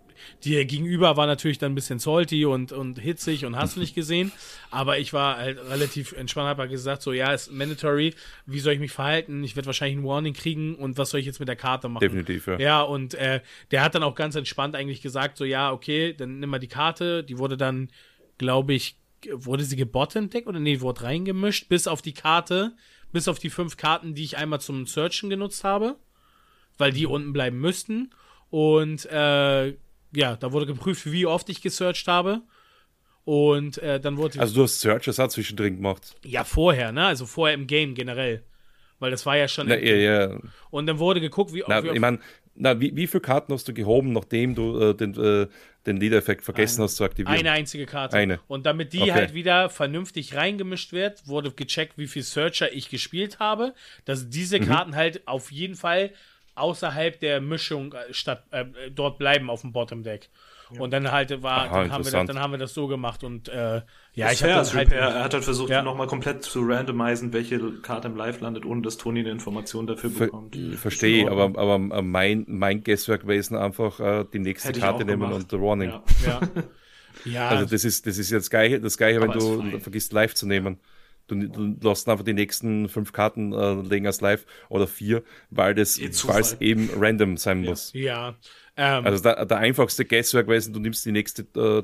[0.44, 3.94] die Gegenüber war natürlich dann ein bisschen salty und, und hitzig und hast du nicht
[3.94, 4.32] gesehen.
[4.70, 8.14] Aber ich war halt relativ entspannt, habe gesagt, so ja, ist mandatory,
[8.46, 9.42] wie soll ich mich verhalten?
[9.44, 12.00] Ich werde wahrscheinlich ein Warning kriegen und was soll ich jetzt mit der Karte machen?
[12.00, 12.58] Definitiv, ja.
[12.58, 16.40] Ja, und äh, der hat dann auch ganz entspannt eigentlich gesagt, so ja, okay, dann
[16.40, 17.24] nimm mal die Karte.
[17.24, 17.90] Die wurde dann,
[18.38, 18.96] glaube ich,
[19.32, 22.72] wurde sie gebottet oder nee, wurde reingemischt, bis auf die Karte,
[23.12, 25.96] bis auf die fünf Karten, die ich einmal zum Searchen genutzt habe
[26.78, 28.10] weil die unten bleiben müssten.
[28.50, 29.74] Und äh,
[30.14, 32.42] ja, da wurde geprüft, wie oft ich gesearched habe.
[33.24, 34.38] Und äh, dann wurde.
[34.38, 36.14] Also du hast Searches auch zwischendrin gemacht.
[36.24, 37.06] Ja, vorher, ne?
[37.06, 38.42] Also vorher im Game generell.
[38.98, 39.68] Weil das war ja schon.
[39.68, 40.38] Na, ja, ja.
[40.70, 42.18] Und dann wurde geguckt, wie, na, wie Ich meine,
[42.54, 45.48] na, wie, wie viele Karten hast du gehoben, nachdem du äh, den, äh,
[45.86, 47.36] den Leader-Effekt vergessen eine, hast zu aktivieren?
[47.36, 48.16] Eine einzige Karte.
[48.16, 48.40] Eine.
[48.46, 49.12] Und damit die okay.
[49.12, 53.74] halt wieder vernünftig reingemischt wird, wurde gecheckt, wie viel Searcher ich gespielt habe,
[54.04, 54.66] dass diese mhm.
[54.66, 56.10] Karten halt auf jeden Fall
[56.54, 60.30] außerhalb der Mischung äh, statt äh, dort bleiben auf dem Bottom Deck.
[60.72, 60.80] Ja.
[60.80, 63.22] Und dann halt war, Aha, dann, haben wir das, dann haben wir das so gemacht
[63.22, 63.82] und äh,
[64.14, 65.82] ja, ich habe halt, er, er, hat halt versucht, ja.
[65.82, 70.10] nochmal komplett zu randomisieren, welche Karte im Live landet, ohne dass Toni eine Information dafür
[70.10, 70.56] Ver bekommt.
[70.76, 75.50] Verstehe, aber, aber mein, mein Guesswork gewesen einfach äh, die nächste Hätte Karte nehmen und
[75.50, 75.90] the Warning.
[75.90, 76.02] Ja.
[76.26, 76.40] ja.
[77.24, 77.48] ja.
[77.48, 80.78] Also das ist, das ist jetzt geil, das Gleiche, wenn du vergisst live zu nehmen.
[81.26, 85.74] Du, du lässt einfach die nächsten fünf Karten äh, legen als live oder vier, weil
[85.74, 87.92] das es eben random sein muss.
[87.94, 88.34] Ja.
[88.76, 91.82] Ähm, also der, der einfachste Guesswork gewesen, du nimmst die nächste äh,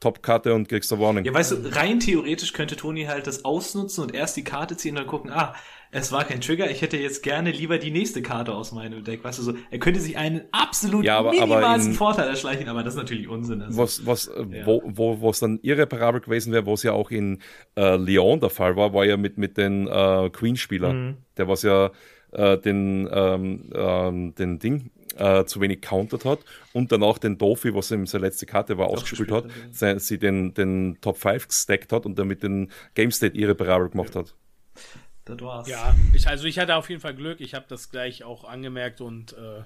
[0.00, 1.24] Top-Karte und kriegst eine Warning.
[1.24, 4.96] Ja, weißt du, rein theoretisch könnte Toni halt das ausnutzen und erst die Karte ziehen
[4.96, 5.54] und dann gucken, ah,
[5.94, 9.22] es war kein Trigger, ich hätte jetzt gerne lieber die nächste Karte aus meinem Deck.
[9.22, 12.82] Weißt du, so, er könnte sich einen absolut ja, aber, minimalsten aber Vorteil erschleichen, aber
[12.82, 13.60] das ist natürlich Unsinn.
[13.60, 13.78] Also.
[13.78, 14.66] Was, was, äh, ja.
[14.66, 17.40] wo, wo, wo es dann irreparabel gewesen wäre, wo es ja auch in
[17.76, 21.06] äh, Lyon der Fall war, war ja mit, mit den äh, Queen-Spielern.
[21.06, 21.16] Mhm.
[21.36, 21.90] Der was ja
[22.32, 26.38] äh, den, ähm, ähm, den Ding äh, zu wenig countert hat
[26.72, 29.44] und dann auch den Dofi, was ihm seine letzte Karte war, ausgespielt hat,
[30.00, 34.22] sie den, den Top 5 gestackt hat und damit den Game State irreparabel gemacht ja.
[34.22, 34.34] hat.
[35.24, 35.68] Das war's.
[35.68, 37.40] Ja, ich, also ich hatte auf jeden Fall Glück.
[37.40, 39.62] Ich habe das gleich auch angemerkt und äh,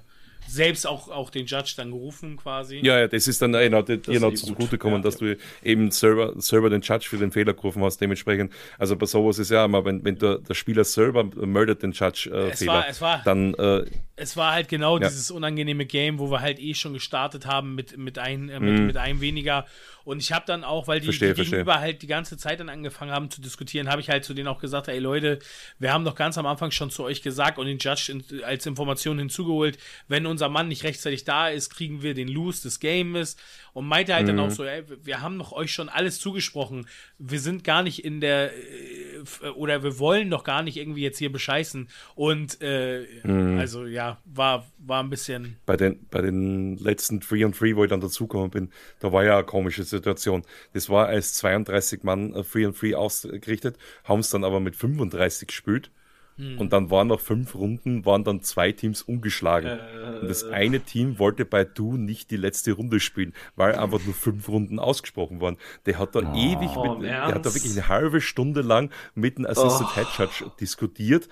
[0.47, 2.79] selbst auch, auch den Judge dann gerufen quasi.
[2.81, 5.27] Ja, ja, das ist dann genau, dir noch zugutekommen, ja, dass ja.
[5.27, 8.53] du eben selber, selber den Judge für den Fehler gerufen hast, dementsprechend.
[8.77, 12.29] Also bei sowas ist ja immer, wenn, wenn der, der Spieler selber meldet den Judge
[12.31, 13.85] äh, es Fehler, war, es war, dann äh,
[14.15, 15.07] es war halt genau ja.
[15.07, 18.79] dieses unangenehme Game, wo wir halt eh schon gestartet haben mit, mit, ein, äh, mit,
[18.79, 18.85] mm.
[18.85, 19.65] mit einem weniger
[20.07, 21.81] und ich habe dann auch, weil die, verstehe, die Gegenüber verstehe.
[21.81, 24.59] halt die ganze Zeit dann angefangen haben zu diskutieren, habe ich halt zu denen auch
[24.59, 25.39] gesagt, ey Leute,
[25.79, 28.65] wir haben doch ganz am Anfang schon zu euch gesagt und den Judge in, als
[28.65, 29.77] Information hinzugeholt,
[30.07, 33.37] wenn uns unser Mann nicht rechtzeitig da ist, kriegen wir den Lose des Games
[33.77, 34.37] und meinte halt mhm.
[34.37, 36.87] dann auch so, ey, wir haben doch euch schon alles zugesprochen.
[37.19, 41.19] Wir sind gar nicht in der äh, oder wir wollen doch gar nicht irgendwie jetzt
[41.19, 43.59] hier bescheißen und äh, mhm.
[43.59, 47.83] also ja, war war ein bisschen bei den bei den letzten 3 und 3, wo
[47.83, 50.41] ich dann dazugekommen bin, da war ja eine komische Situation.
[50.73, 55.49] Das war als 32 Mann 3 und 3 ausgerichtet, haben es dann aber mit 35
[55.49, 55.91] gespielt
[56.37, 56.59] hm.
[56.59, 59.79] Und dann waren nach fünf Runden, waren dann zwei Teams ungeschlagen.
[59.79, 64.03] Äh, und das eine Team wollte bei Du nicht die letzte Runde spielen, weil einfach
[64.05, 65.57] nur fünf Runden ausgesprochen waren.
[65.87, 69.39] Der hat da oh, ewig mit, der hat da wirklich eine halbe Stunde lang mit
[69.39, 69.95] dem Assistant oh.
[69.95, 71.27] Head Judge diskutiert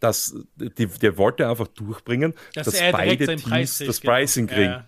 [0.00, 4.84] dass die, der wollte einfach durchbringen, dass, dass beide Teams Preis das Pricing kriegen.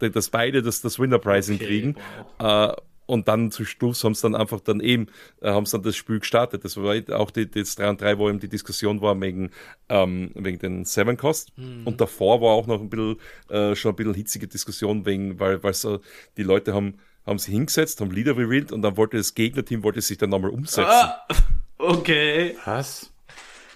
[0.00, 0.08] Ja.
[0.08, 1.96] Dass beide das, das Winner Pricing okay, kriegen.
[2.38, 2.76] Wow.
[2.76, 2.82] Äh,
[3.12, 5.08] und dann zu Schluss haben sie dann einfach dann eben,
[5.42, 6.64] äh, haben sie dann das Spiel gestartet.
[6.64, 9.50] Das war auch die, das 3 und 3, wo eben die Diskussion war wegen,
[9.90, 11.52] ähm, wegen den Seven Cost.
[11.58, 11.86] Mhm.
[11.86, 13.18] Und davor war auch noch ein bisschen,
[13.50, 16.00] äh, schon ein bisschen hitzige Diskussion wegen, weil, weil so,
[16.38, 16.94] die Leute haben,
[17.26, 20.50] haben sie hingesetzt, haben Lieder revealed und dann wollte das Gegnerteam, wollte sich dann nochmal
[20.50, 20.88] umsetzen.
[20.88, 21.26] Ah,
[21.76, 22.56] okay.
[22.64, 23.12] Was?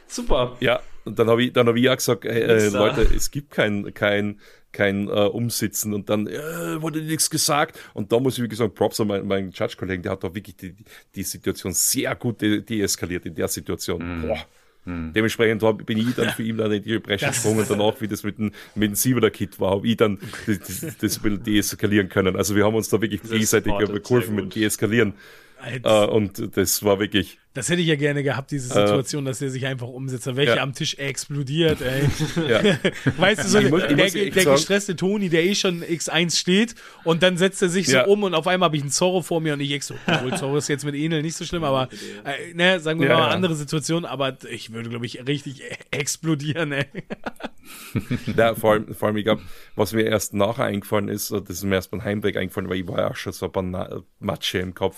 [0.07, 0.57] Super.
[0.61, 3.95] Ja, und dann habe ich, dann habe ich auch gesagt, äh, Leute, es gibt kein,
[3.95, 4.41] kein,
[4.73, 7.79] kein äh, Umsitzen und dann äh, wurde nichts gesagt.
[7.95, 10.57] Und da muss ich, wie gesagt, Props an meinen, meinen Judge-Kollegen, der hat da wirklich
[10.57, 10.75] die,
[11.15, 14.21] die Situation sehr gut deeskaliert de in der Situation.
[14.21, 14.23] Mm.
[14.27, 14.39] Boah.
[14.85, 15.13] Hm.
[15.13, 18.09] Dementsprechend war, bin ich dann für ihn dann in die Bresche gesprungen und danach, wie
[18.09, 20.59] das mit dem, mit dem Siebener-Kit war, habe ich dann das,
[21.01, 22.37] das, das deeskalieren können.
[22.37, 25.15] Also wir haben uns da wirklich gegenseitig geholfen mit Deeskalieren.
[25.65, 27.39] Äh, und das war wirklich.
[27.55, 30.27] Das hätte ich ja gerne gehabt, diese Situation, äh, dass er sich einfach umsetzt.
[30.37, 30.63] Welche ja.
[30.63, 32.03] am Tisch explodiert, ey.
[32.49, 32.61] Ja.
[33.17, 36.75] weißt du, so muss, der, der, der gestresste Toni, der eh schon X1 steht,
[37.05, 39.41] und dann setzt er sich so um und auf einmal habe ich einen Zorro vor
[39.41, 41.89] mir und ich ex so, obwohl Zorro ist jetzt mit Enel nicht so schlimm, aber
[42.25, 46.73] äh, ne, sagen wir ja, mal andere Situation, aber ich würde, glaube ich, richtig explodieren,
[46.73, 46.85] ey.
[48.37, 49.43] ja, vor allem, vor allem, ich glaube,
[49.75, 52.87] was mir erst nachher eingefallen ist, das ist mir erst beim Heimweg eingefallen, weil ich
[52.87, 54.97] war ja auch schon so ein Matsche im Kopf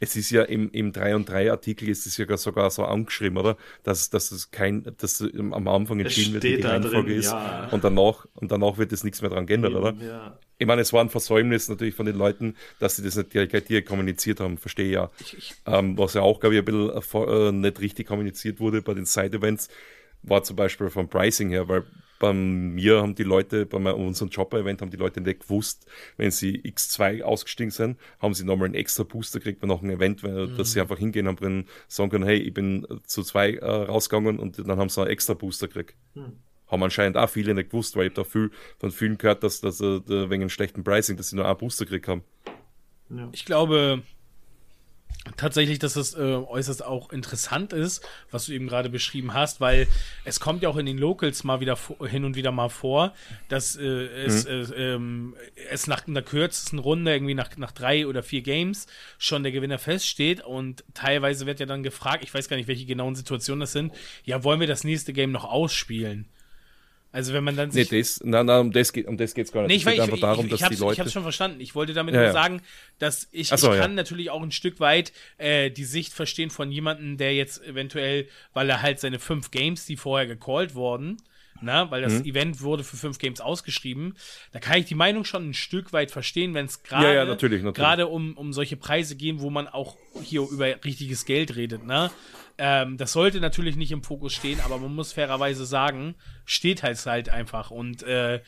[0.00, 3.38] es ist ja im, im 3 und 3 Artikel ist es ja sogar so angeschrieben,
[3.38, 3.56] oder?
[3.82, 7.32] Dass, dass es kein, dass am Anfang entschieden wird, wie die Reihenfolge ist.
[7.32, 7.68] Ja.
[7.70, 9.94] Und danach, und danach wird es nichts mehr dran geändert, oder?
[10.00, 10.38] Ja.
[10.58, 13.68] Ich meine, es war ein Versäumnis natürlich von den Leuten, dass sie das nicht direkt
[13.68, 15.10] dir kommuniziert haben, verstehe ja.
[15.66, 19.04] Ähm, was ja auch, glaube ich, ein bisschen äh, nicht richtig kommuniziert wurde bei den
[19.04, 19.68] Side-Events,
[20.22, 21.84] war zum Beispiel vom Pricing her, weil
[22.18, 25.86] bei mir haben die Leute, bei unserem Jobber-Event haben die Leute nicht gewusst,
[26.16, 29.90] wenn sie X2 ausgestiegen sind, haben sie nochmal einen extra Booster gekriegt bei noch ein
[29.90, 30.56] Event, mhm.
[30.56, 34.38] dass sie einfach hingehen haben und sagen können, hey, ich bin zu zwei äh, rausgegangen
[34.38, 35.94] und dann haben sie einen extra Booster gekriegt.
[36.14, 36.32] Mhm.
[36.66, 39.80] Haben anscheinend auch viele nicht gewusst, weil ich da viel von vielen gehört, dass, dass
[39.80, 42.22] äh, wegen einem schlechten Pricing, dass sie nur einen Booster gekriegt haben.
[43.10, 43.28] Ja.
[43.32, 44.02] Ich glaube,
[45.36, 49.86] tatsächlich, dass es äh, äußerst auch interessant ist, was du eben gerade beschrieben hast, weil
[50.24, 53.14] es kommt ja auch in den Locals mal wieder hin und wieder mal vor,
[53.48, 54.50] dass äh, es, mhm.
[54.50, 55.36] äh, ähm,
[55.70, 58.86] es nach einer kürzesten Runde, irgendwie nach, nach drei oder vier Games,
[59.18, 62.86] schon der Gewinner feststeht und teilweise wird ja dann gefragt, ich weiß gar nicht, welche
[62.86, 63.92] genauen Situationen das sind,
[64.24, 66.26] ja, wollen wir das nächste Game noch ausspielen?
[67.10, 67.90] Also wenn man dann sich.
[67.90, 69.68] Nee, das, nein, nein, um das geht um das geht's gar nicht.
[69.68, 70.94] Nee, ich, es geht einfach darum, ich, ich, dass die Leute.
[70.94, 71.60] Ich hab's schon verstanden.
[71.60, 72.60] Ich wollte damit ja, nur sagen,
[72.98, 73.96] dass ich, so, ich kann ja.
[73.96, 78.68] natürlich auch ein Stück weit äh, die Sicht verstehen von jemandem, der jetzt eventuell, weil
[78.68, 81.16] er halt seine fünf Games, die vorher gecallt wurden,
[81.60, 82.24] na, weil das mhm.
[82.24, 84.14] Event wurde für fünf Games ausgeschrieben.
[84.52, 88.04] Da kann ich die Meinung schon ein Stück weit verstehen, wenn es gerade ja, ja,
[88.04, 92.10] um, um solche Preise gehen, wo man auch hier über richtiges Geld redet, ne?
[92.60, 96.98] Ähm, das sollte natürlich nicht im Fokus stehen, aber man muss fairerweise sagen, steht halt
[97.06, 97.70] halt einfach.
[97.70, 98.40] Und äh,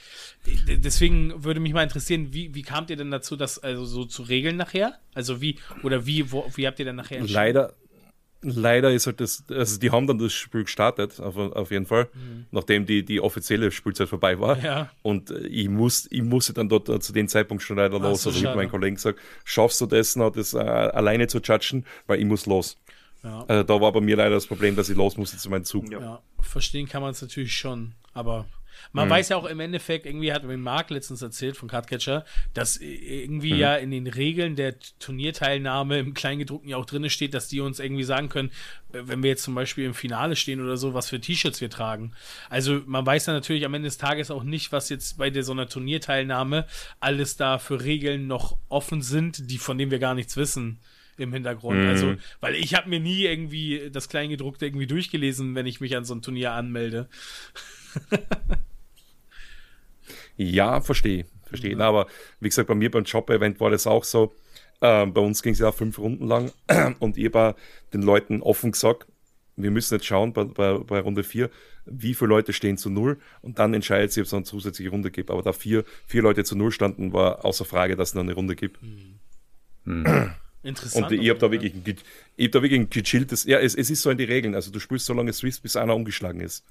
[0.66, 4.22] deswegen würde mich mal interessieren, wie, wie kamt ihr denn dazu, das also so zu
[4.22, 4.98] regeln nachher?
[5.14, 7.34] Also wie, oder wie, wo, wie habt ihr denn nachher entschieden?
[7.34, 7.74] Leider,
[8.42, 12.08] leider ist halt das, also die haben dann das Spiel gestartet, auf, auf jeden Fall,
[12.12, 12.46] mhm.
[12.50, 14.58] nachdem die, die offizielle Spielzeit vorbei war.
[14.58, 14.90] Ja.
[15.02, 18.24] Und äh, ich, muss, ich musste dann dort äh, zu dem Zeitpunkt schon leider los.
[18.24, 21.38] So, also ich habe meinen Kollegen gesagt, schaffst du das noch, das äh, alleine zu
[21.38, 22.76] judgen, weil ich muss los.
[23.22, 23.44] Ja.
[23.46, 25.90] Also da war bei mir leider das Problem, dass ich los musste zu meinem Zug.
[25.90, 28.46] Ja, ja verstehen kann man es natürlich schon, aber
[28.92, 29.12] man mhm.
[29.12, 32.24] weiß ja auch im Endeffekt, irgendwie hat mir Marc letztens erzählt von Cardcatcher,
[32.54, 33.58] dass irgendwie mhm.
[33.58, 37.78] ja in den Regeln der Turnierteilnahme im Kleingedruckten ja auch drin steht, dass die uns
[37.78, 38.50] irgendwie sagen können,
[38.92, 41.70] äh, wenn wir jetzt zum Beispiel im Finale stehen oder so, was für T-Shirts wir
[41.70, 42.12] tragen.
[42.48, 45.42] Also man weiß ja natürlich am Ende des Tages auch nicht, was jetzt bei der
[45.42, 46.66] so einer Turnierteilnahme
[47.00, 50.80] alles da für Regeln noch offen sind, die von denen wir gar nichts wissen
[51.20, 51.80] im Hintergrund.
[51.80, 51.88] Mhm.
[51.88, 56.04] Also, weil ich habe mir nie irgendwie das Kleingedruckte irgendwie durchgelesen, wenn ich mich an
[56.04, 57.08] so ein Turnier anmelde.
[60.36, 61.26] ja, verstehe.
[61.44, 61.74] Verstehe.
[61.74, 61.82] Mhm.
[61.82, 62.06] Aber
[62.40, 64.34] wie gesagt, bei mir beim Job-Event war das auch so.
[64.80, 66.52] Ähm, bei uns ging es ja fünf Runden lang
[67.00, 67.54] und ich habe
[67.92, 69.06] den Leuten offen gesagt,
[69.56, 71.50] wir müssen jetzt schauen bei, bei, bei Runde 4,
[71.84, 75.10] wie viele Leute stehen zu Null und dann entscheidet sie, ob es eine zusätzliche Runde
[75.10, 75.30] gibt.
[75.30, 78.34] Aber da vier, vier Leute zu Null standen, war außer Frage, dass es noch eine
[78.34, 78.78] Runde gibt.
[79.84, 80.32] Hm.
[80.62, 81.10] Interessant.
[81.10, 81.82] Und ich habe da wirklich ein,
[82.36, 84.54] ich hab da wirklich ein gechilltes, ja, es, es ist so in die Regeln.
[84.54, 86.64] Also du spielst so lange Swiss, bis einer umgeschlagen ist.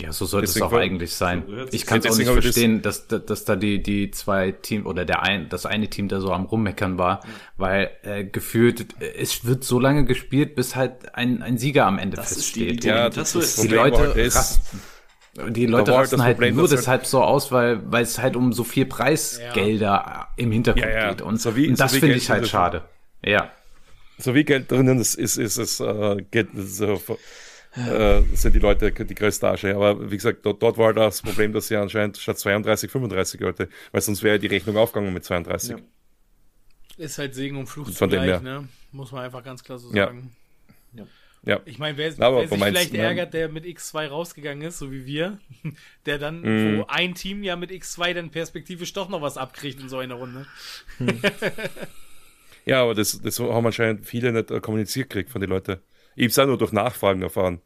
[0.00, 1.42] Ja, so sollte deswegen es auch eigentlich sein.
[1.72, 5.04] Ich kann es auch nicht verstehen, dass, dass, dass da die, die zwei Team oder
[5.04, 7.20] der ein, das eine Team da so am Rummeckern war,
[7.56, 12.16] weil äh, gefühlt, es wird so lange gespielt, bis halt ein, ein Sieger am Ende
[12.16, 12.84] das feststeht.
[12.84, 14.80] Die, ja, das, das ist die Leute rasten,
[15.48, 18.64] die Leute rasten halt Problem, nur deshalb so aus, weil, weil es halt um so
[18.64, 20.28] viel Preisgelder ja.
[20.36, 21.08] im Hintergrund ja, ja.
[21.10, 21.22] geht.
[21.22, 22.82] Und, so wie, und das so finde ich halt schade.
[23.24, 23.50] Ja.
[24.18, 27.00] So wie Geld drinnen ist, ist, ist es äh, Geld, so,
[27.76, 29.74] äh, sind die Leute die größte Asche.
[29.74, 33.68] Aber wie gesagt, dort, dort war das Problem, dass sie anscheinend statt 32, 35 Leute,
[33.92, 35.70] weil sonst wäre die Rechnung aufgegangen mit 32.
[35.70, 35.76] Ja.
[36.96, 38.68] Ist halt Segen und Fluch zugleich, ne?
[38.90, 40.34] Muss man einfach ganz klar so sagen.
[41.44, 41.60] Ja.
[41.64, 42.98] Ich meine, wer, wer sich vielleicht ne?
[42.98, 45.38] ärgert, der mit X2 rausgegangen ist, so wie wir,
[46.06, 46.78] der dann, mm.
[46.78, 50.14] wo ein Team ja mit X2 dann perspektivisch doch noch was abkriegt in so einer
[50.14, 50.46] Runde.
[50.98, 51.20] Hm.
[52.64, 55.78] ja, aber das, das haben anscheinend viele nicht äh, kommuniziert gekriegt von den Leuten.
[56.16, 57.60] Ich habe es auch nur durch Nachfragen erfahren,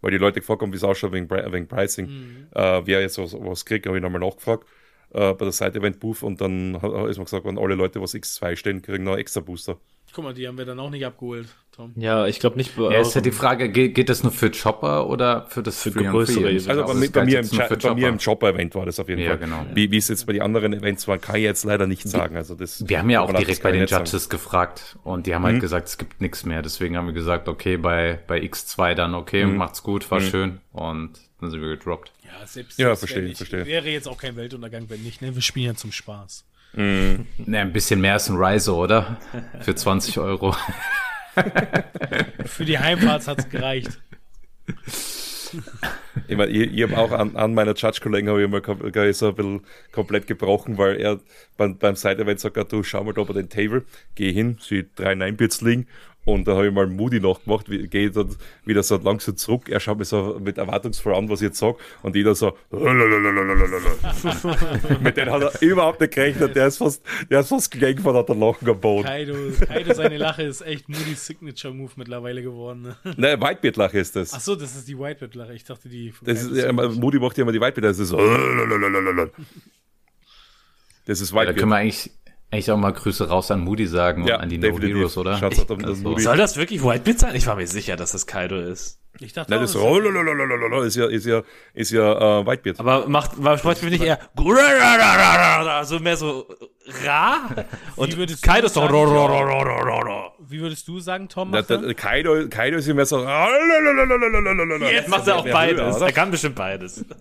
[0.00, 2.06] weil die Leute gefragt haben, wie es ausschaut wegen, wegen Pricing.
[2.06, 2.46] Mhm.
[2.54, 4.66] Äh, wer jetzt was, was kriegt, habe ich nochmal nachgefragt
[5.14, 8.82] äh, bei der Side-Event-Booth und dann ist mir gesagt, wenn alle Leute, was X2 stehen,
[8.82, 9.78] kriegen noch extra Booster.
[10.14, 11.92] Guck mal, die haben wir dann auch nicht abgeholt, Tom.
[11.96, 12.78] Ja, ich glaube nicht.
[12.78, 15.90] Ja, ist ja die Frage, geht, geht das nur für Chopper oder für das für
[15.90, 16.68] größere Events?
[16.68, 19.38] Also bei, bei, mir im, bei mir im Chopper-Event war das auf jeden ja, Fall.
[19.38, 19.66] Genau.
[19.74, 22.36] Wie, wie es jetzt bei den anderen Events war, kann ich jetzt leider nicht sagen.
[22.36, 24.28] Also das wir haben ja auch direkt bei den Judges sagen.
[24.28, 25.60] gefragt und die haben halt mhm.
[25.60, 26.62] gesagt, es gibt nichts mehr.
[26.62, 29.56] Deswegen haben wir gesagt, okay, bei, bei X2 dann okay, mhm.
[29.56, 30.24] macht's gut, war mhm.
[30.24, 32.12] schön und dann sind wir gedroppt.
[32.24, 33.66] Ja, selbst ja, verstehe, verstehe.
[33.66, 35.22] Wäre jetzt auch kein Weltuntergang, wenn nicht.
[35.22, 35.34] Ne?
[35.34, 36.44] Wir spielen ja zum Spaß.
[36.72, 37.26] Mhm.
[37.38, 39.18] Ne, ein bisschen mehr ist ein Riser, oder?
[39.60, 40.56] Für 20 Euro.
[42.46, 44.00] Für die Heimfahrt hat's gereicht.
[46.26, 49.34] Ich meine, ich, ich habe auch an, an meiner Judge-Kollegen habe ich mal so ein
[49.34, 49.60] bisschen
[49.92, 51.20] komplett gebrochen, weil er
[51.56, 53.84] beim, beim Side-Event sagt, du schau mal da bei den Table,
[54.16, 55.86] geh hin, sieh drei Ninebits liegen
[56.24, 58.34] und da habe ich mal Moody nachgemacht, gehe dann
[58.64, 59.68] wieder so langsam zurück.
[59.68, 61.76] Er schaut mir so mit erwartungsvoll an, was ich jetzt sage.
[62.02, 62.56] Und jeder so.
[65.00, 66.56] mit denen hat er überhaupt nicht gerechnet.
[66.56, 69.04] Der ist fast, der ist fast gegangen hat er Lachen am Boden.
[69.04, 69.34] Kaido,
[69.66, 72.82] Kaido, seine Lache ist echt Moody's Signature Move mittlerweile geworden.
[72.82, 72.96] Ne?
[73.16, 74.32] Nein, Whitebeard-Lache ist das.
[74.32, 75.52] Ach so, das ist die Whitebeard-Lache.
[75.52, 76.14] Ich dachte, die.
[76.22, 77.84] Das ist, ja, Moody macht ja immer die Whitebeard.
[77.84, 78.16] Das ist so.
[81.06, 81.48] Das ist Whitebeard.
[81.48, 82.10] Ja, da können wir eigentlich
[82.54, 85.42] eigentlich auch mal Grüße raus an Moody sagen ja, und an die No Heroes, oder?
[85.42, 85.66] Also,
[86.18, 87.34] soll das wirklich Whitebeard sein?
[87.34, 89.00] Ich war mir sicher, dass das Kaido ist.
[89.20, 92.80] Ich dachte, Nein, das, oh, ist ja, ist ja, ist ja äh, Whitebeard.
[92.80, 94.18] Aber macht, macht Whitebeard nicht eher
[95.84, 96.46] so mehr so
[97.04, 97.48] ra?
[97.96, 98.88] Und würdest Kaido ist doch
[100.54, 101.50] Wie würdest du sagen, Tom?
[101.50, 103.18] Da, da, Kaido, Kaido ist ja mehr so
[104.88, 106.00] Jetzt macht er auch beides.
[106.00, 107.04] Er kann bestimmt beides.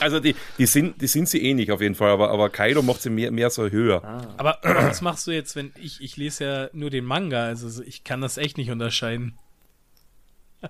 [0.00, 3.02] Also die, die sind, die sind sie ähnlich auf jeden Fall, aber, aber Kaido macht
[3.02, 4.02] sie mehr, mehr so höher.
[4.02, 4.26] Ah.
[4.38, 8.02] Aber was machst du jetzt, wenn ich, ich lese ja nur den Manga, also ich
[8.02, 9.36] kann das echt nicht unterscheiden.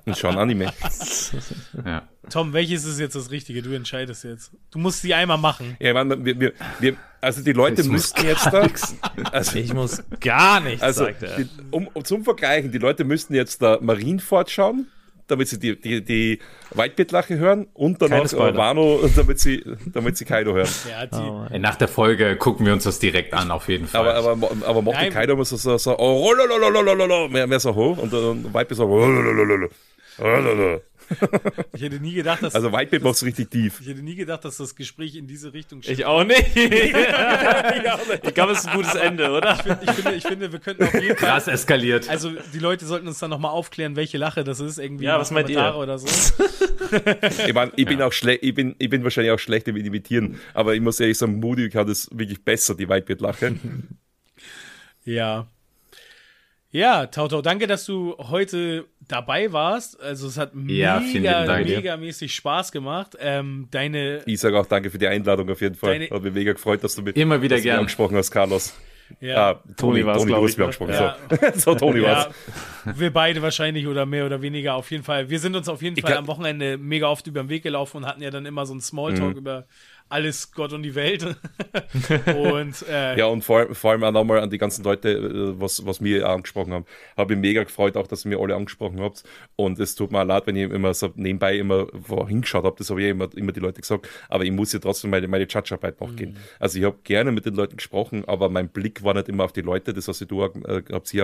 [0.04, 0.72] Und schon Anime.
[1.84, 2.08] ja.
[2.28, 3.62] Tom, welches ist jetzt das Richtige?
[3.62, 4.52] Du entscheidest jetzt.
[4.70, 5.76] Du musst sie einmal machen.
[5.80, 8.68] Ja, man, wir, wir, wir, also die Leute müssten jetzt da.
[9.32, 11.38] Also, ich muss gar nichts, also, sagt er.
[11.38, 14.86] Die, um, zum Vergleichen, die Leute müssten jetzt da Marienfort schauen
[15.30, 16.38] damit sie die, die, die
[16.74, 20.68] Whitebeard-Lache hören und dann noch Wano, damit sie, damit sie Kaido hören.
[20.88, 24.08] Ja, oh, Nach der Folge gucken wir uns das direkt an, auf jeden Fall.
[24.08, 26.32] Aber, aber, aber mochte Kaido immer so, so, so oh,
[27.28, 28.88] mehr, mehr so hoch und dann Whitebeard so
[31.72, 32.54] ich hätte nie gedacht, dass.
[32.54, 33.80] Also es richtig tief.
[33.80, 35.98] Ich hätte nie gedacht, dass das Gespräch in diese Richtung steht.
[35.98, 36.44] Ich auch nicht.
[36.56, 36.92] ich
[38.34, 39.54] glaube, es ist ein gutes Ende, oder?
[39.54, 41.30] Ich, find, ich, finde, ich finde, wir könnten auf jeden Fall.
[41.30, 42.08] Krass eskaliert.
[42.08, 44.78] Also, die Leute sollten uns dann nochmal aufklären, welche Lache das ist.
[44.78, 45.74] Irgendwie ja, was meint ihr?
[45.76, 46.06] oder so.
[47.46, 48.06] ich, mein, ich bin ja.
[48.06, 51.18] auch schlecht, ich bin, ich bin wahrscheinlich auch schlecht im Imitieren, aber ich muss ehrlich
[51.18, 53.56] sagen, Moody kann das wirklich besser, die Whitebeard-Lache.
[55.04, 55.46] ja.
[56.72, 60.00] Ja, Tautau, danke, dass du heute dabei warst.
[60.00, 63.16] Also es hat ja, mega, Dank, mega mäßig Spaß gemacht.
[63.20, 64.22] Ähm, deine.
[64.26, 65.98] Ich sage auch danke für die Einladung auf jeden Fall.
[65.98, 68.74] Deine, hat mich mega gefreut, dass du mit immer wieder gerne angesprochen hast, Carlos.
[69.20, 70.56] Ja, ah, Toni, war es, glaube ich.
[70.56, 70.92] Ne?
[70.92, 71.16] Ja.
[71.54, 71.72] So.
[71.72, 72.28] so, Toni ja, war's.
[72.96, 75.28] Wir beide wahrscheinlich oder mehr oder weniger auf jeden Fall.
[75.28, 77.98] Wir sind uns auf jeden ich Fall am Wochenende mega oft über den Weg gelaufen
[77.98, 79.38] und hatten ja dann immer so einen Smalltalk mhm.
[79.38, 79.66] über
[80.10, 81.24] alles Gott und die Welt.
[82.36, 85.86] und, äh, ja, und vor, vor allem auch nochmal an die ganzen Leute, äh, was,
[85.86, 86.84] was mir angesprochen haben.
[87.16, 89.22] Habe ich mega gefreut, auch dass ihr mir alle angesprochen habt.
[89.56, 91.86] Und es tut mir leid, wenn ich immer so nebenbei immer
[92.26, 92.76] hingeschaut habe.
[92.76, 94.08] Das habe ich immer, immer die Leute gesagt.
[94.28, 96.32] Aber ich muss ja trotzdem meine, meine Judge-Arbeit nachgehen.
[96.32, 96.36] Mhm.
[96.58, 99.52] Also ich habe gerne mit den Leuten gesprochen, aber mein Blick war nicht immer auf
[99.52, 99.94] die Leute.
[99.94, 101.14] Das heißt, du äh, habt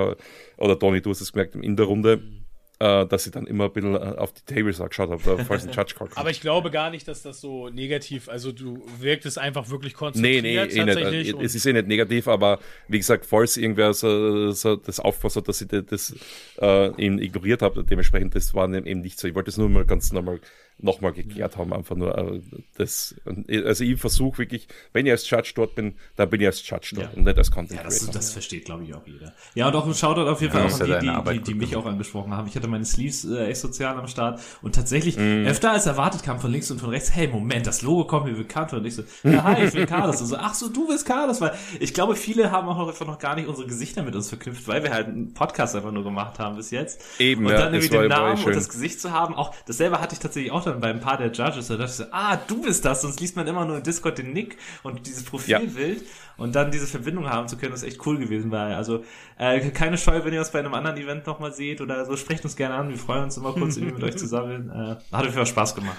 [0.57, 2.19] oder Toni, du hast es gemerkt in der Runde.
[2.19, 2.46] Mhm
[2.79, 5.73] äh, dass ich dann immer ein bisschen äh, auf die Tables geschaut habe, falls ein
[5.73, 9.39] Judge Call Aber ich glaube gar nicht, dass das so negativ, also du wirkt es
[9.39, 11.33] einfach wirklich konzentriert nee, nee, eh tatsächlich.
[11.33, 11.43] Nicht.
[11.43, 12.59] Es ist eh nicht negativ, aber
[12.89, 16.15] wie gesagt, falls irgendwer so, so das aufgefasst hat, dass ich das
[16.61, 19.27] äh, eben ignoriert habe, dementsprechend, das war eben nicht so.
[19.27, 20.41] Ich wollte es nur mal ganz normal
[20.79, 21.73] nochmal geklärt haben.
[21.73, 22.41] Einfach nur äh,
[22.77, 23.15] das.
[23.25, 26.93] Also ich versuche wirklich, wenn ich als Judge dort bin, dann bin ich als Judge
[26.95, 27.17] dort ja.
[27.17, 29.35] und nicht als Content Ja, das, das versteht, glaube ich, auch jeder.
[29.55, 31.77] Ja, und auch ein Shoutout auf jeden Fall auch an die, die, die, die mich
[31.77, 32.49] auch angesprochen haben.
[32.49, 35.47] Ich hatte meine Sleeves äh, echt sozial am Start und tatsächlich mm.
[35.47, 38.35] öfter als erwartet kam von links und von rechts, hey, Moment, das Logo kommt mir
[38.35, 40.21] bekannt und ich so, ja, hi, ich bin Carlos.
[40.21, 43.19] Und so, ach so, du bist Carlos, weil ich glaube, viele haben auch einfach noch
[43.19, 46.39] gar nicht unsere Gesichter mit uns verknüpft, weil wir halt einen Podcast einfach nur gemacht
[46.39, 47.03] haben bis jetzt.
[47.19, 50.15] Eben, und ja, dann irgendwie den Namen und das Gesicht zu haben, auch dasselbe hatte
[50.15, 52.63] ich tatsächlich auch dann bei ein paar der Judges, da dachte ich so, ah, du
[52.63, 56.07] bist das, sonst liest man immer nur in Discord den Nick und dieses Profilbild ja.
[56.37, 59.05] und dann diese Verbindung haben zu können, ist echt cool gewesen, weil, also,
[59.39, 62.45] äh, keine Scheu, wenn ihr das bei einem anderen Event nochmal seht oder so, sprecht
[62.45, 64.71] uns gerne an, wir freuen uns immer kurz irgendwie mit euch zu sammeln,
[65.11, 65.99] äh, hat auf jeden Spaß gemacht.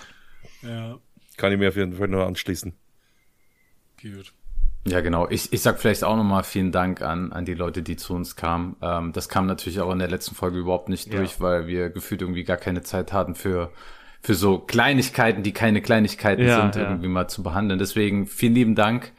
[0.61, 0.97] Ja.
[1.38, 2.73] Kann ich mir auf jeden Fall nur anschließen.
[4.01, 4.34] Gut.
[4.88, 5.27] Ja, genau.
[5.29, 8.35] Ich, ich sag vielleicht auch nochmal vielen Dank an, an die Leute, die zu uns
[8.35, 8.77] kamen.
[8.81, 11.17] Ähm, das kam natürlich auch in der letzten Folge überhaupt nicht ja.
[11.17, 13.71] durch, weil wir gefühlt irgendwie gar keine Zeit hatten für
[14.21, 16.89] für so Kleinigkeiten, die keine Kleinigkeiten ja, sind, ja.
[16.89, 17.79] irgendwie mal zu behandeln.
[17.79, 19.13] Deswegen vielen lieben Dank.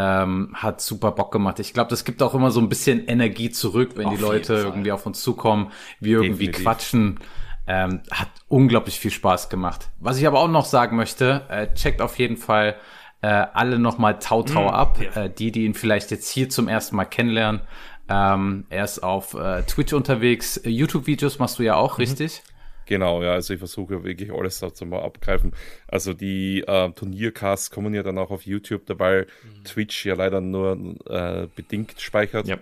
[0.00, 1.58] Ähm, hat super Bock gemacht.
[1.58, 4.54] Ich glaube, das gibt auch immer so ein bisschen Energie zurück, wenn auf die Leute
[4.54, 6.64] irgendwie auf uns zukommen, wir irgendwie Definitiv.
[6.64, 7.20] quatschen.
[7.66, 9.88] Ähm, hat unglaublich viel Spaß gemacht.
[9.98, 12.76] Was ich aber auch noch sagen möchte, äh, checkt auf jeden Fall
[13.22, 14.98] äh, alle nochmal Tau Tau mm, ab.
[15.02, 15.24] Ja.
[15.24, 17.62] Äh, die, die ihn vielleicht jetzt hier zum ersten Mal kennenlernen.
[18.08, 20.60] Ähm, er ist auf äh, Twitch unterwegs.
[20.64, 22.04] YouTube-Videos machst du ja auch, mhm.
[22.04, 22.42] richtig?
[22.88, 25.52] Genau, ja, also ich versuche wirklich alles dazu mal abgreifen.
[25.86, 29.64] Also die äh, Turniercasts kommen ja dann auch auf YouTube, dabei mhm.
[29.64, 32.48] Twitch ja leider nur äh, bedingt speichert.
[32.48, 32.56] Ja.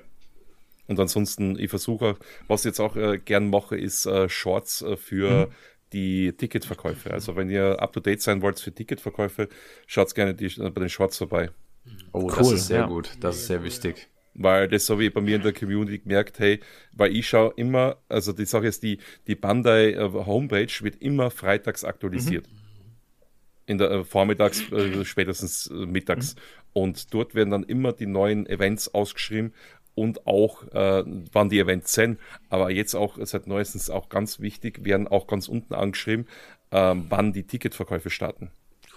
[0.88, 2.16] Und ansonsten, ich versuche,
[2.48, 5.52] was ich jetzt auch äh, gern mache, ist äh, Shorts äh, für mhm.
[5.92, 7.12] die Ticketverkäufe.
[7.12, 9.48] Also wenn ihr up to date sein wollt für Ticketverkäufe,
[9.86, 11.50] schaut gerne die, äh, bei den Shorts vorbei.
[12.12, 12.86] Oh, cool, das ist sehr ja.
[12.86, 13.12] gut.
[13.20, 14.08] Das ist sehr wichtig
[14.38, 16.60] weil das habe ich bei mir in der Community gemerkt, hey,
[16.92, 21.30] weil ich schaue immer, also die Sache ist, die, die Bandai äh, Homepage wird immer
[21.30, 22.46] freitags aktualisiert.
[22.46, 22.56] Mhm.
[23.66, 26.34] In der äh, Vormittags, äh, spätestens äh, mittags.
[26.34, 26.40] Mhm.
[26.74, 29.54] Und dort werden dann immer die neuen Events ausgeschrieben
[29.94, 31.02] und auch, äh,
[31.32, 32.20] wann die Events sind.
[32.50, 36.26] Aber jetzt auch seit neuestens auch ganz wichtig, werden auch ganz unten angeschrieben,
[36.70, 38.50] äh, wann die Ticketverkäufe starten.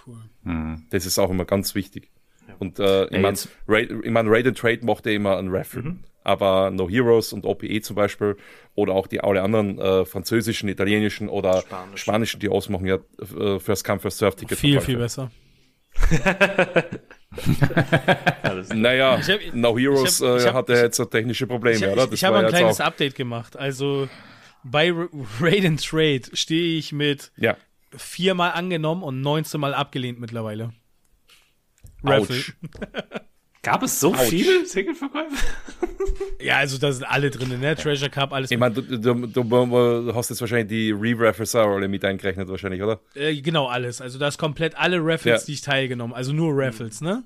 [0.06, 0.18] Cool.
[0.44, 0.86] Mhm.
[0.90, 2.10] Das ist auch immer ganz wichtig.
[2.58, 3.36] Und äh, ich meine,
[3.68, 5.82] Raid, ich mein, Raid and Trade mochte immer ein Referee.
[5.82, 6.00] Mhm.
[6.22, 8.36] Aber No Heroes und OPE zum Beispiel
[8.74, 12.00] oder auch die alle anderen äh, französischen, italienischen oder Spanisch.
[12.02, 12.98] spanischen, die ausmachen ja
[13.38, 14.58] äh, First Come, First Serve Ticket.
[14.58, 15.30] Viel, viel besser.
[18.74, 22.06] naja, hab, No Heroes hab, hab, äh, hatte jetzt technische Probleme, oder?
[22.06, 22.86] Das ich habe ein kleines auch.
[22.86, 23.56] Update gemacht.
[23.56, 24.08] Also
[24.62, 24.92] bei
[25.40, 27.56] Raid and Trade stehe ich mit ja.
[27.96, 30.72] viermal angenommen und 19 Mal abgelehnt mittlerweile.
[32.04, 32.42] Raffle.
[33.62, 34.20] Gab es so Ouch.
[34.20, 35.36] viele Ticketverkäufe?
[36.40, 37.76] ja, also da sind alle drin, ne?
[37.76, 38.50] Treasure Cup, alles.
[38.50, 42.82] Ich meine, du, du, du, hast jetzt wahrscheinlich die Re-Raffles auch alle mit eingerechnet, wahrscheinlich,
[42.82, 43.00] oder?
[43.14, 44.00] Äh, genau, alles.
[44.00, 45.46] Also da ist komplett alle Raffles, ja.
[45.46, 46.14] die ich teilgenommen.
[46.14, 47.24] Also nur Raffles, ne?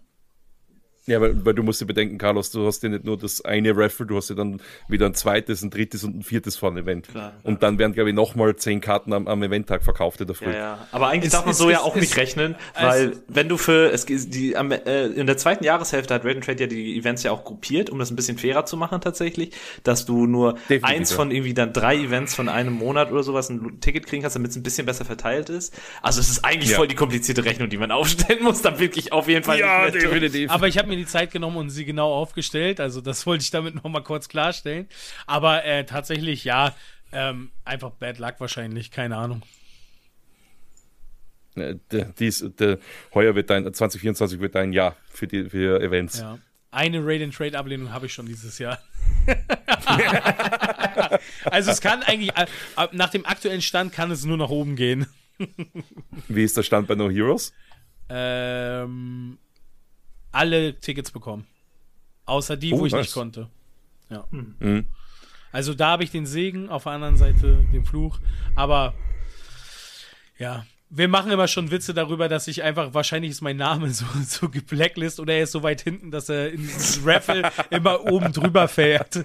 [1.06, 3.76] Ja, weil, weil du musst dir bedenken, Carlos, du hast ja nicht nur das eine
[3.76, 6.78] Raffle, du hast ja dann wieder ein zweites, ein drittes und ein viertes vor dem
[6.78, 7.09] Event.
[7.09, 10.35] Klar, und dann werden, glaube ich, nochmal zehn Karten am, am Eventtag verkauft in der
[10.35, 10.47] Früh.
[10.47, 10.89] Ja, ja.
[10.93, 13.59] Aber eigentlich es, darf man es, so es, ja auch nicht rechnen, weil wenn du
[13.59, 17.22] für es die am, äh, in der zweiten Jahreshälfte hat Red Trade ja die Events
[17.22, 20.85] ja auch gruppiert, um das ein bisschen fairer zu machen tatsächlich, dass du nur Definitiv,
[20.85, 24.36] eins von irgendwie dann drei Events von einem Monat oder sowas ein Ticket kriegen kannst,
[24.36, 25.78] damit es ein bisschen besser verteilt ist.
[26.01, 26.76] Also es ist eigentlich ja.
[26.76, 29.59] voll die komplizierte Rechnung, die man aufstellen muss, da wirklich auf jeden Fall.
[29.59, 30.51] Ja, definitiv.
[30.51, 32.81] Aber ich habe mir die Zeit genommen und sie genau aufgestellt.
[32.81, 34.89] Also das wollte ich damit noch mal kurz klarstellen.
[35.27, 36.75] Aber äh, tatsächlich, ja,
[37.12, 39.43] ähm, einfach Bad Luck wahrscheinlich, keine Ahnung.
[41.57, 41.77] Äh,
[42.19, 42.79] dies, de,
[43.12, 46.21] heuer wird dein, 2024 wird dein Jahr für die für Events.
[46.21, 46.39] Ja.
[46.71, 48.81] Eine Raid and Trade Ablehnung habe ich schon dieses Jahr.
[51.45, 52.47] also es kann eigentlich, äh,
[52.91, 55.07] nach dem aktuellen Stand kann es nur nach oben gehen.
[56.29, 57.53] Wie ist der Stand bei No Heroes?
[58.09, 59.39] Ähm,
[60.35, 61.47] alle Tickets bekommen.
[62.27, 63.02] Außer die, oh, wo ich was?
[63.02, 63.48] nicht konnte.
[64.11, 64.27] Ja.
[64.31, 64.55] Hm.
[64.59, 64.85] Mhm.
[65.52, 68.19] Also da habe ich den Segen, auf der anderen Seite den Fluch.
[68.56, 68.94] Aber
[70.39, 74.05] ja, wir machen immer schon Witze darüber, dass ich einfach, wahrscheinlich ist mein Name so,
[74.27, 76.69] so geblacklist oder er ist so weit hinten, dass er in
[77.05, 79.16] Raffle immer oben drüber fährt.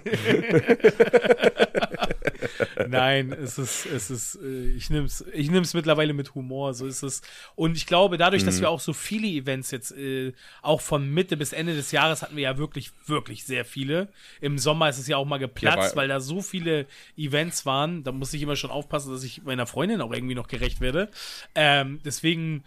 [2.87, 6.85] Nein, es ist, es ist, äh, ich nehme es ich nehm's mittlerweile mit Humor, so
[6.85, 7.21] ist es.
[7.55, 8.47] Und ich glaube, dadurch, mhm.
[8.47, 12.21] dass wir auch so viele Events jetzt, äh, auch von Mitte bis Ende des Jahres
[12.21, 14.09] hatten wir ja wirklich, wirklich sehr viele.
[14.41, 16.85] Im Sommer ist es ja auch mal geplatzt, ja, weil, weil da so viele
[17.17, 18.03] Events waren.
[18.03, 21.09] Da muss ich immer schon aufpassen, dass ich meiner Freundin auch irgendwie noch gerecht werde.
[21.55, 22.63] Ähm, deswegen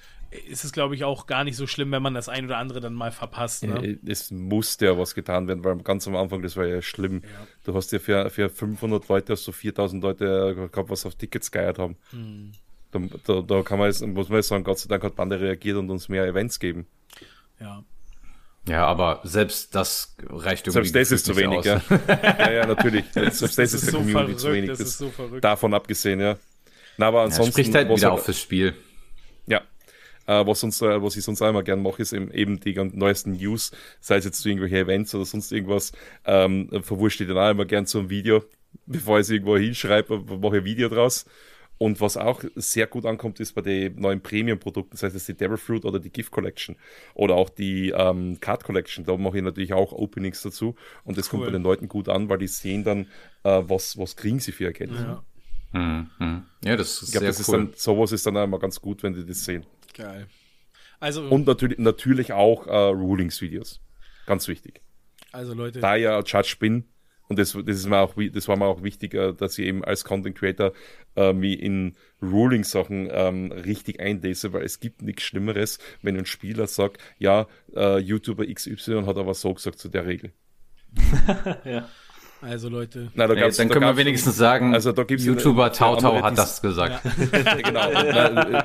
[0.49, 2.81] ist es, glaube ich, auch gar nicht so schlimm, wenn man das ein oder andere
[2.81, 3.65] dann mal verpasst.
[3.65, 3.99] Ne?
[4.07, 7.23] Es musste ja was getan werden, weil ganz am Anfang, das war ja schlimm.
[7.23, 7.47] Ja.
[7.65, 11.51] Du hast ja für, für 500 Leute, hast du 4000 Leute gehabt, was auf Tickets
[11.51, 11.97] geiert haben.
[12.11, 12.53] Hm.
[12.91, 15.41] Da, da, da, kann man jetzt, muss man jetzt sagen, Gott sei Dank hat Bande
[15.41, 16.87] reagiert und uns mehr Events geben.
[17.61, 17.85] Ja.
[18.69, 20.89] Ja, aber selbst das reicht irgendwie.
[20.89, 21.81] Selbst das ist zu wenig, ja.
[22.09, 22.53] ja.
[22.53, 23.05] Ja, natürlich.
[23.13, 24.71] Selbst das, das ist, der so Community verrückt, zu wenig.
[24.71, 25.43] Das, das ist so verrückt.
[25.43, 26.37] Davon abgesehen, ja.
[26.97, 27.47] Na, aber ansonsten.
[27.47, 28.75] Ja, spricht halt wieder auch fürs Spiel.
[29.47, 29.63] Ja,
[30.41, 33.33] äh, was, uns, äh, was ich sonst auch immer gerne mache, ist eben die neuesten
[33.33, 35.93] News, sei es jetzt zu irgendwelche Events oder sonst irgendwas,
[36.25, 38.45] ähm, verwurscht ich dann auch immer gern zu einem Video,
[38.87, 41.27] bevor ich es irgendwo hinschreibe, mache ich ein Video draus.
[41.79, 45.35] Und was auch sehr gut ankommt, ist bei den neuen Premium-Produkten, das heißt jetzt die
[45.35, 46.77] Devil Fruit oder die Gift Collection
[47.15, 49.05] oder auch die ähm, Card Collection.
[49.05, 51.31] Da mache ich natürlich auch Openings dazu und das cool.
[51.31, 53.07] kommt bei den Leuten gut an, weil die sehen dann,
[53.43, 54.93] äh, was, was kriegen sie für ihr Geld.
[54.93, 55.25] Ja.
[55.73, 56.45] Mhm.
[56.65, 57.65] Ja, das ist ich glaub, sehr das cool.
[57.65, 59.65] Ist dann, sowas ist dann auch immer ganz gut, wenn die das sehen.
[59.95, 60.27] Geil.
[61.01, 63.81] Also, und natürlich, natürlich auch äh, Rulings-Videos.
[64.27, 64.81] Ganz wichtig.
[65.33, 65.81] Also Leute.
[65.81, 66.85] Da ich ja Judge bin,
[67.29, 69.83] und das, das, ist mir auch, das war mir auch wichtig, äh, dass ich eben
[69.85, 70.73] als Content Creator
[71.17, 76.67] äh, mich in Ruling-Sachen ähm, richtig einlese, weil es gibt nichts Schlimmeres, wenn ein Spieler
[76.67, 80.33] sagt, ja, äh, YouTuber XY hat aber so gesagt zu der Regel.
[81.65, 81.89] ja.
[82.43, 83.11] Also Leute.
[83.15, 86.23] Na, da gab's, hey, dann da können wir wenigstens sagen, also da gibt's YouTuber Tautau
[86.23, 87.05] hat das gesagt.
[87.05, 87.55] Ja.
[87.63, 87.93] genau.
[87.93, 88.65] Na, äh,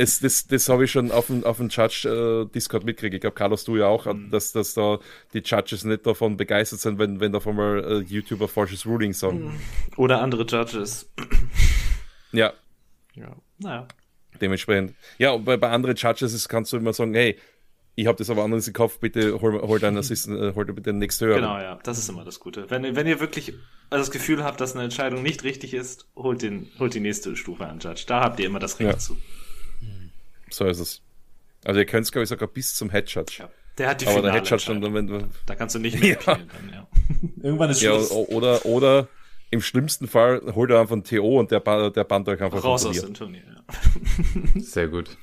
[0.00, 3.14] es, das, das habe ich schon auf dem, auf dem Judge-Discord äh, mitgekriegt.
[3.14, 4.30] Ich glaube, Carlos, du ja auch, mhm.
[4.30, 4.98] dass, dass da
[5.34, 9.12] die Judges nicht davon begeistert sind, wenn, wenn da von mal äh, YouTuber falsches Ruling
[9.12, 9.44] sagen.
[9.44, 9.60] Mhm.
[9.96, 11.10] Oder andere Judges.
[12.32, 12.52] Ja.
[13.16, 13.88] Ja, naja.
[14.40, 14.94] Dementsprechend.
[15.18, 17.36] Ja, und bei, bei anderen Judges ist, kannst du immer sagen, hey,
[17.96, 20.72] ich habe das aber anders im Kopf, bitte hol, hol deinen Assistent, äh, hol dir
[20.72, 21.40] bitte den nächsten Hörer.
[21.40, 22.70] Genau, ja, das ist immer das Gute.
[22.70, 23.54] Wenn, wenn ihr wirklich
[23.90, 27.66] das Gefühl habt, dass eine Entscheidung nicht richtig ist, holt, den, holt die nächste Stufe
[27.66, 28.04] an Judge.
[28.06, 28.98] Da habt ihr immer das Recht ja.
[28.98, 29.16] zu.
[30.50, 31.02] So ist es.
[31.64, 33.38] Also ihr könnt es, glaube ich, sogar bis zum Headshot.
[33.38, 33.48] Ja.
[33.78, 35.28] Der hat die Aber der Headshot schon dann, wenn du.
[35.46, 36.18] Da kannst du nicht mehr ja.
[36.24, 36.86] Dann, ja.
[37.42, 38.10] Irgendwann ist Schluss.
[38.10, 39.08] Ja, oder, oder
[39.50, 41.60] im schlimmsten Fall holt er einfach ein TO und der,
[41.90, 43.42] der bannt euch einfach raus aus dem Turnier.
[43.46, 44.60] Ja.
[44.60, 45.16] Sehr gut.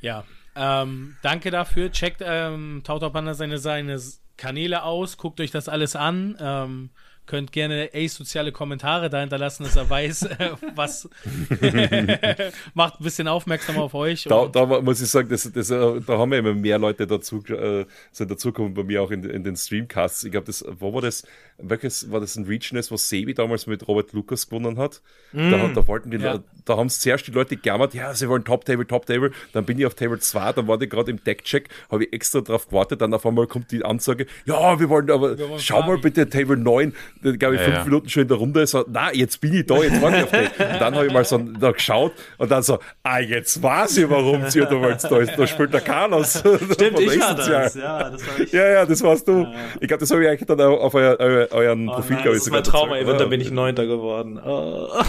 [0.00, 0.24] Ja,
[0.56, 1.92] ähm, danke dafür.
[1.92, 4.00] Checkt ähm, Tautapanda seine, seine
[4.36, 6.36] Kanäle aus, guckt euch das alles an.
[6.40, 6.90] Ähm,
[7.24, 11.08] Könnt gerne asoziale Kommentare da hinterlassen, dass er weiß, äh, was
[12.74, 14.24] macht ein bisschen aufmerksamer auf euch.
[14.24, 17.44] Da, da muss ich sagen, das, das, äh, da haben wir immer mehr Leute dazu,
[17.46, 20.24] äh, sind dazugekommen bei mir auch in, in den Streamcasts.
[20.24, 21.24] Ich glaube, das, wo war das?
[21.62, 25.02] Welches war das ein Regionals, was Sebi damals mit Robert Lucas gewonnen hat?
[25.32, 25.50] Mm.
[25.50, 26.40] Da, da wollten die, ja.
[26.64, 29.30] da haben zuerst die Leute gejammert, ja, sie wollen Top Table, Top Table.
[29.52, 32.40] Dann bin ich auf Table 2, dann war ich gerade im Deckcheck, habe ich extra
[32.40, 35.82] drauf gewartet, dann auf einmal kommt die Ansage, ja, wir wollen aber, wir wollen schau
[35.82, 36.92] mal bitte Table 9
[37.38, 37.84] glaube ich, fünf ja.
[37.84, 40.32] Minuten schon in der Runde so, na, jetzt bin ich da, jetzt warte ich auf.
[40.32, 44.10] Und dann habe ich mal so da geschaut und dann so, ah, jetzt weiß ich,
[44.10, 46.42] warum sie da ist, da spielt der Carlos.
[46.72, 48.52] Stimmt, ich war das, ja, das war ich.
[48.52, 49.42] Ja, ja, das warst du.
[49.42, 52.38] Ja, Ich glaube, das habe ich eigentlich dann auf euer, euren oh, Profil, glaube ich,
[52.38, 54.40] Das ist mein Trauma-Event, da bin ich Neunter geworden.
[54.44, 54.88] Oh.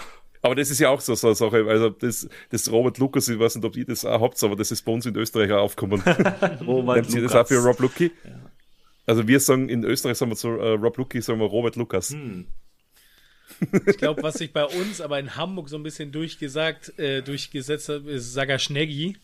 [0.42, 1.66] Aber das ist ja auch so, so eine Sache.
[1.68, 4.70] Also, das, das Robert Lukas, ich weiß nicht, ob ihr das auch habt, aber das
[4.70, 6.00] ist bei uns in Österreich auch aufgekommen.
[6.66, 7.14] Robert Lukas.
[7.14, 8.10] ihr das auch für Rob Lucky?
[8.24, 8.50] Ja.
[9.06, 12.10] Also wir sagen in Österreich sagen wir zu äh, Rob Lucky, sagen wir Robert Lukas.
[12.10, 12.46] Hm.
[13.86, 17.88] Ich glaube, was sich bei uns aber in Hamburg so ein bisschen durchgesagt, äh, durchgesetzt
[17.88, 19.18] hat, ist Saga Schneggi.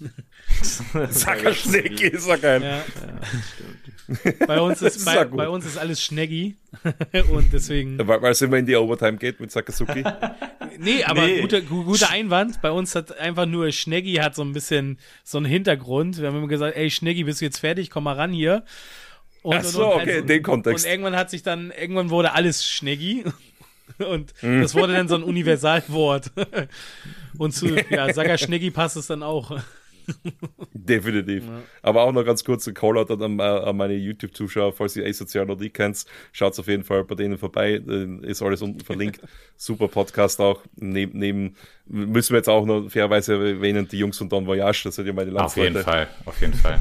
[1.11, 2.63] Saga Schneggi ist ja geil.
[2.63, 2.69] Ja.
[2.69, 2.85] Ja,
[4.47, 6.57] bei, uns ist, bei, bei, uns ist alles Schneggi.
[7.31, 7.99] Und deswegen.
[8.07, 10.05] Weil, weil es immer in die Overtime geht mit Sakazuki.
[10.79, 11.41] nee, aber nee.
[11.41, 12.61] Guter, guter Einwand.
[12.63, 16.21] Bei uns hat einfach nur Schneggi hat so ein bisschen so einen Hintergrund.
[16.21, 17.91] Wir haben immer gesagt, ey Schneggi, bist du jetzt fertig?
[17.91, 18.65] Komm mal ran hier.
[19.43, 20.85] Und, Ach so, und, und, okay, also, in den Kontext.
[20.85, 23.25] Und irgendwann hat sich dann, irgendwann wurde alles Schneggi.
[23.99, 24.63] Und mhm.
[24.63, 26.33] das wurde dann so ein Universalwort.
[27.39, 29.59] Und zu ja, Saga Schneggi passt es dann auch.
[30.73, 31.45] Definitiv.
[31.45, 31.63] Ja.
[31.83, 35.59] Aber auch noch ganz kurz ein Callout an, an meine YouTube-Zuschauer, falls ihr Asozial noch
[35.59, 37.75] nicht kennt, schaut auf jeden Fall bei denen vorbei,
[38.23, 39.21] ist alles unten verlinkt.
[39.57, 40.63] Super Podcast auch.
[40.77, 41.57] Neben, neben
[41.87, 45.13] müssen wir jetzt auch noch fairerweise erwähnen, die Jungs von Don Voyage, das sind ja
[45.13, 45.69] meine Landsleute.
[45.69, 46.81] Auf jeden Fall, auf jeden Fall.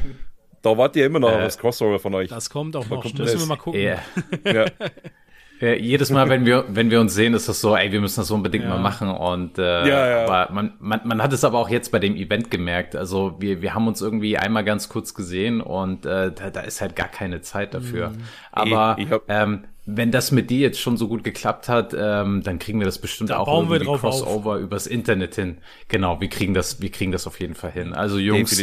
[0.62, 2.30] Da wart ihr immer noch äh, das Crossover von euch.
[2.30, 3.02] Das kommt auch noch.
[3.02, 3.80] Kommt müssen wir mal gucken.
[3.80, 4.02] Yeah.
[4.46, 4.66] ja.
[5.60, 8.20] Ja, jedes Mal, wenn wir, wenn wir uns sehen, ist das so, ey, wir müssen
[8.20, 8.72] das unbedingt ja.
[8.72, 9.10] mal machen.
[9.10, 10.26] Und äh, ja, ja.
[10.26, 12.96] Aber man, man, man hat es aber auch jetzt bei dem Event gemerkt.
[12.96, 16.82] Also wir, wir haben uns irgendwie einmal ganz kurz gesehen und äh, da, da ist
[16.82, 18.10] halt gar keine Zeit dafür.
[18.10, 18.18] Mhm.
[18.52, 22.42] Aber ich, ich ähm, wenn das mit dir jetzt schon so gut geklappt hat, ähm,
[22.44, 24.62] dann kriegen wir das bestimmt da auch irgendwie Crossover auf.
[24.62, 25.60] übers Internet hin.
[25.90, 27.94] Genau, wir kriegen das, wir kriegen das auf jeden Fall hin.
[27.94, 28.60] Also Jungs,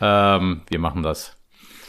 [0.00, 1.37] ähm, wir machen das.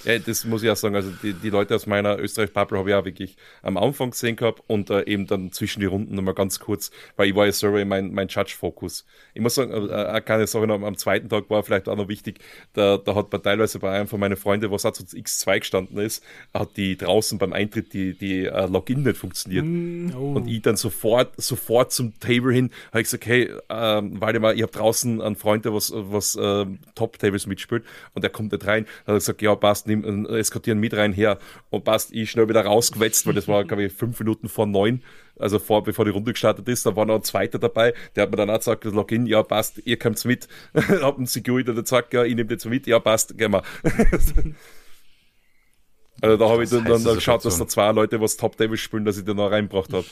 [0.03, 0.95] Ja, das muss ich auch sagen.
[0.95, 4.63] Also die, die Leute aus meiner Österreich-Bubble habe ich auch wirklich am Anfang gesehen gehabt
[4.67, 7.83] und äh, eben dann zwischen die Runden nochmal ganz kurz, weil ich war ja selber
[7.85, 9.05] mein, mein Judge-Fokus.
[9.33, 12.07] Ich muss sagen, äh, äh keine Sache noch, am zweiten Tag war vielleicht auch noch
[12.07, 12.39] wichtig,
[12.73, 15.97] da, da hat man teilweise bei einem von meinen Freunden, was auch zu X2 gestanden
[15.97, 16.23] ist,
[16.53, 19.65] hat die draußen beim Eintritt die, die uh, Login nicht funktioniert.
[19.65, 20.33] Mm, oh.
[20.35, 24.55] Und ich dann sofort, sofort zum Table hin, habe ich gesagt, hey, ähm, warte mal,
[24.55, 26.65] ich habe draußen einen Freund, der was, was äh,
[26.95, 28.85] Top-Tables mitspielt und der kommt nicht rein.
[29.05, 31.37] Da hat er gesagt, ja, passt, nimm, äh, eskortieren mit rein her.
[31.69, 35.03] Und passt, ich schnell wieder rausgewetzt, weil das war, glaube ich, fünf Minuten vor neun,
[35.37, 36.85] also vor, bevor die Runde gestartet ist.
[36.85, 39.43] Da war noch ein zweiter dabei, der hat mir dann auch gesagt, das Login, ja,
[39.43, 40.47] passt, ihr kommt's mit.
[40.73, 43.63] hab einen Security gesagt, ja, ich nehme jetzt mit, ja, passt, gehen wir.
[46.21, 49.05] Also da habe ich dann, dann geschaut, dass da zwei Leute was Top Table spielen,
[49.05, 50.05] dass ich den noch reinbracht habe.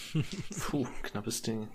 [0.70, 1.68] Puh, knappes Ding.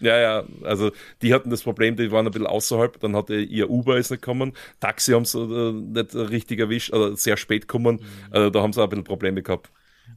[0.00, 0.90] Ja, ja, also
[1.22, 4.22] die hatten das Problem, die waren ein bisschen außerhalb, dann hatte ihr Uber ist nicht
[4.22, 8.32] gekommen, Taxi haben sie äh, nicht richtig erwischt, oder sehr spät gekommen, mhm.
[8.32, 9.70] also da haben sie auch ein bisschen Probleme gehabt.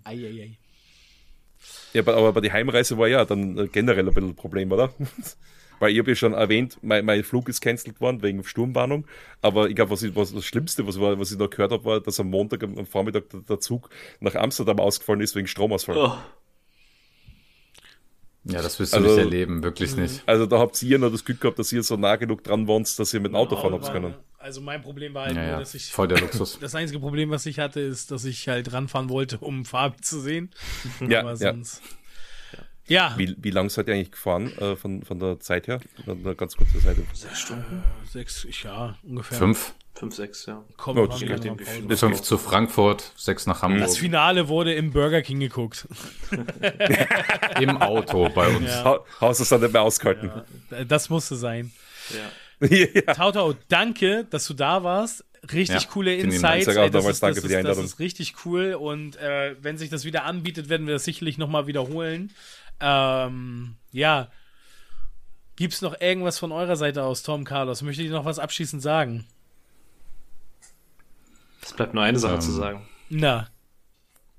[0.03, 0.57] Ei, ei, ei.
[1.93, 4.93] Ja, aber, bei der Heimreise war ja dann äh, generell ein bisschen ein Problem, oder?
[5.80, 9.07] Weil ich habe ja schon erwähnt, mein, mein Flug ist cancelled worden wegen Sturmwarnung.
[9.41, 12.01] Aber ich glaube, was, was das Schlimmste, was, war, was ich da gehört habe, war,
[12.01, 13.89] dass am Montag am Vormittag der, der Zug
[14.19, 15.97] nach Amsterdam ausgefallen ist wegen Stromausfall.
[15.97, 16.18] Oh.
[18.45, 20.23] Ja, das wirst du also, nicht erleben, wirklich nicht.
[20.25, 22.97] Also da habt ihr noch das Glück gehabt, dass ihr so nah genug dran wohnt,
[22.97, 24.15] dass ihr mit dem Auto fahren habt können.
[24.37, 25.59] Also mein Problem war halt ja, nur, ja.
[25.59, 25.91] dass ich.
[25.91, 26.57] Voll der Luxus.
[26.61, 30.21] Das einzige Problem, was ich hatte, ist, dass ich halt ranfahren wollte, um Fabi zu
[30.21, 30.49] sehen.
[31.07, 31.81] Ja, Aber sonst.
[32.87, 33.09] Ja.
[33.09, 33.17] ja.
[33.17, 35.81] Wie, wie lang seid ihr eigentlich gefahren äh, von, von der Zeit her?
[36.07, 37.03] Eine ganz kurze Seite.
[37.13, 37.83] Sechs Stunden.
[38.09, 39.37] Sechs, ja, ungefähr.
[39.37, 39.73] Fünf.
[39.95, 40.63] Fünf, sechs, ja.
[40.77, 43.81] Komm, oh, das geht Bis fünf zu Frankfurt, sechs nach Hamburg.
[43.81, 45.87] Das Finale wurde im Burger King geguckt.
[47.59, 48.69] Im Auto bei uns.
[48.69, 48.99] Ja.
[49.19, 50.31] Hast du es dann nicht mehr ausgehalten?
[50.71, 51.73] Ja, das musste sein.
[52.61, 52.67] Ja.
[52.69, 53.13] ja.
[53.13, 55.25] Tautau, danke, dass du da warst.
[55.51, 56.67] Richtig ja, coole Insights.
[56.67, 58.75] Ey, das, ist, das, ist, das ist richtig cool.
[58.75, 62.31] Und äh, wenn sich das wieder anbietet, werden wir das sicherlich nochmal wiederholen.
[62.79, 64.29] Ähm, ja.
[65.57, 67.81] Gibt es noch irgendwas von eurer Seite aus, Tom Carlos?
[67.81, 69.25] Möchtet ihr noch was abschließend sagen?
[71.61, 72.88] Es bleibt nur eine Sache ähm, zu sagen.
[73.10, 73.48] Na.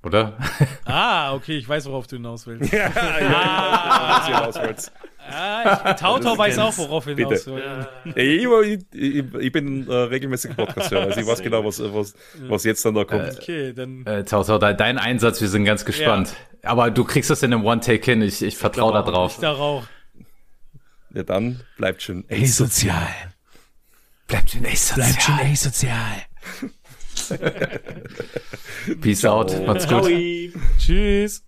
[0.02, 0.38] Oder?
[0.86, 2.72] ah, okay, ich weiß, worauf du hinaus willst.
[2.72, 2.90] ja,
[3.20, 4.92] ja, hinaus willst.
[5.30, 7.64] Ah, Tautau weiß auch, worauf du hinaus willst.
[7.64, 7.88] Ja.
[8.14, 8.46] Ich,
[8.92, 12.14] ich, ich, bin äh, regelmäßig Podcast-Hörer, also ich weiß genau, was, was,
[12.48, 13.24] was jetzt dann da kommt.
[13.24, 14.06] Äh, okay, dann.
[14.06, 16.34] Äh, Tautau, dein Einsatz, wir sind ganz gespannt.
[16.62, 16.70] Ja.
[16.70, 19.34] Aber du kriegst das in einem One-Take hin, ich, ich vertraue da drauf.
[19.34, 19.86] Ich darauf.
[21.12, 23.08] Ja, dann bleibt schon asozial.
[24.28, 24.96] Bleibt schon asozial.
[24.96, 26.22] Bleibt schon asozial.
[29.00, 29.40] Peace Ciao.
[29.40, 29.66] out.
[29.66, 30.04] Macht's gut.
[30.04, 30.60] Ciao.
[30.78, 31.42] Tschüss.